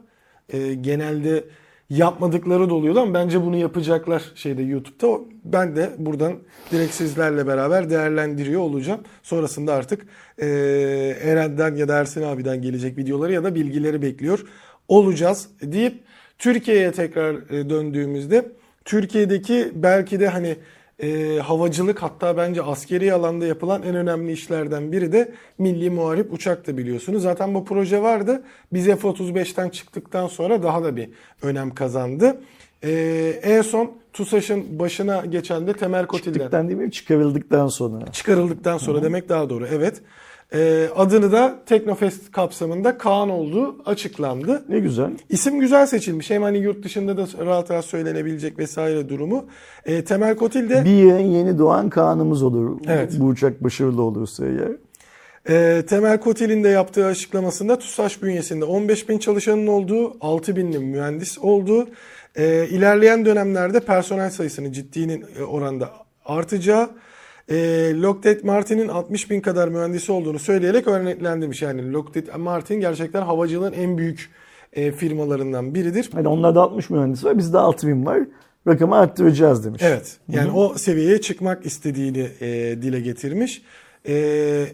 e, 0.50 0.74
genelde 0.74 1.44
yapmadıkları 1.90 2.70
da 2.70 2.74
oluyordu 2.74 3.00
ama 3.00 3.14
bence 3.14 3.42
bunu 3.42 3.58
yapacaklar 3.58 4.24
şeyde 4.36 4.62
YouTube'da. 4.62 5.20
Ben 5.46 5.76
de 5.76 5.90
buradan 5.98 6.34
direkt 6.72 6.94
sizlerle 6.94 7.48
beraber 7.48 7.90
değerlendiriyor 7.90 8.62
olacağım. 8.62 9.02
Sonrasında 9.24 9.74
artık 9.74 10.06
e, 10.38 10.48
Eren'den 11.22 11.76
ya 11.76 11.88
da 11.88 12.00
Ersin 12.00 12.24
abiden 12.24 12.62
gelecek 12.62 12.98
videoları 12.98 13.34
ya 13.34 13.44
da 13.44 13.56
bilgileri 13.56 14.02
bekliyor 14.02 14.46
olacağız 14.88 15.50
deyip 15.62 16.04
Türkiye'ye 16.38 16.92
tekrar 16.92 17.50
döndüğümüzde 17.50 18.52
Türkiye'deki 18.86 19.72
belki 19.76 20.20
de 20.20 20.28
hani 20.28 20.56
e, 21.00 21.40
havacılık 21.40 22.04
hatta 22.04 22.38
bence 22.38 22.62
askeri 22.62 23.14
alanda 23.14 23.46
yapılan 23.46 23.84
en 23.84 23.96
önemli 23.96 24.32
işlerden 24.32 24.92
biri 24.92 25.12
de 25.12 25.34
Milli 25.58 25.90
Muharip 25.90 26.34
Uçak'tı 26.34 26.78
biliyorsunuz. 26.78 27.24
Zaten 27.24 27.56
bu 27.56 27.66
proje 27.66 28.02
vardı. 28.02 28.44
Biz 28.74 28.86
F-35'ten 28.86 29.70
çıktıktan 29.70 30.28
sonra 30.28 30.64
daha 30.64 30.84
da 30.84 30.96
bir 30.96 31.10
önem 31.42 31.76
kazandı. 31.76 32.42
E, 32.84 32.92
en 33.44 33.62
son 33.62 33.92
TUSAŞ'ın 34.14 34.80
başına 34.80 35.26
geçen 35.26 35.68
de 35.68 35.74
Temel 35.74 36.06
Kotil'den 36.06 36.34
Çıktıktan 36.34 36.68
değil 36.68 36.80
mi? 36.80 36.92
Çıkarıldıktan 36.92 37.68
sonra. 37.68 38.12
çıkarıldıktan 38.12 38.78
sonra 38.78 39.04
demek 39.04 39.30
daha 39.30 39.50
doğru. 39.50 39.68
Evet. 39.68 40.02
E, 40.54 40.88
adını 40.96 41.32
da 41.32 41.56
Teknofest 41.66 42.32
kapsamında 42.32 42.98
Kaan 42.98 43.30
olduğu 43.30 43.76
açıklandı. 43.86 44.66
Ne 44.70 44.80
güzel. 44.80 45.12
İsim 45.30 45.60
güzel 45.60 45.86
seçilmiş. 45.86 46.30
Hem 46.30 46.42
hani 46.42 46.58
yurt 46.58 46.84
dışında 46.84 47.18
da 47.18 47.46
rahat 47.46 47.72
rahat 47.72 47.86
söylenebilecek 47.86 48.60
vesaire 48.60 49.10
durumu. 49.10 49.46
E, 49.86 50.04
Temel 50.04 50.36
Kotil 50.36 50.70
de 50.70 50.86
Bir 50.86 51.20
yeni 51.20 51.60
doğan 51.60 51.90
kanımız 51.90 52.44
olur. 52.44 52.80
Evet. 52.88 53.14
Bu 53.20 53.26
uçak 53.26 53.64
başarılı 53.64 54.02
olursa 54.02 54.46
eğer. 54.46 54.72
e, 55.50 55.86
Temel 55.86 56.20
Kotil'in 56.20 56.64
de 56.64 56.70
yaptığı 56.70 57.06
açıklamasında 57.06 57.80
TUSAŞ 57.80 58.22
bünyesinde 58.22 58.66
15 58.66 59.10
bin 59.10 59.18
çalışanın 59.18 59.68
olduğu, 59.68 60.18
6 60.22 60.56
binli 60.56 60.80
mühendis 60.80 61.38
olduğu, 61.38 61.88
e, 62.36 62.68
ilerleyen 62.70 63.26
dönemlerde 63.26 63.80
personel 63.80 64.30
sayısının 64.30 64.72
ciddi 64.72 65.26
oranda 65.50 65.90
artacağı, 66.26 66.90
e, 67.50 67.56
Lockheed 67.96 68.44
Martin'in 68.44 68.88
60 68.88 69.30
bin 69.30 69.42
kadar 69.42 69.68
mühendisi 69.68 70.12
olduğunu 70.12 70.40
söyleyerek 70.40 70.88
örneklendirmiş. 70.88 71.62
Yani 71.62 71.94
Lockheed 71.94 72.28
Martin 72.38 72.80
gerçekten 72.80 73.22
havacılığın 73.22 73.74
en 73.74 73.98
büyük 73.98 74.30
e, 74.74 74.92
firmalarından 74.92 75.76
biridir. 75.76 76.10
Hani 76.14 76.28
onlarda 76.28 76.62
60 76.62 76.90
mühendis 76.90 77.26
var, 77.26 77.38
bizde 77.38 77.58
6000 77.58 78.06
var. 78.06 78.20
Rakamı 78.68 78.96
arttıracağız 78.96 79.66
demiş. 79.66 79.82
Evet. 79.86 80.18
Yani 80.30 80.52
o 80.52 80.78
seviyeye 80.78 81.22
çıkmak 81.22 81.66
istediğini 81.66 82.28
e, 82.42 82.48
dile 82.82 83.00
getirmiş. 83.00 83.62
E, 84.08 84.68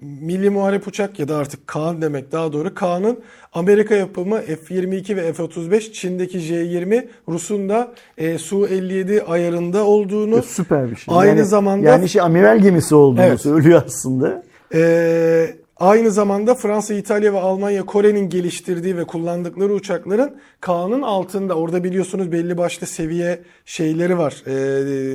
Milli 0.00 0.50
Muharip 0.50 0.88
Uçak 0.88 1.18
ya 1.18 1.28
da 1.28 1.36
artık 1.36 1.66
Kaan 1.66 2.02
demek 2.02 2.32
daha 2.32 2.52
doğru. 2.52 2.74
Kaan'ın 2.74 3.18
Amerika 3.52 3.94
yapımı 3.94 4.40
F-22 4.40 5.16
ve 5.16 5.32
F-35, 5.32 5.92
Çin'deki 5.92 6.38
J-20, 6.40 7.06
Rus'un 7.28 7.68
da 7.68 7.92
e, 8.18 8.38
Su-57 8.38 9.22
ayarında 9.22 9.84
olduğunu 9.84 10.36
Ya 10.36 10.42
Süper 10.42 10.90
bir 10.90 10.96
şey. 10.96 11.14
Aynı 11.16 11.28
yani, 11.38 11.44
zamanda- 11.44 11.86
yani 11.88 12.08
şey 12.08 12.22
amiral 12.22 12.58
gemisi 12.58 12.94
olduğunu 12.94 13.22
Evet. 13.22 13.40
söylüyor 13.40 13.82
aslında. 13.86 14.42
Ee, 14.74 15.46
aynı 15.76 16.10
zamanda 16.10 16.54
Fransa, 16.54 16.94
İtalya 16.94 17.32
ve 17.32 17.38
Almanya, 17.38 17.86
Kore'nin 17.86 18.28
geliştirdiği 18.28 18.96
ve 18.96 19.04
kullandıkları 19.04 19.72
uçakların 19.72 20.36
Kaan'ın 20.60 21.02
altında. 21.02 21.54
Orada 21.54 21.84
biliyorsunuz 21.84 22.32
belli 22.32 22.58
başlı 22.58 22.86
seviye 22.86 23.42
şeyleri 23.64 24.18
var. 24.18 24.42
Ee, 24.46 24.52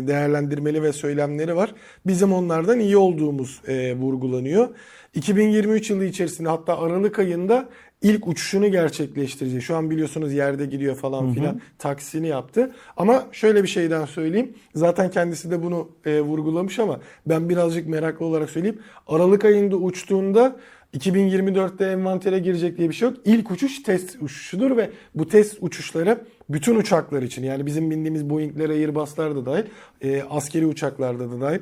değerlendirmeli 0.07 0.83
ve 0.83 0.93
söylemleri 0.93 1.55
var. 1.55 1.73
Bizim 2.05 2.33
onlardan 2.33 2.79
iyi 2.79 2.97
olduğumuz 2.97 3.61
e, 3.67 3.95
vurgulanıyor. 3.95 4.69
2023 5.13 5.89
yılı 5.89 6.05
içerisinde 6.05 6.49
hatta 6.49 6.79
Aralık 6.79 7.19
ayında 7.19 7.69
ilk 8.02 8.28
uçuşunu 8.28 8.72
gerçekleştirecek. 8.72 9.61
Şu 9.61 9.76
an 9.76 9.90
biliyorsunuz 9.90 10.34
yerde 10.34 10.65
gidiyor 10.65 10.95
falan 10.95 11.34
filan 11.34 11.61
taksini 11.78 12.28
yaptı. 12.28 12.72
Ama 12.98 13.28
şöyle 13.32 13.64
bir 13.64 13.68
şeyden 13.68 14.06
söyleyeyim. 14.06 14.53
Zaten 14.76 15.11
kendisi 15.11 15.52
de 15.52 15.64
bunu 15.64 15.90
e, 16.06 16.22
vurgulamış 16.22 16.80
ama 16.80 16.99
ben 17.26 17.49
birazcık 17.49 17.88
meraklı 17.88 18.26
olarak 18.26 18.49
söyleyeyim. 18.49 18.80
Aralık 19.07 19.45
ayında 19.45 19.76
uçtuğunda 19.76 20.56
2024'te 20.98 21.86
envantere 21.86 22.40
girecek 22.40 22.78
diye 22.78 22.90
bir 22.90 22.94
şey 22.94 23.10
yok. 23.10 23.18
İlk 23.26 23.52
uçuş 23.52 23.84
test 23.84 24.18
uçuşudur 24.22 24.78
ve 24.78 24.90
bu 25.15 25.28
test 25.28 25.57
uçuşları 25.61 26.22
bütün 26.49 26.76
uçaklar 26.76 27.22
için 27.22 27.44
yani 27.44 27.65
bizim 27.65 27.91
bindiğimiz 27.91 28.30
Boeing'ler, 28.30 28.69
Airbus'lar 28.69 29.36
da 29.36 29.45
dahil, 29.45 29.64
e, 30.02 30.23
askeri 30.30 30.65
uçaklarda 30.65 31.32
da 31.32 31.41
dahil 31.41 31.60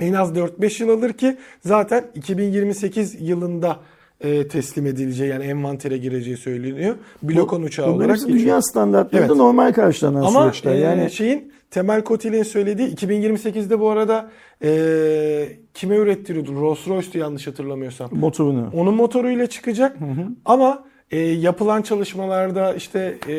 en 0.00 0.12
az 0.12 0.36
4-5 0.36 0.82
yıl 0.82 0.88
alır 0.88 1.12
ki 1.12 1.36
zaten 1.64 2.04
2028 2.14 3.20
yılında 3.20 3.80
e, 4.20 4.48
teslim 4.48 4.86
edileceği 4.86 5.30
yani 5.30 5.44
envantere 5.44 5.96
gireceği 5.98 6.36
söyleniyor. 6.36 6.94
Blokon 7.22 7.62
uçağı 7.62 7.86
Bunların 7.86 8.04
olarak 8.04 8.18
geçiyor. 8.20 8.38
dünya 8.38 8.62
standartlarında 8.62 9.26
Evet. 9.26 9.36
normal 9.36 9.72
karşılanan 9.72 10.22
Ama 10.22 10.42
süreçler. 10.42 10.74
e, 10.74 10.78
Yani 10.78 11.10
şeyin 11.10 11.52
Temel 11.70 12.04
Kotil'in 12.04 12.42
söylediği 12.42 12.88
2028'de 12.94 13.80
bu 13.80 13.90
arada 13.90 14.30
e, 14.64 15.48
kime 15.74 15.96
ürettiriyordu? 15.96 16.60
Rolls 16.60 16.88
Royce'tu 16.88 17.18
yanlış 17.18 17.46
hatırlamıyorsam. 17.46 18.10
motorunu. 18.12 18.70
Onun 18.74 18.94
motoruyla 18.94 19.46
çıkacak 19.46 19.96
ama 20.44 20.84
e, 21.10 21.18
yapılan 21.18 21.82
çalışmalarda 21.82 22.74
işte 22.74 23.18
e, 23.28 23.36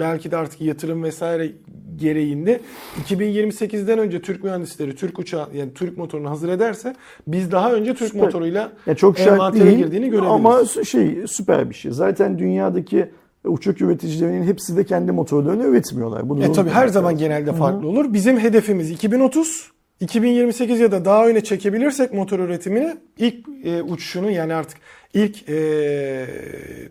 belki 0.00 0.30
de 0.30 0.36
artık 0.36 0.60
yatırım 0.60 1.02
vesaire 1.02 1.52
gereğinde 1.96 2.60
2028'den 3.08 3.98
önce 3.98 4.22
Türk 4.22 4.44
mühendisleri 4.44 4.96
Türk 4.96 5.18
uçağı 5.18 5.48
yani 5.54 5.74
Türk 5.74 5.98
motorunu 5.98 6.30
hazır 6.30 6.48
ederse 6.48 6.94
biz 7.26 7.52
daha 7.52 7.72
önce 7.72 7.94
Türk 7.94 8.08
Süper. 8.08 8.24
motoruyla 8.24 8.72
Ya 8.86 8.94
çok 8.94 9.20
envantere 9.20 9.64
değil 9.64 9.78
girdiğini 9.78 10.06
görebiliriz. 10.10 10.32
ama 10.34 10.64
şey 10.84 11.18
süper 11.26 11.70
bir 11.70 11.74
şey. 11.74 11.90
Zaten 11.92 12.38
dünyadaki 12.38 13.06
uçak 13.44 13.80
üreticilerinin 13.80 14.42
hepsi 14.42 14.76
de 14.76 14.84
kendi 14.84 15.12
motorlarını 15.12 15.64
üretmiyorlar. 15.66 16.28
Bunu 16.28 16.38
E 16.44 16.52
tabii 16.52 16.56
her 16.56 16.62
unutmamak 16.64 16.90
zaman 16.90 17.12
lazım. 17.12 17.18
genelde 17.18 17.52
farklı 17.52 17.88
olur. 17.88 18.12
Bizim 18.12 18.38
hedefimiz 18.38 18.90
2030. 18.90 19.70
2028 20.00 20.80
ya 20.80 20.92
da 20.92 21.04
daha 21.04 21.26
öne 21.28 21.40
çekebilirsek 21.40 22.12
motor 22.14 22.38
üretimini 22.38 22.96
ilk 23.18 23.34
e, 23.64 23.82
uçuşunu 23.82 24.30
yani 24.30 24.54
artık 24.54 24.78
ilk 25.14 25.48
e, 25.48 26.26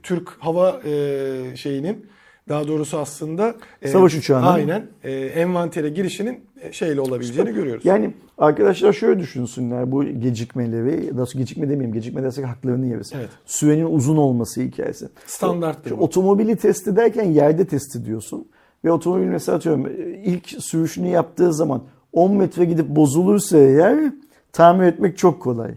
Türk 0.04 0.30
hava 0.40 0.82
e, 0.86 1.56
şeyinin 1.56 2.06
daha 2.50 2.68
doğrusu 2.68 2.98
aslında 3.00 3.56
e, 3.82 3.88
Savaş 3.88 4.16
uçağının. 4.16 4.48
aynen 4.48 4.88
e, 5.04 5.12
envantere 5.12 5.90
girişinin 5.90 6.40
e, 6.62 6.72
şeyle 6.72 7.02
olabileceğini 7.02 7.54
görüyoruz. 7.54 7.86
Yani 7.86 8.14
arkadaşlar 8.38 8.94
şöyle 8.94 9.20
düşünsünler 9.20 9.92
bu 9.92 10.04
gecikmeleri, 10.04 11.18
daha 11.18 11.26
gecikme 11.36 11.70
demeyeyim, 11.70 11.94
gecikme 11.94 12.24
dersek 12.24 12.46
haklarını 12.46 12.86
yeriz. 12.88 13.12
Evet. 13.16 13.30
Sürenin 13.46 13.86
uzun 13.86 14.18
olması 14.18 14.62
hikayesi. 14.62 15.10
Standarttır 15.26 15.92
bu. 15.92 16.04
Otomobili 16.04 16.56
test 16.56 16.88
ederken 16.88 17.26
yerde 17.26 17.66
test 17.68 17.96
ediyorsun. 17.96 18.48
Ve 18.86 18.92
otomobil 18.92 19.26
mesela 19.26 19.56
atıyorum 19.56 19.88
ilk 20.24 20.48
sürüşünü 20.48 21.08
yaptığı 21.08 21.54
zaman 21.54 21.84
10 22.14 22.34
metre 22.36 22.66
gidip 22.66 22.88
bozulursa 22.90 23.58
eğer 23.58 24.14
tamir 24.54 24.88
etmek 24.88 25.18
çok 25.18 25.42
kolay. 25.42 25.72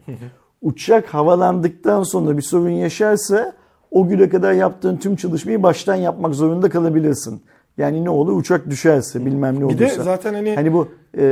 Uçak 0.62 1.06
havalandıktan 1.14 2.02
sonra 2.02 2.36
bir 2.36 2.42
sorun 2.42 2.68
yaşarsa 2.70 3.52
o 3.90 4.08
güne 4.08 4.28
kadar 4.28 4.52
yaptığın 4.52 4.96
tüm 4.96 5.16
çalışmayı 5.16 5.62
baştan 5.62 5.94
yapmak 5.94 6.34
zorunda 6.34 6.68
kalabilirsin. 6.70 7.42
Yani 7.78 8.04
ne 8.04 8.10
olur 8.10 8.36
uçak 8.36 8.70
düşerse 8.70 9.26
bilmem 9.26 9.54
ne 9.56 9.60
Bir 9.60 9.64
olursa. 9.64 9.84
de 10.00 10.02
zaten 10.04 10.34
hani 10.34 10.54
Hani 10.54 10.72
bu 10.72 10.88
e, 11.18 11.22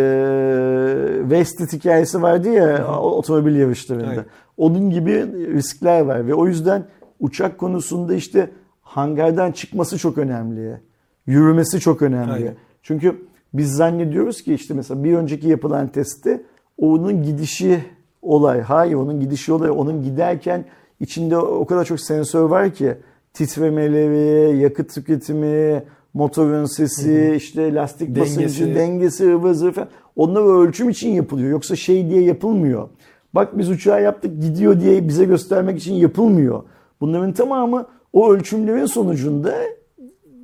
Vested 1.31 1.69
hikayesi 1.73 2.23
vardı 2.23 2.49
ya 2.49 2.87
o- 2.89 3.11
otomobil 3.11 3.55
yarışlarında. 3.57 4.07
Aynen. 4.11 4.25
Onun 4.57 4.91
gibi 4.91 5.13
riskler 5.55 6.01
var 6.01 6.27
ve 6.27 6.35
o 6.35 6.47
yüzden 6.47 6.85
uçak 7.21 7.59
konusunda 7.59 8.15
işte 8.15 8.51
hangardan 8.83 9.53
çıkması 9.53 9.99
çok 9.99 10.19
önemli. 10.19 10.81
Yürümesi 11.27 11.81
çok 11.81 12.03
önemli. 12.03 12.33
Aynen. 12.33 12.55
Çünkü 12.83 13.27
biz 13.55 13.73
zannediyoruz 13.77 14.43
ki 14.43 14.55
işte 14.55 14.75
mesela 14.75 15.05
bir 15.05 15.15
önceki 15.15 15.49
yapılan 15.49 15.89
testte 15.89 16.43
onun 16.79 17.23
gidişi 17.23 17.81
olay. 18.23 18.61
Hayır 18.61 18.95
onun 18.95 19.21
gidişi 19.21 19.53
olay. 19.53 19.71
Onun 19.71 20.03
giderken 20.03 20.65
içinde 21.01 21.37
o 21.37 21.67
kadar 21.67 21.85
çok 21.85 22.01
sensör 22.01 22.43
var 22.43 22.71
ki 22.71 22.95
titremeleri, 23.35 24.57
yakıt 24.59 24.95
tüketimi, 24.95 25.83
motorun 26.15 26.65
sesi, 26.65 27.35
işte 27.37 27.75
lastik 27.75 28.15
Dengesi. 28.15 28.45
basıncı, 28.45 28.75
dengesi, 28.75 29.35
ıvı 29.35 29.55
zıvı 29.55 29.73
falan. 29.73 29.89
Onlar 30.17 30.63
ölçüm 30.67 30.89
için 30.89 31.11
yapılıyor. 31.11 31.51
Yoksa 31.51 31.77
şey 31.77 32.11
diye 32.11 32.23
yapılmıyor. 32.23 32.89
Bak 33.35 33.59
biz 33.59 33.71
uçağı 33.71 34.03
yaptık 34.03 34.43
gidiyor 34.43 34.81
diye 34.81 35.09
bize 35.09 35.25
göstermek 35.25 35.79
için 35.79 35.95
yapılmıyor. 35.95 36.63
Bunların 37.01 37.33
tamamı 37.33 37.87
o 38.13 38.33
ölçümlerin 38.33 38.87
sonucunda 38.87 39.55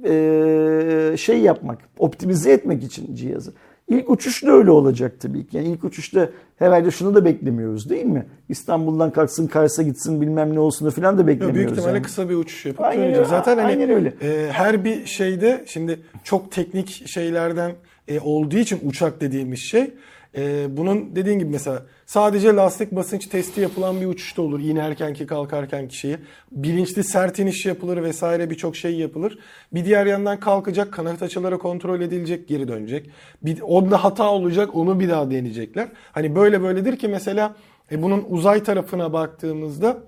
eee, 0.04 1.16
şey 1.16 1.40
yapmak, 1.40 1.78
optimize 1.98 2.52
etmek 2.52 2.82
için 2.84 3.14
cihazı. 3.14 3.52
İlk 3.88 4.10
uçuş 4.10 4.42
da 4.44 4.50
öyle 4.52 4.70
olacak 4.70 5.12
tabii 5.20 5.46
ki. 5.46 5.56
Yani 5.56 5.68
ilk 5.68 5.84
uçuşta 5.84 6.28
herhalde 6.58 6.90
şunu 6.90 7.14
da 7.14 7.24
beklemiyoruz 7.24 7.90
değil 7.90 8.04
mi? 8.04 8.26
İstanbul'dan 8.48 9.10
kalksın 9.12 9.46
Kars'a 9.46 9.82
gitsin 9.82 10.20
bilmem 10.20 10.54
ne 10.54 10.60
olsun 10.60 10.86
da 10.88 10.90
falan 10.90 11.18
da 11.18 11.26
beklemiyoruz. 11.26 11.54
büyük 11.56 11.70
ihtimalle 11.70 11.92
yani. 11.94 12.02
kısa 12.02 12.28
bir 12.28 12.34
uçuş 12.34 12.66
yapıp 12.66 12.84
Aynen 12.84 13.04
öyle, 13.06 13.24
Zaten 13.24 13.56
hani 13.58 13.66
aynen 13.66 13.90
öyle. 13.90 14.14
e, 14.22 14.48
her 14.52 14.84
bir 14.84 15.06
şeyde 15.06 15.64
şimdi 15.66 16.00
çok 16.24 16.52
teknik 16.52 17.08
şeylerden 17.08 17.72
e, 18.08 18.20
olduğu 18.20 18.56
için 18.56 18.80
uçak 18.84 19.20
dediğimiz 19.20 19.58
şey 19.60 19.90
e, 20.36 20.66
bunun 20.76 21.16
dediğin 21.16 21.38
gibi 21.38 21.50
mesela 21.50 21.82
sadece 22.06 22.54
lastik 22.54 22.92
basınç 22.92 23.26
testi 23.26 23.60
yapılan 23.60 24.00
bir 24.00 24.06
uçuşta 24.06 24.42
olur. 24.42 24.60
İnerken 24.60 25.14
ki 25.14 25.26
kalkarken 25.26 25.88
ki 25.88 25.96
şeyi. 25.96 26.16
Bilinçli 26.52 27.04
sert 27.04 27.38
iniş 27.38 27.66
yapılır 27.66 28.02
vesaire 28.02 28.50
birçok 28.50 28.76
şey 28.76 28.96
yapılır. 28.96 29.38
Bir 29.74 29.84
diğer 29.84 30.06
yandan 30.06 30.40
kalkacak 30.40 30.92
kanat 30.92 31.22
açıları 31.22 31.58
kontrol 31.58 32.00
edilecek 32.00 32.48
geri 32.48 32.68
dönecek. 32.68 33.10
Bir, 33.42 33.60
onda 33.60 34.04
hata 34.04 34.30
olacak 34.30 34.74
onu 34.74 35.00
bir 35.00 35.08
daha 35.08 35.30
deneyecekler. 35.30 35.88
Hani 36.12 36.36
böyle 36.36 36.62
böyledir 36.62 36.96
ki 36.96 37.08
mesela 37.08 37.54
e, 37.92 38.02
bunun 38.02 38.24
uzay 38.28 38.62
tarafına 38.62 39.12
baktığımızda 39.12 39.98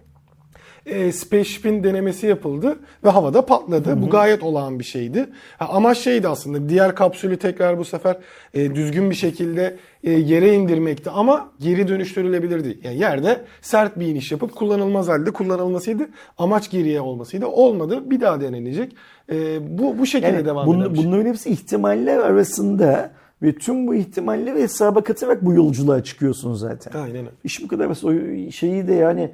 e, 0.89 1.12
Spaceship'in 1.12 1.85
denemesi 1.85 2.27
yapıldı 2.27 2.78
ve 3.05 3.09
havada 3.09 3.47
patladı. 3.47 4.02
Bu 4.02 4.10
gayet 4.10 4.43
olağan 4.43 4.78
bir 4.78 4.85
şeydi. 4.85 5.27
Ha, 5.59 5.69
ama 5.73 5.94
şeydi 5.94 6.28
aslında 6.28 6.69
diğer 6.69 6.94
kapsülü 6.94 7.36
tekrar 7.36 7.78
bu 7.78 7.85
sefer 7.85 8.16
e, 8.55 8.74
düzgün 8.74 9.10
bir 9.10 9.15
şekilde 9.15 9.77
e, 10.05 10.10
yere 10.10 10.55
indirmekti 10.55 11.10
ama 11.10 11.51
geri 11.60 11.89
dönüştürülebilirdi. 11.89 12.78
Yani 12.82 12.98
yerde 12.98 13.40
sert 13.62 13.98
bir 13.98 14.06
iniş 14.06 14.32
yapıp 14.32 14.56
kullanılmaz 14.56 15.09
halde 15.09 15.31
kullanılmasıydı. 15.31 16.09
Amaç 16.39 16.70
geriye 16.70 17.01
olmasıydı. 17.01 17.47
Olmadı. 17.47 18.10
Bir 18.10 18.20
daha 18.20 18.40
denenecek. 18.40 18.97
E, 19.32 19.59
bu 19.78 19.98
bu 19.98 20.06
şekilde 20.06 20.31
Yani 20.31 20.44
devam 20.44 20.69
bun- 20.69 20.97
şey. 20.97 21.05
bunların 21.06 21.27
hepsi 21.27 21.51
ihtimaller 21.51 22.19
arasında 22.19 23.10
ve 23.43 23.55
tüm 23.55 23.86
bu 23.86 23.94
ihtimalleri 23.94 24.62
hesaba 24.62 25.05
katarak 25.05 25.44
bu 25.44 25.52
yolculuğa 25.55 26.05
çıkıyorsun 26.05 26.55
zaten. 26.55 27.01
Aynen 27.01 27.16
öyle. 27.16 27.28
İş 27.44 27.62
bu 27.65 27.69
kadar 27.69 27.89
basit. 27.90 28.05
O 28.05 28.12
şeyi 28.51 28.89
de 28.89 28.94
yani 28.94 29.31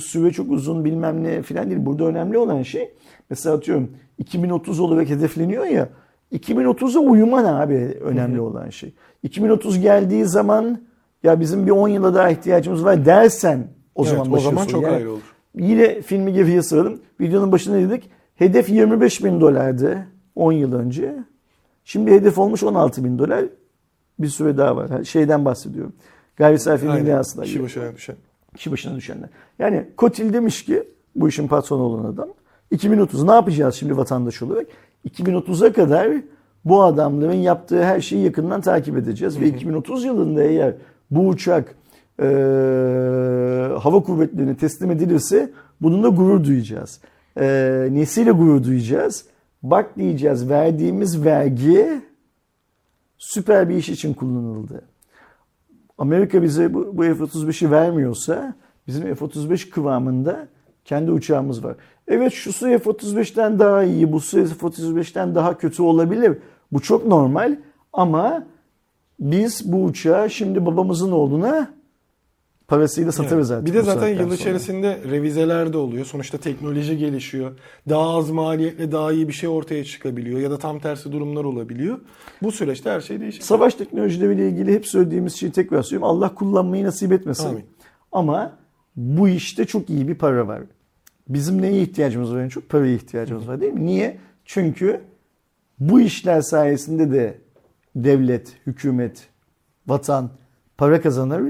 süre 0.00 0.30
çok 0.30 0.50
uzun 0.50 0.84
bilmem 0.84 1.24
ne 1.24 1.42
falan 1.42 1.70
değil. 1.70 1.86
Burada 1.86 2.04
önemli 2.04 2.38
olan 2.38 2.62
şey 2.62 2.94
mesela 3.30 3.56
atıyorum 3.56 3.90
2030 4.18 4.80
olarak 4.80 5.08
hedefleniyor 5.08 5.64
ya 5.64 5.88
2030'a 6.32 7.00
uyuman 7.00 7.44
abi 7.44 7.98
önemli 8.00 8.40
olan 8.40 8.70
şey. 8.70 8.94
2030 9.22 9.80
geldiği 9.80 10.24
zaman 10.24 10.82
ya 11.22 11.40
bizim 11.40 11.66
bir 11.66 11.70
10 11.70 11.88
yıla 11.88 12.14
daha 12.14 12.30
ihtiyacımız 12.30 12.84
var 12.84 13.06
dersen 13.06 13.68
o 13.94 14.02
Evet, 14.06 14.10
zaman 14.10 14.32
o 14.32 14.40
zaman 14.40 14.66
çok 14.66 14.82
Yani 14.82 14.94
ayrı 14.94 15.10
olur. 15.12 15.34
Yine 15.54 16.02
filmi 16.02 16.32
geriye 16.32 16.62
saralım. 16.62 17.00
Videonun 17.20 17.52
başında 17.52 17.76
dedik. 17.76 18.10
Hedef 18.34 18.68
25 18.68 19.24
bin 19.24 19.40
dolardı 19.40 20.06
10 20.34 20.52
yıl 20.52 20.72
önce. 20.72 21.14
Şimdi 21.84 22.10
hedef 22.10 22.38
olmuş 22.38 22.62
16 22.62 23.04
bin 23.04 23.18
dolar. 23.18 23.44
Bir 24.18 24.28
süre 24.28 24.56
daha 24.56 24.76
var. 24.76 25.04
Şeyden 25.04 25.44
bahsediyorum. 25.44 25.92
Gayri 26.36 26.58
safi 26.58 26.86
milli 26.86 27.12
hasıla. 27.12 27.42
Kişi 27.42 27.62
başına 27.62 27.94
düşen. 27.94 28.16
Kişi 28.56 28.72
başına 28.72 28.96
düşenler. 28.96 29.28
Yani 29.58 29.86
Kotil 29.96 30.32
demiş 30.32 30.64
ki 30.64 30.82
bu 31.16 31.28
işin 31.28 31.48
patronu 31.48 31.82
olan 31.82 32.04
adam. 32.04 32.28
2030 32.70 33.24
ne 33.24 33.32
yapacağız 33.32 33.74
şimdi 33.74 33.96
vatandaş 33.96 34.42
olarak? 34.42 34.66
2030'a 35.08 35.72
kadar 35.72 36.08
bu 36.64 36.82
adamların 36.82 37.32
yaptığı 37.32 37.84
her 37.84 38.00
şeyi 38.00 38.24
yakından 38.24 38.60
takip 38.60 38.96
edeceğiz. 38.96 39.40
Ve 39.40 39.48
2030 39.48 40.04
yılında 40.04 40.42
eğer 40.42 40.74
bu 41.10 41.28
uçak 41.28 41.74
e, 42.20 42.24
hava 43.80 44.02
kuvvetlerine 44.02 44.56
teslim 44.56 44.90
edilirse 44.90 45.50
bununla 45.80 46.08
gurur 46.08 46.44
duyacağız. 46.44 47.00
E, 47.40 47.88
nesiyle 47.90 48.30
gurur 48.30 48.64
duyacağız? 48.64 49.24
Bak 49.62 49.96
diyeceğiz 49.96 50.48
verdiğimiz 50.48 51.24
vergi 51.24 52.00
süper 53.18 53.68
bir 53.68 53.74
iş 53.74 53.88
için 53.88 54.14
kullanıldı. 54.14 54.82
Amerika 55.98 56.42
bize 56.42 56.74
bu, 56.74 56.96
bu 56.96 57.02
F-35'i 57.02 57.70
vermiyorsa 57.70 58.54
bizim 58.86 59.14
F-35 59.14 59.70
kıvamında 59.70 60.48
kendi 60.84 61.10
uçağımız 61.10 61.64
var. 61.64 61.76
Evet 62.08 62.32
şu 62.32 62.52
su 62.52 62.66
F-35'ten 62.66 63.58
daha 63.58 63.82
iyi, 63.82 64.12
bu 64.12 64.20
su 64.20 64.46
F-35'ten 64.46 65.34
daha 65.34 65.58
kötü 65.58 65.82
olabilir. 65.82 66.38
Bu 66.72 66.80
çok 66.80 67.06
normal 67.06 67.56
ama 67.92 68.46
biz 69.20 69.72
bu 69.72 69.84
uçağı 69.84 70.30
şimdi 70.30 70.66
babamızın 70.66 71.12
oğluna 71.12 71.74
parasıyla 72.68 73.12
satarız 73.12 73.50
Evet. 73.50 73.58
artık. 73.60 73.74
Bir 73.74 73.78
de 73.78 73.82
zaten 73.82 74.08
yıl 74.08 74.18
sonra. 74.18 74.34
içerisinde 74.34 74.98
revizeler 75.10 75.72
de 75.72 75.78
oluyor. 75.78 76.04
Sonuçta 76.06 76.38
teknoloji 76.38 76.98
gelişiyor. 76.98 77.58
Daha 77.88 78.16
az 78.16 78.30
maliyetle 78.30 78.92
daha 78.92 79.12
iyi 79.12 79.28
bir 79.28 79.32
şey 79.32 79.48
ortaya 79.48 79.84
çıkabiliyor. 79.84 80.40
Ya 80.40 80.50
da 80.50 80.58
tam 80.58 80.78
tersi 80.80 81.12
durumlar 81.12 81.44
olabiliyor. 81.44 81.98
Bu 82.42 82.52
süreçte 82.52 82.90
her 82.90 83.00
şey 83.00 83.20
değişiyor. 83.20 83.44
Savaş 83.44 83.74
teknolojileriyle 83.74 84.48
ilgili 84.48 84.74
hep 84.74 84.86
söylediğimiz 84.86 85.34
şeyi 85.34 85.52
tekrar 85.52 85.82
söylüyorum. 85.82 86.16
Allah 86.16 86.34
kullanmayı 86.34 86.84
nasip 86.84 87.12
etmesin. 87.12 87.48
Amin. 87.48 87.64
Ama 88.12 88.52
bu 88.96 89.28
işte 89.28 89.64
çok 89.64 89.90
iyi 89.90 90.08
bir 90.08 90.14
para 90.14 90.48
var. 90.48 90.62
Bizim 91.28 91.62
neye 91.62 91.82
ihtiyacımız 91.82 92.34
var 92.34 92.40
en 92.40 92.48
çok? 92.48 92.68
Paraya 92.68 92.94
ihtiyacımız 92.94 93.48
var 93.48 93.60
değil 93.60 93.72
mi? 93.72 93.86
Niye? 93.86 94.18
Çünkü 94.44 95.00
bu 95.80 96.00
işler 96.00 96.40
sayesinde 96.40 97.12
de 97.12 97.38
devlet, 97.96 98.52
hükümet, 98.66 99.28
vatan 99.86 100.30
para 100.78 101.00
kazanır. 101.00 101.42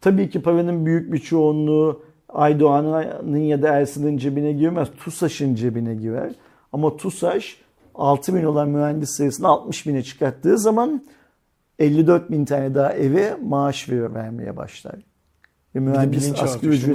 Tabii 0.00 0.30
ki 0.30 0.42
paranın 0.42 0.86
büyük 0.86 1.12
bir 1.12 1.18
çoğunluğu 1.18 2.02
Aydoğan'ın 2.28 3.36
ya 3.36 3.62
da 3.62 3.68
Ersin'in 3.68 4.16
cebine 4.16 4.52
girmez. 4.52 4.88
TUSAŞ'ın 5.04 5.54
cebine 5.54 5.94
girer. 5.94 6.32
Ama 6.72 6.96
TUSAŞ 6.96 7.56
6 7.94 8.34
bin 8.34 8.44
olan 8.44 8.68
mühendis 8.68 9.10
sayısını 9.10 9.48
60 9.48 9.86
bine 9.86 10.02
çıkarttığı 10.02 10.58
zaman 10.58 11.02
54 11.78 12.30
bin 12.30 12.44
tane 12.44 12.74
daha 12.74 12.92
eve 12.92 13.36
maaş 13.44 13.88
ver- 13.90 14.14
vermeye 14.14 14.56
başlar. 14.56 14.94
Ve 15.74 15.80
mühendis 15.80 16.32
asgari 16.42 16.70
ücretle 16.72 16.92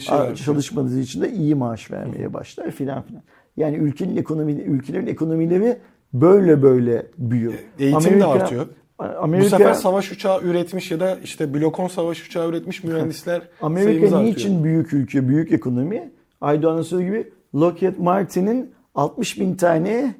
şey 0.00 0.16
çalışmadığı 0.44 1.00
için 1.00 1.22
de 1.22 1.32
iyi 1.32 1.54
maaş 1.54 1.90
vermeye 1.90 2.34
başlar 2.34 2.70
filan 2.70 3.02
filan. 3.02 3.22
Yani 3.56 3.76
ülkenin 3.76 4.16
ekonomi 4.16 4.52
ülkelerin 4.52 5.06
ekonomileri 5.06 5.78
böyle 6.12 6.62
böyle 6.62 7.06
büyüyor. 7.18 7.52
Eğitim 7.78 8.00
de 8.20 8.24
artıyor. 8.42 8.66
Amerika, 9.00 9.46
Bu 9.46 9.50
sefer 9.50 9.74
savaş 9.74 10.12
uçağı 10.12 10.42
üretmiş 10.42 10.90
ya 10.90 11.00
da 11.00 11.18
işte 11.24 11.54
blokon 11.54 11.88
savaş 11.88 12.26
uçağı 12.26 12.48
üretmiş 12.48 12.84
mühendisler 12.84 13.42
Amerika 13.62 14.06
artıyor. 14.06 14.24
niçin 14.24 14.64
büyük 14.64 14.92
ülke, 14.92 15.28
büyük 15.28 15.52
ekonomi? 15.52 16.10
Aydoğan'ın 16.40 16.82
söylediği 16.82 17.10
gibi 17.10 17.32
Lockheed 17.54 17.98
Martin'in 17.98 18.70
60 18.94 19.40
bin 19.40 19.54
tane 19.54 20.14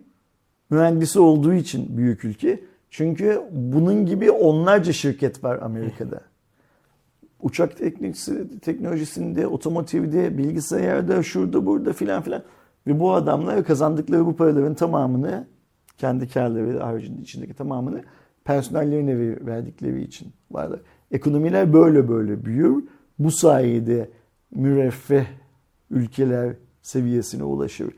mühendisi 0.70 1.20
olduğu 1.20 1.54
için 1.54 1.96
büyük 1.96 2.24
ülke. 2.24 2.60
Çünkü 2.90 3.42
bunun 3.52 4.06
gibi 4.06 4.30
onlarca 4.30 4.92
şirket 4.92 5.44
var 5.44 5.58
Amerika'da. 5.62 6.20
Uçak 7.40 7.76
teknolojisi, 7.76 8.60
teknolojisinde, 8.60 9.46
otomotivde, 9.46 10.38
bilgisayarda, 10.38 11.22
şurada 11.22 11.66
burada 11.66 11.92
filan 11.92 12.22
filan. 12.22 12.42
Ve 12.86 13.00
bu 13.00 13.14
adamlar 13.14 13.64
kazandıkları 13.64 14.26
bu 14.26 14.36
paraların 14.36 14.74
tamamını, 14.74 15.46
kendi 15.98 16.28
karları 16.28 16.78
haricinde 16.78 17.22
içindeki 17.22 17.54
tamamını 17.54 18.02
personellerine 18.50 19.18
ver- 19.18 19.46
verdikleri 19.46 20.02
için 20.02 20.28
varlar. 20.50 20.80
Ekonomiler 21.10 21.72
böyle 21.72 22.08
böyle 22.08 22.44
büyür. 22.44 22.84
Bu 23.18 23.30
sayede 23.30 24.10
müreffeh 24.54 25.26
ülkeler 25.90 26.54
seviyesine 26.82 27.42
ulaşır. 27.42 27.94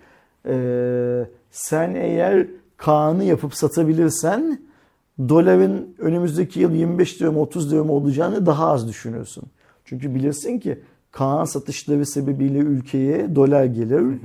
Ee, 0.46 1.26
sen 1.50 1.94
eğer 1.94 2.46
Kaan'ı 2.76 3.24
yapıp 3.24 3.54
satabilirsen 3.54 4.58
doların 5.18 5.94
önümüzdeki 5.98 6.60
yıl 6.60 6.72
25 6.72 7.22
lira 7.22 7.32
mı 7.32 7.40
30 7.40 7.72
lira 7.72 7.84
mı 7.84 7.92
olacağını 7.92 8.46
daha 8.46 8.66
az 8.66 8.88
düşünürsün. 8.88 9.44
Çünkü 9.84 10.14
bilirsin 10.14 10.58
ki 10.58 10.78
Kaan 11.10 11.44
satışları 11.44 12.06
sebebiyle 12.06 12.58
ülkeye 12.58 13.34
dolar 13.34 13.64
gelir. 13.64 14.18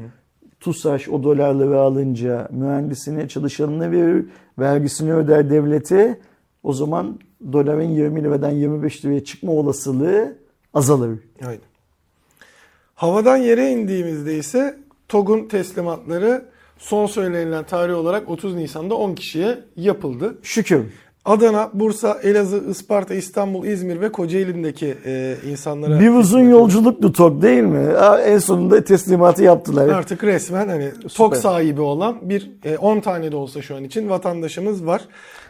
TUSAŞ 0.59 1.09
o 1.09 1.23
dolarları 1.23 1.79
alınca 1.79 2.47
mühendisine 2.51 3.27
çalışanına 3.27 3.91
verir, 3.91 4.25
vergisini 4.59 5.13
öder 5.13 5.49
devlete. 5.49 6.19
O 6.63 6.73
zaman 6.73 7.19
doların 7.53 7.89
20 7.89 8.23
liradan 8.23 8.51
25 8.51 9.05
liraya 9.05 9.23
çıkma 9.23 9.51
olasılığı 9.51 10.37
azalır. 10.73 11.19
Aynen. 11.45 11.61
Havadan 12.95 13.37
yere 13.37 13.71
indiğimizde 13.71 14.37
ise 14.37 14.77
TOG'un 15.07 15.47
teslimatları 15.47 16.45
son 16.77 17.05
söylenilen 17.05 17.63
tarih 17.63 17.95
olarak 17.95 18.29
30 18.29 18.55
Nisan'da 18.55 18.95
10 18.95 19.15
kişiye 19.15 19.59
yapıldı. 19.75 20.37
Şükür. 20.43 20.85
Adana, 21.27 21.69
Bursa, 21.73 22.17
Elazığ, 22.23 22.63
Isparta, 22.69 23.13
İstanbul, 23.13 23.65
İzmir 23.65 24.01
ve 24.01 24.11
Kocaeli'ndeki 24.11 24.95
e, 25.05 25.35
insanlara 25.51 25.99
Bir 25.99 26.09
uzun 26.09 26.39
yolculuktu 26.49 27.11
TOG 27.11 27.41
değil 27.41 27.63
mi? 27.63 27.87
En 28.25 28.37
sonunda 28.37 28.83
teslimatı 28.83 29.43
yaptılar. 29.43 29.87
artık 29.87 30.23
resmen 30.23 30.67
hani 30.67 30.89
TOG 31.15 31.35
sahibi 31.35 31.81
olan 31.81 32.15
bir 32.21 32.51
e, 32.65 32.77
10 32.77 32.99
tane 32.99 33.31
de 33.31 33.35
olsa 33.35 33.61
şu 33.61 33.75
an 33.75 33.83
için 33.83 34.09
vatandaşımız 34.09 34.85
var. 34.85 35.01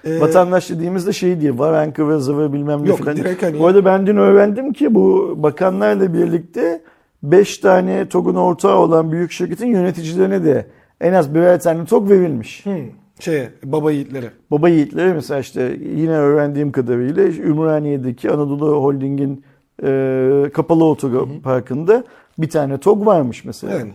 E, 0.05 0.19
Vatandaş 0.19 0.69
dediğimizde 0.69 1.13
şey 1.13 1.41
değil. 1.41 1.57
Var 1.57 1.73
ve 2.09 2.19
zıvı 2.19 2.53
bilmem 2.53 2.83
ne 2.83 2.89
Yok, 2.89 2.99
falan. 2.99 3.15
direkt 3.17 3.43
hani- 3.43 3.59
Bu 3.59 3.67
arada 3.67 3.85
ben 3.85 4.07
dün 4.07 4.17
öğrendim 4.17 4.73
ki 4.73 4.95
bu 4.95 5.33
bakanlarla 5.37 6.13
birlikte 6.13 6.81
5 7.23 7.57
tane 7.57 8.09
TOG'un 8.09 8.35
ortağı 8.35 8.77
olan 8.77 9.11
büyük 9.11 9.31
şirketin 9.31 9.67
yöneticilerine 9.67 10.43
de 10.43 10.65
en 11.01 11.13
az 11.13 11.35
birer 11.35 11.59
tane 11.59 11.85
TOG 11.85 12.09
verilmiş. 12.09 12.65
hmm, 12.65 12.73
şeye, 13.19 13.49
baba 13.63 13.91
yiğitlere. 13.91 14.31
Baba 14.51 14.69
yiğitleri 14.69 15.13
mesela 15.13 15.39
işte 15.39 15.77
yine 15.95 16.17
öğrendiğim 16.17 16.71
kadarıyla 16.71 17.23
Ümraniye'deki 17.23 18.31
Anadolu 18.31 18.83
Holding'in 18.83 19.43
e, 19.83 20.51
kapalı 20.53 20.85
otoparkında 20.85 22.03
bir 22.37 22.49
tane 22.49 22.77
TOG 22.77 23.05
varmış 23.05 23.45
mesela. 23.45 23.73
Yani 23.73 23.91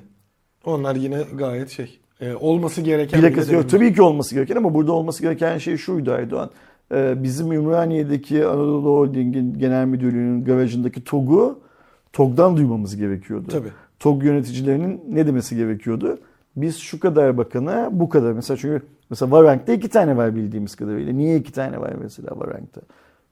onlar 0.64 0.96
yine 0.96 1.22
gayet 1.34 1.70
şey 1.70 1.98
e, 2.20 2.34
olması 2.34 2.80
gereken 2.80 3.20
Plakası 3.20 3.48
bile 3.48 3.56
yok. 3.56 3.70
Tabii 3.70 3.94
ki 3.94 4.02
olması 4.02 4.34
gereken 4.34 4.56
ama 4.56 4.74
burada 4.74 4.92
olması 4.92 5.22
gereken 5.22 5.58
şey 5.58 5.76
şuydu 5.76 6.12
Aydoğan. 6.12 6.50
Ee, 6.94 7.22
bizim 7.22 7.52
Ümraniye'deki 7.52 8.46
Anadolu 8.46 8.90
Holding'in 8.90 9.58
genel 9.58 9.86
müdürlüğünün 9.86 10.44
garajındaki 10.44 11.04
TOG'u 11.04 11.60
TOG'dan 12.12 12.56
duymamız 12.56 12.96
gerekiyordu. 12.96 13.48
Tabii. 13.48 13.68
TOG 13.98 14.24
yöneticilerinin 14.24 15.00
ne 15.08 15.26
demesi 15.26 15.56
gerekiyordu? 15.56 16.18
Biz 16.56 16.78
şu 16.78 17.00
kadar 17.00 17.38
bakana 17.38 17.88
bu 17.92 18.08
kadar. 18.08 18.32
Mesela 18.32 18.56
çünkü 18.56 18.86
mesela 19.12 19.30
Varank'ta 19.30 19.72
iki 19.72 19.88
tane 19.88 20.16
var 20.16 20.36
bildiğimiz 20.36 20.74
kadarıyla. 20.74 21.12
Niye 21.12 21.36
iki 21.36 21.52
tane 21.52 21.80
var 21.80 21.92
mesela 22.02 22.30
Varank'ta? 22.40 22.80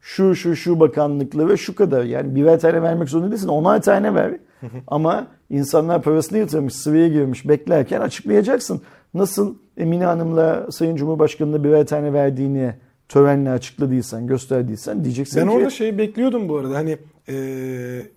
Şu 0.01 0.35
şu 0.35 0.57
şu 0.57 0.81
bakanlıkla 0.81 1.49
ve 1.49 1.57
şu 1.57 1.75
kadar. 1.75 2.05
Yani 2.05 2.35
birer 2.35 2.61
tane 2.61 2.83
vermek 2.83 3.09
zorunda 3.09 3.31
değilsin. 3.31 3.49
Onar 3.49 3.83
tane 3.83 4.15
ver. 4.15 4.37
Ama 4.87 5.27
insanlar 5.51 6.03
parasını 6.03 6.39
yatırmış, 6.39 6.75
sıraya 6.75 7.09
girmiş, 7.09 7.49
beklerken 7.49 8.01
açıklayacaksın. 8.01 8.83
Nasıl 9.15 9.55
Emine 9.77 10.05
Hanım'la 10.05 10.67
Sayın 10.71 10.97
Cumhurbaşkanı'na 10.97 11.65
birer 11.65 11.87
tane 11.87 12.13
verdiğini 12.13 12.75
törenle 13.09 13.51
açıkladıysan, 13.51 14.27
gösterdiysen 14.27 15.05
diyeceksin 15.05 15.41
Ben 15.43 15.49
ki... 15.49 15.57
orada 15.57 15.71
şeyi 15.71 15.99
bekliyordum 15.99 16.49
bu 16.49 16.57
arada. 16.57 16.75
Hani 16.75 16.99
e, 17.29 17.37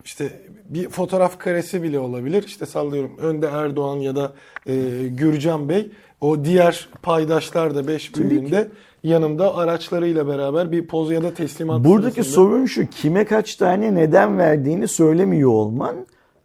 işte 0.06 0.30
bir 0.70 0.90
fotoğraf 0.90 1.40
karesi 1.40 1.84
bile 1.84 2.00
olabilir. 2.00 2.44
İşte 2.44 2.66
sallıyorum 2.66 3.18
önde 3.18 3.48
Erdoğan 3.48 3.98
ya 3.98 4.16
da 4.16 4.34
e, 4.68 5.08
Gürcan 5.08 5.70
Bey. 5.70 5.92
O 6.24 6.46
diğer 6.46 6.88
paydaşlar 7.02 7.76
da 7.76 7.88
5 7.88 8.10
Tabii 8.10 8.30
büyüğünde 8.30 8.68
yanımda 9.04 9.56
araçlarıyla 9.56 10.28
beraber 10.28 10.72
bir 10.72 10.88
poz 10.88 11.12
ya 11.12 11.24
da 11.24 11.34
teslimat 11.34 11.84
Buradaki 11.86 12.14
sırasında- 12.24 12.34
sorun 12.36 12.66
şu, 12.66 12.88
kime 12.88 13.26
kaç 13.26 13.56
tane 13.56 13.96
neden 13.96 14.38
verdiğini 14.38 14.88
söylemiyor 14.88 15.50
olman 15.52 15.96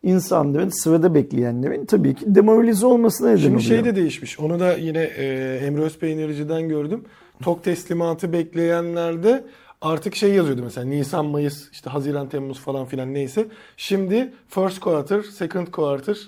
insanların 0.03 0.69
sırada 0.69 1.15
bekleyenlerin 1.15 1.85
tabii 1.87 2.15
ki 2.15 2.25
demoralize 2.35 2.87
olmasına 2.87 3.29
neden 3.29 3.37
Şimdi 3.41 3.49
oluyor. 3.57 3.69
şey 3.69 3.85
de 3.85 3.97
değişmiş. 3.97 4.41
Onu 4.41 4.61
da 4.61 4.73
yine 4.77 5.03
e, 5.03 5.25
Emre 5.67 5.83
Özpeynirci'den 5.83 6.69
gördüm. 6.69 7.05
TOK 7.43 7.65
teslimatı 7.65 8.33
bekleyenlerde 8.33 9.45
artık 9.81 10.17
şey 10.17 10.33
yazıyordu 10.35 10.63
mesela 10.65 10.87
Nisan, 10.87 11.27
Mayıs, 11.27 11.71
işte 11.73 11.91
Haziran, 11.91 12.29
Temmuz 12.29 12.59
falan 12.61 12.87
filan 12.87 13.15
neyse. 13.15 13.47
Şimdi 13.77 14.33
first 14.49 14.81
quarter, 14.81 15.23
second 15.23 15.67
quarter 15.67 16.19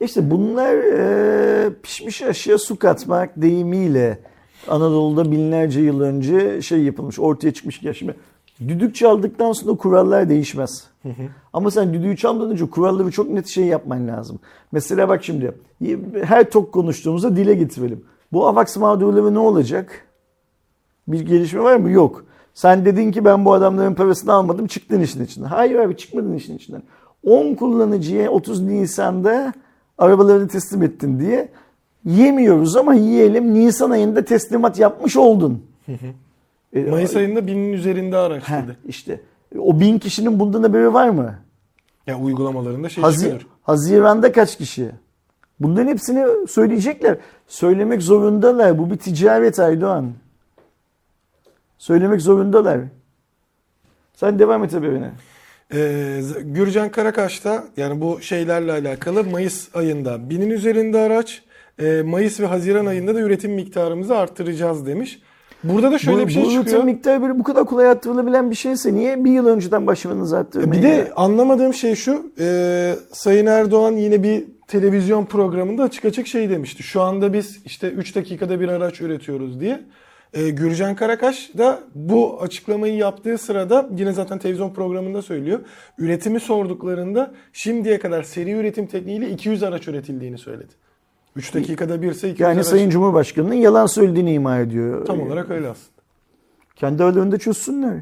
İşte 0.00 0.30
bunlar 0.30 0.74
e, 0.74 1.70
pişmiş 1.82 2.22
aşıya 2.22 2.58
su 2.58 2.78
katmak 2.78 3.30
deyimiyle 3.36 4.18
Anadolu'da 4.68 5.32
binlerce 5.32 5.80
yıl 5.80 6.00
önce 6.00 6.62
şey 6.62 6.82
yapılmış, 6.82 7.18
ortaya 7.18 7.52
çıkmış. 7.52 7.82
Ya 7.82 7.94
şimdi 7.94 8.14
düdük 8.68 8.94
çaldıktan 8.94 9.52
sonra 9.52 9.76
kurallar 9.76 10.28
değişmez. 10.28 10.84
Ama 11.52 11.70
sen 11.70 11.94
düdüğü 11.94 12.16
çalmadan 12.16 12.50
önce 12.50 12.70
kuralları 12.70 13.10
çok 13.10 13.30
net 13.30 13.46
şey 13.46 13.64
yapman 13.64 14.08
lazım. 14.08 14.38
Mesela 14.72 15.08
bak 15.08 15.24
şimdi 15.24 15.52
her 16.22 16.50
tok 16.50 16.72
konuştuğumuzda 16.72 17.36
dile 17.36 17.54
getirelim. 17.54 18.04
Bu 18.32 18.46
AVAX 18.46 18.76
mağdurları 18.76 19.34
ne 19.34 19.38
olacak? 19.38 20.06
Bir 21.08 21.20
gelişme 21.20 21.60
var 21.60 21.76
mı? 21.76 21.90
Yok. 21.90 22.24
Sen 22.54 22.84
dedin 22.84 23.12
ki 23.12 23.24
ben 23.24 23.44
bu 23.44 23.52
adamların 23.52 23.94
parasını 23.94 24.32
almadım 24.32 24.66
çıktın 24.66 25.00
işin 25.00 25.24
içinden. 25.24 25.48
Hayır 25.48 25.74
abi 25.78 25.96
çıkmadın 25.96 26.34
işin 26.34 26.56
içinden. 26.56 26.82
10 27.24 27.54
kullanıcıya 27.54 28.30
30 28.30 28.62
Nisan'da 28.62 29.52
arabalarını 29.98 30.48
teslim 30.48 30.82
ettin 30.82 31.20
diye 31.20 31.48
yemiyoruz 32.04 32.76
ama 32.76 32.94
yiyelim. 32.94 33.54
Nisan 33.54 33.90
ayında 33.90 34.24
teslimat 34.24 34.78
yapmış 34.78 35.16
oldun. 35.16 35.62
E, 36.72 36.82
Mayıs 36.82 37.16
ayında 37.16 37.46
binin 37.46 37.72
üzerinde 37.72 38.16
araç 38.16 38.48
dedi. 38.48 38.76
işte 38.86 39.20
o 39.58 39.80
bin 39.80 39.98
kişinin 39.98 40.40
bundan 40.40 40.62
haberi 40.62 40.94
var 40.94 41.08
mı? 41.08 41.34
Ya 42.06 42.18
uygulamalarında 42.18 42.88
şey 42.88 43.02
Hazi- 43.04 43.20
çıkıyor. 43.20 43.46
Haziran'da 43.62 44.32
kaç 44.32 44.58
kişi? 44.58 44.90
Bunların 45.60 45.88
hepsini 45.88 46.48
söyleyecekler. 46.48 47.16
Söylemek 47.46 48.02
zorundalar. 48.02 48.78
Bu 48.78 48.90
bir 48.90 48.96
ticaret 48.96 49.58
Aydoğan. 49.58 50.12
Söylemek 51.78 52.20
zorundalar. 52.22 52.80
Sen 54.14 54.38
devam 54.38 54.64
et 54.64 54.74
haberine. 54.74 55.10
Ee, 55.74 56.20
Gürcan 56.42 56.88
Karakaş 56.90 57.44
da 57.44 57.64
yani 57.76 58.00
bu 58.00 58.20
şeylerle 58.20 58.72
alakalı 58.72 59.24
Mayıs 59.24 59.76
ayında 59.76 60.30
binin 60.30 60.50
üzerinde 60.50 60.98
araç, 60.98 61.42
e, 61.78 62.02
Mayıs 62.02 62.40
ve 62.40 62.46
Haziran 62.46 62.86
ayında 62.86 63.14
da 63.14 63.20
üretim 63.20 63.52
miktarımızı 63.52 64.16
arttıracağız 64.16 64.86
demiş. 64.86 65.20
Burada 65.64 65.92
da 65.92 65.98
şöyle 65.98 66.22
bu, 66.22 66.26
bir 66.26 66.32
şey 66.32 66.42
bu 66.42 66.46
çıkıyor. 66.46 66.64
üretim 66.66 66.84
miktarı 66.84 67.22
böyle 67.22 67.38
bu 67.38 67.42
kadar 67.42 67.64
kolay 67.64 67.86
arttırılabilen 67.86 68.50
bir 68.50 68.56
şeyse 68.56 68.94
niye 68.94 69.24
bir 69.24 69.30
yıl 69.30 69.46
önceden 69.46 69.86
başlamanız 69.86 70.32
arttırmayın? 70.32 70.72
Bir 70.72 70.88
de 70.88 70.92
ya? 70.92 71.08
anlamadığım 71.16 71.74
şey 71.74 71.94
şu. 71.94 72.32
e, 72.40 72.94
Sayın 73.12 73.46
Erdoğan 73.46 73.92
yine 73.92 74.22
bir 74.22 74.44
televizyon 74.66 75.24
programında 75.24 75.82
açık 75.82 76.04
açık 76.04 76.26
şey 76.26 76.50
demişti. 76.50 76.82
Şu 76.82 77.02
anda 77.02 77.32
biz 77.32 77.60
işte 77.64 77.88
3 77.90 78.14
dakikada 78.16 78.60
bir 78.60 78.68
araç 78.68 79.00
üretiyoruz 79.00 79.60
diye. 79.60 79.80
E, 80.34 80.50
Gürcan 80.50 80.96
Karakaş 80.96 81.50
da 81.58 81.80
bu 81.94 82.42
açıklamayı 82.42 82.96
yaptığı 82.96 83.38
sırada 83.38 83.88
yine 83.96 84.12
zaten 84.12 84.38
televizyon 84.38 84.70
programında 84.70 85.22
söylüyor. 85.22 85.60
Üretimi 85.98 86.40
sorduklarında 86.40 87.34
şimdiye 87.52 87.98
kadar 87.98 88.22
seri 88.22 88.52
üretim 88.52 88.86
tekniğiyle 88.86 89.30
200 89.30 89.62
araç 89.62 89.88
üretildiğini 89.88 90.38
söyledi. 90.38 90.72
3 91.36 91.54
dakikada 91.54 92.02
birse 92.02 92.28
200 92.28 92.40
yani 92.40 92.54
araç. 92.54 92.66
Sayın 92.66 92.90
Cumhurbaşkanı'nın 92.90 93.54
yalan 93.54 93.86
söylediğini 93.86 94.32
ima 94.32 94.58
ediyor. 94.58 95.04
Tam 95.06 95.20
olarak 95.20 95.50
öyle 95.50 95.68
aslında. 95.68 95.98
Kendi 96.76 97.04
aralarında 97.04 97.38
çözsünler. 97.38 98.00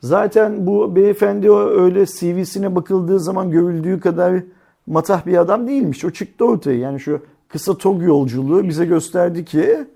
Zaten 0.00 0.66
bu 0.66 0.96
beyefendi 0.96 1.50
o 1.50 1.68
öyle 1.68 2.06
CV'sine 2.06 2.74
bakıldığı 2.74 3.20
zaman 3.20 3.50
görüldüğü 3.50 4.00
kadar 4.00 4.42
matah 4.86 5.26
bir 5.26 5.36
adam 5.36 5.68
değilmiş. 5.68 6.04
O 6.04 6.10
çıktı 6.10 6.44
ortaya. 6.44 6.78
Yani 6.78 7.00
şu 7.00 7.20
kısa 7.48 7.78
TOG 7.78 8.02
yolculuğu 8.02 8.68
bize 8.68 8.84
gösterdi 8.84 9.44
ki 9.44 9.86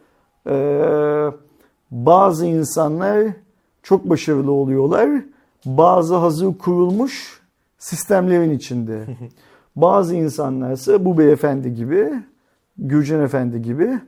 eee, 0.46 1.30
bazı 1.90 2.46
insanlar 2.46 3.26
çok 3.82 4.10
başarılı 4.10 4.52
oluyorlar. 4.52 5.10
Bazı 5.66 6.14
hazır 6.14 6.58
kurulmuş 6.58 7.40
sistemlerin 7.78 8.50
içinde. 8.50 9.04
Bazı 9.76 10.14
insanlarsa 10.14 11.04
bu 11.04 11.18
beyefendi 11.18 11.74
gibi, 11.74 12.10
Gürcan 12.78 13.20
Efendi 13.20 13.62
gibi 13.62 13.98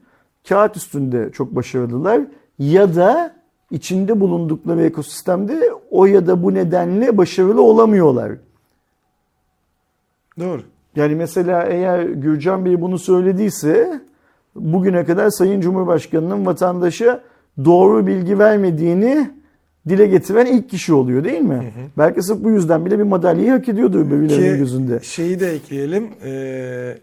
kağıt 0.48 0.76
üstünde 0.76 1.32
çok 1.32 1.56
başarılılar 1.56 2.20
ya 2.58 2.94
da 2.94 3.34
içinde 3.70 4.20
bulundukları 4.20 4.82
ekosistemde 4.82 5.70
o 5.90 6.06
ya 6.06 6.26
da 6.26 6.42
bu 6.42 6.54
nedenle 6.54 7.18
başarılı 7.18 7.62
olamıyorlar. 7.62 8.32
Doğru. 10.40 10.62
Yani 10.96 11.14
mesela 11.14 11.62
eğer 11.62 12.02
Gürcan 12.02 12.64
Bey 12.64 12.80
bunu 12.80 12.98
söylediyse 12.98 14.00
bugüne 14.54 15.04
kadar 15.04 15.30
Sayın 15.30 15.60
Cumhurbaşkanı'nın 15.60 16.46
vatandaşa 16.46 17.22
doğru 17.64 18.06
bilgi 18.06 18.38
vermediğini 18.38 19.30
dile 19.88 20.06
getiren 20.06 20.46
ilk 20.46 20.70
kişi 20.70 20.92
oluyor 20.94 21.24
değil 21.24 21.40
mi? 21.40 21.72
Belki 21.98 22.22
sırf 22.22 22.44
bu 22.44 22.50
yüzden 22.50 22.86
bile 22.86 22.98
bir 22.98 23.04
madalyayı 23.04 23.50
hak 23.50 23.68
ediyordur 23.68 24.10
birilerinin 24.10 24.52
Ki 24.52 24.58
gözünde. 24.58 25.00
Şeyi 25.02 25.40
de 25.40 25.52
ekleyelim. 25.52 26.08
Ee, 26.24 26.98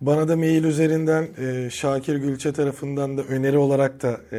bana 0.00 0.28
da 0.28 0.36
mail 0.36 0.64
üzerinden 0.64 1.28
e, 1.38 1.70
Şakir 1.70 2.16
Gülçe 2.16 2.52
tarafından 2.52 3.18
da 3.18 3.22
öneri 3.22 3.58
olarak 3.58 4.02
da 4.02 4.20
e, 4.32 4.38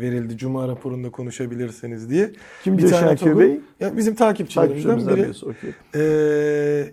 verildi. 0.00 0.36
Cuma 0.36 0.68
raporunda 0.68 1.10
konuşabilirsiniz 1.10 2.10
diye. 2.10 2.30
Kim 2.64 2.78
Bir 2.78 2.82
diyor 2.82 2.90
tane 2.90 3.16
Şakir 3.16 3.38
Bey? 3.38 3.60
Ya 3.80 3.96
bizim 3.96 4.14
takipçilerimizden 4.14 5.16
biri. 5.16 5.30
okey. 5.42 5.70
Ee, 5.94 6.84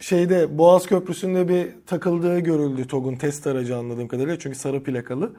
şeyde 0.00 0.58
Boğaz 0.58 0.86
Köprüsü'nde 0.86 1.48
bir 1.48 1.66
takıldığı 1.86 2.38
görüldü 2.38 2.86
TOG'un 2.86 3.14
test 3.16 3.46
aracı 3.46 3.76
anladığım 3.76 4.08
kadarıyla. 4.08 4.38
Çünkü 4.38 4.58
sarı 4.58 4.82
plakalı. 4.82 5.32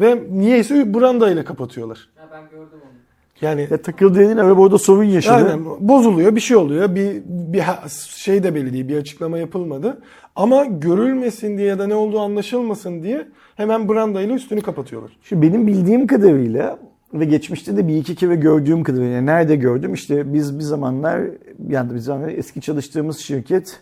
Ve 0.00 0.22
niyeyse 0.30 0.94
branda 0.94 1.30
ile 1.30 1.44
kapatıyorlar. 1.44 2.08
Ha 2.16 2.28
ben 2.32 2.42
gördüm 2.50 2.78
onu. 2.84 2.98
Yani 3.40 3.66
Ya 3.70 3.82
takıldığı 3.82 4.18
dediğin 4.18 4.36
araba 4.36 4.60
orada 4.60 4.78
sorun 4.78 5.04
yaşadı. 5.04 5.44
Aynen 5.44 5.64
bozuluyor 5.88 6.36
bir 6.36 6.40
şey 6.40 6.56
oluyor 6.56 6.94
bir 6.94 7.22
bir 7.26 7.64
şey 8.08 8.42
de 8.42 8.54
belli 8.54 8.72
değil 8.72 8.88
bir 8.88 8.96
açıklama 8.96 9.38
yapılmadı 9.38 10.02
ama 10.36 10.64
görülmesin 10.64 11.58
diye 11.58 11.66
ya 11.66 11.78
da 11.78 11.86
ne 11.86 11.94
olduğu 11.94 12.20
anlaşılmasın 12.20 13.02
diye 13.02 13.28
hemen 13.56 13.88
brandayla 13.88 14.34
üstünü 14.34 14.60
kapatıyorlar. 14.60 15.16
Şu 15.22 15.42
benim 15.42 15.66
bildiğim 15.66 16.06
kadarıyla 16.06 16.78
ve 17.14 17.24
geçmişte 17.24 17.76
de 17.76 17.88
bir 17.88 17.96
iki 17.96 18.14
kere 18.14 18.36
gördüğüm 18.36 18.82
kadarıyla 18.82 19.12
yani 19.12 19.26
nerede 19.26 19.56
gördüm 19.56 19.94
işte 19.94 20.34
biz 20.34 20.58
bir 20.58 20.64
zamanlar 20.64 21.20
yani 21.68 21.94
bir 21.94 21.98
zamanlar 21.98 22.28
eski 22.28 22.60
çalıştığımız 22.60 23.18
şirket 23.18 23.80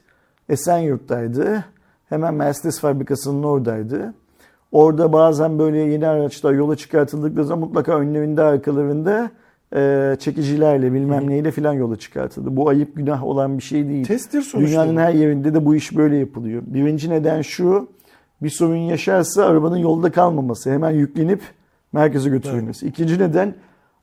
Esenyurt'taydı. 0.49 1.65
Hemen 2.09 2.35
Mercedes 2.35 2.81
fabrikasının 2.81 3.43
oradaydı. 3.43 4.15
Orada 4.77 5.13
bazen 5.13 5.59
böyle 5.59 5.79
yeni 5.79 6.07
araçlar 6.07 6.53
yola 6.53 6.77
çıkartıldıkları 6.77 7.45
zaman 7.45 7.69
mutlaka 7.69 7.99
önlerinde 7.99 8.43
arkalarında 8.43 9.31
e, 9.77 10.17
çekicilerle 10.19 10.93
bilmem 10.93 11.31
neyle 11.31 11.51
filan 11.51 11.73
yola 11.73 11.97
çıkartıldı. 11.97 12.57
Bu 12.57 12.69
ayıp 12.69 12.97
günah 12.97 13.25
olan 13.25 13.59
bir 13.59 13.63
şey 13.63 13.89
değil. 13.89 14.05
Testtir 14.05 14.43
sonuçta. 14.43 14.71
Dünyanın 14.71 14.97
her 14.97 15.13
yerinde 15.13 15.55
de 15.55 15.65
bu 15.65 15.75
iş 15.75 15.97
böyle 15.97 16.17
yapılıyor. 16.17 16.63
Birinci 16.67 17.11
neden 17.11 17.43
şu, 17.43 17.89
bir 18.43 18.51
sorun 18.51 18.77
yaşarsa 18.77 19.45
arabanın 19.45 19.77
yolda 19.77 20.13
kalmaması, 20.13 20.71
hemen 20.71 20.91
yüklenip 20.91 21.41
merkeze 21.93 22.31
götürülmesi. 22.31 22.87
İkinci 22.87 23.19
neden, 23.19 23.55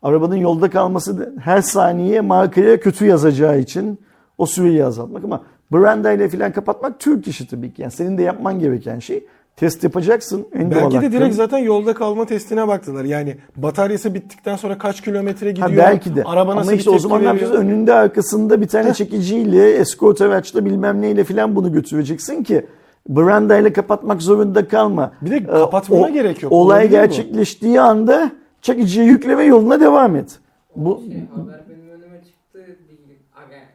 arabanın 0.02 0.36
yolda 0.36 0.70
kalması 0.70 1.34
her 1.40 1.62
saniye 1.62 2.22
markaya 2.22 2.80
kötü 2.80 3.06
yazacağı 3.06 3.60
için 3.60 4.00
o 4.38 4.46
süreyi 4.46 4.86
azaltmak. 4.86 5.24
Ama 5.24 5.44
branda 5.74 6.12
ile 6.12 6.30
filan 6.30 6.52
kapatmak 6.52 7.00
Türk 7.00 7.28
işi 7.28 7.48
tabii 7.48 7.74
ki. 7.74 7.82
Yani 7.82 7.92
senin 7.92 8.18
de 8.18 8.22
yapman 8.22 8.60
gereken 8.60 9.00
şey 9.00 9.26
test 9.56 9.84
yapacaksın. 9.84 10.48
Belki 10.54 10.72
de 10.76 10.80
hakkın. 10.80 11.12
direkt 11.12 11.36
zaten 11.36 11.58
yolda 11.58 11.94
kalma 11.94 12.26
testine 12.26 12.68
baktılar. 12.68 13.04
Yani 13.06 13.38
bataryası 13.56 14.14
bittikten 14.14 14.56
sonra 14.56 14.78
kaç 14.78 15.02
kilometre 15.02 15.52
gidiyor? 15.52 15.70
Ha 15.70 15.78
belki 15.78 16.16
de. 16.16 16.24
Araba 16.24 16.56
nasıl 16.56 16.70
Ama 16.70 16.78
işte 16.78 16.90
o 16.90 17.00
zaman 17.00 17.22
ne 17.22 17.26
yapacağız? 17.26 17.54
Önünde 17.54 17.94
arkasında 17.94 18.62
bir 18.62 18.68
tane 18.68 18.94
çekiciyle, 18.94 19.72
eskort 19.72 20.22
araçla 20.22 20.66
bilmem 20.66 21.02
neyle 21.02 21.24
filan 21.24 21.56
bunu 21.56 21.74
götüreceksin 21.74 22.44
ki 22.44 22.66
brandayla 23.10 23.74
kapatmak 23.74 24.22
zorunda 24.22 24.68
kalma. 24.68 25.14
Bir 25.22 25.32
de 25.32 25.36
Ee, 25.36 25.46
kapatmana 25.46 26.10
gerek 26.10 26.44
yok. 26.44 26.52
Olay 26.52 26.78
Olabilir 26.78 26.90
bu. 26.90 26.92
gerçekleştiği 26.92 27.82
anda 27.82 28.32
çekiciyi 28.62 29.08
yükle 29.08 29.38
ve 29.38 29.44
yoluna 29.44 29.80
devam 29.80 30.16
et. 30.16 30.40
Bu 30.76 31.02
Şey, 31.06 31.14
haber 31.36 31.62
benim 31.70 31.90
önüme 31.90 32.18
çıktı 32.24 32.78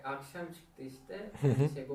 Akşam 0.05 0.46
çıktı 0.55 0.82
işte. 0.82 1.30
şey. 1.74 1.88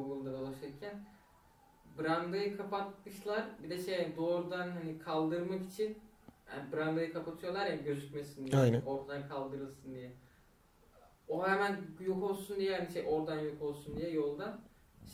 Brandayı 2.03 2.57
kapatmışlar. 2.57 3.43
Bir 3.63 3.69
de 3.69 3.83
şey 3.83 4.13
doğrudan 4.17 4.67
hani 4.71 4.99
kaldırmak 5.05 5.59
için 5.73 5.97
yani 6.53 6.73
brandayı 6.73 7.13
kapatıyorlar 7.13 7.67
ya 7.67 7.75
gözükmesin 7.75 8.47
diye. 8.47 8.61
Aynen. 8.61 8.81
Oradan 8.87 9.27
kaldırılsın 9.29 9.95
diye. 9.95 10.11
O 11.27 11.47
hemen 11.47 11.77
yok 12.05 12.23
olsun 12.23 12.55
diye 12.59 12.71
yani 12.71 12.91
şey 12.93 13.03
oradan 13.07 13.39
yok 13.39 13.61
olsun 13.61 13.95
diye 13.97 14.11
yoldan 14.11 14.59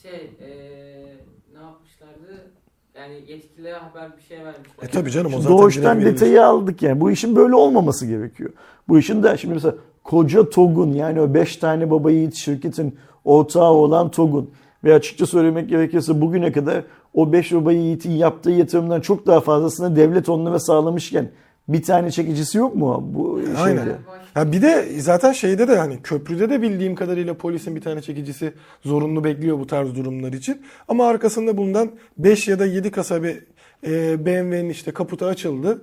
şey 0.01 0.29
eee 0.41 1.15
ne 1.53 1.59
yapmışlardı? 1.59 2.51
Yani 2.95 3.13
yetkililere 3.27 3.75
haber 3.77 4.17
bir 4.17 4.21
şey 4.21 4.37
vermişler. 4.43 4.87
E 4.87 4.87
tabii 4.87 5.11
canım 5.11 5.33
o 5.33 5.41
zaten 5.41 5.57
doğuştan 5.57 6.05
detayı 6.05 6.45
aldık 6.45 6.81
yani. 6.81 7.01
Bu 7.01 7.11
işin 7.11 7.35
böyle 7.35 7.55
olmaması 7.55 8.05
gerekiyor. 8.05 8.49
Bu 8.87 8.99
işin 8.99 9.23
de 9.23 9.37
şimdi 9.37 9.53
mesela 9.53 9.75
koca 10.03 10.49
TOG'un 10.49 10.93
yani 10.93 11.21
o 11.21 11.33
5 11.33 11.57
tane 11.57 11.91
baba 11.91 12.11
yiğit 12.11 12.35
şirketin 12.35 12.97
ortağı 13.25 13.71
olan 13.71 14.11
TOG'un 14.11 14.51
ve 14.83 14.93
açıkça 14.93 15.25
söylemek 15.25 15.69
gerekirse 15.69 16.21
bugüne 16.21 16.51
kadar 16.51 16.83
o 17.13 17.33
5 17.33 17.53
baba 17.53 17.71
yiğitin 17.71 18.11
yaptığı 18.11 18.51
yatırımdan 18.51 19.01
çok 19.01 19.27
daha 19.27 19.39
fazlasını 19.39 19.95
devlet 19.95 20.29
onlara 20.29 20.59
sağlamışken 20.59 21.29
bir 21.67 21.83
tane 21.83 22.11
çekicisi 22.11 22.57
yok 22.57 22.75
mu 22.75 23.09
bu 23.13 23.41
şeyde? 23.65 23.95
Ha 24.33 24.51
bir 24.51 24.61
de 24.61 24.85
zaten 24.99 25.31
şeyde 25.31 25.67
de 25.67 25.77
hani 25.77 26.01
köprüde 26.01 26.49
de 26.49 26.61
bildiğim 26.61 26.95
kadarıyla 26.95 27.33
polisin 27.33 27.75
bir 27.75 27.81
tane 27.81 28.01
çekicisi 28.01 28.53
zorunlu 28.85 29.23
bekliyor 29.23 29.59
bu 29.59 29.67
tarz 29.67 29.95
durumlar 29.95 30.33
için. 30.33 30.61
Ama 30.87 31.07
arkasında 31.07 31.57
bulunan 31.57 31.91
5 32.17 32.47
ya 32.47 32.59
da 32.59 32.65
7 32.65 32.91
kasa 32.91 33.23
bir 33.23 33.37
e, 33.87 34.25
BMW'nin 34.25 34.69
işte 34.69 34.91
kaputu 34.91 35.25
açıldı. 35.25 35.81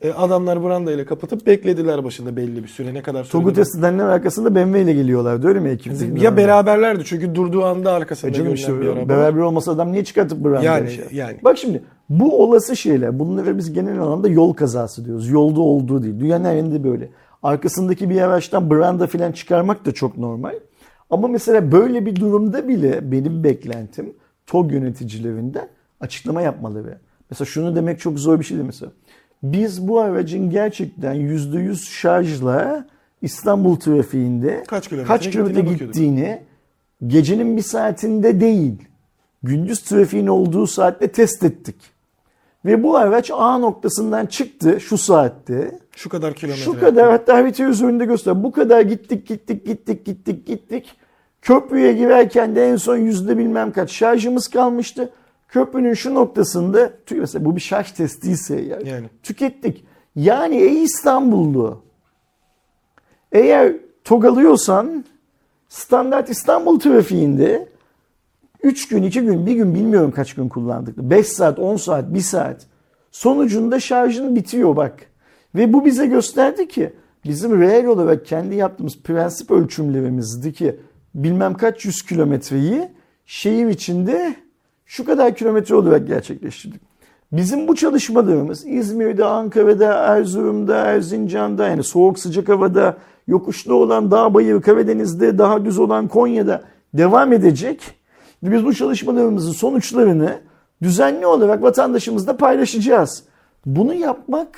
E, 0.00 0.12
adamlar 0.12 0.64
branda 0.64 0.92
ile 0.92 1.04
kapatıp 1.04 1.46
beklediler 1.46 2.04
başında 2.04 2.36
belli 2.36 2.62
bir 2.62 2.68
süre 2.68 2.94
ne 2.94 3.02
kadar 3.02 3.24
sürede. 3.24 3.52
test 3.52 3.78
edenler 3.78 4.04
arkasında 4.04 4.54
BMW 4.54 4.80
ile 4.82 4.92
geliyorlardı 4.92 5.48
öyle 5.48 5.60
mi 5.60 5.68
ekip? 5.68 6.22
Ya 6.22 6.36
beraberlerdi 6.36 7.04
çünkü 7.04 7.34
durduğu 7.34 7.64
anda 7.64 7.92
arkasında 7.92 8.30
E 8.30 8.34
canım 8.34 8.54
işte 8.54 8.80
bir 8.80 8.86
araba. 8.86 9.08
beraber 9.08 9.40
olmasa 9.40 9.72
adam 9.72 9.92
niye 9.92 10.04
çıkartıp 10.04 10.44
brandayı 10.44 10.64
Yani- 10.64 10.90
şey? 10.90 11.04
yani. 11.12 11.36
Bak 11.44 11.58
şimdi 11.58 11.82
bu 12.08 12.42
olası 12.42 12.76
şeyler 12.76 13.18
bunları 13.18 13.58
biz 13.58 13.72
genel 13.72 14.00
anlamda 14.02 14.28
yol 14.28 14.52
kazası 14.52 15.04
diyoruz. 15.04 15.28
Yolda 15.28 15.60
olduğu 15.60 16.02
değil. 16.02 16.20
Dünyanın 16.20 16.44
her 16.44 16.54
yerinde 16.54 16.84
böyle. 16.84 17.08
Arkasındaki 17.42 18.10
bir 18.10 18.20
araçtan 18.20 18.70
branda 18.70 19.06
filan 19.06 19.32
çıkarmak 19.32 19.86
da 19.86 19.92
çok 19.92 20.18
normal. 20.18 20.54
Ama 21.10 21.28
mesela 21.28 21.72
böyle 21.72 22.06
bir 22.06 22.16
durumda 22.16 22.68
bile 22.68 23.12
benim 23.12 23.44
beklentim 23.44 24.12
TOG 24.46 24.72
yöneticilerinden 24.72 25.68
açıklama 26.00 26.42
yapmaları. 26.42 26.98
Mesela 27.30 27.46
şunu 27.46 27.76
demek 27.76 28.00
çok 28.00 28.18
zor 28.18 28.38
bir 28.40 28.44
şey 28.44 28.56
değil 28.56 28.66
mesela. 28.66 28.92
Biz 29.42 29.88
bu 29.88 30.00
aracın 30.00 30.50
gerçekten 30.50 31.16
%100 31.16 31.76
şarjla 31.76 32.86
İstanbul 33.22 33.76
trafiğinde 33.76 34.64
Kaç 34.68 34.88
kilometre 34.88 35.08
kaç 35.08 35.30
kilometre 35.30 35.60
gittiğine 35.60 35.86
gittiğini 35.86 36.42
gecenin 37.06 37.56
bir 37.56 37.62
saatinde 37.62 38.40
değil, 38.40 38.74
gündüz 39.42 39.80
trafiğin 39.80 40.26
olduğu 40.26 40.66
saatte 40.66 41.12
test 41.12 41.44
ettik. 41.44 41.76
Ve 42.64 42.82
bu 42.82 42.96
araç 42.96 43.30
A 43.34 43.58
noktasından 43.58 44.26
çıktı 44.26 44.80
şu 44.80 44.98
saatte. 44.98 45.78
Şu 45.96 46.08
kadar 46.08 46.34
kilometre. 46.34 46.64
Şu 46.64 46.80
kadar 46.80 47.10
hatta 47.10 47.34
harita 47.34 47.64
üzerinde 47.64 48.04
göster. 48.04 48.42
Bu 48.42 48.52
kadar 48.52 48.80
gittik 48.80 49.28
gittik 49.28 49.66
gittik 49.66 50.04
gittik 50.04 50.46
gittik. 50.46 50.96
Köprüye 51.42 51.92
girerken 51.92 52.56
de 52.56 52.70
en 52.70 52.76
son 52.76 52.96
yüzde 52.96 53.38
bilmem 53.38 53.72
kaç 53.72 53.92
şarjımız 53.92 54.48
kalmıştı. 54.48 55.12
Köprünün 55.50 55.94
şu 55.94 56.14
noktasında 56.14 56.92
mesela 57.10 57.44
bu 57.44 57.56
bir 57.56 57.60
şarj 57.60 57.92
testiyse 57.92 58.56
eğer 58.56 58.86
Yani. 58.86 59.06
tükettik. 59.22 59.84
Yani 60.16 60.56
ey 60.56 60.84
İstanbullu 60.84 61.82
eğer 63.32 63.76
TOG 64.04 64.24
alıyorsan 64.24 65.04
standart 65.68 66.30
İstanbul 66.30 66.80
trafiğinde 66.80 67.68
3 68.62 68.88
gün, 68.88 69.02
2 69.02 69.20
gün, 69.20 69.46
1 69.46 69.54
gün 69.54 69.74
bilmiyorum 69.74 70.10
kaç 70.10 70.34
gün 70.34 70.48
kullandık. 70.48 70.98
5 70.98 71.26
saat, 71.26 71.58
10 71.58 71.76
saat, 71.76 72.14
1 72.14 72.20
saat. 72.20 72.66
Sonucunda 73.10 73.80
şarjın 73.80 74.36
bitiyor 74.36 74.76
bak. 74.76 75.06
Ve 75.54 75.72
bu 75.72 75.84
bize 75.84 76.06
gösterdi 76.06 76.68
ki 76.68 76.92
bizim 77.24 77.60
reel 77.60 77.86
olarak 77.86 78.26
kendi 78.26 78.54
yaptığımız 78.54 78.98
prensip 79.02 79.50
ölçümlerimizdeki 79.50 80.80
bilmem 81.14 81.54
kaç 81.54 81.84
yüz 81.84 82.02
kilometreyi 82.02 82.88
şehir 83.26 83.66
içinde 83.66 84.34
şu 84.90 85.04
kadar 85.04 85.34
kilometre 85.34 85.74
olarak 85.74 86.06
gerçekleştirdik. 86.06 86.80
Bizim 87.32 87.68
bu 87.68 87.76
çalışmalarımız 87.76 88.66
İzmir'de, 88.66 89.24
Ankara'da, 89.24 89.94
Erzurum'da, 89.94 90.76
Erzincan'da 90.76 91.68
yani 91.68 91.82
soğuk 91.82 92.18
sıcak 92.18 92.48
havada, 92.48 92.96
yokuşlu 93.26 93.74
olan 93.74 94.10
dağ 94.10 94.34
bayır 94.34 94.62
Karadeniz'de, 94.62 95.38
daha 95.38 95.64
düz 95.64 95.78
olan 95.78 96.08
Konya'da 96.08 96.62
devam 96.94 97.32
edecek. 97.32 97.80
Biz 98.42 98.64
bu 98.64 98.74
çalışmalarımızın 98.74 99.52
sonuçlarını 99.52 100.40
düzenli 100.82 101.26
olarak 101.26 101.62
vatandaşımızla 101.62 102.36
paylaşacağız. 102.36 103.24
Bunu 103.66 103.94
yapmak 103.94 104.48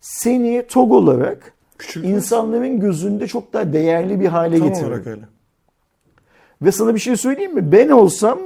seni 0.00 0.66
TOG 0.68 0.92
olarak 0.92 1.52
Küçük 1.78 2.04
insanların 2.04 2.80
gözünde 2.80 3.26
çok 3.26 3.52
daha 3.52 3.72
değerli 3.72 4.20
bir 4.20 4.26
hale 4.26 4.58
Tam 4.58 4.68
getirir. 4.68 4.86
olarak 4.86 5.06
öyle. 5.06 5.22
Ve 6.62 6.72
sana 6.72 6.94
bir 6.94 7.00
şey 7.00 7.16
söyleyeyim 7.16 7.54
mi? 7.54 7.72
Ben 7.72 7.88
olsam 7.88 8.38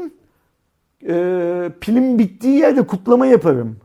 e, 1.08 1.70
pilim 1.80 2.18
bittiği 2.18 2.58
yerde 2.58 2.82
kutlama 2.82 3.26
yaparım. 3.26 3.76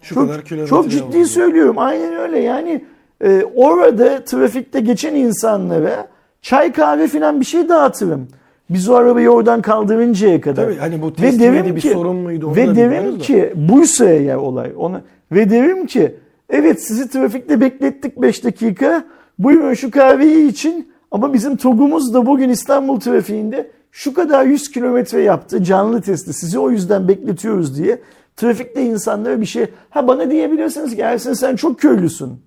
Şu 0.00 0.14
çok, 0.14 0.28
kadar 0.28 0.66
çok 0.66 0.90
ciddi 0.90 1.04
oldu. 1.04 1.24
söylüyorum. 1.24 1.74
Aynen 1.78 2.16
öyle. 2.16 2.38
Yani 2.38 2.84
e, 3.24 3.42
orada 3.54 4.24
trafikte 4.24 4.80
geçen 4.80 5.14
insanlara 5.14 6.08
çay 6.42 6.72
kahve 6.72 7.08
falan 7.08 7.40
bir 7.40 7.44
şey 7.44 7.68
dağıtırım. 7.68 8.28
Biz 8.70 8.88
o 8.88 8.94
arabayı 8.94 9.28
oradan 9.30 9.62
kaldırıncaya 9.62 10.40
kadar. 10.40 10.64
Tabii 10.64 10.76
hani 10.76 11.02
bu 11.02 11.12
Ve 11.22 11.38
derim 11.38 11.76
bir 11.76 11.80
ki- 11.80 11.90
sorun 11.90 12.16
muydu 12.16 12.46
onu 12.46 12.56
Ve 12.56 12.66
derim 12.76 12.76
bilmiyoruz 12.92 13.18
da. 13.18 13.22
ki 13.22 13.52
buysa 13.54 14.04
eğer 14.04 14.34
olay 14.36 14.72
ona 14.76 15.02
ve 15.32 15.50
derim 15.50 15.86
ki 15.86 16.14
evet 16.50 16.82
sizi 16.82 17.10
trafikte 17.10 17.60
beklettik 17.60 18.22
5 18.22 18.44
dakika. 18.44 19.04
Buyurun 19.38 19.74
şu 19.74 19.90
kahveyi 19.90 20.48
için 20.48 20.92
ama 21.10 21.32
bizim 21.32 21.56
TOG'umuz 21.56 22.14
da 22.14 22.26
bugün 22.26 22.48
İstanbul 22.48 23.00
trafiğinde 23.00 23.70
şu 23.96 24.14
kadar 24.14 24.44
100 24.44 24.70
kilometre 24.70 25.22
yaptı 25.22 25.64
canlı 25.64 26.00
testi. 26.00 26.32
Sizi 26.32 26.58
o 26.58 26.70
yüzden 26.70 27.08
bekletiyoruz 27.08 27.78
diye. 27.78 28.00
Trafikte 28.36 28.82
insanlara 28.82 29.40
bir 29.40 29.46
şey 29.46 29.66
ha 29.90 30.08
bana 30.08 30.30
diyebilirsiniz 30.30 30.94
ki 30.96 31.00
Ersin 31.00 31.32
sen 31.32 31.56
çok 31.56 31.80
köylüsün. 31.80 32.40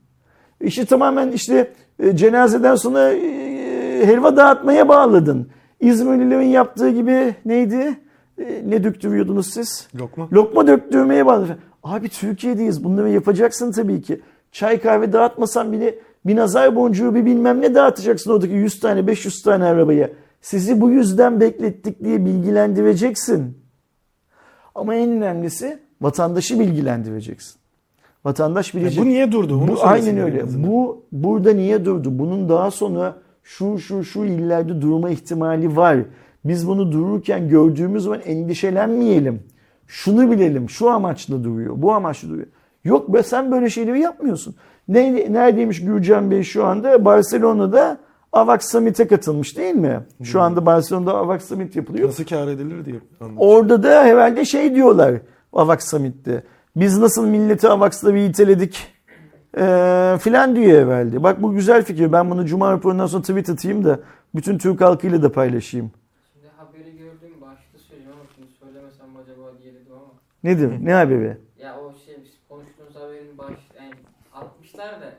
İşi 0.61 0.85
tamamen 0.85 1.31
işte 1.31 1.71
e, 1.99 2.15
cenazeden 2.15 2.75
sonra 2.75 3.11
e, 3.11 4.05
helva 4.05 4.37
dağıtmaya 4.37 4.89
bağladın. 4.89 5.49
İzmirlilerin 5.79 6.47
yaptığı 6.47 6.89
gibi 6.89 7.35
neydi? 7.45 7.99
E, 8.37 8.63
ne 8.65 8.83
döktürüyordunuz 8.83 9.47
siz? 9.47 9.87
Lokma. 9.95 10.27
Lokma 10.33 10.67
döktürmeye 10.67 11.25
bağladın. 11.25 11.55
Abi 11.83 12.09
Türkiye'deyiz. 12.09 12.83
Bunları 12.83 13.09
yapacaksın 13.09 13.71
tabii 13.71 14.01
ki. 14.01 14.21
Çay 14.51 14.81
kahve 14.81 15.13
dağıtmasan 15.13 15.71
bile 15.71 15.95
bir 16.25 16.35
nazar 16.35 16.75
boncuğu 16.75 17.15
bir 17.15 17.25
bilmem 17.25 17.61
ne 17.61 17.75
dağıtacaksın 17.75 18.31
oradaki 18.31 18.53
100 18.53 18.79
tane 18.79 19.07
500 19.07 19.41
tane 19.41 19.65
arabaya. 19.65 20.09
Sizi 20.47 20.81
bu 20.81 20.89
yüzden 20.89 21.39
beklettik 21.39 22.03
diye 22.03 22.25
bilgilendireceksin. 22.25 23.57
Ama 24.75 24.95
en 24.95 25.09
önemlisi 25.09 25.79
vatandaşı 26.01 26.59
bilgilendireceksin. 26.59 27.55
Vatandaş 28.25 28.75
bilecek. 28.75 29.03
bu 29.03 29.07
niye 29.09 29.31
durdu? 29.31 29.57
Onu 29.57 29.67
Bu, 29.67 29.83
aynen 29.83 30.15
en 30.15 30.17
öyle. 30.17 30.43
Bu 30.67 31.05
burada 31.11 31.53
niye 31.53 31.85
durdu? 31.85 32.19
Bunun 32.19 32.49
daha 32.49 32.71
sonra 32.71 33.17
şu 33.43 33.79
şu 33.79 34.03
şu 34.03 34.25
illerde 34.25 34.81
durma 34.81 35.09
ihtimali 35.09 35.75
var. 35.75 35.97
Biz 36.45 36.67
bunu 36.67 36.91
dururken 36.91 37.49
gördüğümüz 37.49 38.03
zaman 38.03 38.21
endişelenmeyelim. 38.21 39.43
Şunu 39.87 40.31
bilelim. 40.31 40.69
Şu 40.69 40.89
amaçla 40.89 41.43
duruyor. 41.43 41.73
Bu 41.77 41.93
amaçla 41.93 42.29
duruyor. 42.29 42.47
Yok 42.83 43.13
be 43.13 43.23
sen 43.23 43.51
böyle 43.51 43.69
şeyleri 43.69 43.99
yapmıyorsun. 43.99 44.55
Ne, 44.87 45.33
neredeymiş 45.33 45.81
Gürcan 45.81 46.31
Bey 46.31 46.43
şu 46.43 46.65
anda? 46.65 47.05
Barcelona'da 47.05 48.06
AVAX 48.37 48.71
Summit'e 48.71 49.07
katılmış 49.07 49.57
değil 49.57 49.75
mi? 49.75 49.99
Şu 50.23 50.41
anda 50.41 50.65
Barcelona'da 50.65 51.13
AVAX 51.17 51.47
Summit 51.47 51.75
yapılıyor. 51.75 52.07
Nasıl 52.07 52.25
kar 52.25 52.47
edilir 52.47 52.85
diye 52.85 52.95
anladım. 53.19 53.37
Orada 53.39 53.83
da 53.83 54.03
herhalde 54.03 54.45
şey 54.45 54.75
diyorlar 54.75 55.15
AVAX 55.53 55.89
Summit'te. 55.89 56.43
Biz 56.75 56.97
nasıl 56.97 57.25
milleti 57.27 57.69
AVAX'la 57.69 58.13
bir 58.13 58.29
iteledik 58.29 58.87
eee 59.57 60.17
filan 60.19 60.55
diyor 60.55 60.87
herhalde. 60.87 61.23
Bak 61.23 61.41
bu 61.41 61.53
güzel 61.53 61.83
fikir. 61.83 62.11
Ben 62.11 62.29
bunu 62.31 62.45
Cuma 62.45 62.71
raporundan 62.71 63.05
sonra 63.07 63.21
tweet 63.21 63.49
atayım 63.49 63.85
da 63.85 63.99
bütün 64.35 64.57
Türk 64.57 64.81
halkıyla 64.81 65.23
da 65.23 65.31
paylaşayım. 65.31 65.91
Şimdi 66.33 66.47
haberi 66.57 66.97
gördüm 66.97 67.35
başta 67.41 67.77
söyleyeyim 67.89 68.11
ama 68.13 68.23
şimdi 68.35 68.47
söylemesem 68.59 69.05
acaba 69.23 69.41
diye 69.63 69.73
dedim 69.73 69.93
ama. 69.93 70.13
Nedir? 70.43 70.85
Ne 70.85 70.93
haberi? 70.93 71.37
Ya 71.63 71.75
o 71.79 71.93
şey 72.05 72.15
biz 72.23 72.31
konuştuğumuz 72.49 72.95
haberin 72.95 73.37
baş 73.37 73.47
yani 73.79 73.91
atmışlar 74.33 75.01
da. 75.01 75.11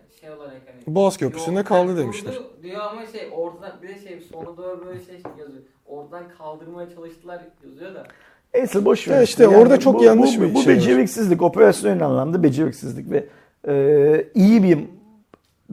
Boğaz 0.94 1.16
Köprüsü'nde 1.16 1.64
kaldı 1.64 1.96
demişler. 1.96 2.32
durdu 2.32 2.58
Diyor 2.62 2.80
ama 2.80 3.06
şey 3.06 3.28
ortadan 3.32 3.72
bir 3.82 3.88
de 3.88 3.98
şey 4.08 4.20
sona 4.32 4.56
doğru 4.56 4.86
böyle 4.86 5.00
şey 5.00 5.22
yazıyor. 5.38 5.62
Oradan 5.86 6.22
kaldırmaya 6.38 6.94
çalıştılar 6.94 7.40
yazıyor 7.64 7.94
da. 7.94 8.06
Neyse 8.54 8.84
boş 8.84 9.08
ver. 9.08 9.16
Ya 9.16 9.22
işte 9.22 9.48
orada 9.48 9.80
çok 9.80 10.02
yanlış 10.02 10.38
bu, 10.38 10.42
bir 10.42 10.54
bu 10.54 10.62
şey 10.62 10.72
var. 10.72 10.80
beceriksizlik, 10.80 11.42
operasyonel 11.42 12.06
anlamda 12.06 12.42
beceriksizlik 12.42 13.10
ve 13.10 13.26
e, 13.68 14.24
iyi 14.34 14.62
bir 14.62 14.78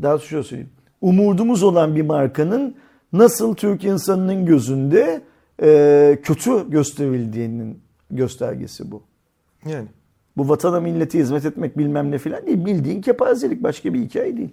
daha 0.02 0.20
şöyle 0.20 0.44
söyleyeyim. 0.44 0.72
Umudumuz 1.02 1.64
olan 1.64 1.96
bir 1.96 2.02
markanın 2.02 2.76
nasıl 3.14 3.56
Türk 3.56 3.84
insanının 3.84 4.46
gözünde 4.46 5.22
e, 5.62 6.20
kötü 6.24 6.70
gösterildiğinin 6.70 7.80
göstergesi 8.12 8.92
bu. 8.92 9.04
Yani. 9.66 9.88
Bu 10.38 10.50
vatana 10.50 10.80
millete 10.80 11.20
hizmet 11.20 11.46
etmek 11.46 11.78
bilmem 11.78 12.12
ne 12.12 12.18
filan 12.18 12.48
değil. 12.48 12.66
Bildiğin 12.66 13.02
kepazelik 13.02 13.64
başka 13.64 13.94
bir 13.94 14.00
hikaye 14.00 14.38
değil. 14.38 14.50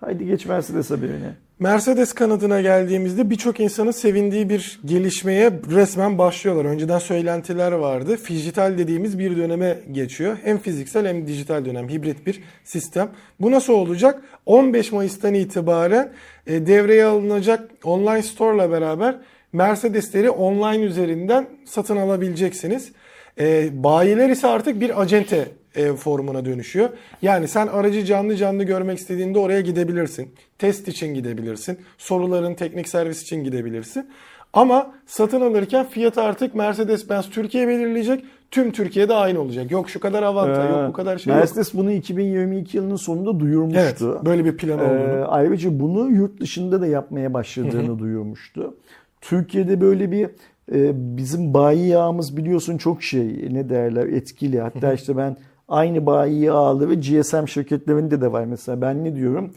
Haydi 0.00 0.26
geç 0.26 0.46
Mercedes 0.46 0.90
haberine. 0.90 1.34
Mercedes 1.58 2.12
kanadına 2.12 2.60
geldiğimizde 2.60 3.30
birçok 3.30 3.60
insanın 3.60 3.90
sevindiği 3.90 4.48
bir 4.48 4.80
gelişmeye 4.84 5.52
resmen 5.70 6.18
başlıyorlar. 6.18 6.64
Önceden 6.64 6.98
söylentiler 6.98 7.72
vardı. 7.72 8.16
Fijital 8.16 8.78
dediğimiz 8.78 9.18
bir 9.18 9.36
döneme 9.36 9.78
geçiyor. 9.92 10.38
Hem 10.44 10.58
fiziksel 10.58 11.06
hem 11.06 11.26
dijital 11.26 11.64
dönem, 11.64 11.88
hibrit 11.88 12.26
bir 12.26 12.42
sistem. 12.64 13.08
Bu 13.40 13.50
nasıl 13.50 13.72
olacak? 13.72 14.22
15 14.46 14.92
Mayıs'tan 14.92 15.34
itibaren 15.34 16.12
e, 16.46 16.66
devreye 16.66 17.04
alınacak 17.04 17.70
online 17.84 18.22
store 18.22 18.56
ile 18.56 18.70
beraber 18.70 19.16
Mercedesleri 19.52 20.30
online 20.30 20.84
üzerinden 20.84 21.46
satın 21.64 21.96
alabileceksiniz. 21.96 22.92
E, 23.40 23.68
bayiler 23.84 24.28
ise 24.28 24.46
artık 24.46 24.80
bir 24.80 25.00
acente 25.00 25.48
e, 25.76 25.92
formuna 25.92 26.44
dönüşüyor. 26.44 26.88
Yani 27.22 27.48
sen 27.48 27.66
aracı 27.66 28.04
canlı 28.04 28.36
canlı 28.36 28.64
görmek 28.64 28.98
istediğinde 28.98 29.38
oraya 29.38 29.60
gidebilirsin. 29.60 30.28
Test 30.58 30.88
için 30.88 31.14
gidebilirsin. 31.14 31.78
Soruların 31.98 32.54
teknik 32.54 32.88
servis 32.88 33.22
için 33.22 33.44
gidebilirsin. 33.44 34.06
Ama 34.52 34.94
satın 35.06 35.40
alırken 35.40 35.86
fiyatı 35.86 36.22
artık 36.22 36.54
Mercedes-Benz 36.54 37.30
Türkiye 37.30 37.68
belirleyecek. 37.68 38.24
Tüm 38.50 38.72
Türkiye'de 38.72 39.14
aynı 39.14 39.40
olacak. 39.40 39.70
Yok 39.70 39.90
şu 39.90 40.00
kadar 40.00 40.22
avantaj, 40.22 40.70
yok 40.70 40.88
bu 40.88 40.92
kadar 40.92 41.18
şey 41.18 41.30
yok. 41.32 41.40
Mercedes 41.40 41.74
bunu 41.74 41.92
2022 41.92 42.76
yılının 42.76 42.96
sonunda 42.96 43.30
Evet, 43.30 43.40
duyurmuştu. 43.40 44.22
böyle 44.26 44.44
bir 44.44 44.56
plan 44.56 44.78
Ee, 44.78 44.82
olduğunu. 44.82 45.24
ayrıca 45.28 45.80
bunu 45.80 46.10
yurt 46.10 46.40
dışında 46.40 46.80
da 46.80 46.86
yapmaya 46.86 47.34
başladığını 47.34 47.98
duyurmuştu. 47.98 48.74
Türkiye'de 49.20 49.80
böyle 49.80 50.10
bir 50.10 50.24
e, 50.72 50.92
bizim 51.16 51.54
bayi 51.54 51.88
yağımız 51.88 52.36
biliyorsun 52.36 52.78
çok 52.78 53.02
şey 53.02 53.48
ne 53.50 53.68
derler 53.68 54.06
etkili. 54.06 54.60
Hatta 54.60 54.92
işte 54.92 55.16
ben 55.16 55.36
aynı 55.68 56.06
bayi 56.06 56.40
yağları 56.40 56.94
GSM 56.94 57.46
şirketlerinde 57.46 58.20
de 58.20 58.32
var 58.32 58.44
mesela. 58.44 58.80
Ben 58.80 59.04
ne 59.04 59.16
diyorum? 59.16 59.50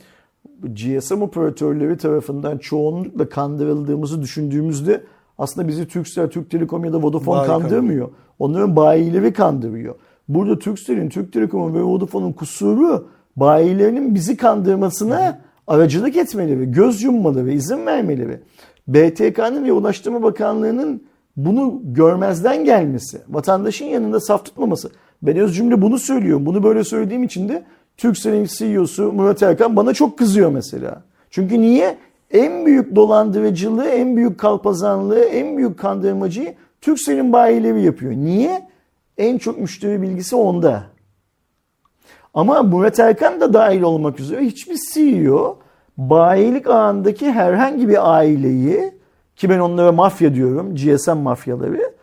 GSM 0.63 1.21
operatörleri 1.21 1.97
tarafından 1.97 2.57
çoğunlukla 2.57 3.29
kandırıldığımızı 3.29 4.21
düşündüğümüzde 4.21 5.03
aslında 5.37 5.67
bizi 5.67 5.87
Turkcell, 5.87 6.29
Türk 6.29 6.51
Telekom 6.51 6.85
ya 6.85 6.93
da 6.93 7.01
Vodafone 7.01 7.37
Bayi 7.37 7.47
kandırmıyor. 7.47 8.09
Onların 8.39 8.75
bayileri 8.75 9.33
kandırıyor. 9.33 9.95
Burada 10.27 10.59
Turkcell'in, 10.59 11.09
Türk 11.09 11.33
Telekom'un 11.33 11.73
ve 11.73 11.83
Vodafone'un 11.83 12.33
kusuru 12.33 13.07
bayilerinin 13.35 14.15
bizi 14.15 14.37
kandırmasına 14.37 15.41
aracılık 15.67 16.17
etmeleri, 16.17 16.71
göz 16.71 17.03
yummaları, 17.03 17.51
izin 17.51 17.85
vermeleri. 17.85 18.39
BTK'nın 18.87 19.65
ve 19.65 19.71
Ulaştırma 19.71 20.23
Bakanlığı'nın 20.23 21.03
bunu 21.37 21.81
görmezden 21.83 22.65
gelmesi, 22.65 23.21
vatandaşın 23.29 23.85
yanında 23.85 24.19
saf 24.19 24.45
tutmaması. 24.45 24.89
Ben 25.21 25.37
öz 25.37 25.55
cümle 25.55 25.81
bunu 25.81 25.99
söylüyorum. 25.99 26.45
Bunu 26.45 26.63
böyle 26.63 26.83
söylediğim 26.83 27.23
için 27.23 27.49
de 27.49 27.63
Turkcell'in 27.97 28.45
CEO'su 28.45 29.11
Murat 29.11 29.43
Erkan 29.43 29.75
bana 29.75 29.93
çok 29.93 30.17
kızıyor 30.17 30.51
mesela. 30.51 31.01
Çünkü 31.29 31.61
niye? 31.61 31.97
En 32.31 32.65
büyük 32.65 32.95
dolandırıcılığı, 32.95 33.87
en 33.87 34.17
büyük 34.17 34.39
kalpazanlığı, 34.39 35.23
en 35.23 35.57
büyük 35.57 35.79
kandırmacıyı 35.79 36.53
Turkcell'in 36.81 37.33
bayileri 37.33 37.81
yapıyor. 37.81 38.13
Niye? 38.13 38.67
En 39.17 39.37
çok 39.37 39.57
müşteri 39.57 40.01
bilgisi 40.01 40.35
onda. 40.35 40.83
Ama 42.33 42.63
Murat 42.63 42.99
Erkan 42.99 43.41
da 43.41 43.53
dahil 43.53 43.81
olmak 43.81 44.19
üzere 44.19 44.41
hiçbir 44.41 44.77
CEO 44.93 45.57
bayilik 45.97 46.67
ağındaki 46.67 47.31
herhangi 47.31 47.89
bir 47.89 48.17
aileyi 48.17 48.91
ki 49.35 49.49
ben 49.49 49.59
onlara 49.59 49.91
mafya 49.91 50.35
diyorum, 50.35 50.75
GSM 50.75 51.17
mafyaları 51.17 51.93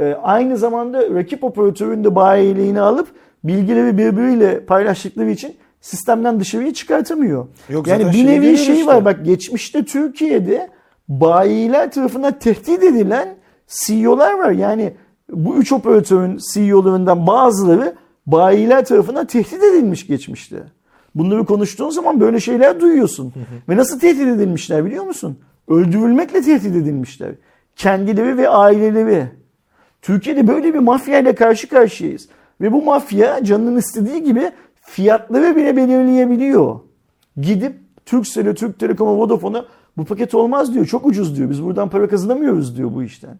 e, 0.00 0.14
aynı 0.22 0.56
zamanda 0.56 1.14
rakip 1.14 1.44
operatörün 1.44 2.04
de 2.04 2.14
bayiliğini 2.14 2.80
alıp 2.80 3.08
bilgileri 3.44 3.98
birbiriyle 3.98 4.64
paylaştıkları 4.64 5.30
için 5.30 5.56
sistemden 5.80 6.40
dışarıya 6.40 6.74
çıkartamıyor. 6.74 7.46
Yok, 7.68 7.86
yani 7.86 8.06
bir 8.06 8.12
şey 8.12 8.26
nevi 8.26 8.56
şey 8.58 8.74
işte. 8.74 8.86
var 8.86 9.04
bak 9.04 9.24
geçmişte 9.24 9.84
Türkiye'de 9.84 10.70
bayiler 11.08 11.90
tarafından 11.90 12.38
tehdit 12.38 12.82
edilen 12.82 13.28
CEO'lar 13.66 14.38
var. 14.38 14.50
Yani 14.50 14.94
bu 15.30 15.56
üç 15.56 15.72
operatörün 15.72 16.38
CEO'larından 16.54 17.26
bazıları 17.26 17.94
bayiler 18.26 18.84
tarafından 18.84 19.26
tehdit 19.26 19.62
edilmiş 19.62 20.06
geçmişte. 20.06 20.56
Bunları 21.14 21.44
konuştuğun 21.44 21.90
zaman 21.90 22.20
böyle 22.20 22.40
şeyler 22.40 22.80
duyuyorsun. 22.80 23.32
Ve 23.68 23.76
nasıl 23.76 24.00
tehdit 24.00 24.28
edilmişler 24.28 24.84
biliyor 24.84 25.04
musun? 25.04 25.38
Öldürülmekle 25.68 26.42
tehdit 26.42 26.76
edilmişler. 26.76 27.30
Kendileri 27.76 28.36
ve 28.36 28.48
aileleri. 28.48 29.39
Türkiye'de 30.02 30.48
böyle 30.48 30.74
bir 30.74 30.78
mafya 30.78 31.18
ile 31.18 31.34
karşı 31.34 31.68
karşıyayız. 31.68 32.28
Ve 32.60 32.72
bu 32.72 32.82
mafya 32.82 33.44
canının 33.44 33.76
istediği 33.76 34.22
gibi 34.22 34.50
fiyatları 34.82 35.56
bile 35.56 35.76
belirleyebiliyor. 35.76 36.80
Gidip 37.36 37.76
Turkcell'e, 38.06 38.54
Türk 38.54 38.78
Telekom'a, 38.78 39.16
Vodafone'a 39.16 39.64
bu 39.96 40.04
paket 40.04 40.34
olmaz 40.34 40.74
diyor. 40.74 40.86
Çok 40.86 41.06
ucuz 41.06 41.36
diyor. 41.36 41.50
Biz 41.50 41.64
buradan 41.64 41.88
para 41.88 42.08
kazanamıyoruz 42.08 42.76
diyor 42.76 42.94
bu 42.94 43.02
işten. 43.02 43.38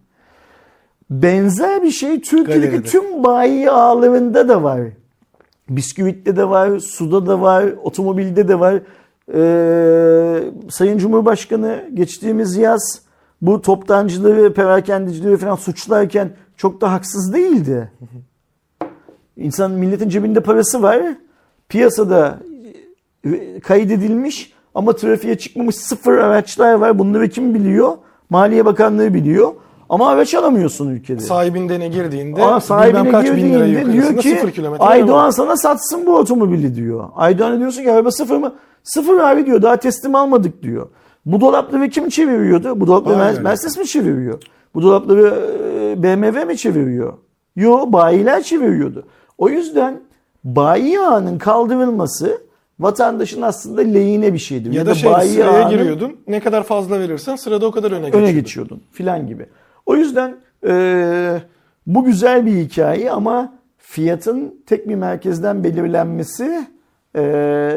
Benzer 1.11 1.82
bir 1.82 1.91
şey 1.91 2.20
Türkiye'deki 2.20 2.66
Galeride. 2.66 2.89
tüm 2.89 3.24
bayi 3.24 3.70
ağlarında 3.70 4.49
da 4.49 4.62
var. 4.62 4.81
Bisküvitte 5.69 6.37
de 6.37 6.49
var, 6.49 6.78
suda 6.78 7.27
da 7.27 7.41
var, 7.41 7.65
otomobilde 7.82 8.49
de 8.49 8.61
var. 8.61 8.74
Ee, 9.35 10.43
Sayın 10.70 10.99
Cumhurbaşkanı 10.99 11.85
geçtiğimiz 11.95 12.57
yaz 12.57 13.03
bu 13.43 13.62
toptancıları, 13.62 14.55
perakendecileri 14.55 15.37
falan 15.37 15.55
suçlarken 15.55 16.31
çok 16.61 16.81
da 16.81 16.93
haksız 16.93 17.35
değildi. 17.35 17.93
İnsan 19.37 19.70
milletin 19.70 20.09
cebinde 20.09 20.41
parası 20.41 20.82
var. 20.82 21.03
Piyasada 21.69 22.39
e, 23.24 23.61
kaydedilmiş 23.61 24.53
ama 24.74 24.97
trafiğe 24.97 25.39
çıkmamış 25.39 25.77
sıfır 25.77 26.12
araçlar 26.12 26.74
var. 26.74 26.99
Bunları 26.99 27.28
kim 27.28 27.55
biliyor? 27.55 27.93
Maliye 28.31 28.65
Bakanlığı 28.65 29.15
biliyor. 29.15 29.53
Ama 29.89 30.09
araç 30.09 30.35
alamıyorsun 30.35 30.89
ülkede. 30.89 31.20
Sahibinde 31.20 31.81
ne 31.81 31.89
girdiğinde 31.89 32.45
Aa, 32.45 32.61
sahibine 32.61 33.11
kaç 33.11 33.27
bin 33.27 33.53
lira 33.53 33.66
girdiğinde 33.66 33.93
diyor 33.93 34.19
ki 34.19 34.41
Aydoğan 34.78 35.31
sana 35.31 35.57
satsın 35.57 36.07
bu 36.07 36.16
otomobili 36.16 36.74
diyor. 36.74 37.09
Aydoğan'a 37.16 37.59
diyorsun 37.59 37.82
ki 37.82 37.93
araba 37.93 38.11
sıfır 38.11 38.37
mı? 38.37 38.55
Sıfır 38.85 39.19
abi 39.19 39.47
diyor 39.47 39.62
daha 39.62 39.77
teslim 39.77 40.15
almadık 40.15 40.62
diyor. 40.62 40.89
Bu 41.27 41.41
dolapları 41.41 41.89
kim 41.89 42.09
çeviriyordu? 42.09 42.81
Bu 42.81 42.87
dolapları 42.87 43.23
Aynen. 43.23 43.43
Mercedes 43.43 43.78
mi 43.78 43.87
çeviriyor? 43.87 44.43
Bu 44.74 44.82
dolapları 44.82 45.23
e, 45.66 45.69
BMW 45.97 46.45
mi 46.45 46.57
çeviriyor? 46.57 47.12
Yo 47.57 47.93
bayiler 47.93 48.43
çeviriyordu. 48.43 49.07
O 49.39 49.49
yüzden 49.49 50.01
bayi 50.45 51.01
ağının 51.01 51.39
kaldırılması 51.39 52.43
vatandaşın 52.81 53.43
aslında 53.43 53.81
lehine 53.81 54.33
bir 54.33 54.39
şeydir. 54.39 54.73
Ya 54.73 54.87
da 54.87 54.95
şey 54.95 55.11
bayi 55.12 55.31
sıraya 55.31 55.51
ağının- 55.65 55.71
giriyordun. 55.71 56.17
Ne 56.29 56.41
kadar 56.41 56.62
fazla 56.62 57.01
verirsen 57.01 57.37
sırada 57.37 57.67
o 57.67 57.71
kadar 57.71 57.91
öne 57.91 58.01
geçiyordun. 58.05 58.23
öne 58.29 58.33
geçiyordun 58.33 58.83
filan 58.93 59.27
gibi. 59.27 59.47
O 59.87 59.97
yüzden 59.97 60.37
e, 60.67 61.41
bu 61.87 62.05
güzel 62.05 62.47
bir 62.47 62.53
hikaye 62.53 63.11
ama 63.11 63.53
fiyatın 63.79 64.55
tek 64.67 64.89
bir 64.89 64.95
merkezden 64.95 65.65
belirlenmesi 65.65 66.67
e, 67.15 67.23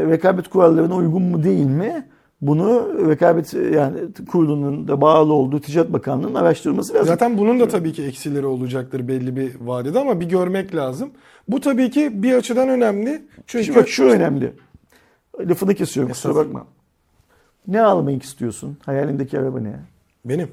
rekabet 0.10 0.48
kurallarına 0.48 0.96
uygun 0.96 1.22
mu 1.22 1.44
değil 1.44 1.66
mi? 1.66 2.08
Bunu 2.48 2.94
rekabet 3.10 3.54
yani 3.54 4.00
kurulunun 4.32 4.88
da 4.88 5.02
bağlı 5.02 5.34
olduğu 5.34 5.62
Ticaret 5.62 5.94
Bakanlığı'nın 5.94 6.36
araştırması 6.36 6.94
lazım. 6.94 7.08
Zaten 7.08 7.38
bunun 7.38 7.60
da 7.60 7.68
tabii 7.68 7.94
ki 7.94 8.04
eksileri 8.04 8.46
olacaktır 8.46 9.08
belli 9.08 9.36
bir 9.36 9.56
vadede 9.62 10.00
ama 10.00 10.20
bir 10.20 10.26
görmek 10.26 10.76
lazım. 10.76 11.12
Bu 11.48 11.60
tabii 11.60 11.92
ki 11.92 12.24
bir 12.24 12.34
açıdan 12.34 12.70
önemli. 12.70 13.22
Çünkü 13.48 13.66
Çünkü 13.66 13.80
bak 13.80 13.90
şu 13.90 14.04
önemli. 14.04 14.54
Lafını 15.40 15.76
kesiyorum 15.76 16.12
kusura 16.12 16.32
Estağfurullah. 16.32 16.60
bakma. 16.60 16.68
Ne 17.68 17.82
almak 17.82 18.24
istiyorsun? 18.24 18.78
Hayalindeki 18.86 19.40
araba 19.40 19.60
ne? 19.60 19.80
benim 20.26 20.52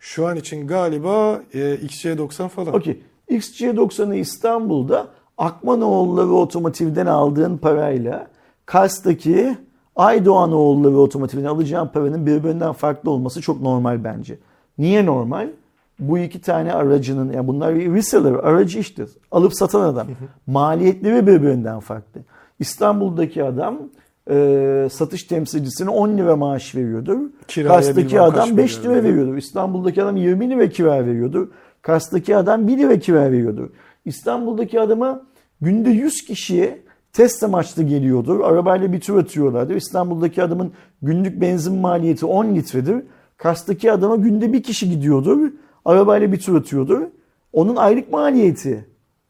şu 0.00 0.26
an 0.26 0.36
için 0.36 0.66
galiba 0.66 1.42
e, 1.54 1.58
XC90 1.74 2.48
falan. 2.48 2.74
Okey. 2.74 3.02
XC90'ı 3.30 4.16
İstanbul'da 4.16 5.06
Akmanoğulları 5.38 6.32
Otomotiv'den 6.32 7.06
aldığın 7.06 7.56
parayla 7.56 8.26
Kars'taki 8.66 9.56
Aydoğanoğulları 10.00 10.98
Otomotiv'den 10.98 11.44
alacağın 11.44 11.86
paranın 11.88 12.26
birbirinden 12.26 12.72
farklı 12.72 13.10
olması 13.10 13.40
çok 13.40 13.60
normal 13.60 14.04
bence. 14.04 14.38
Niye 14.78 15.06
normal? 15.06 15.48
Bu 15.98 16.18
iki 16.18 16.40
tane 16.40 16.72
aracının, 16.72 17.32
yani 17.32 17.46
bunlar 17.48 17.74
bir 17.74 17.92
reseller, 17.92 18.32
aracı 18.32 18.78
işte. 18.78 19.04
Alıp 19.30 19.54
satan 19.54 19.80
adam. 19.80 20.06
Maliyetleri 20.46 21.26
birbirinden 21.26 21.80
farklı. 21.80 22.20
İstanbul'daki 22.58 23.44
adam 23.44 23.78
e, 24.30 24.88
satış 24.92 25.24
temsilcisine 25.24 25.90
10 25.90 26.18
lira 26.18 26.36
maaş 26.36 26.74
veriyordur. 26.74 27.18
Kiraya 27.48 27.74
Kars'taki 27.74 28.20
adam 28.20 28.56
5 28.56 28.78
veriyor. 28.78 28.94
lira 28.94 29.04
veriyordur. 29.04 29.36
İstanbul'daki 29.36 30.02
adam 30.02 30.16
20 30.16 30.50
lira 30.50 30.68
kira 30.68 31.06
veriyordur. 31.06 31.48
Kars'taki 31.82 32.36
adam 32.36 32.68
1 32.68 32.78
lira 32.78 32.98
kira 32.98 33.32
veriyordur. 33.32 33.68
İstanbul'daki 34.04 34.80
adama 34.80 35.22
günde 35.60 35.90
100 35.90 36.24
kişiye 36.24 36.82
test 37.12 37.42
amaçlı 37.42 37.82
geliyordur. 37.82 38.40
Arabayla 38.40 38.92
bir 38.92 39.00
tur 39.00 39.18
atıyorlardır. 39.18 39.74
İstanbul'daki 39.74 40.42
adamın 40.42 40.72
günlük 41.02 41.40
benzin 41.40 41.74
maliyeti 41.74 42.26
10 42.26 42.54
litredir. 42.54 43.02
Kars'taki 43.36 43.92
adama 43.92 44.16
günde 44.16 44.52
bir 44.52 44.62
kişi 44.62 44.90
gidiyordur. 44.90 45.50
Arabayla 45.84 46.32
bir 46.32 46.40
tur 46.40 46.56
atıyordur. 46.56 47.00
Onun 47.52 47.76
aylık 47.76 48.12
maliyeti 48.12 48.86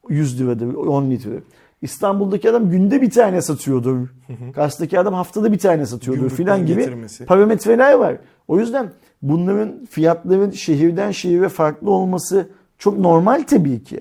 100 0.09 0.41
liradır, 0.41 0.75
10 0.75 1.11
litre. 1.11 1.43
İstanbul'daki 1.83 2.51
adam 2.51 2.71
günde 2.71 3.03
bir 3.03 3.11
tane 3.11 3.43
satıyordur. 3.43 4.09
Kars'taki 4.55 4.99
adam 4.99 5.15
haftada 5.15 5.53
bir 5.53 5.59
tane 5.59 5.87
satıyordur 5.87 6.21
Gümrükten 6.21 6.45
filan 6.45 6.67
gibi 6.67 6.81
getirmesi. 6.81 7.27
parametreler 7.27 7.95
var. 7.95 8.17
O 8.49 8.59
yüzden 8.59 8.91
bunların 9.23 9.87
fiyatların 9.91 10.51
şehirden 10.51 11.11
şehire 11.11 11.49
farklı 11.49 11.91
olması 11.91 12.49
çok 12.79 12.99
normal 12.99 13.43
tabii 13.43 13.85
ki. 13.85 14.01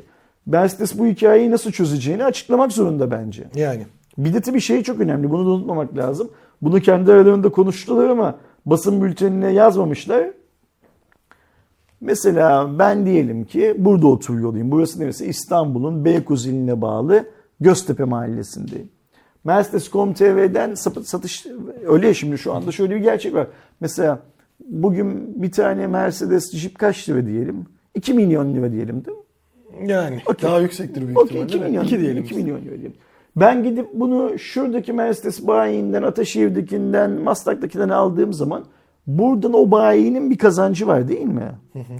Mercedes 0.49 0.99
bu 0.99 1.05
hikayeyi 1.05 1.51
nasıl 1.51 1.71
çözeceğini 1.71 2.23
açıklamak 2.23 2.71
zorunda 2.71 3.11
bence. 3.11 3.43
Yani. 3.55 3.85
Bir 4.17 4.33
de 4.33 4.41
tabii 4.41 4.61
şey 4.61 4.83
çok 4.83 4.99
önemli. 4.99 5.29
Bunu 5.29 5.45
da 5.45 5.49
unutmamak 5.49 5.97
lazım. 5.97 6.29
Bunu 6.61 6.79
kendi 6.81 7.11
aralarında 7.11 7.49
konuştular 7.49 8.09
ama 8.09 8.37
basın 8.65 9.03
bültenine 9.03 9.51
yazmamışlar. 9.51 10.27
Mesela 12.01 12.79
ben 12.79 13.05
diyelim 13.05 13.45
ki 13.45 13.75
burada 13.77 14.07
oturuyorum. 14.07 14.71
Burası 14.71 14.99
neresi? 14.99 15.25
İstanbul'un 15.25 16.05
Beykoz 16.05 16.45
iline 16.45 16.81
bağlı 16.81 17.25
Göztepe 17.59 18.03
mahallesindeyim. 18.03 18.89
Mercedes.com.tr'den 19.43 20.73
satış 21.03 21.45
öyle 21.87 22.07
ya 22.07 22.13
şimdi 22.13 22.37
şu 22.37 22.53
anda 22.53 22.71
şöyle 22.71 22.95
bir 22.95 22.99
gerçek 22.99 23.33
var. 23.33 23.47
Mesela 23.79 24.19
bugün 24.65 25.41
bir 25.43 25.51
tane 25.51 25.87
Mercedes 25.87 26.55
Jeep 26.55 26.79
kaç 26.79 27.09
lira 27.09 27.25
diyelim? 27.25 27.65
2 27.95 28.13
milyon 28.13 28.53
lira 28.53 28.71
diyelim 28.71 29.05
değil 29.05 29.17
mi? 29.17 29.23
Yani. 29.87 30.19
Okey. 30.25 30.49
Daha 30.49 30.59
yüksektir 30.59 31.01
büyük 31.07 31.17
Okey 31.17 31.41
ihtimalle. 31.41 31.45
2 31.47 31.61
de. 31.61 31.65
milyon, 31.67 31.83
İki 31.83 31.99
diyelim. 31.99 32.23
2 32.23 32.35
milyon 32.35 32.57
euro 32.57 32.65
diyelim. 32.69 32.93
Ben 33.35 33.63
gidip 33.63 33.87
bunu 33.93 34.39
şuradaki 34.39 34.93
Mercedes 34.93 35.47
bayiinden, 35.47 36.03
Ataşehir'dekinden, 36.03 37.11
Maslak'takinden 37.11 37.89
aldığım 37.89 38.33
zaman 38.33 38.63
buradan 39.07 39.53
o 39.53 39.71
bayinin 39.71 40.29
bir 40.31 40.37
kazancı 40.37 40.87
var 40.87 41.07
değil 41.07 41.25
mi? 41.25 41.51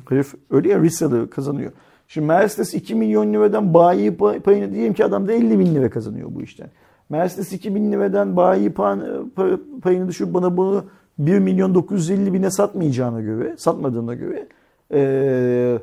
Herif 0.10 0.34
öyle 0.52 0.70
ya 0.70 0.82
reseller 0.82 1.30
kazanıyor. 1.30 1.72
Şimdi 2.08 2.28
Mercedes 2.28 2.74
2 2.74 2.96
milyon 2.96 3.34
liradan 3.34 3.74
bayi 3.74 4.12
pay- 4.18 4.40
payını 4.40 4.74
diyelim 4.74 4.94
ki 4.94 5.06
adam 5.06 5.28
da 5.28 5.34
50 5.34 5.60
bin 5.60 5.76
lira 5.76 5.90
kazanıyor 5.90 6.30
bu 6.36 6.42
işten. 6.42 6.68
Mercedes 7.10 7.54
2 7.54 7.76
bin 7.76 7.92
liradan 7.92 8.36
bayi 8.38 8.70
pa- 8.70 9.32
pa- 9.38 9.80
payını 9.82 10.08
düşürüp 10.08 10.34
bana 10.34 10.58
bunu 10.58 10.84
1 11.20 11.40
milyon 11.40 11.76
950 11.76 12.34
bine 12.34 12.52
satmayacağına 12.52 13.22
göre, 13.22 13.56
satmadığına 13.58 14.14
göre 14.16 14.48
eee, 14.94 15.80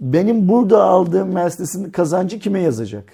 benim 0.00 0.48
burada 0.48 0.84
aldığım 0.84 1.32
Mercedes'in 1.32 1.90
kazancı 1.90 2.38
kime 2.38 2.60
yazacak? 2.60 3.04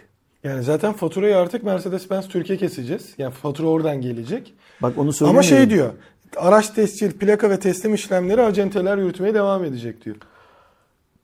Yani 0.45 0.63
zaten 0.63 0.93
faturayı 0.93 1.37
artık 1.37 1.63
Mercedes-Benz 1.65 2.29
Türkiye 2.29 2.59
keseceğiz. 2.59 3.15
Yani 3.19 3.33
fatura 3.33 3.67
oradan 3.69 4.01
gelecek. 4.01 4.55
Bak 4.83 4.93
onu 4.99 5.03
Ama 5.03 5.13
söylemiyorum. 5.13 5.49
şey 5.49 5.71
diyor. 5.71 5.91
Araç 6.37 6.69
tescil, 6.69 7.13
plaka 7.13 7.51
ve 7.51 7.59
teslim 7.59 7.95
işlemleri 7.95 8.43
acenteler 8.43 8.99
yürütmeye 8.99 9.35
devam 9.35 9.65
edecek 9.65 10.05
diyor. 10.05 10.17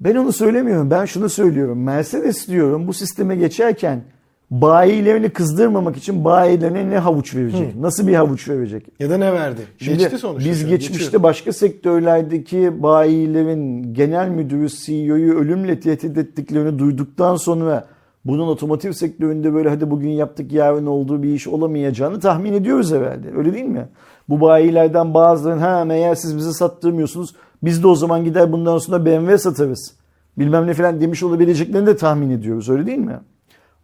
Ben 0.00 0.14
onu 0.14 0.32
söylemiyorum. 0.32 0.90
Ben 0.90 1.04
şunu 1.04 1.28
söylüyorum. 1.28 1.82
Mercedes 1.82 2.48
diyorum 2.48 2.86
bu 2.86 2.92
sisteme 2.92 3.36
geçerken 3.36 4.02
bayilerini 4.50 5.30
kızdırmamak 5.30 5.96
için 5.96 6.24
bayilerine 6.24 6.90
ne 6.90 6.98
havuç 6.98 7.34
verecek? 7.34 7.76
Nasıl 7.76 8.06
bir 8.06 8.14
havuç 8.14 8.48
verecek? 8.48 8.86
Ya 9.00 9.10
da 9.10 9.18
ne 9.18 9.32
verdi? 9.32 9.60
Şimdi 9.78 9.98
Geçti 9.98 10.18
sonuçta. 10.18 10.50
biz 10.50 10.66
geçmişte 10.66 11.04
geçiyor. 11.04 11.22
başka 11.22 11.52
sektörlerdeki 11.52 12.82
bayilerin 12.82 13.94
genel 13.94 14.28
müdürü 14.28 14.68
CEO'yu 14.68 15.34
ölümle 15.38 15.80
tehdit 15.80 16.18
ettiklerini 16.18 16.78
duyduktan 16.78 17.36
sonra 17.36 17.86
bunun 18.24 18.48
otomotiv 18.48 18.92
sektöründe 18.92 19.54
böyle 19.54 19.68
hadi 19.68 19.90
bugün 19.90 20.08
yaptık 20.10 20.52
yarın 20.52 20.86
olduğu 20.86 21.22
bir 21.22 21.28
iş 21.34 21.48
olamayacağını 21.48 22.20
tahmin 22.20 22.52
ediyoruz 22.52 22.92
herhalde. 22.92 23.26
Öyle 23.36 23.54
değil 23.54 23.64
mi? 23.64 23.88
Bu 24.28 24.40
bayilerden 24.40 25.14
bazılarının 25.14 25.60
ha 25.60 25.84
meğer 25.84 26.14
siz 26.14 26.36
bizi 26.36 26.52
sattırmıyorsunuz 26.54 27.34
biz 27.62 27.82
de 27.82 27.86
o 27.86 27.94
zaman 27.94 28.24
gider 28.24 28.52
bundan 28.52 28.78
sonra 28.78 29.04
BMW 29.06 29.38
satarız. 29.38 29.94
Bilmem 30.38 30.66
ne 30.66 30.74
falan 30.74 31.00
demiş 31.00 31.22
olabileceklerini 31.22 31.86
de 31.86 31.96
tahmin 31.96 32.30
ediyoruz. 32.30 32.68
Öyle 32.70 32.86
değil 32.86 32.98
mi? 32.98 33.20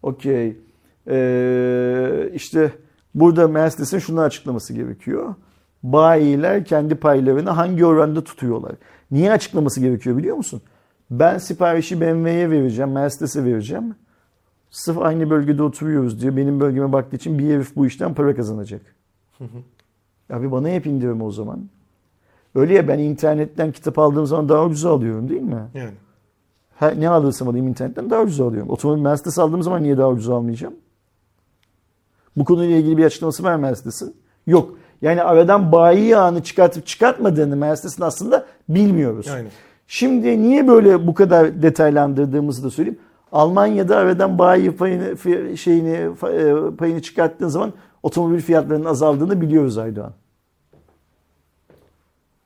Okey. 0.05 0.57
Ee, 1.07 2.29
işte 2.33 2.71
burada 3.15 3.47
Mercedes'in 3.47 3.99
şunu 3.99 4.21
açıklaması 4.21 4.73
gerekiyor. 4.73 5.35
Bayiler 5.83 6.65
kendi 6.65 6.95
paylarını 6.95 7.49
hangi 7.49 7.85
oranda 7.85 8.23
tutuyorlar? 8.23 8.71
Niye 9.11 9.31
açıklaması 9.31 9.81
gerekiyor 9.81 10.17
biliyor 10.17 10.37
musun? 10.37 10.61
Ben 11.11 11.37
siparişi 11.37 12.01
BMW'ye 12.01 12.49
vereceğim, 12.49 12.91
Mercedes'e 12.91 13.45
vereceğim. 13.45 13.95
Sırf 14.71 14.97
aynı 14.97 15.29
bölgede 15.29 15.63
oturuyoruz 15.63 16.21
diyor. 16.21 16.37
Benim 16.37 16.59
bölgeme 16.59 16.93
baktığı 16.93 17.15
için 17.15 17.39
bir 17.39 17.53
herif 17.53 17.75
bu 17.75 17.87
işten 17.87 18.13
para 18.13 18.35
kazanacak. 18.35 18.81
Abi 20.29 20.51
bana 20.51 20.69
hep 20.69 20.85
indirme 20.85 21.23
o 21.23 21.31
zaman. 21.31 21.69
Öyle 22.55 22.73
ya 22.73 22.87
ben 22.87 22.99
internetten 22.99 23.71
kitap 23.71 23.99
aldığım 23.99 24.25
zaman 24.25 24.49
daha 24.49 24.65
ucuz 24.65 24.85
alıyorum 24.85 25.29
değil 25.29 25.41
mi? 25.41 25.63
Yani. 25.73 25.93
Her, 26.75 26.99
ne 26.99 27.09
alırsam 27.09 27.47
alayım 27.47 27.67
internetten 27.67 28.09
daha 28.09 28.21
ucuz 28.21 28.41
alıyorum. 28.41 28.69
Otomobil 28.69 29.01
Mercedes 29.01 29.39
aldığım 29.39 29.63
zaman 29.63 29.83
niye 29.83 29.97
daha 29.97 30.09
ucuz 30.09 30.29
almayacağım? 30.29 30.75
Bu 32.35 32.45
konuyla 32.45 32.77
ilgili 32.77 32.97
bir 32.97 33.05
açıklaması 33.05 33.43
var 33.43 33.55
Mercedes'in. 33.55 34.15
Yok. 34.47 34.77
Yani 35.01 35.23
aradan 35.23 35.71
bayi 35.71 36.05
yağını 36.05 36.43
çıkartıp 36.43 36.87
çıkartmadığını 36.87 37.55
Mercedes'in 37.55 38.03
aslında 38.03 38.45
bilmiyoruz. 38.69 39.27
Aynen. 39.27 39.51
Şimdi 39.87 40.41
niye 40.41 40.67
böyle 40.67 41.07
bu 41.07 41.13
kadar 41.13 41.61
detaylandırdığımızı 41.61 42.63
da 42.63 42.69
söyleyeyim. 42.69 42.99
Almanya'da 43.31 43.97
aradan 43.97 44.39
bayi 44.39 44.71
payını, 44.71 45.17
şeyini, 45.57 45.89
e, 45.89 46.75
payını 46.77 47.01
çıkarttığın 47.01 47.47
zaman 47.47 47.73
otomobil 48.03 48.41
fiyatlarının 48.41 48.85
azaldığını 48.85 49.41
biliyoruz 49.41 49.77
Aydoğan. 49.77 50.13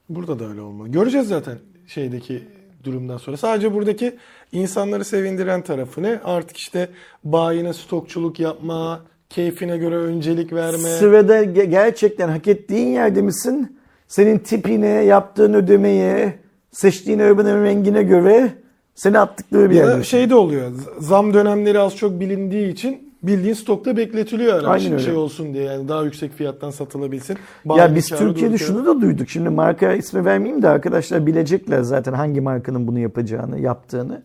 Burada 0.09 0.39
da 0.39 0.45
öyle 0.49 0.61
olmalı. 0.61 0.87
Göreceğiz 0.87 1.27
zaten 1.27 1.57
şeydeki 1.87 2.58
durumdan 2.83 3.17
sonra. 3.17 3.37
Sadece 3.37 3.73
buradaki 3.73 4.15
insanları 4.51 5.05
sevindiren 5.05 5.61
tarafı 5.61 6.03
ne? 6.03 6.19
Artık 6.23 6.57
işte 6.57 6.89
bayine 7.23 7.73
stokçuluk 7.73 8.39
yapma, 8.39 8.99
keyfine 9.29 9.77
göre 9.77 9.95
öncelik 9.95 10.53
verme. 10.53 10.77
Sırada 10.89 11.43
ge- 11.43 11.63
gerçekten 11.69 12.29
hak 12.29 12.47
ettiğin 12.47 12.87
yerde 12.87 13.21
misin? 13.21 13.77
Senin 14.07 14.37
tipine, 14.37 14.87
yaptığın 14.87 15.53
ödemeye, 15.53 16.33
seçtiğin 16.71 17.19
arabanın 17.19 17.63
rengine 17.63 18.03
göre 18.03 18.49
seni 18.95 19.19
attıkları 19.19 19.69
bir 19.69 19.75
Ya 19.75 19.85
yerde. 19.85 20.03
şey 20.03 20.29
de 20.29 20.35
oluyor. 20.35 20.71
Zam 20.99 21.33
dönemleri 21.33 21.79
az 21.79 21.95
çok 21.95 22.19
bilindiği 22.19 22.71
için 22.73 23.08
bildiğin 23.23 23.53
stokta 23.53 23.97
bekletiliyor 23.97 24.53
araç. 24.53 24.81
Aynen 24.81 24.93
öyle. 24.93 25.03
Şey 25.03 25.13
olsun 25.13 25.53
diye 25.53 25.63
yani 25.63 25.87
daha 25.87 26.03
yüksek 26.03 26.33
fiyattan 26.33 26.69
satılabilsin. 26.69 27.33
Ya 27.33 27.39
Bayinin 27.65 27.95
biz 27.95 28.09
Türkiye'de 28.09 28.53
durduk 28.53 28.67
şunu 28.67 28.85
da 28.85 29.01
duyduk. 29.01 29.29
Şimdi 29.29 29.49
marka 29.49 29.93
ismi 29.93 30.25
vermeyeyim 30.25 30.61
de 30.61 30.69
arkadaşlar 30.69 31.27
bilecekler 31.27 31.81
zaten 31.81 32.13
hangi 32.13 32.41
markanın 32.41 32.87
bunu 32.87 32.99
yapacağını, 32.99 33.59
yaptığını. 33.59 34.21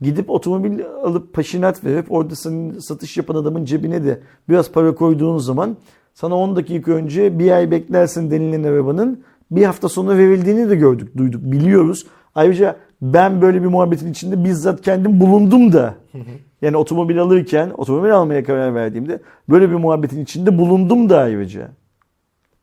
Gidip 0.00 0.30
otomobil 0.30 0.80
alıp 1.02 1.32
paşinat 1.32 1.84
verip 1.84 2.12
orada 2.12 2.34
senin 2.34 2.78
satış 2.78 3.16
yapan 3.16 3.34
adamın 3.34 3.64
cebine 3.64 4.04
de 4.04 4.20
biraz 4.48 4.72
para 4.72 4.94
koyduğun 4.94 5.38
zaman 5.38 5.76
sana 6.14 6.34
10 6.36 6.56
dakika 6.56 6.92
önce 6.92 7.38
bir 7.38 7.50
ay 7.50 7.70
beklersin 7.70 8.30
denilen 8.30 8.64
arabanın 8.64 9.24
bir 9.50 9.64
hafta 9.64 9.88
sonra 9.88 10.18
verildiğini 10.18 10.70
de 10.70 10.76
gördük, 10.76 11.16
duyduk, 11.16 11.42
biliyoruz. 11.42 12.06
Ayrıca 12.34 12.76
ben 13.02 13.42
böyle 13.42 13.62
bir 13.62 13.68
muhabbetin 13.68 14.10
içinde 14.10 14.44
bizzat 14.44 14.82
kendim 14.82 15.20
bulundum 15.20 15.72
da. 15.72 15.94
Yani 16.64 16.76
otomobil 16.76 17.20
alırken, 17.20 17.70
otomobil 17.76 18.14
almaya 18.14 18.44
karar 18.44 18.74
verdiğimde 18.74 19.20
böyle 19.48 19.70
bir 19.70 19.74
muhabbetin 19.74 20.22
içinde 20.22 20.58
bulundum 20.58 21.10
da 21.10 21.18
ayrıca. 21.18 21.70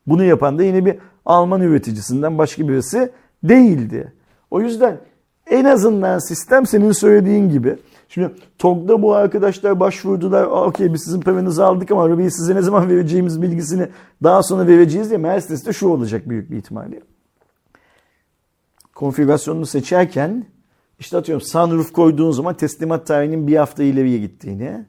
Bunu 0.06 0.24
yapan 0.24 0.58
da 0.58 0.64
yine 0.64 0.86
bir 0.86 0.98
Alman 1.24 1.60
üreticisinden 1.60 2.38
başka 2.38 2.68
birisi 2.68 3.12
değildi. 3.42 4.12
O 4.50 4.60
yüzden 4.60 4.98
en 5.46 5.64
azından 5.64 6.18
sistem 6.18 6.66
senin 6.66 6.92
söylediğin 6.92 7.48
gibi. 7.48 7.76
Şimdi 8.08 8.30
TOG'da 8.58 9.02
bu 9.02 9.14
arkadaşlar 9.14 9.80
başvurdular. 9.80 10.42
"Aa, 10.44 10.64
Okey 10.66 10.94
biz 10.94 11.02
sizin 11.04 11.20
paranızı 11.20 11.64
aldık 11.64 11.90
ama 11.90 12.04
arabayı 12.04 12.30
size 12.30 12.54
ne 12.54 12.62
zaman 12.62 12.88
vereceğimiz 12.88 13.42
bilgisini 13.42 13.88
daha 14.22 14.42
sonra 14.42 14.66
vereceğiz 14.66 15.08
diye 15.10 15.18
Mercedes'te 15.18 15.72
şu 15.72 15.88
olacak 15.88 16.28
büyük 16.28 16.50
bir 16.50 16.56
ihtimalle. 16.56 17.00
Konfigürasyonunu 18.94 19.66
seçerken 19.66 20.44
işte 21.02 21.16
atıyorum 21.16 21.46
sunroof 21.46 21.92
koyduğun 21.92 22.30
zaman 22.30 22.54
teslimat 22.56 23.06
tarihinin 23.06 23.46
bir 23.46 23.56
hafta 23.56 23.82
ileriye 23.82 24.18
gittiğini, 24.18 24.84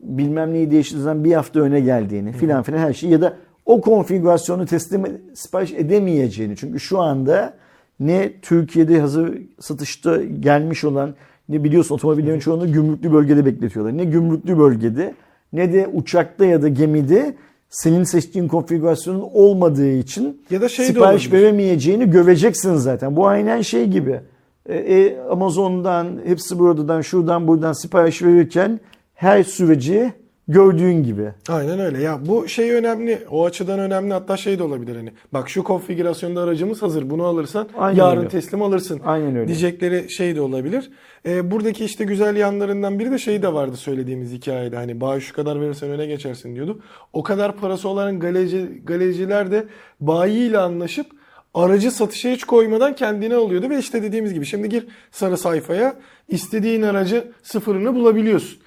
bilmem 0.00 0.52
neyi 0.52 0.70
değiştirdiğin 0.70 1.04
zaman 1.04 1.24
bir 1.24 1.32
hafta 1.32 1.60
öne 1.60 1.80
geldiğini 1.80 2.32
filan 2.32 2.62
filan 2.62 2.78
her 2.78 2.92
şey 2.92 3.10
ya 3.10 3.20
da 3.20 3.36
o 3.66 3.80
konfigürasyonu 3.80 4.66
teslim 4.66 5.04
sipariş 5.34 5.72
edemeyeceğini. 5.72 6.56
Çünkü 6.56 6.80
şu 6.80 7.00
anda 7.00 7.54
ne 8.00 8.32
Türkiye'de 8.42 9.00
hazır 9.00 9.38
satışta 9.60 10.24
gelmiş 10.24 10.84
olan 10.84 11.14
ne 11.48 11.64
biliyorsun 11.64 11.94
otomobillerin 11.94 12.38
çoğunu 12.38 12.72
gümrüklü 12.72 13.12
bölgede 13.12 13.46
bekletiyorlar. 13.46 13.96
Ne 13.96 14.04
gümrüklü 14.04 14.58
bölgede 14.58 15.14
ne 15.52 15.72
de 15.72 15.88
uçakta 15.92 16.44
ya 16.44 16.62
da 16.62 16.68
gemide 16.68 17.34
senin 17.70 18.04
seçtiğin 18.04 18.48
konfigürasyonun 18.48 19.28
olmadığı 19.32 19.92
için 19.92 20.42
Ya 20.50 20.60
da 20.60 20.68
şey 20.68 20.86
sipariş 20.86 21.32
veremeyeceğini 21.32 22.10
göreceksin 22.10 22.74
zaten. 22.74 23.16
Bu 23.16 23.26
aynen 23.26 23.60
şey 23.60 23.86
gibi. 23.86 24.20
E, 24.68 24.76
e, 24.76 25.20
Amazon'dan, 25.20 26.20
hepsi 26.24 26.58
buradan, 26.58 27.00
şuradan 27.00 27.48
buradan 27.48 27.72
sipariş 27.72 28.22
verirken 28.22 28.80
her 29.14 29.42
süreci 29.42 30.12
gördüğün 30.48 31.02
gibi. 31.02 31.32
Aynen 31.48 31.80
öyle. 31.80 32.02
Ya 32.02 32.18
bu 32.26 32.48
şey 32.48 32.72
önemli. 32.72 33.18
O 33.30 33.44
açıdan 33.44 33.78
önemli. 33.78 34.12
Hatta 34.12 34.36
şey 34.36 34.58
de 34.58 34.62
olabilir 34.62 34.96
hani. 34.96 35.12
Bak 35.32 35.48
şu 35.48 35.64
konfigürasyonda 35.64 36.40
aracımız 36.40 36.82
hazır. 36.82 37.10
Bunu 37.10 37.24
alırsan 37.24 37.68
Aynen 37.78 37.98
yarın 37.98 38.18
öyle. 38.18 38.28
teslim 38.28 38.62
alırsın. 38.62 39.00
Aynen 39.04 39.36
öyle. 39.36 39.48
Diyecekleri 39.48 40.10
şey 40.10 40.36
de 40.36 40.40
olabilir. 40.40 40.90
Ee, 41.26 41.50
buradaki 41.50 41.84
işte 41.84 42.04
güzel 42.04 42.36
yanlarından 42.36 42.98
biri 42.98 43.10
de 43.10 43.18
şey 43.18 43.42
de 43.42 43.52
vardı 43.52 43.76
söylediğimiz 43.76 44.32
hikayede. 44.32 44.76
Hani 44.76 45.00
bağ 45.00 45.20
şu 45.20 45.34
kadar 45.34 45.60
verirsen 45.60 45.90
öne 45.90 46.06
geçersin 46.06 46.54
diyordu. 46.54 46.80
O 47.12 47.22
kadar 47.22 47.56
parası 47.56 47.88
olan 47.88 48.20
galeci, 48.20 48.82
galeciler 48.84 49.50
de 49.50 49.64
bayiyle 50.00 50.58
anlaşıp 50.58 51.06
aracı 51.54 51.90
satışa 51.90 52.30
hiç 52.30 52.44
koymadan 52.44 52.94
kendine 52.94 53.34
alıyordu. 53.34 53.70
Ve 53.70 53.78
işte 53.78 54.02
dediğimiz 54.02 54.34
gibi 54.34 54.46
şimdi 54.46 54.68
gir 54.68 54.86
sarı 55.10 55.36
sayfaya 55.36 55.94
istediğin 56.28 56.82
aracı 56.82 57.32
sıfırını 57.42 57.94
bulabiliyorsun. 57.94 58.58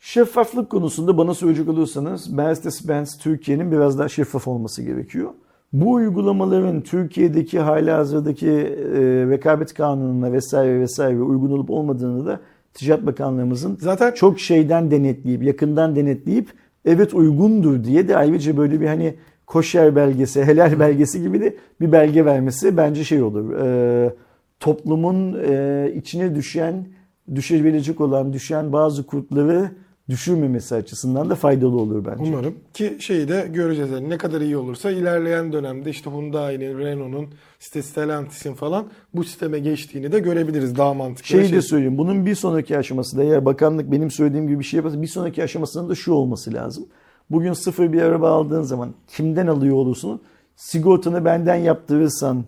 Şeffaflık 0.00 0.70
konusunda 0.70 1.18
bana 1.18 1.34
söyleyecek 1.34 1.68
olursanız 1.68 2.32
Mercedes-Benz 2.32 3.18
Türkiye'nin 3.18 3.72
biraz 3.72 3.98
daha 3.98 4.08
şeffaf 4.08 4.48
olması 4.48 4.82
gerekiyor. 4.82 5.30
Bu 5.72 5.92
uygulamaların 5.92 6.80
Türkiye'deki 6.80 7.58
hala 7.60 7.98
hazırdaki 7.98 8.48
e, 8.50 9.00
rekabet 9.30 9.74
kanununa 9.74 10.32
vesaire 10.32 10.80
vesaire 10.80 11.22
uygun 11.22 11.50
olup 11.50 11.70
olmadığını 11.70 12.26
da 12.26 12.40
Ticaret 12.74 13.06
Bakanlığımızın 13.06 13.78
Zaten 13.80 14.12
çok 14.12 14.40
şeyden 14.40 14.90
denetleyip, 14.90 15.42
yakından 15.42 15.96
denetleyip 15.96 16.48
evet 16.84 17.14
uygundur 17.14 17.84
diye 17.84 18.08
de 18.08 18.16
ayrıca 18.16 18.56
böyle 18.56 18.80
bir 18.80 18.86
hani 18.86 19.14
koşer 19.46 19.96
belgesi, 19.96 20.44
helal 20.44 20.80
belgesi 20.80 21.22
gibi 21.22 21.40
de 21.40 21.56
bir 21.80 21.92
belge 21.92 22.24
vermesi 22.24 22.76
bence 22.76 23.04
şey 23.04 23.22
olur. 23.22 23.52
e, 23.52 24.14
toplumun 24.60 25.38
e, 25.48 25.92
içine 25.96 26.34
düşen, 26.34 26.86
düşebilecek 27.34 28.00
olan, 28.00 28.32
düşen 28.32 28.72
bazı 28.72 29.06
kurtları 29.06 29.70
düşürmemesi 30.08 30.74
açısından 30.74 31.30
da 31.30 31.34
faydalı 31.34 31.80
olur 31.80 32.04
bence. 32.04 32.30
Umarım 32.30 32.54
ki 32.74 32.96
şeyi 33.00 33.28
de 33.28 33.48
göreceğiz. 33.52 33.90
Yani 33.90 34.10
ne 34.10 34.18
kadar 34.18 34.40
iyi 34.40 34.56
olursa 34.56 34.90
ilerleyen 34.90 35.52
dönemde 35.52 35.90
işte 35.90 36.10
Hyundai'nin, 36.10 36.78
Renault'un, 36.78 37.28
işte 37.60 37.82
Stellantis'in 37.82 38.54
falan 38.54 38.86
bu 39.14 39.24
sisteme 39.24 39.58
geçtiğini 39.58 40.12
de 40.12 40.18
görebiliriz. 40.18 40.76
Daha 40.76 40.94
mantıklı. 40.94 41.28
Şeyi 41.28 41.48
şey. 41.48 41.56
de 41.56 41.62
söyleyeyim. 41.62 41.98
Bunun 41.98 42.26
bir 42.26 42.34
sonraki 42.34 42.78
aşaması 42.78 43.16
da 43.16 43.22
eğer 43.22 43.44
bakanlık 43.44 43.92
benim 43.92 44.10
söylediğim 44.10 44.48
gibi 44.48 44.58
bir 44.58 44.64
şey 44.64 44.76
yaparsa 44.76 45.02
bir 45.02 45.06
sonraki 45.06 45.42
aşamasının 45.42 45.88
da 45.88 45.94
şu 45.94 46.12
olması 46.12 46.54
lazım. 46.54 46.86
Bugün 47.30 47.52
sıfır 47.52 47.92
bir 47.92 48.02
araba 48.02 48.30
aldığın 48.30 48.62
zaman 48.62 48.94
kimden 49.08 49.46
alıyor 49.46 49.76
olursun? 49.76 50.20
Sigortanı 50.56 51.24
benden 51.24 51.56
yaptırırsan 51.56 52.44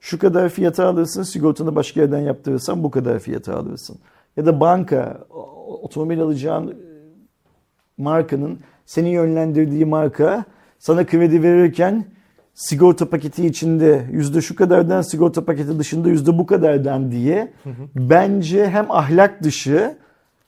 şu 0.00 0.18
kadar 0.18 0.48
fiyata 0.48 0.86
alırsın. 0.86 1.22
Sigortanı 1.22 1.76
başka 1.76 2.00
yerden 2.00 2.18
yaptırırsan 2.18 2.84
bu 2.84 2.90
kadar 2.90 3.18
fiyata 3.18 3.56
alırsın. 3.56 3.98
Ya 4.36 4.46
da 4.46 4.60
banka 4.60 5.18
otomobil 5.82 6.22
alacağın 6.22 6.68
e, 6.68 6.74
markanın 7.98 8.58
seni 8.86 9.08
yönlendirdiği 9.08 9.84
marka 9.84 10.44
sana 10.78 11.06
kredi 11.06 11.42
verirken 11.42 12.04
sigorta 12.54 13.10
paketi 13.10 13.46
içinde 13.46 14.06
yüzde 14.12 14.40
şu 14.40 14.56
kadardan 14.56 15.02
sigorta 15.02 15.44
paketi 15.44 15.78
dışında 15.78 16.08
yüzde 16.08 16.38
bu 16.38 16.46
kadardan 16.46 17.12
diye 17.12 17.52
bence 17.94 18.70
hem 18.70 18.90
ahlak 18.90 19.42
dışı 19.42 19.96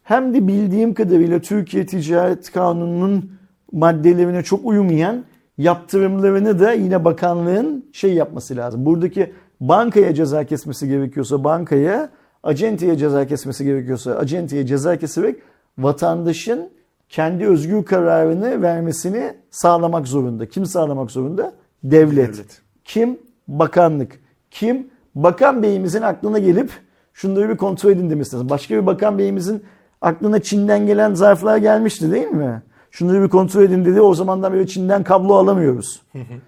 hem 0.02 0.34
de 0.34 0.48
bildiğim 0.48 0.94
kadarıyla 0.94 1.40
Türkiye 1.40 1.86
Ticaret 1.86 2.52
Kanunu'nun 2.52 3.39
maddelerine 3.72 4.42
çok 4.42 4.64
uymayan 4.64 5.24
yaptırımlarını 5.58 6.58
da 6.60 6.72
yine 6.72 7.04
bakanlığın 7.04 7.84
şey 7.92 8.14
yapması 8.14 8.56
lazım. 8.56 8.86
Buradaki 8.86 9.32
bankaya 9.60 10.14
ceza 10.14 10.44
kesmesi 10.44 10.88
gerekiyorsa 10.88 11.44
bankaya, 11.44 12.10
acenteye 12.42 12.96
ceza 12.96 13.26
kesmesi 13.26 13.64
gerekiyorsa 13.64 14.14
acenteye 14.14 14.66
ceza 14.66 14.96
keserek 14.96 15.36
vatandaşın 15.78 16.70
kendi 17.08 17.46
özgür 17.46 17.84
kararını 17.84 18.62
vermesini 18.62 19.34
sağlamak 19.50 20.08
zorunda. 20.08 20.46
Kim 20.46 20.66
sağlamak 20.66 21.10
zorunda? 21.10 21.52
Devlet. 21.84 22.34
Devlet. 22.34 22.62
Kim? 22.84 23.18
Bakanlık. 23.48 24.20
Kim? 24.50 24.86
Bakan 25.14 25.62
beyimizin 25.62 26.02
aklına 26.02 26.38
gelip 26.38 26.70
şunları 27.14 27.48
bir 27.48 27.56
kontrol 27.56 27.90
edin 27.90 28.10
demesi 28.10 28.36
lazım. 28.36 28.48
Başka 28.48 28.74
bir 28.74 28.86
bakan 28.86 29.18
beyimizin 29.18 29.62
aklına 30.00 30.42
Çin'den 30.42 30.86
gelen 30.86 31.14
zarflar 31.14 31.56
gelmişti 31.56 32.12
değil 32.12 32.28
mi? 32.28 32.62
Şunları 32.90 33.22
bir 33.22 33.28
kontrol 33.28 33.62
edin 33.62 33.84
dedi. 33.84 34.00
O 34.00 34.14
zamandan 34.14 34.52
beri 34.52 34.68
Çin'den 34.68 35.04
kablo 35.04 35.34
alamıyoruz. 35.34 36.02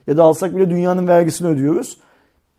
ya 0.07 0.17
da 0.17 0.23
alsak 0.23 0.57
bile 0.57 0.71
dünyanın 0.71 1.09
vergisini 1.09 1.49
ödüyoruz. 1.49 1.97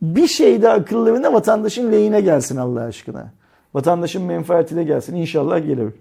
Bir 0.01 0.27
şey 0.27 0.61
de 0.61 0.69
akıllarına 0.69 1.33
vatandaşın 1.33 1.91
lehine 1.91 2.21
gelsin 2.21 2.57
Allah 2.57 2.81
aşkına. 2.81 3.33
Vatandaşın 3.73 4.23
menfaatine 4.23 4.83
gelsin. 4.83 5.15
İnşallah 5.15 5.67
gelir. 5.67 5.93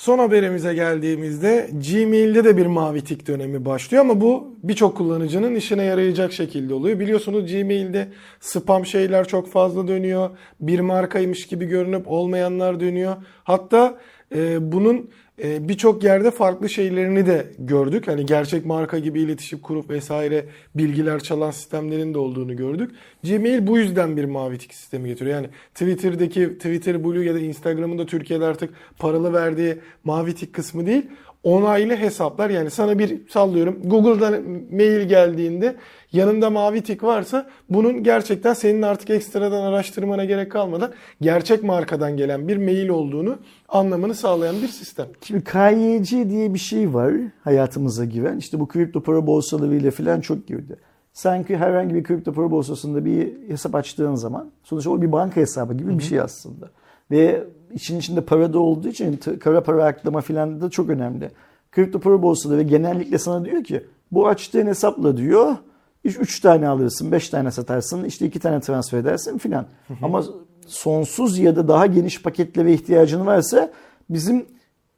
Son 0.00 0.18
haberimize 0.18 0.74
geldiğimizde 0.74 1.70
Gmail'de 1.72 2.44
de 2.44 2.56
bir 2.56 2.66
mavi 2.66 3.04
tik 3.04 3.26
dönemi 3.26 3.64
başlıyor 3.64 4.04
ama 4.04 4.20
bu 4.20 4.54
birçok 4.62 4.96
kullanıcının 4.96 5.54
işine 5.54 5.84
yarayacak 5.84 6.32
şekilde 6.32 6.74
oluyor. 6.74 6.98
Biliyorsunuz 6.98 7.52
Gmail'de 7.52 8.08
spam 8.40 8.86
şeyler 8.86 9.28
çok 9.28 9.48
fazla 9.48 9.88
dönüyor. 9.88 10.30
Bir 10.60 10.80
markaymış 10.80 11.46
gibi 11.46 11.66
görünüp 11.66 12.08
olmayanlar 12.08 12.80
dönüyor. 12.80 13.16
Hatta 13.44 13.98
e, 14.34 14.72
bunun 14.72 15.10
e, 15.42 15.68
birçok 15.68 16.04
yerde 16.04 16.30
farklı 16.30 16.68
şeylerini 16.68 17.26
de 17.26 17.46
gördük. 17.58 18.08
Hani 18.08 18.26
gerçek 18.26 18.66
marka 18.66 18.98
gibi 18.98 19.20
iletişim 19.20 19.58
kurup 19.58 19.90
vesaire 19.90 20.44
bilgiler 20.74 21.20
çalan 21.20 21.50
sistemlerin 21.50 22.14
de 22.14 22.18
olduğunu 22.18 22.56
gördük. 22.56 22.90
Gmail 23.24 23.66
bu 23.66 23.78
yüzden 23.78 24.16
bir 24.16 24.24
mavi 24.24 24.58
tik 24.58 24.74
sistemi 24.74 25.08
getiriyor. 25.08 25.36
Yani 25.36 25.48
Twitter'daki 25.74 26.48
Twitter 26.58 27.04
Blue 27.04 27.24
ya 27.24 27.34
da 27.34 27.38
Instagram'ın 27.38 27.98
da 27.98 28.06
Türkiye'de 28.06 28.44
artık 28.44 28.70
paralı 28.98 29.32
verdiği 29.32 29.78
mavi 30.04 30.34
tik 30.34 30.52
kısmı 30.52 30.86
değil 30.86 31.06
onaylı 31.44 31.96
hesaplar 31.96 32.50
yani 32.50 32.70
sana 32.70 32.98
bir 32.98 33.28
sallıyorum 33.28 33.82
Google'dan 33.84 34.32
mail 34.72 35.08
geldiğinde 35.08 35.76
yanında 36.12 36.50
mavi 36.50 36.82
tik 36.82 37.02
varsa 37.02 37.50
bunun 37.70 38.02
gerçekten 38.02 38.54
senin 38.54 38.82
artık 38.82 39.10
ekstradan 39.10 39.62
araştırmana 39.62 40.24
gerek 40.24 40.52
kalmadan 40.52 40.92
gerçek 41.20 41.62
markadan 41.62 42.16
gelen 42.16 42.48
bir 42.48 42.56
mail 42.56 42.88
olduğunu 42.88 43.38
anlamını 43.68 44.14
sağlayan 44.14 44.62
bir 44.62 44.68
sistem. 44.68 45.06
Şimdi 45.22 45.44
KYC 45.44 46.30
diye 46.30 46.54
bir 46.54 46.58
şey 46.58 46.94
var 46.94 47.14
hayatımıza 47.44 48.04
giren. 48.04 48.38
İşte 48.38 48.60
bu 48.60 48.68
kripto 48.68 49.02
para 49.02 49.26
borsalarıyla 49.26 49.90
falan 49.90 50.20
çok 50.20 50.46
girdi. 50.46 50.76
Sanki 51.12 51.56
herhangi 51.56 51.94
bir 51.94 52.04
kripto 52.04 52.32
para 52.32 52.50
borsasında 52.50 53.04
bir 53.04 53.48
hesap 53.48 53.74
açtığın 53.74 54.14
zaman 54.14 54.50
sonuçta 54.62 54.90
o 54.90 55.02
bir 55.02 55.12
banka 55.12 55.40
hesabı 55.40 55.74
gibi 55.74 55.98
bir 55.98 56.02
şey 56.02 56.20
aslında. 56.20 56.70
Ve 57.10 57.44
için 57.74 57.98
içinde 57.98 58.20
para 58.20 58.52
da 58.52 58.58
olduğu 58.58 58.88
için 58.88 59.20
kara 59.40 59.62
para 59.62 59.84
aklama 59.84 60.20
falan 60.20 60.60
da 60.60 60.70
çok 60.70 60.90
önemli. 60.90 61.30
Kripto 61.72 62.00
para 62.00 62.22
borsaları 62.22 62.62
genellikle 62.62 63.18
sana 63.18 63.44
diyor 63.44 63.64
ki 63.64 63.84
bu 64.12 64.28
açtığın 64.28 64.66
hesapla 64.66 65.16
diyor 65.16 65.56
3 66.04 66.40
tane 66.40 66.68
alırsın, 66.68 67.12
5 67.12 67.28
tane 67.28 67.50
satarsın, 67.50 68.04
işte 68.04 68.26
2 68.26 68.40
tane 68.40 68.60
transfer 68.60 68.98
edersin 68.98 69.38
filan. 69.38 69.66
Ama 70.02 70.24
sonsuz 70.66 71.38
ya 71.38 71.56
da 71.56 71.68
daha 71.68 71.86
geniş 71.86 72.22
paketlere 72.22 72.72
ihtiyacın 72.72 73.26
varsa 73.26 73.70
bizim 74.10 74.46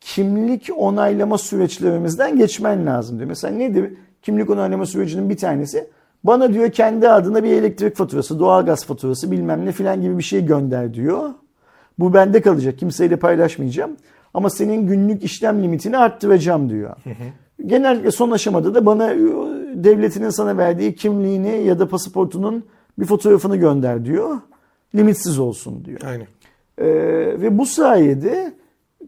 kimlik 0.01 0.71
onaylama 0.77 1.39
süreçlerimizden 1.39 2.39
geçmen 2.39 2.87
lazım 2.87 3.19
diyor. 3.19 3.29
Mesela 3.29 3.55
nedir? 3.55 3.95
Kimlik 4.23 4.51
onaylama 4.51 4.87
sürecinin 4.87 5.31
bir 5.31 5.37
tanesi 5.37 5.91
bana 6.25 6.53
diyor 6.53 6.73
kendi 6.73 7.09
adına 7.09 7.45
bir 7.45 7.53
elektrik 7.53 7.97
faturası, 7.97 8.39
doğalgaz 8.39 8.85
faturası 8.85 9.31
bilmem 9.31 9.67
ne 9.67 9.73
filan 9.73 10.03
gibi 10.03 10.19
bir 10.19 10.23
şey 10.23 10.47
gönder 10.47 10.95
diyor. 10.95 11.31
Bu 11.99 12.15
bende 12.15 12.41
kalacak. 12.41 12.79
Kimseyle 12.79 13.17
paylaşmayacağım. 13.17 13.97
Ama 14.35 14.51
senin 14.51 14.87
günlük 14.87 15.25
işlem 15.25 15.63
limitini 15.63 15.99
arttıracağım 15.99 16.71
diyor. 16.71 16.97
Genellikle 17.67 18.11
son 18.11 18.31
aşamada 18.31 18.75
da 18.75 18.87
bana 18.87 19.13
e, 19.13 19.19
devletinin 19.75 20.31
sana 20.31 20.57
verdiği 20.57 20.95
kimliğini 20.95 21.65
ya 21.65 21.79
da 21.79 21.89
pasaportunun 21.89 22.65
bir 22.99 23.05
fotoğrafını 23.05 23.57
gönder 23.57 24.05
diyor. 24.05 24.39
Limitsiz 24.95 25.39
olsun 25.39 25.85
diyor. 25.85 26.01
Aynen. 26.07 26.27
Ee, 26.79 26.87
ve 27.41 27.59
bu 27.59 27.67
sayede 27.67 28.53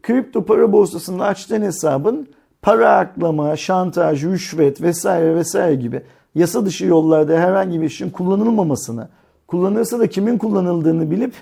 kripto 0.02 0.44
para 0.44 0.72
borsasında 0.72 1.24
açtığın 1.24 1.62
hesabın 1.62 2.28
para 2.62 2.96
aklama, 2.96 3.56
şantaj, 3.56 4.24
rüşvet 4.24 4.82
vesaire 4.82 5.34
vesaire 5.34 5.74
gibi 5.74 6.02
yasa 6.34 6.66
dışı 6.66 6.86
yollarda 6.86 7.38
herhangi 7.38 7.80
bir 7.80 7.86
işin 7.86 8.10
kullanılmamasını, 8.10 9.08
kullanırsa 9.46 9.98
da 9.98 10.06
kimin 10.06 10.38
kullanıldığını 10.38 11.10
bilip 11.10 11.34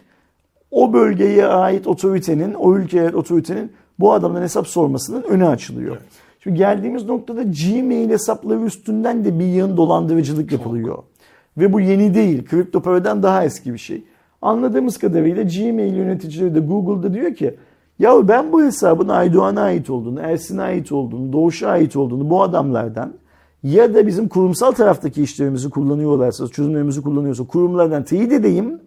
o 0.73 0.93
bölgeye 0.93 1.47
ait 1.47 1.87
otoritenin, 1.87 2.55
o 2.55 2.77
ülkeye 2.77 3.03
ait 3.03 3.15
otoritenin 3.15 3.73
bu 4.01 4.13
adamdan 4.13 4.43
hesap 4.43 4.67
sormasının 4.67 5.23
önü 5.23 5.47
açılıyor. 5.47 5.97
Şimdi 6.41 6.59
geldiğimiz 6.59 7.05
noktada 7.05 7.43
Gmail 7.43 8.11
hesapları 8.11 8.61
üstünden 8.61 9.25
de 9.25 9.39
bir 9.39 9.45
yığın 9.45 9.77
dolandırıcılık 9.77 10.53
yapılıyor. 10.53 10.99
Ve 11.59 11.73
bu 11.73 11.81
yeni 11.81 12.15
değil. 12.15 12.45
Kripto 12.45 12.81
paradan 12.81 13.23
daha 13.23 13.45
eski 13.45 13.73
bir 13.73 13.79
şey. 13.79 14.05
Anladığımız 14.43 14.99
kadarıyla 14.99 15.43
Gmail 15.43 15.95
yöneticileri 15.95 16.55
de 16.55 16.61
Google'da 16.61 17.15
diyor 17.15 17.35
ki 17.35 17.55
ya 17.99 18.29
ben 18.29 18.53
bu 18.53 18.63
hesabın 18.63 19.09
Aydoğan'a 19.09 19.61
ait 19.61 19.91
olduğunu, 19.91 20.21
Ersin'e 20.21 20.63
ait 20.63 20.93
olduğunu, 20.93 21.33
Doğuş'a 21.33 21.69
ait 21.69 21.97
olduğunu 21.97 22.31
bu 22.31 22.43
adamlardan 22.43 23.13
ya 23.63 23.95
da 23.95 24.07
bizim 24.07 24.29
kurumsal 24.29 24.73
taraftaki 24.73 25.23
işlerimizi 25.23 25.71
kullanıyorlarsa, 25.71 26.49
çözümlerimizi 26.49 27.03
kullanıyorsa 27.03 27.47
kurumlardan 27.47 28.05
teyit 28.05 28.33
edeyim. 28.33 28.81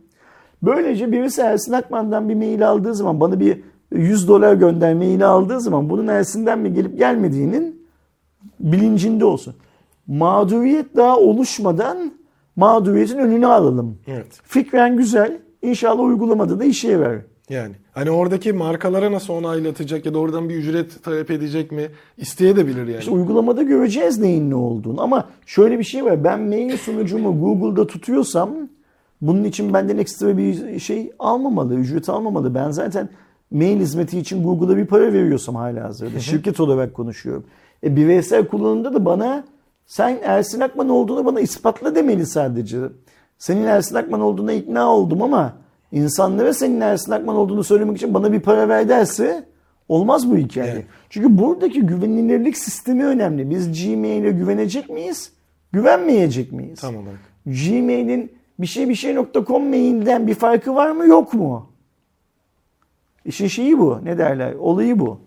Böylece 0.66 1.12
birisi 1.12 1.42
Ersin 1.42 1.74
Akman'dan 1.74 2.30
bir 2.30 2.36
mail 2.36 2.70
aldığı 2.70 2.96
zaman 2.96 3.20
bana 3.20 3.40
bir 3.40 3.62
100 3.92 4.28
dolar 4.28 4.54
gönder 4.54 4.94
maili 4.94 5.26
aldığı 5.26 5.62
zaman 5.62 5.90
bunun 5.90 6.08
Ersin'den 6.08 6.60
mi 6.60 6.74
gelip 6.74 6.98
gelmediğinin 6.98 7.86
bilincinde 8.60 9.26
olsun. 9.26 9.56
Mağduriyet 10.08 10.96
daha 10.96 11.18
oluşmadan 11.18 12.12
mağduriyetin 12.56 13.18
önünü 13.18 13.48
alalım. 13.48 13.98
Evet. 14.08 14.40
Fikren 14.44 14.98
güzel. 14.98 15.38
İnşallah 15.62 16.04
uygulamada 16.04 16.60
da 16.60 16.64
işe 16.64 16.92
yarar. 16.92 17.22
Yani 17.50 17.76
hani 17.94 18.12
oradaki 18.12 18.54
markalara 18.54 19.12
nasıl 19.12 19.34
onaylatacak 19.34 20.06
ya 20.06 20.14
da 20.14 20.20
oradan 20.20 20.50
bir 20.50 20.56
ücret 20.56 21.04
talep 21.04 21.32
edecek 21.32 21.72
mi 21.72 21.88
isteyebilir 22.18 22.88
yani. 22.88 23.00
İşte 23.00 23.12
uygulamada 23.12 23.64
göreceğiz 23.64 24.20
neyin 24.20 24.50
ne 24.50 24.56
olduğunu. 24.56 25.02
Ama 25.02 25.30
şöyle 25.46 25.80
bir 25.80 25.84
şey 25.84 26.06
var. 26.06 26.24
Ben 26.24 26.42
mail 26.42 26.78
sunucumu 26.78 27.40
Google'da 27.40 27.88
tutuyorsam 27.88 28.50
bunun 29.28 29.44
için 29.44 29.74
benden 29.74 29.98
ekstra 29.98 30.38
bir 30.38 30.80
şey 30.80 31.12
almamalı, 31.20 31.76
ücret 31.76 32.10
almamalı. 32.10 32.56
Ben 32.56 32.72
zaten 32.72 33.10
mail 33.52 33.80
hizmeti 33.80 34.20
için 34.20 34.44
Google'a 34.44 34.78
bir 34.78 34.86
para 34.86 35.14
veriyorsam 35.14 35.56
hala 35.56 35.84
hazırda. 35.84 36.20
Şirket 36.20 36.60
olarak 36.60 36.94
konuşuyorum. 36.94 37.46
E, 37.84 37.96
bireysel 37.96 38.48
kullanımda 38.48 38.94
da 38.94 39.06
bana 39.06 39.44
sen 39.86 40.18
Ersin 40.24 40.62
Akman 40.62 40.90
olduğunu 40.90 41.26
bana 41.26 41.40
ispatla 41.40 41.96
demeli 41.96 42.26
sadece. 42.26 42.80
Senin 43.38 43.64
Ersin 43.64 43.96
Akman 43.96 44.22
olduğuna 44.22 44.54
ikna 44.54 44.96
oldum 44.96 45.22
ama 45.22 45.54
insanlara 45.92 46.54
senin 46.54 46.82
Ersin 46.82 47.12
Akman 47.12 47.36
olduğunu 47.36 47.64
söylemek 47.64 47.98
için 47.98 48.14
bana 48.14 48.32
bir 48.32 48.40
para 48.40 48.70
ver 48.70 48.90
derse 48.90 49.46
olmaz 49.90 50.32
bu 50.32 50.38
hikaye. 50.38 50.72
Evet. 50.72 50.86
Çünkü 51.10 51.38
buradaki 51.38 51.82
güvenilirlik 51.82 52.58
sistemi 52.58 53.06
önemli. 53.06 53.50
Biz 53.50 53.84
Gmail'e 53.84 54.32
güvenecek 54.32 54.90
miyiz? 54.90 55.32
Güvenmeyecek 55.72 56.52
miyiz? 56.52 56.82
Tam 56.82 56.96
olarak. 56.96 57.20
Gmail'in 57.46 58.32
bir 58.60 58.68
şey 58.68 58.90
bir 58.90 58.96
şey.com 58.96 59.70
mailden 59.70 60.28
bir 60.28 60.36
farkı 60.36 60.76
var 60.76 60.92
mı 60.92 61.08
yok 61.08 61.34
mu? 61.34 61.70
İşin 63.26 63.48
şeyi 63.48 63.80
bu. 63.80 64.00
Ne 64.04 64.18
derler? 64.18 64.54
Olayı 64.54 65.00
bu. 65.00 65.20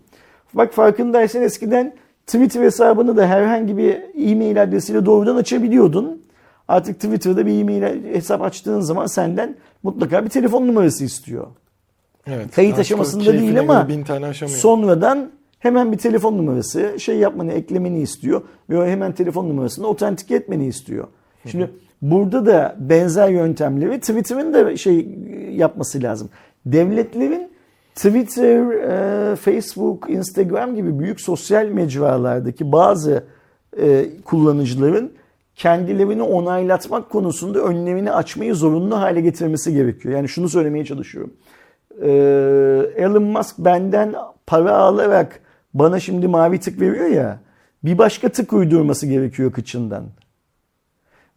Bak 0.53 0.73
farkındaysan 0.73 1.41
eskiden 1.41 1.95
Twitter 2.25 2.63
hesabını 2.63 3.17
da 3.17 3.27
herhangi 3.27 3.77
bir 3.77 3.97
e-mail 4.31 4.63
adresiyle 4.63 5.05
doğrudan 5.05 5.35
açabiliyordun. 5.35 6.21
Artık 6.67 6.95
Twitter'da 6.95 7.45
bir 7.45 7.61
e-mail 7.61 8.13
hesap 8.13 8.41
açtığın 8.41 8.79
zaman 8.79 9.05
senden 9.05 9.55
mutlaka 9.83 10.25
bir 10.25 10.29
telefon 10.29 10.67
numarası 10.67 11.03
istiyor. 11.03 11.47
Evet. 12.27 12.55
Kayıt 12.55 12.79
aşamasında 12.79 13.33
değil 13.33 13.59
ama 13.59 13.87
bin 13.87 14.03
tane 14.03 14.25
aşamıyor. 14.25 14.59
sonradan 14.59 15.31
hemen 15.59 15.91
bir 15.91 15.97
telefon 15.97 16.37
numarası 16.37 16.99
şey 16.99 17.17
yapmanı, 17.17 17.51
eklemeni 17.51 18.01
istiyor 18.01 18.41
ve 18.69 18.79
o 18.79 18.85
hemen 18.85 19.11
telefon 19.11 19.49
numarasını 19.49 19.87
otentike 19.87 20.35
etmeni 20.35 20.67
istiyor. 20.67 21.07
Şimdi 21.45 21.71
burada 22.01 22.45
da 22.45 22.75
benzer 22.79 23.29
yöntemleri 23.29 23.99
Twitter'ın 23.99 24.53
da 24.53 24.77
şey 24.77 25.07
yapması 25.51 26.03
lazım. 26.03 26.29
Devletlerin 26.65 27.49
Twitter, 27.95 28.71
e, 28.71 29.35
Facebook, 29.35 30.09
Instagram 30.09 30.75
gibi 30.75 30.99
büyük 30.99 31.21
sosyal 31.21 31.65
mecralardaki 31.65 32.71
bazı 32.71 33.23
e, 33.81 34.05
kullanıcıların 34.25 35.11
kendilerini 35.55 36.21
onaylatmak 36.21 37.09
konusunda 37.09 37.59
önlemini 37.59 38.11
açmayı 38.11 38.55
zorunlu 38.55 38.99
hale 38.99 39.21
getirmesi 39.21 39.73
gerekiyor. 39.73 40.15
Yani 40.15 40.29
şunu 40.29 40.49
söylemeye 40.49 40.85
çalışıyorum. 40.85 41.33
e, 42.01 42.09
Elon 42.95 43.23
Musk 43.23 43.55
benden 43.57 44.15
para 44.47 44.77
alarak 44.77 45.39
bana 45.73 45.99
şimdi 45.99 46.27
mavi 46.27 46.59
tık 46.59 46.81
veriyor 46.81 47.05
ya 47.05 47.39
bir 47.83 47.97
başka 47.97 48.29
tık 48.29 48.53
uydurması 48.53 49.07
gerekiyor 49.07 49.51
kıçından. 49.51 50.03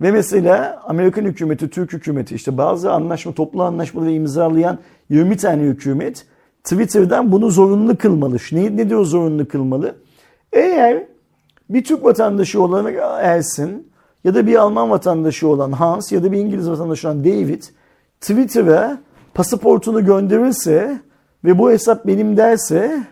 Ve 0.02 0.10
mesela 0.10 0.82
Amerikan 0.84 1.24
hükümeti, 1.24 1.70
Türk 1.70 1.92
hükümeti 1.92 2.34
işte 2.34 2.58
bazı 2.58 2.92
anlaşma, 2.92 3.32
toplu 3.32 3.62
anlaşmaları 3.62 4.10
imzalayan 4.10 4.78
20 5.10 5.36
tane 5.36 5.62
hükümet 5.62 6.26
Twitter'dan 6.64 7.32
bunu 7.32 7.50
zorunlu 7.50 7.96
kılmalı. 7.96 8.36
Ne, 8.52 8.76
ne 8.76 8.88
diyor 8.88 9.04
zorunlu 9.04 9.48
kılmalı? 9.48 9.94
Eğer 10.52 11.02
bir 11.70 11.84
Türk 11.84 12.04
vatandaşı 12.04 12.62
olan 12.62 12.94
Ersin 13.20 13.92
ya 14.24 14.34
da 14.34 14.46
bir 14.46 14.54
Alman 14.54 14.90
vatandaşı 14.90 15.48
olan 15.48 15.72
Hans 15.72 16.12
ya 16.12 16.22
da 16.22 16.32
bir 16.32 16.38
İngiliz 16.38 16.70
vatandaşı 16.70 17.08
olan 17.08 17.24
David 17.24 17.62
Twitter'a 18.20 18.98
pasaportunu 19.34 20.04
gönderirse 20.04 21.00
ve 21.44 21.58
bu 21.58 21.70
hesap 21.70 22.06
benim 22.06 22.36
derse 22.36 23.06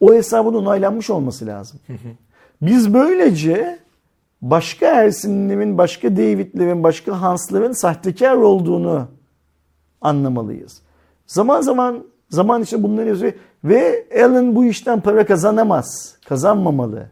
o 0.00 0.14
hesabın 0.14 0.54
onaylanmış 0.54 1.10
olması 1.10 1.46
lazım. 1.46 1.80
Biz 2.62 2.94
böylece 2.94 3.85
başka 4.42 4.86
Ersin'lerin, 4.86 5.78
başka 5.78 6.16
David'lerin, 6.16 6.82
başka 6.82 7.20
Hans'ların 7.20 7.72
sahtekar 7.72 8.36
olduğunu 8.36 9.08
anlamalıyız. 10.00 10.82
Zaman 11.26 11.60
zaman 11.60 12.04
zaman 12.30 12.62
içinde 12.62 12.82
bunları 12.82 13.08
yazıyor 13.08 13.32
ve 13.64 14.06
Alan 14.24 14.56
bu 14.56 14.64
işten 14.64 15.00
para 15.00 15.26
kazanamaz, 15.26 16.18
kazanmamalı. 16.28 17.06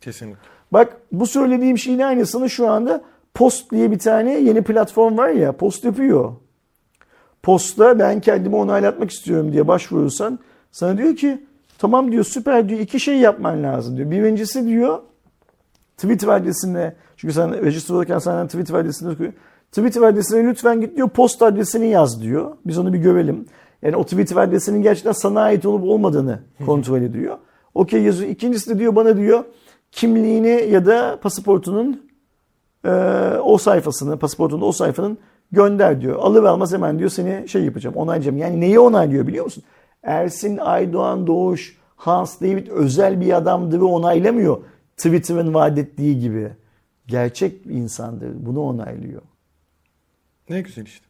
Kesinlikle. 0.00 0.40
Bak 0.72 0.96
bu 1.12 1.26
söylediğim 1.26 1.78
şeyin 1.78 1.98
aynısını 1.98 2.50
şu 2.50 2.70
anda 2.70 3.02
Post 3.34 3.70
diye 3.72 3.90
bir 3.90 3.98
tane 3.98 4.38
yeni 4.38 4.62
platform 4.62 5.18
var 5.18 5.28
ya 5.28 5.52
Post 5.52 5.84
yapıyor. 5.84 6.32
Post'ta 7.42 7.98
ben 7.98 8.20
kendimi 8.20 8.56
onaylatmak 8.56 9.10
istiyorum 9.10 9.52
diye 9.52 9.68
başvurursan 9.68 10.38
sana 10.72 10.98
diyor 10.98 11.16
ki 11.16 11.44
tamam 11.78 12.12
diyor 12.12 12.24
süper 12.24 12.68
diyor 12.68 12.80
iki 12.80 13.00
şey 13.00 13.18
yapman 13.18 13.62
lazım 13.62 13.96
diyor. 13.96 14.10
Birincisi 14.10 14.66
diyor 14.66 14.98
Twitter 15.96 16.28
adresine 16.28 16.94
çünkü 17.16 17.34
sen 17.34 17.64
register 17.64 17.94
olurken 17.94 18.18
senden 18.18 18.46
Twitter 18.46 18.74
adresini 18.74 19.12
okuyor. 19.12 19.32
Twitter 19.72 20.02
adresine 20.02 20.46
lütfen 20.46 20.80
git 20.80 20.96
diyor 20.96 21.08
post 21.08 21.42
adresini 21.42 21.86
yaz 21.86 22.22
diyor. 22.22 22.56
Biz 22.66 22.78
onu 22.78 22.92
bir 22.92 22.98
görelim. 22.98 23.46
Yani 23.82 23.96
o 23.96 24.04
Twitter 24.04 24.36
adresinin 24.36 24.82
gerçekten 24.82 25.12
sana 25.12 25.40
ait 25.40 25.66
olup 25.66 25.84
olmadığını 25.84 26.38
kontrol 26.66 27.02
ediyor. 27.02 27.38
Okey 27.74 28.02
yazıyor. 28.02 28.30
İkincisi 28.30 28.70
de 28.70 28.78
diyor 28.78 28.96
bana 28.96 29.16
diyor 29.16 29.44
kimliğini 29.92 30.68
ya 30.70 30.86
da 30.86 31.18
pasaportunun 31.22 32.10
e, 32.84 32.90
o 33.42 33.58
sayfasını, 33.58 34.18
pasaportunun 34.18 34.62
o 34.62 34.72
sayfanın 34.72 35.18
gönder 35.52 36.00
diyor. 36.00 36.16
Alır 36.18 36.44
almaz 36.44 36.72
hemen 36.72 36.98
diyor 36.98 37.10
seni 37.10 37.48
şey 37.48 37.64
yapacağım, 37.64 37.96
onaylayacağım. 37.96 38.36
Yani 38.36 38.60
neyi 38.60 38.78
onaylıyor 38.78 39.26
biliyor 39.26 39.44
musun? 39.44 39.62
Ersin 40.02 40.56
Aydoğan 40.56 41.26
Doğuş, 41.26 41.78
Hans 41.96 42.40
David 42.40 42.68
özel 42.68 43.20
bir 43.20 43.32
adamdır 43.32 43.80
ve 43.80 43.84
onaylamıyor. 43.84 44.58
Twitter'ın 44.96 45.54
vaat 45.54 45.78
ettiği 45.78 46.20
gibi. 46.20 46.50
Gerçek 47.06 47.68
bir 47.68 47.74
insandır. 47.74 48.46
Bunu 48.46 48.60
onaylıyor. 48.60 49.22
Ne 50.50 50.60
güzel 50.60 50.86
işte. 50.86 51.06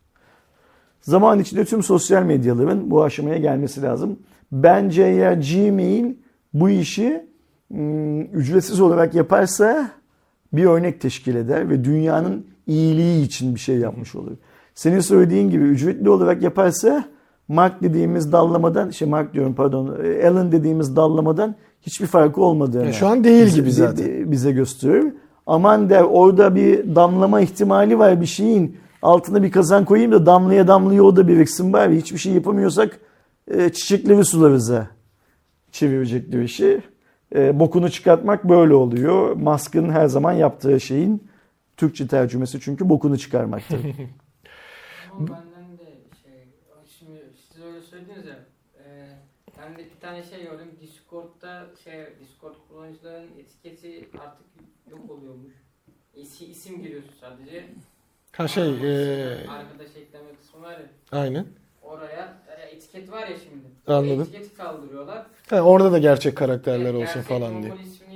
Zaman 1.00 1.38
içinde 1.38 1.64
tüm 1.64 1.82
sosyal 1.82 2.22
medyaların 2.22 2.90
bu 2.90 3.04
aşamaya 3.04 3.38
gelmesi 3.38 3.82
lazım. 3.82 4.18
Bence 4.52 5.02
eğer 5.02 5.32
Gmail 5.32 6.14
bu 6.54 6.70
işi 6.70 7.26
ım, 7.70 8.20
ücretsiz 8.22 8.80
olarak 8.80 9.14
yaparsa 9.14 9.90
bir 10.52 10.64
örnek 10.64 11.00
teşkil 11.00 11.34
eder 11.34 11.70
ve 11.70 11.84
dünyanın 11.84 12.46
iyiliği 12.66 13.24
için 13.24 13.54
bir 13.54 13.60
şey 13.60 13.76
yapmış 13.76 14.14
olur. 14.14 14.36
Senin 14.74 15.00
söylediğin 15.00 15.50
gibi 15.50 15.64
ücretli 15.64 16.10
olarak 16.10 16.42
yaparsa 16.42 17.04
Mark 17.48 17.82
dediğimiz 17.82 18.32
dallamadan, 18.32 18.90
şey 18.90 19.08
Mark 19.08 19.34
diyorum 19.34 19.54
pardon, 19.54 19.86
Alan 20.26 20.52
dediğimiz 20.52 20.96
dallamadan 20.96 21.54
hiçbir 21.86 22.06
farkı 22.06 22.40
olmadığını. 22.40 22.86
Ya 22.86 22.92
şu 22.92 23.06
an 23.06 23.24
değil 23.24 23.46
bize- 23.46 23.60
gibi 23.60 23.72
zaten. 23.72 24.32
bize- 24.32 24.52
gösterir. 24.52 25.14
Aman 25.46 25.90
der 25.90 26.02
orada 26.02 26.54
bir 26.54 26.94
damlama 26.94 27.40
ihtimali 27.40 27.98
var 27.98 28.20
bir 28.20 28.26
şeyin. 28.26 28.76
Altına 29.02 29.42
bir 29.42 29.50
kazan 29.50 29.84
koyayım 29.84 30.12
da 30.12 30.26
damlaya 30.26 30.68
damlaya 30.68 31.02
o 31.02 31.16
da 31.16 31.28
biriksin 31.28 31.72
bari. 31.72 31.96
Hiçbir 31.96 32.18
şey 32.18 32.32
yapamıyorsak 32.32 33.00
e, 33.48 33.68
çiçekleri 33.72 34.24
sularıza 34.24 34.86
çevirecekleri 35.72 36.44
işi. 36.44 36.80
E, 37.34 37.60
bokunu 37.60 37.90
çıkartmak 37.90 38.48
böyle 38.48 38.74
oluyor. 38.74 39.36
Musk'ın 39.36 39.90
her 39.90 40.06
zaman 40.06 40.32
yaptığı 40.32 40.80
şeyin 40.80 41.28
Türkçe 41.76 42.06
tercümesi 42.08 42.60
çünkü 42.60 42.88
bokunu 42.88 43.18
çıkarmaktır. 43.18 43.80
Ama 45.12 45.28
benden 45.28 45.78
de 45.78 45.84
şey, 46.22 46.32
şimdi 46.98 47.20
siz 47.52 47.62
öyle 47.64 47.80
söylediniz 47.80 48.26
ya, 48.26 48.36
e, 48.78 48.84
ben 49.58 49.74
de 49.74 49.78
bir 49.78 50.00
tane 50.00 50.22
şey 50.22 50.42
gördüm, 50.42 50.66
Discord'da 51.14 51.76
şey, 51.84 52.18
Discord 52.20 52.54
kullanıcıların 52.68 53.38
etiketi 53.38 54.04
artık 54.18 54.46
yok 54.86 55.10
oluyormuş. 55.10 55.54
İsi, 56.16 56.46
isim 56.46 56.82
giriyorsun 56.82 57.14
sadece. 57.20 57.64
Ha 58.32 58.48
şey, 58.48 58.80
eee, 58.80 59.52
Arkadaş 59.54 59.96
ekleme 59.96 60.32
kısmı 60.32 60.60
var 60.62 60.78
ya, 60.78 60.88
aynen. 61.12 61.46
oraya 61.82 62.46
e, 62.46 62.76
etiket 62.76 63.12
var 63.12 63.26
ya 63.28 63.36
şimdi. 63.38 63.68
Anladım. 63.86 64.28
Etiketi 64.28 64.54
kaldırıyorlar. 64.54 65.22
Ha, 65.50 65.60
orada 65.62 65.92
da 65.92 65.98
gerçek 65.98 66.36
karakterler 66.36 66.94
Evet, 66.94 66.94
olsun 66.94 67.22
gerçek 67.22 67.22
falan 67.22 67.62
diye. 67.62 67.74
Yazınca 67.74 68.13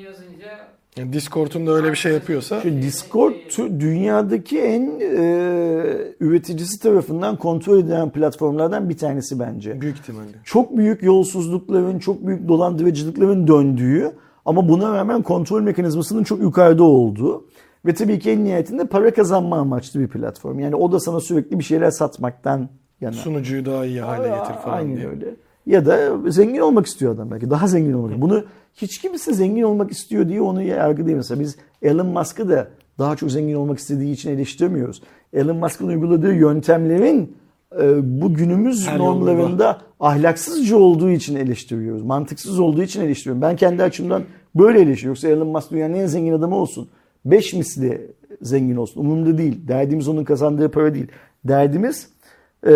Yani 0.97 1.12
Discord'un 1.12 1.66
da 1.66 1.73
öyle 1.73 1.90
bir 1.90 1.97
şey 1.97 2.12
yapıyorsa 2.12 2.60
Şu 2.60 2.82
Discord 2.82 3.35
dünyadaki 3.81 4.60
en 4.60 5.01
e, 5.01 5.24
üreticisi 6.20 6.82
tarafından 6.82 7.36
kontrol 7.36 7.78
edilen 7.78 8.10
platformlardan 8.10 8.89
bir 8.89 8.97
tanesi 8.97 9.40
bence. 9.40 9.81
büyük 9.81 9.98
ihtimalle. 9.98 10.27
çok 10.44 10.77
büyük 10.77 11.02
yolsuzlukların, 11.02 11.98
çok 11.98 12.27
büyük 12.27 12.48
dolandırıcılıkların 12.48 13.47
döndüğü 13.47 14.12
ama 14.44 14.69
buna 14.69 14.94
rağmen 14.94 15.23
kontrol 15.23 15.62
mekanizmasının 15.62 16.24
çok 16.24 16.40
yukarıda 16.40 16.85
olduğu 16.85 17.47
ve 17.86 17.94
tabii 17.94 18.19
ki 18.19 18.31
en 18.31 18.44
nihayetinde 18.44 18.85
para 18.86 19.15
kazanma 19.15 19.59
amaçlı 19.59 20.01
bir 20.01 20.09
platform. 20.09 20.59
Yani 20.59 20.77
o 20.77 20.93
da 20.93 21.01
sana 21.01 21.20
sürekli 21.20 21.59
bir 21.59 21.65
şeyler 21.65 21.90
satmaktan 21.90 22.69
yana. 23.01 23.12
Sunucuyu 23.12 23.66
daha 23.66 23.85
iyi 23.85 24.01
hale 24.01 24.28
getir 24.28 24.55
falan 24.65 24.77
Aynen 24.77 24.97
diye. 24.97 25.09
öyle. 25.09 25.27
Ya 25.69 25.86
da 25.86 26.19
zengin 26.31 26.61
olmak 26.61 26.86
istiyor 26.86 27.15
adam 27.15 27.31
belki. 27.31 27.51
Daha 27.51 27.66
zengin 27.66 27.93
olmak. 27.93 28.20
Bunu 28.20 28.45
hiç 28.74 28.99
kimse 28.99 29.32
zengin 29.32 29.62
olmak 29.62 29.90
istiyor 29.90 30.28
diye 30.28 30.40
onu 30.40 30.62
yargılayamıyor. 30.62 31.16
Mesela 31.16 31.40
biz 31.40 31.57
Elon 31.82 32.07
Musk'ı 32.07 32.49
da 32.49 32.69
daha 32.99 33.16
çok 33.16 33.31
zengin 33.31 33.55
olmak 33.55 33.78
istediği 33.78 34.12
için 34.12 34.31
eleştirmiyoruz. 34.31 35.03
Elon 35.32 35.57
Musk'ın 35.57 35.89
uyguladığı 35.89 36.35
yöntemlerin 36.35 37.36
e, 37.81 38.20
bu 38.20 38.35
günümüz 38.35 38.86
Her 38.89 38.99
normlarında 38.99 39.78
ahlaksızca 40.01 40.77
olduğu 40.77 41.11
için 41.11 41.36
eleştiriyoruz. 41.36 42.03
Mantıksız 42.03 42.59
olduğu 42.61 42.82
için 42.82 43.01
eleştiriyorum. 43.01 43.43
Ben 43.43 43.57
kendi 43.57 43.82
açımdan 43.82 44.23
böyle 44.55 44.81
eleştiriyorum. 44.81 45.11
Yoksa 45.11 45.28
Elon 45.28 45.49
Musk 45.49 45.70
dünyanın 45.70 45.95
en 45.95 46.07
zengin 46.07 46.32
adamı 46.32 46.57
olsun. 46.57 46.89
Beş 47.24 47.55
misli 47.55 48.11
zengin 48.43 48.77
olsun. 48.77 49.01
Umurumda 49.01 49.39
değil. 49.39 49.69
Derdimiz 49.69 50.09
onun 50.09 50.24
kazandığı 50.24 50.70
para 50.70 50.95
değil. 50.95 51.07
Derdimiz 51.45 52.09
ee, 52.66 52.70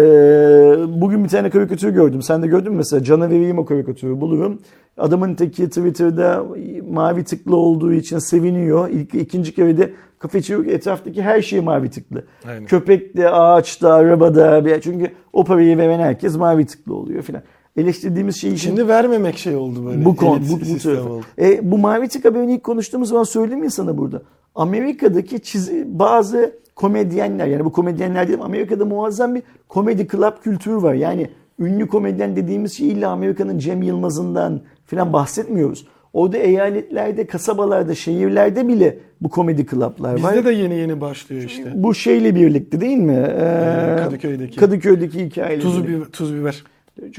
bugün 1.00 1.24
bir 1.24 1.28
tane 1.28 1.50
karikatür 1.50 1.90
gördüm. 1.90 2.22
Sen 2.22 2.42
de 2.42 2.46
gördün 2.46 2.72
mü 2.72 2.76
mesela? 2.76 3.04
Cana 3.04 3.30
vereyim 3.30 3.58
o 3.58 3.64
karikatürü 3.64 4.20
bulurum. 4.20 4.58
Adamın 4.98 5.34
teki 5.34 5.68
Twitter'da 5.68 6.44
mavi 6.90 7.24
tıklı 7.24 7.56
olduğu 7.56 7.92
için 7.92 8.18
seviniyor. 8.18 8.88
İlk, 8.88 9.14
ikinci 9.14 9.54
kere 9.54 9.78
de 9.78 9.92
içiyor 10.34 10.64
ki 10.64 10.70
etraftaki 10.70 11.22
her 11.22 11.42
şey 11.42 11.60
mavi 11.60 11.90
tıklı. 11.90 12.24
Aynen. 12.48 12.64
Köpekte, 12.64 13.28
ağaçta, 13.30 13.92
arabada. 13.94 14.64
bir- 14.64 14.80
Çünkü 14.80 15.10
o 15.32 15.44
parayı 15.44 15.78
veren 15.78 15.98
herkes 15.98 16.36
mavi 16.36 16.66
tıklı 16.66 16.94
oluyor 16.94 17.22
filan. 17.22 17.42
Eleştirdiğimiz 17.76 18.36
şey 18.36 18.50
için 18.52 18.68
Şimdi 18.68 18.88
vermemek 18.88 19.38
şey 19.38 19.56
oldu 19.56 19.86
böyle. 19.86 20.04
bu 20.04 20.16
konu, 20.16 20.40
bu, 20.50 20.60
bu 20.60 21.00
oldu. 21.10 21.24
E, 21.40 21.70
bu 21.70 21.78
mavi 21.78 22.08
tık 22.08 22.24
haberini 22.24 22.54
ilk 22.54 22.64
konuştuğumuz 22.64 23.08
zaman 23.08 23.24
söyledim 23.24 23.62
ya 23.64 23.70
sana 23.70 23.98
burada. 23.98 24.22
Amerika'daki 24.54 25.40
çizi, 25.42 25.84
bazı 25.88 26.52
komedyenler 26.74 27.46
yani 27.46 27.64
bu 27.64 27.72
komedyenler 27.72 28.28
değil 28.28 28.38
Amerika'da 28.42 28.84
muazzam 28.84 29.34
bir 29.34 29.42
komedi 29.68 30.08
club 30.08 30.42
kültürü 30.42 30.82
var. 30.82 30.94
Yani 30.94 31.30
ünlü 31.58 31.86
komedyen 31.88 32.36
dediğimiz 32.36 32.72
şey 32.72 32.88
illa 32.88 33.10
Amerika'nın 33.10 33.58
Cem 33.58 33.82
Yılmaz'ından 33.82 34.60
falan 34.86 35.12
bahsetmiyoruz. 35.12 35.86
Orada 36.12 36.38
eyaletlerde, 36.38 37.26
kasabalarda, 37.26 37.94
şehirlerde 37.94 38.68
bile 38.68 38.98
bu 39.20 39.28
komedi 39.28 39.66
club'lar 39.66 40.22
var. 40.22 40.34
Bizde 40.34 40.44
de 40.44 40.52
yeni 40.52 40.74
yeni 40.74 41.00
başlıyor 41.00 41.42
işte. 41.42 41.72
Bu 41.74 41.94
şeyle 41.94 42.34
birlikte 42.34 42.80
değil 42.80 42.98
mi? 42.98 43.26
Ee, 43.28 43.96
Kadıköy'deki. 43.98 44.56
Kadıköy'deki 44.56 45.24
hikayeyle 45.24 45.62
birlikte 45.64 45.88
bir 45.88 46.04
tuz 46.04 46.34
biber. 46.34 46.64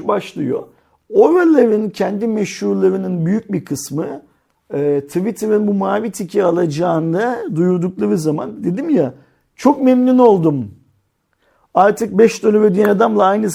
başlıyor. 0.00 0.62
Oraların 1.08 1.90
kendi 1.90 2.26
meşhurlarının 2.26 3.26
büyük 3.26 3.52
bir 3.52 3.64
kısmı 3.64 4.22
e, 4.74 5.00
Twitter'ın 5.00 5.66
bu 5.66 5.74
mavi 5.74 6.10
tiki 6.10 6.44
alacağını 6.44 7.38
duyurdukları 7.54 8.18
zaman 8.18 8.64
dedim 8.64 8.90
ya 8.90 9.14
çok 9.56 9.82
memnun 9.82 10.18
oldum. 10.18 10.70
Artık 11.74 12.18
5 12.18 12.42
dolar 12.42 12.60
ödeyen 12.60 12.88
adamla 12.88 13.24
aynı 13.24 13.50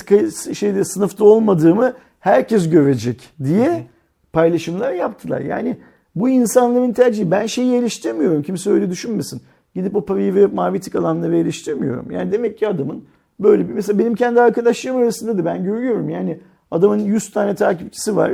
şeyde 0.54 0.84
sınıfta 0.84 1.26
olmadığımı 1.26 1.94
herkes 2.20 2.70
görecek 2.70 3.30
diye 3.44 3.88
paylaşımlar 4.34 4.94
yaptılar. 4.94 5.42
Yani 5.42 5.78
bu 6.16 6.30
insanların 6.30 6.94
tercihi. 6.94 7.32
Ben 7.32 7.46
şeyi 7.46 7.76
eleştirmiyorum. 7.76 8.44
Kimse 8.44 8.72
öyle 8.72 8.90
düşünmesin. 8.90 9.42
Gidip 9.76 9.96
o 9.96 10.06
parayı 10.06 10.36
verip 10.36 10.54
mavi 10.54 10.80
tik 10.80 10.96
alanları 10.96 11.38
eleştirmiyorum. 11.38 12.12
Yani 12.12 12.32
demek 12.32 12.58
ki 12.58 12.68
adamın 12.68 13.04
böyle 13.40 13.70
bir 13.70 13.74
mesela 13.74 14.00
benim 14.00 14.16
kendi 14.16 14.42
arkadaşlarım 14.42 14.98
arasında 14.98 15.38
da 15.38 15.46
ben 15.46 15.64
görüyorum 15.64 16.10
yani 16.10 16.40
adamın 16.72 17.00
100 17.00 17.32
tane 17.32 17.56
takipçisi 17.56 18.16
var. 18.16 18.32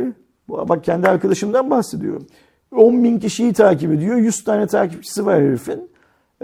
Bak 0.50 0.84
kendi 0.84 1.08
arkadaşımdan 1.08 1.70
bahsediyorum. 1.70 2.28
10 2.76 3.04
bin 3.04 3.20
kişiyi 3.20 3.54
takip 3.54 3.92
ediyor. 3.92 4.16
100 4.16 4.44
tane 4.44 4.68
takipçisi 4.68 5.26
var 5.26 5.42
herifin. 5.42 5.90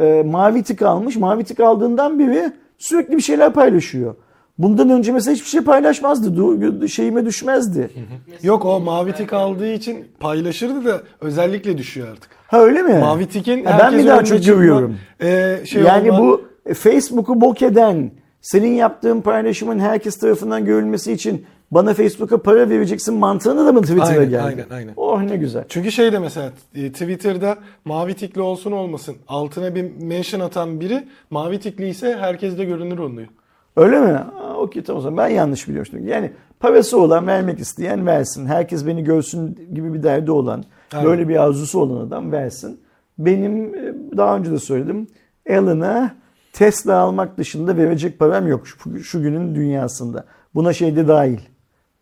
Ee, 0.02 0.24
mavi 0.26 0.64
tık 0.64 0.82
almış. 0.82 1.16
Mavi 1.18 1.44
tık 1.44 1.60
aldığından 1.60 2.20
beri 2.20 2.52
sürekli 2.78 3.18
bir 3.18 3.22
şeyler 3.22 3.54
paylaşıyor. 3.54 4.16
Bundan 4.58 4.90
önce 4.90 5.12
mesela 5.12 5.36
hiçbir 5.36 5.50
şey 5.50 5.62
paylaşmazdı. 5.62 6.28
Du- 6.42 6.88
Şeyime 6.88 7.26
düşmezdi. 7.26 7.90
Yok 8.44 8.66
o 8.66 8.80
mavi 8.80 9.14
tik 9.14 9.34
aldığı 9.34 9.74
için 9.74 10.06
paylaşırdı 10.20 10.86
da 10.86 11.02
özellikle 11.22 11.78
düşüyor 11.78 12.08
artık. 12.12 12.30
Ha 12.48 12.60
öyle 12.62 12.82
mi? 12.82 12.94
Mavi 12.94 13.26
tikin 13.26 13.66
Ha, 13.66 13.78
ben 13.80 13.96
mi 13.96 14.08
daha 14.08 14.24
çok 14.24 14.46
görüyorum? 14.46 14.98
e, 15.22 15.58
şey 15.66 15.82
yani 15.84 16.12
olma- 16.12 16.20
bu 16.20 16.42
e, 16.66 16.74
Facebook'u 16.74 17.42
bok 17.42 17.62
eden, 17.62 18.12
senin 18.42 18.72
yaptığın 18.72 19.22
paylaşımın 19.22 19.80
herkes 19.80 20.20
tarafından 20.20 20.66
görülmesi 20.66 21.12
için 21.12 21.46
bana 21.72 21.94
Facebook'a 21.94 22.42
para 22.42 22.70
vereceksin 22.70 23.16
mantığını 23.16 23.66
da 23.66 23.72
mı 23.72 23.82
Twitter'a 23.82 24.08
Aynen, 24.08 24.30
geldi? 24.30 24.44
aynen, 24.44 24.66
aynen. 24.72 24.94
Oh 24.98 25.22
ne 25.22 25.38
güzel. 25.38 25.64
Çünkü 25.70 25.92
şey 25.92 26.12
de 26.14 26.20
mesela 26.20 26.52
e, 26.76 26.92
Twitter'da 26.92 27.58
mavi 27.86 28.14
tikli 28.14 28.42
olsun 28.42 28.72
olmasın 28.72 29.16
altına 29.28 29.76
bir 29.76 29.92
mention 30.02 30.40
atan 30.40 30.80
biri 30.80 31.08
mavi 31.30 31.60
tikli 31.60 31.88
ise 31.90 32.18
herkes 32.20 32.58
de 32.58 32.66
görünür 32.66 32.98
oluyor. 32.98 33.28
Öyle 33.76 34.00
mi? 34.00 34.12
Aa, 34.12 34.54
Okey 34.58 34.84
tamam 34.84 35.00
o 35.00 35.02
zaman 35.02 35.18
ben 35.18 35.28
yanlış 35.36 35.68
biliyormuşum. 35.68 36.08
Yani 36.08 36.32
parası 36.60 37.02
olan 37.02 37.28
vermek 37.28 37.60
isteyen 37.60 38.06
versin. 38.06 38.46
Herkes 38.46 38.88
beni 38.88 39.04
görsün 39.04 39.60
gibi 39.74 39.94
bir 39.94 40.04
derdi 40.04 40.32
olan, 40.32 40.64
Aynen. 40.94 41.06
böyle 41.06 41.28
bir 41.28 41.44
arzusu 41.44 41.80
olan 41.80 42.08
adam 42.08 42.32
versin. 42.32 42.80
Benim 43.18 43.76
e, 43.76 43.94
daha 44.18 44.38
önce 44.38 44.52
de 44.52 44.60
söyledim. 44.60 45.08
Elon'a 45.46 46.16
Tesla 46.54 46.96
almak 46.98 47.38
dışında 47.38 47.78
verecek 47.78 48.20
param 48.20 48.48
yok 48.48 48.68
şu, 48.68 49.04
şu 49.04 49.22
günün 49.22 49.56
dünyasında. 49.56 50.26
Buna 50.56 50.74
şey 50.74 50.96
de 50.96 51.08
dahil. 51.08 51.40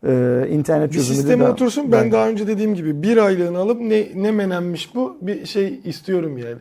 Ee, 0.06 0.46
internet 0.50 0.90
Bir 0.90 0.96
çözümü 0.96 1.16
de 1.16 1.20
sisteme 1.20 1.44
dahil. 1.44 1.52
otursun 1.52 1.92
ben 1.92 2.12
daha 2.12 2.28
önce 2.28 2.46
dediğim 2.46 2.74
gibi 2.74 3.02
bir 3.02 3.16
aylığını 3.16 3.58
alıp 3.58 3.80
ne, 3.80 4.06
ne 4.14 4.30
menenmiş 4.30 4.94
bu 4.94 5.18
bir 5.20 5.46
şey 5.46 5.80
istiyorum 5.84 6.38
yani. 6.38 6.58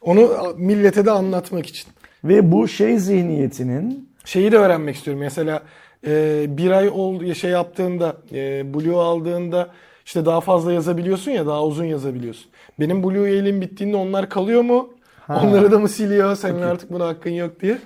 Onu 0.00 0.30
millete 0.56 1.06
de 1.06 1.10
anlatmak 1.10 1.66
için. 1.66 1.88
Ve 2.24 2.52
bu 2.52 2.68
şey 2.68 2.98
zihniyetinin 2.98 4.08
Şeyi 4.24 4.52
de 4.52 4.58
öğrenmek 4.58 4.96
istiyorum. 4.96 5.20
Mesela 5.22 5.62
e, 6.06 6.44
bir 6.48 6.70
ay 6.70 6.88
oldu 6.88 7.34
şey 7.34 7.50
yaptığında, 7.50 8.16
e, 8.32 8.74
Blue 8.74 8.96
aldığında 8.96 9.68
işte 10.06 10.24
daha 10.24 10.40
fazla 10.40 10.72
yazabiliyorsun 10.72 11.30
ya 11.30 11.46
daha 11.46 11.64
uzun 11.64 11.84
yazabiliyorsun. 11.84 12.46
Benim 12.80 13.02
Blue 13.02 13.30
üyeliğim 13.30 13.60
bittiğinde 13.60 13.96
onlar 13.96 14.28
kalıyor 14.28 14.62
mu? 14.62 14.88
Onları 15.28 15.72
da 15.72 15.78
mı 15.78 15.88
siliyor? 15.88 16.36
Senin 16.36 16.62
artık 16.62 16.92
buna 16.92 17.06
hakkın 17.06 17.30
yok 17.30 17.60
diye. 17.60 17.78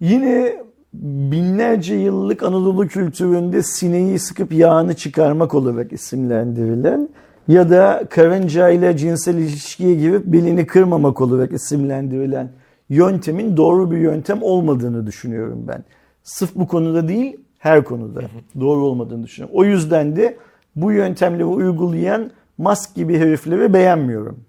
Yine 0.00 0.62
binlerce 0.92 1.94
yıllık 1.94 2.42
Anadolu 2.42 2.86
kültüründe 2.88 3.62
sineği 3.62 4.18
sıkıp 4.18 4.52
yağını 4.52 4.94
çıkarmak 4.96 5.54
olarak 5.54 5.92
isimlendirilen 5.92 7.08
ya 7.48 7.70
da 7.70 8.04
karınca 8.10 8.68
ile 8.68 8.96
cinsel 8.96 9.34
ilişkiye 9.34 9.94
girip 9.94 10.24
belini 10.26 10.66
kırmamak 10.66 11.20
olarak 11.20 11.52
isimlendirilen 11.52 12.50
yöntemin 12.88 13.56
doğru 13.56 13.90
bir 13.90 13.98
yöntem 13.98 14.42
olmadığını 14.42 15.06
düşünüyorum 15.06 15.64
ben. 15.68 15.84
Sırf 16.22 16.54
bu 16.54 16.66
konuda 16.66 17.08
değil, 17.08 17.36
her 17.58 17.84
konuda 17.84 18.20
doğru 18.60 18.84
olmadığını 18.84 19.24
düşünüyorum. 19.24 19.56
O 19.58 19.64
yüzden 19.64 20.16
de 20.16 20.36
bu 20.76 20.92
yöntemleri 20.92 21.44
uygulayan 21.44 22.30
Musk 22.58 22.94
gibi 22.94 23.18
herifleri 23.18 23.74
beğenmiyorum. 23.74 24.40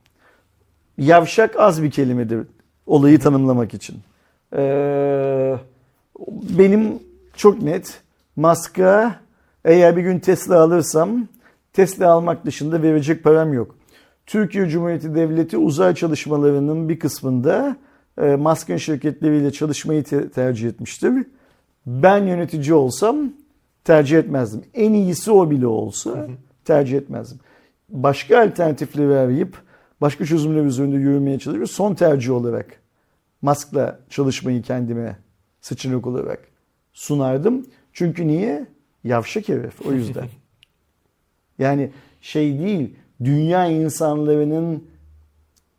Yavşak 0.97 1.59
az 1.59 1.83
bir 1.83 1.91
kelimedir 1.91 2.47
olayı 2.85 3.19
tanımlamak 3.19 3.73
için. 3.73 3.97
Ee, 4.55 5.55
benim 6.57 6.99
çok 7.35 7.61
net 7.61 8.01
Musk'a 8.35 9.15
eğer 9.65 9.97
bir 9.97 10.01
gün 10.01 10.19
Tesla 10.19 10.61
alırsam 10.61 11.27
Tesla 11.73 12.11
almak 12.11 12.45
dışında 12.45 12.81
verecek 12.81 13.23
param 13.23 13.53
yok. 13.53 13.75
Türkiye 14.25 14.69
Cumhuriyeti 14.69 15.15
Devleti 15.15 15.57
uzay 15.57 15.95
çalışmalarının 15.95 16.89
bir 16.89 16.99
kısmında 16.99 17.77
e, 18.21 18.35
Musk'ın 18.35 18.77
şirketleriyle 18.77 19.51
çalışmayı 19.51 20.03
te- 20.03 20.29
tercih 20.29 20.69
etmiştir. 20.69 21.13
Ben 21.85 22.23
yönetici 22.23 22.73
olsam 22.73 23.31
tercih 23.83 24.17
etmezdim. 24.17 24.61
En 24.73 24.93
iyisi 24.93 25.31
o 25.31 25.51
bile 25.51 25.67
olsa 25.67 26.27
tercih 26.65 26.97
etmezdim. 26.97 27.39
Başka 27.89 28.41
alternatifleri 28.41 29.17
arayıp 29.17 29.57
başka 30.01 30.25
çözümler 30.25 30.63
üzerinde 30.63 30.95
yürümeye 30.95 31.39
çalışıp 31.39 31.69
son 31.69 31.93
tercih 31.93 32.33
olarak 32.33 32.65
Musk'la 33.41 33.99
çalışmayı 34.09 34.61
kendime 34.61 35.17
seçenek 35.69 36.07
olarak 36.07 36.47
sunardım. 36.93 37.65
Çünkü 37.93 38.27
niye? 38.27 38.65
Yavşak 39.03 39.49
herif 39.49 39.85
o 39.85 39.93
yüzden. 39.93 40.27
yani 41.59 41.91
şey 42.21 42.59
değil, 42.59 42.95
dünya 43.23 43.65
insanlarının 43.65 44.87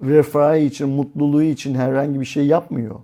refahı 0.03 0.59
için, 0.59 0.89
mutluluğu 0.89 1.43
için 1.43 1.75
herhangi 1.75 2.21
bir 2.21 2.25
şey 2.25 2.47
yapmıyor. 2.47 3.01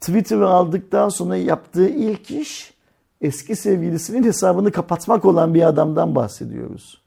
Twitter'ı 0.00 0.48
aldıktan 0.48 1.08
sonra 1.08 1.36
yaptığı 1.36 1.88
ilk 1.88 2.30
iş 2.30 2.74
eski 3.20 3.56
sevgilisinin 3.56 4.24
hesabını 4.24 4.72
kapatmak 4.72 5.24
olan 5.24 5.54
bir 5.54 5.62
adamdan 5.62 6.14
bahsediyoruz. 6.14 7.02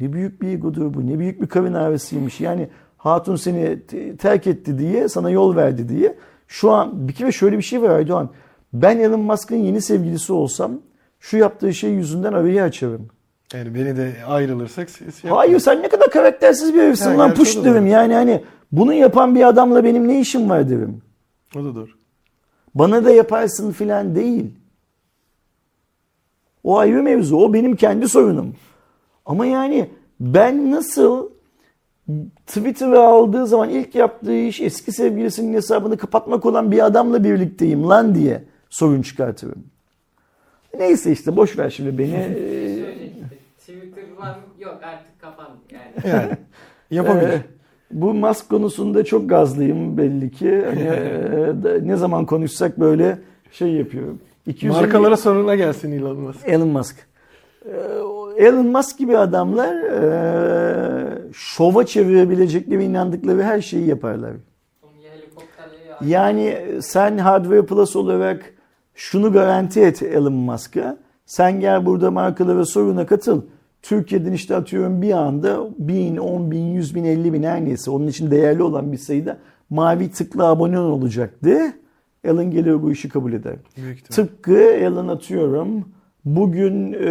Ne 0.00 0.12
büyük 0.12 0.42
bir 0.42 0.48
egodur 0.48 0.94
bu. 0.94 1.06
Ne 1.06 1.18
büyük 1.18 1.42
bir 1.42 1.46
karın 1.46 1.74
ağrısıymış. 1.74 2.40
Yani 2.40 2.68
hatun 3.08 3.36
seni 3.36 3.86
te- 3.86 4.16
terk 4.16 4.46
etti 4.46 4.78
diye, 4.78 5.08
sana 5.08 5.30
yol 5.30 5.56
verdi 5.56 5.88
diye. 5.88 6.18
Şu 6.48 6.70
an 6.70 7.08
bir 7.08 7.12
kere 7.12 7.32
şöyle 7.32 7.58
bir 7.58 7.62
şey 7.62 7.82
var 7.82 7.90
Aydoğan. 7.90 8.30
Ben 8.72 8.98
Elon 8.98 9.20
Musk'ın 9.20 9.56
yeni 9.56 9.82
sevgilisi 9.82 10.32
olsam 10.32 10.72
şu 11.20 11.36
yaptığı 11.36 11.74
şey 11.74 11.90
yüzünden 11.90 12.32
arayı 12.32 12.62
açarım. 12.62 13.08
Yani 13.54 13.74
beni 13.74 13.96
de 13.96 14.12
ayrılırsak 14.26 14.90
siz 14.90 15.24
yapın. 15.24 15.36
Hayır 15.36 15.58
sen 15.58 15.82
ne 15.82 15.88
kadar 15.88 16.10
karaktersiz 16.10 16.74
bir 16.74 16.82
herifsin 16.82 17.18
lan 17.18 17.34
puş 17.34 17.56
derim. 17.64 17.86
Yani 17.86 18.14
hani 18.14 18.42
bunu 18.72 18.94
yapan 18.94 19.34
bir 19.34 19.48
adamla 19.48 19.84
benim 19.84 20.08
ne 20.08 20.20
işim 20.20 20.50
var 20.50 20.70
derim. 20.70 21.02
O 21.56 21.64
da 21.64 21.74
doğru. 21.74 21.90
Bana 22.74 23.04
da 23.04 23.10
yaparsın 23.10 23.72
filan 23.72 24.14
değil. 24.14 24.54
O 26.64 26.78
ayrı 26.78 27.02
mevzu. 27.02 27.36
O 27.36 27.52
benim 27.52 27.76
kendi 27.76 28.08
sorunum. 28.08 28.54
Ama 29.26 29.46
yani 29.46 29.90
ben 30.20 30.70
nasıl 30.70 31.30
Twitter'ı 32.46 33.00
aldığı 33.00 33.46
zaman 33.46 33.68
ilk 33.68 33.94
yaptığı 33.94 34.34
iş 34.34 34.60
eski 34.60 34.92
sevgilisinin 34.92 35.54
hesabını 35.54 35.96
kapatmak 35.96 36.46
olan 36.46 36.70
bir 36.70 36.86
adamla 36.86 37.24
birlikteyim 37.24 37.88
lan 37.88 38.14
diye 38.14 38.44
sorun 38.70 39.02
çıkartırım. 39.02 39.64
Neyse 40.78 41.12
işte 41.12 41.36
boş 41.36 41.58
ver 41.58 41.70
şimdi 41.70 41.98
beni. 41.98 42.14
Ee, 42.14 43.10
Twitter 43.58 44.02
var 44.18 44.28
mı? 44.28 44.42
Yok 44.58 44.78
artık 44.82 45.20
kapandı 45.20 45.58
yani. 45.70 45.92
Yani 46.14 46.36
yapabilir. 46.90 47.28
Ee, 47.28 47.42
bu 47.90 48.14
Musk 48.14 48.48
konusunda 48.48 49.04
çok 49.04 49.28
gazlıyım 49.28 49.98
belli 49.98 50.30
ki. 50.30 50.64
Hani, 50.66 50.80
e, 51.68 51.88
ne 51.88 51.96
zaman 51.96 52.26
konuşsak 52.26 52.80
böyle 52.80 53.18
şey 53.52 53.72
yapıyorum. 53.72 54.18
250 54.46 54.80
Markalara 54.80 55.16
soruna 55.16 55.54
gelsin 55.54 55.92
Elon 55.92 56.16
Musk. 56.20 56.48
Elon 56.48 56.68
Musk. 56.68 56.96
Ee, 57.66 58.44
Elon 58.44 58.66
Musk 58.66 58.98
gibi 58.98 59.18
adamlar 59.18 59.74
e, 59.74 60.67
şova 61.32 61.86
çevirebilecekleri 61.86 62.84
inandıkları 62.84 63.42
her 63.42 63.60
şeyi 63.60 63.86
yaparlar. 63.86 64.32
Yani 66.04 66.58
sen 66.80 67.18
Hardware 67.18 67.66
Plus 67.66 67.96
olarak 67.96 68.54
şunu 68.94 69.32
garanti 69.32 69.80
et 69.80 70.02
Elon 70.02 70.32
Musk'a. 70.32 70.98
Sen 71.26 71.60
gel 71.60 71.86
burada 71.86 72.10
markalara 72.10 72.64
soruna 72.64 73.06
katıl. 73.06 73.42
Türkiye'den 73.82 74.32
işte 74.32 74.56
atıyorum 74.56 75.02
bir 75.02 75.12
anda 75.12 75.68
1000, 75.78 76.16
10 76.16 76.50
bin, 76.50 76.66
100 76.66 76.94
bin, 76.94 77.04
50 77.04 77.32
bin 77.32 77.42
her 77.42 77.64
neyse 77.64 77.90
onun 77.90 78.06
için 78.06 78.30
değerli 78.30 78.62
olan 78.62 78.92
bir 78.92 78.98
sayıda 78.98 79.38
mavi 79.70 80.10
tıklı 80.10 80.46
abone 80.46 80.78
olacaktı. 80.78 81.58
Elon 82.24 82.50
gelir 82.50 82.82
bu 82.82 82.92
işi 82.92 83.08
kabul 83.08 83.32
eder. 83.32 83.56
Büyük. 83.76 84.10
Tıpkı 84.10 84.58
Elon 84.58 85.08
atıyorum. 85.08 85.84
Bugün 86.24 86.92
e, 86.92 87.10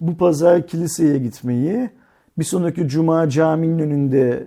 bu 0.00 0.16
pazar 0.16 0.66
kiliseye 0.66 1.18
gitmeyi, 1.18 1.90
bir 2.38 2.44
sonraki 2.44 2.88
cuma 2.88 3.28
caminin 3.28 3.78
önünde 3.78 4.46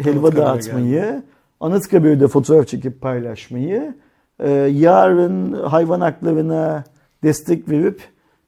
e, 0.00 0.04
helva 0.04 0.36
dağıtmayı, 0.36 1.22
Anıtkabir'de 1.60 2.28
fotoğraf 2.28 2.68
çekip 2.68 3.00
paylaşmayı, 3.00 3.94
e, 4.40 4.50
yarın 4.74 5.52
hayvan 5.52 6.00
haklarına 6.00 6.84
destek 7.22 7.68
verip 7.68 8.00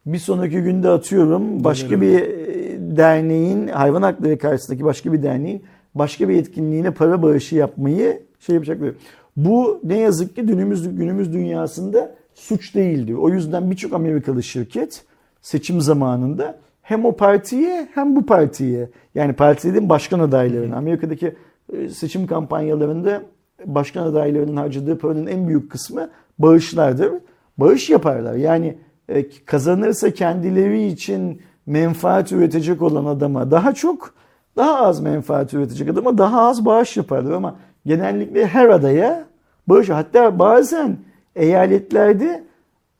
bir 0.06 0.18
sonraki 0.18 0.62
günde 0.62 0.88
atıyorum 0.88 1.64
başka 1.64 2.00
bir 2.00 2.20
e, 2.20 2.96
derneğin 2.96 3.68
hayvan 3.68 4.02
hakları 4.02 4.38
karşısındaki 4.38 4.84
başka 4.84 5.12
bir 5.12 5.22
derneğin 5.22 5.62
başka 5.94 6.28
bir 6.28 6.36
etkinliğine 6.36 6.90
para 6.90 7.22
bağışı 7.22 7.56
yapmayı 7.56 8.22
şey 8.40 8.54
yapacaklar. 8.54 8.90
Bu 9.36 9.80
ne 9.84 9.98
yazık 9.98 10.36
ki 10.36 10.42
günümüz 10.42 10.96
günümüz 10.96 11.32
dünyasında 11.32 12.14
suç 12.34 12.74
değildi. 12.74 13.16
O 13.16 13.28
yüzden 13.28 13.70
birçok 13.70 13.92
Amerikalı 13.92 14.42
şirket 14.42 15.04
seçim 15.42 15.80
zamanında 15.80 16.58
hem 16.84 17.04
o 17.04 17.16
partiye 17.16 17.88
hem 17.94 18.16
bu 18.16 18.26
partiye 18.26 18.88
yani 19.14 19.32
partilerin 19.32 19.88
başkan 19.88 20.18
adaylarına 20.18 20.76
Amerika'daki 20.76 21.34
e, 21.72 21.88
seçim 21.88 22.26
kampanyalarında 22.26 23.22
başkan 23.64 24.06
adaylarının 24.06 24.56
harcadığı 24.56 24.98
paranın 24.98 25.26
en 25.26 25.48
büyük 25.48 25.70
kısmı 25.70 26.10
bağışlardır. 26.38 27.12
Bağış 27.58 27.90
yaparlar. 27.90 28.34
Yani 28.34 28.78
e, 29.08 29.28
kazanırsa 29.46 30.10
kendileri 30.10 30.86
için 30.86 31.42
menfaat 31.66 32.32
üretecek 32.32 32.82
olan 32.82 33.04
adama 33.04 33.50
daha 33.50 33.74
çok, 33.74 34.14
daha 34.56 34.80
az 34.80 35.00
menfaat 35.00 35.54
üretecek 35.54 35.88
adama 35.88 36.18
daha 36.18 36.48
az 36.48 36.64
bağış 36.64 36.96
yaparlar 36.96 37.32
ama 37.32 37.56
genellikle 37.86 38.46
her 38.46 38.68
adaya 38.68 39.24
bağış 39.68 39.88
hatta 39.88 40.38
bazen 40.38 40.96
eyaletlerde 41.36 42.44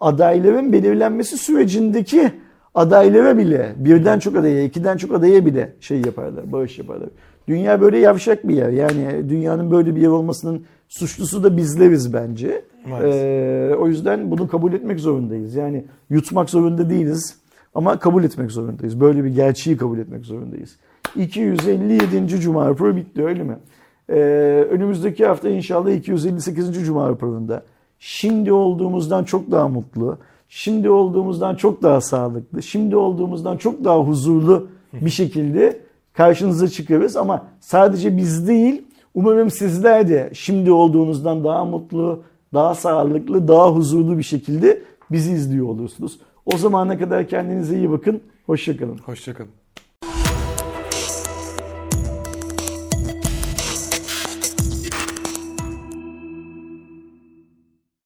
adayların 0.00 0.72
belirlenmesi 0.72 1.38
sürecindeki 1.38 2.43
adaylara 2.74 3.38
bile 3.38 3.72
birden 3.76 4.18
çok 4.18 4.36
adaya, 4.36 4.64
ikiden 4.64 4.96
çok 4.96 5.14
adaya 5.14 5.46
bile 5.46 5.72
şey 5.80 6.00
yaparlar, 6.00 6.52
bağış 6.52 6.78
yaparlar. 6.78 7.08
Dünya 7.48 7.80
böyle 7.80 7.98
yavşak 7.98 8.48
bir 8.48 8.54
yer. 8.54 8.70
Yani 8.70 9.28
dünyanın 9.28 9.70
böyle 9.70 9.96
bir 9.96 10.00
yer 10.00 10.08
olmasının 10.08 10.64
suçlusu 10.88 11.44
da 11.44 11.56
bizleriz 11.56 12.12
bence. 12.12 12.64
Maalesef. 12.88 13.22
Ee, 13.24 13.74
o 13.78 13.88
yüzden 13.88 14.30
bunu 14.30 14.48
kabul 14.48 14.72
etmek 14.72 15.00
zorundayız. 15.00 15.54
Yani 15.54 15.84
yutmak 16.10 16.50
zorunda 16.50 16.90
değiliz 16.90 17.36
ama 17.74 17.98
kabul 17.98 18.24
etmek 18.24 18.50
zorundayız. 18.50 19.00
Böyle 19.00 19.24
bir 19.24 19.30
gerçeği 19.30 19.76
kabul 19.76 19.98
etmek 19.98 20.24
zorundayız. 20.24 20.76
257. 21.16 22.28
Cuma 22.28 22.68
raporu 22.68 22.96
bitti 22.96 23.24
öyle 23.24 23.42
mi? 23.42 23.56
Ee, 24.08 24.14
önümüzdeki 24.70 25.26
hafta 25.26 25.48
inşallah 25.48 25.90
258. 25.90 26.86
Cuma 26.86 27.08
raporunda 27.08 27.62
şimdi 27.98 28.52
olduğumuzdan 28.52 29.24
çok 29.24 29.50
daha 29.50 29.68
mutlu, 29.68 30.18
şimdi 30.54 30.90
olduğumuzdan 30.90 31.54
çok 31.54 31.82
daha 31.82 32.00
sağlıklı, 32.00 32.62
şimdi 32.62 32.96
olduğumuzdan 32.96 33.56
çok 33.56 33.84
daha 33.84 33.98
huzurlu 33.98 34.68
bir 34.92 35.10
şekilde 35.10 35.80
karşınıza 36.12 36.68
çıkarız. 36.68 37.16
Ama 37.16 37.46
sadece 37.60 38.16
biz 38.16 38.48
değil, 38.48 38.82
umarım 39.14 39.50
sizler 39.50 40.08
de 40.08 40.30
şimdi 40.34 40.72
olduğunuzdan 40.72 41.44
daha 41.44 41.64
mutlu, 41.64 42.22
daha 42.54 42.74
sağlıklı, 42.74 43.48
daha 43.48 43.70
huzurlu 43.70 44.18
bir 44.18 44.22
şekilde 44.22 44.82
bizi 45.10 45.32
izliyor 45.32 45.66
olursunuz. 45.66 46.18
O 46.46 46.58
zamana 46.58 46.98
kadar 46.98 47.28
kendinize 47.28 47.76
iyi 47.76 47.90
bakın. 47.90 48.20
Hoşçakalın. 48.46 48.98
Hoşçakalın. 48.98 49.63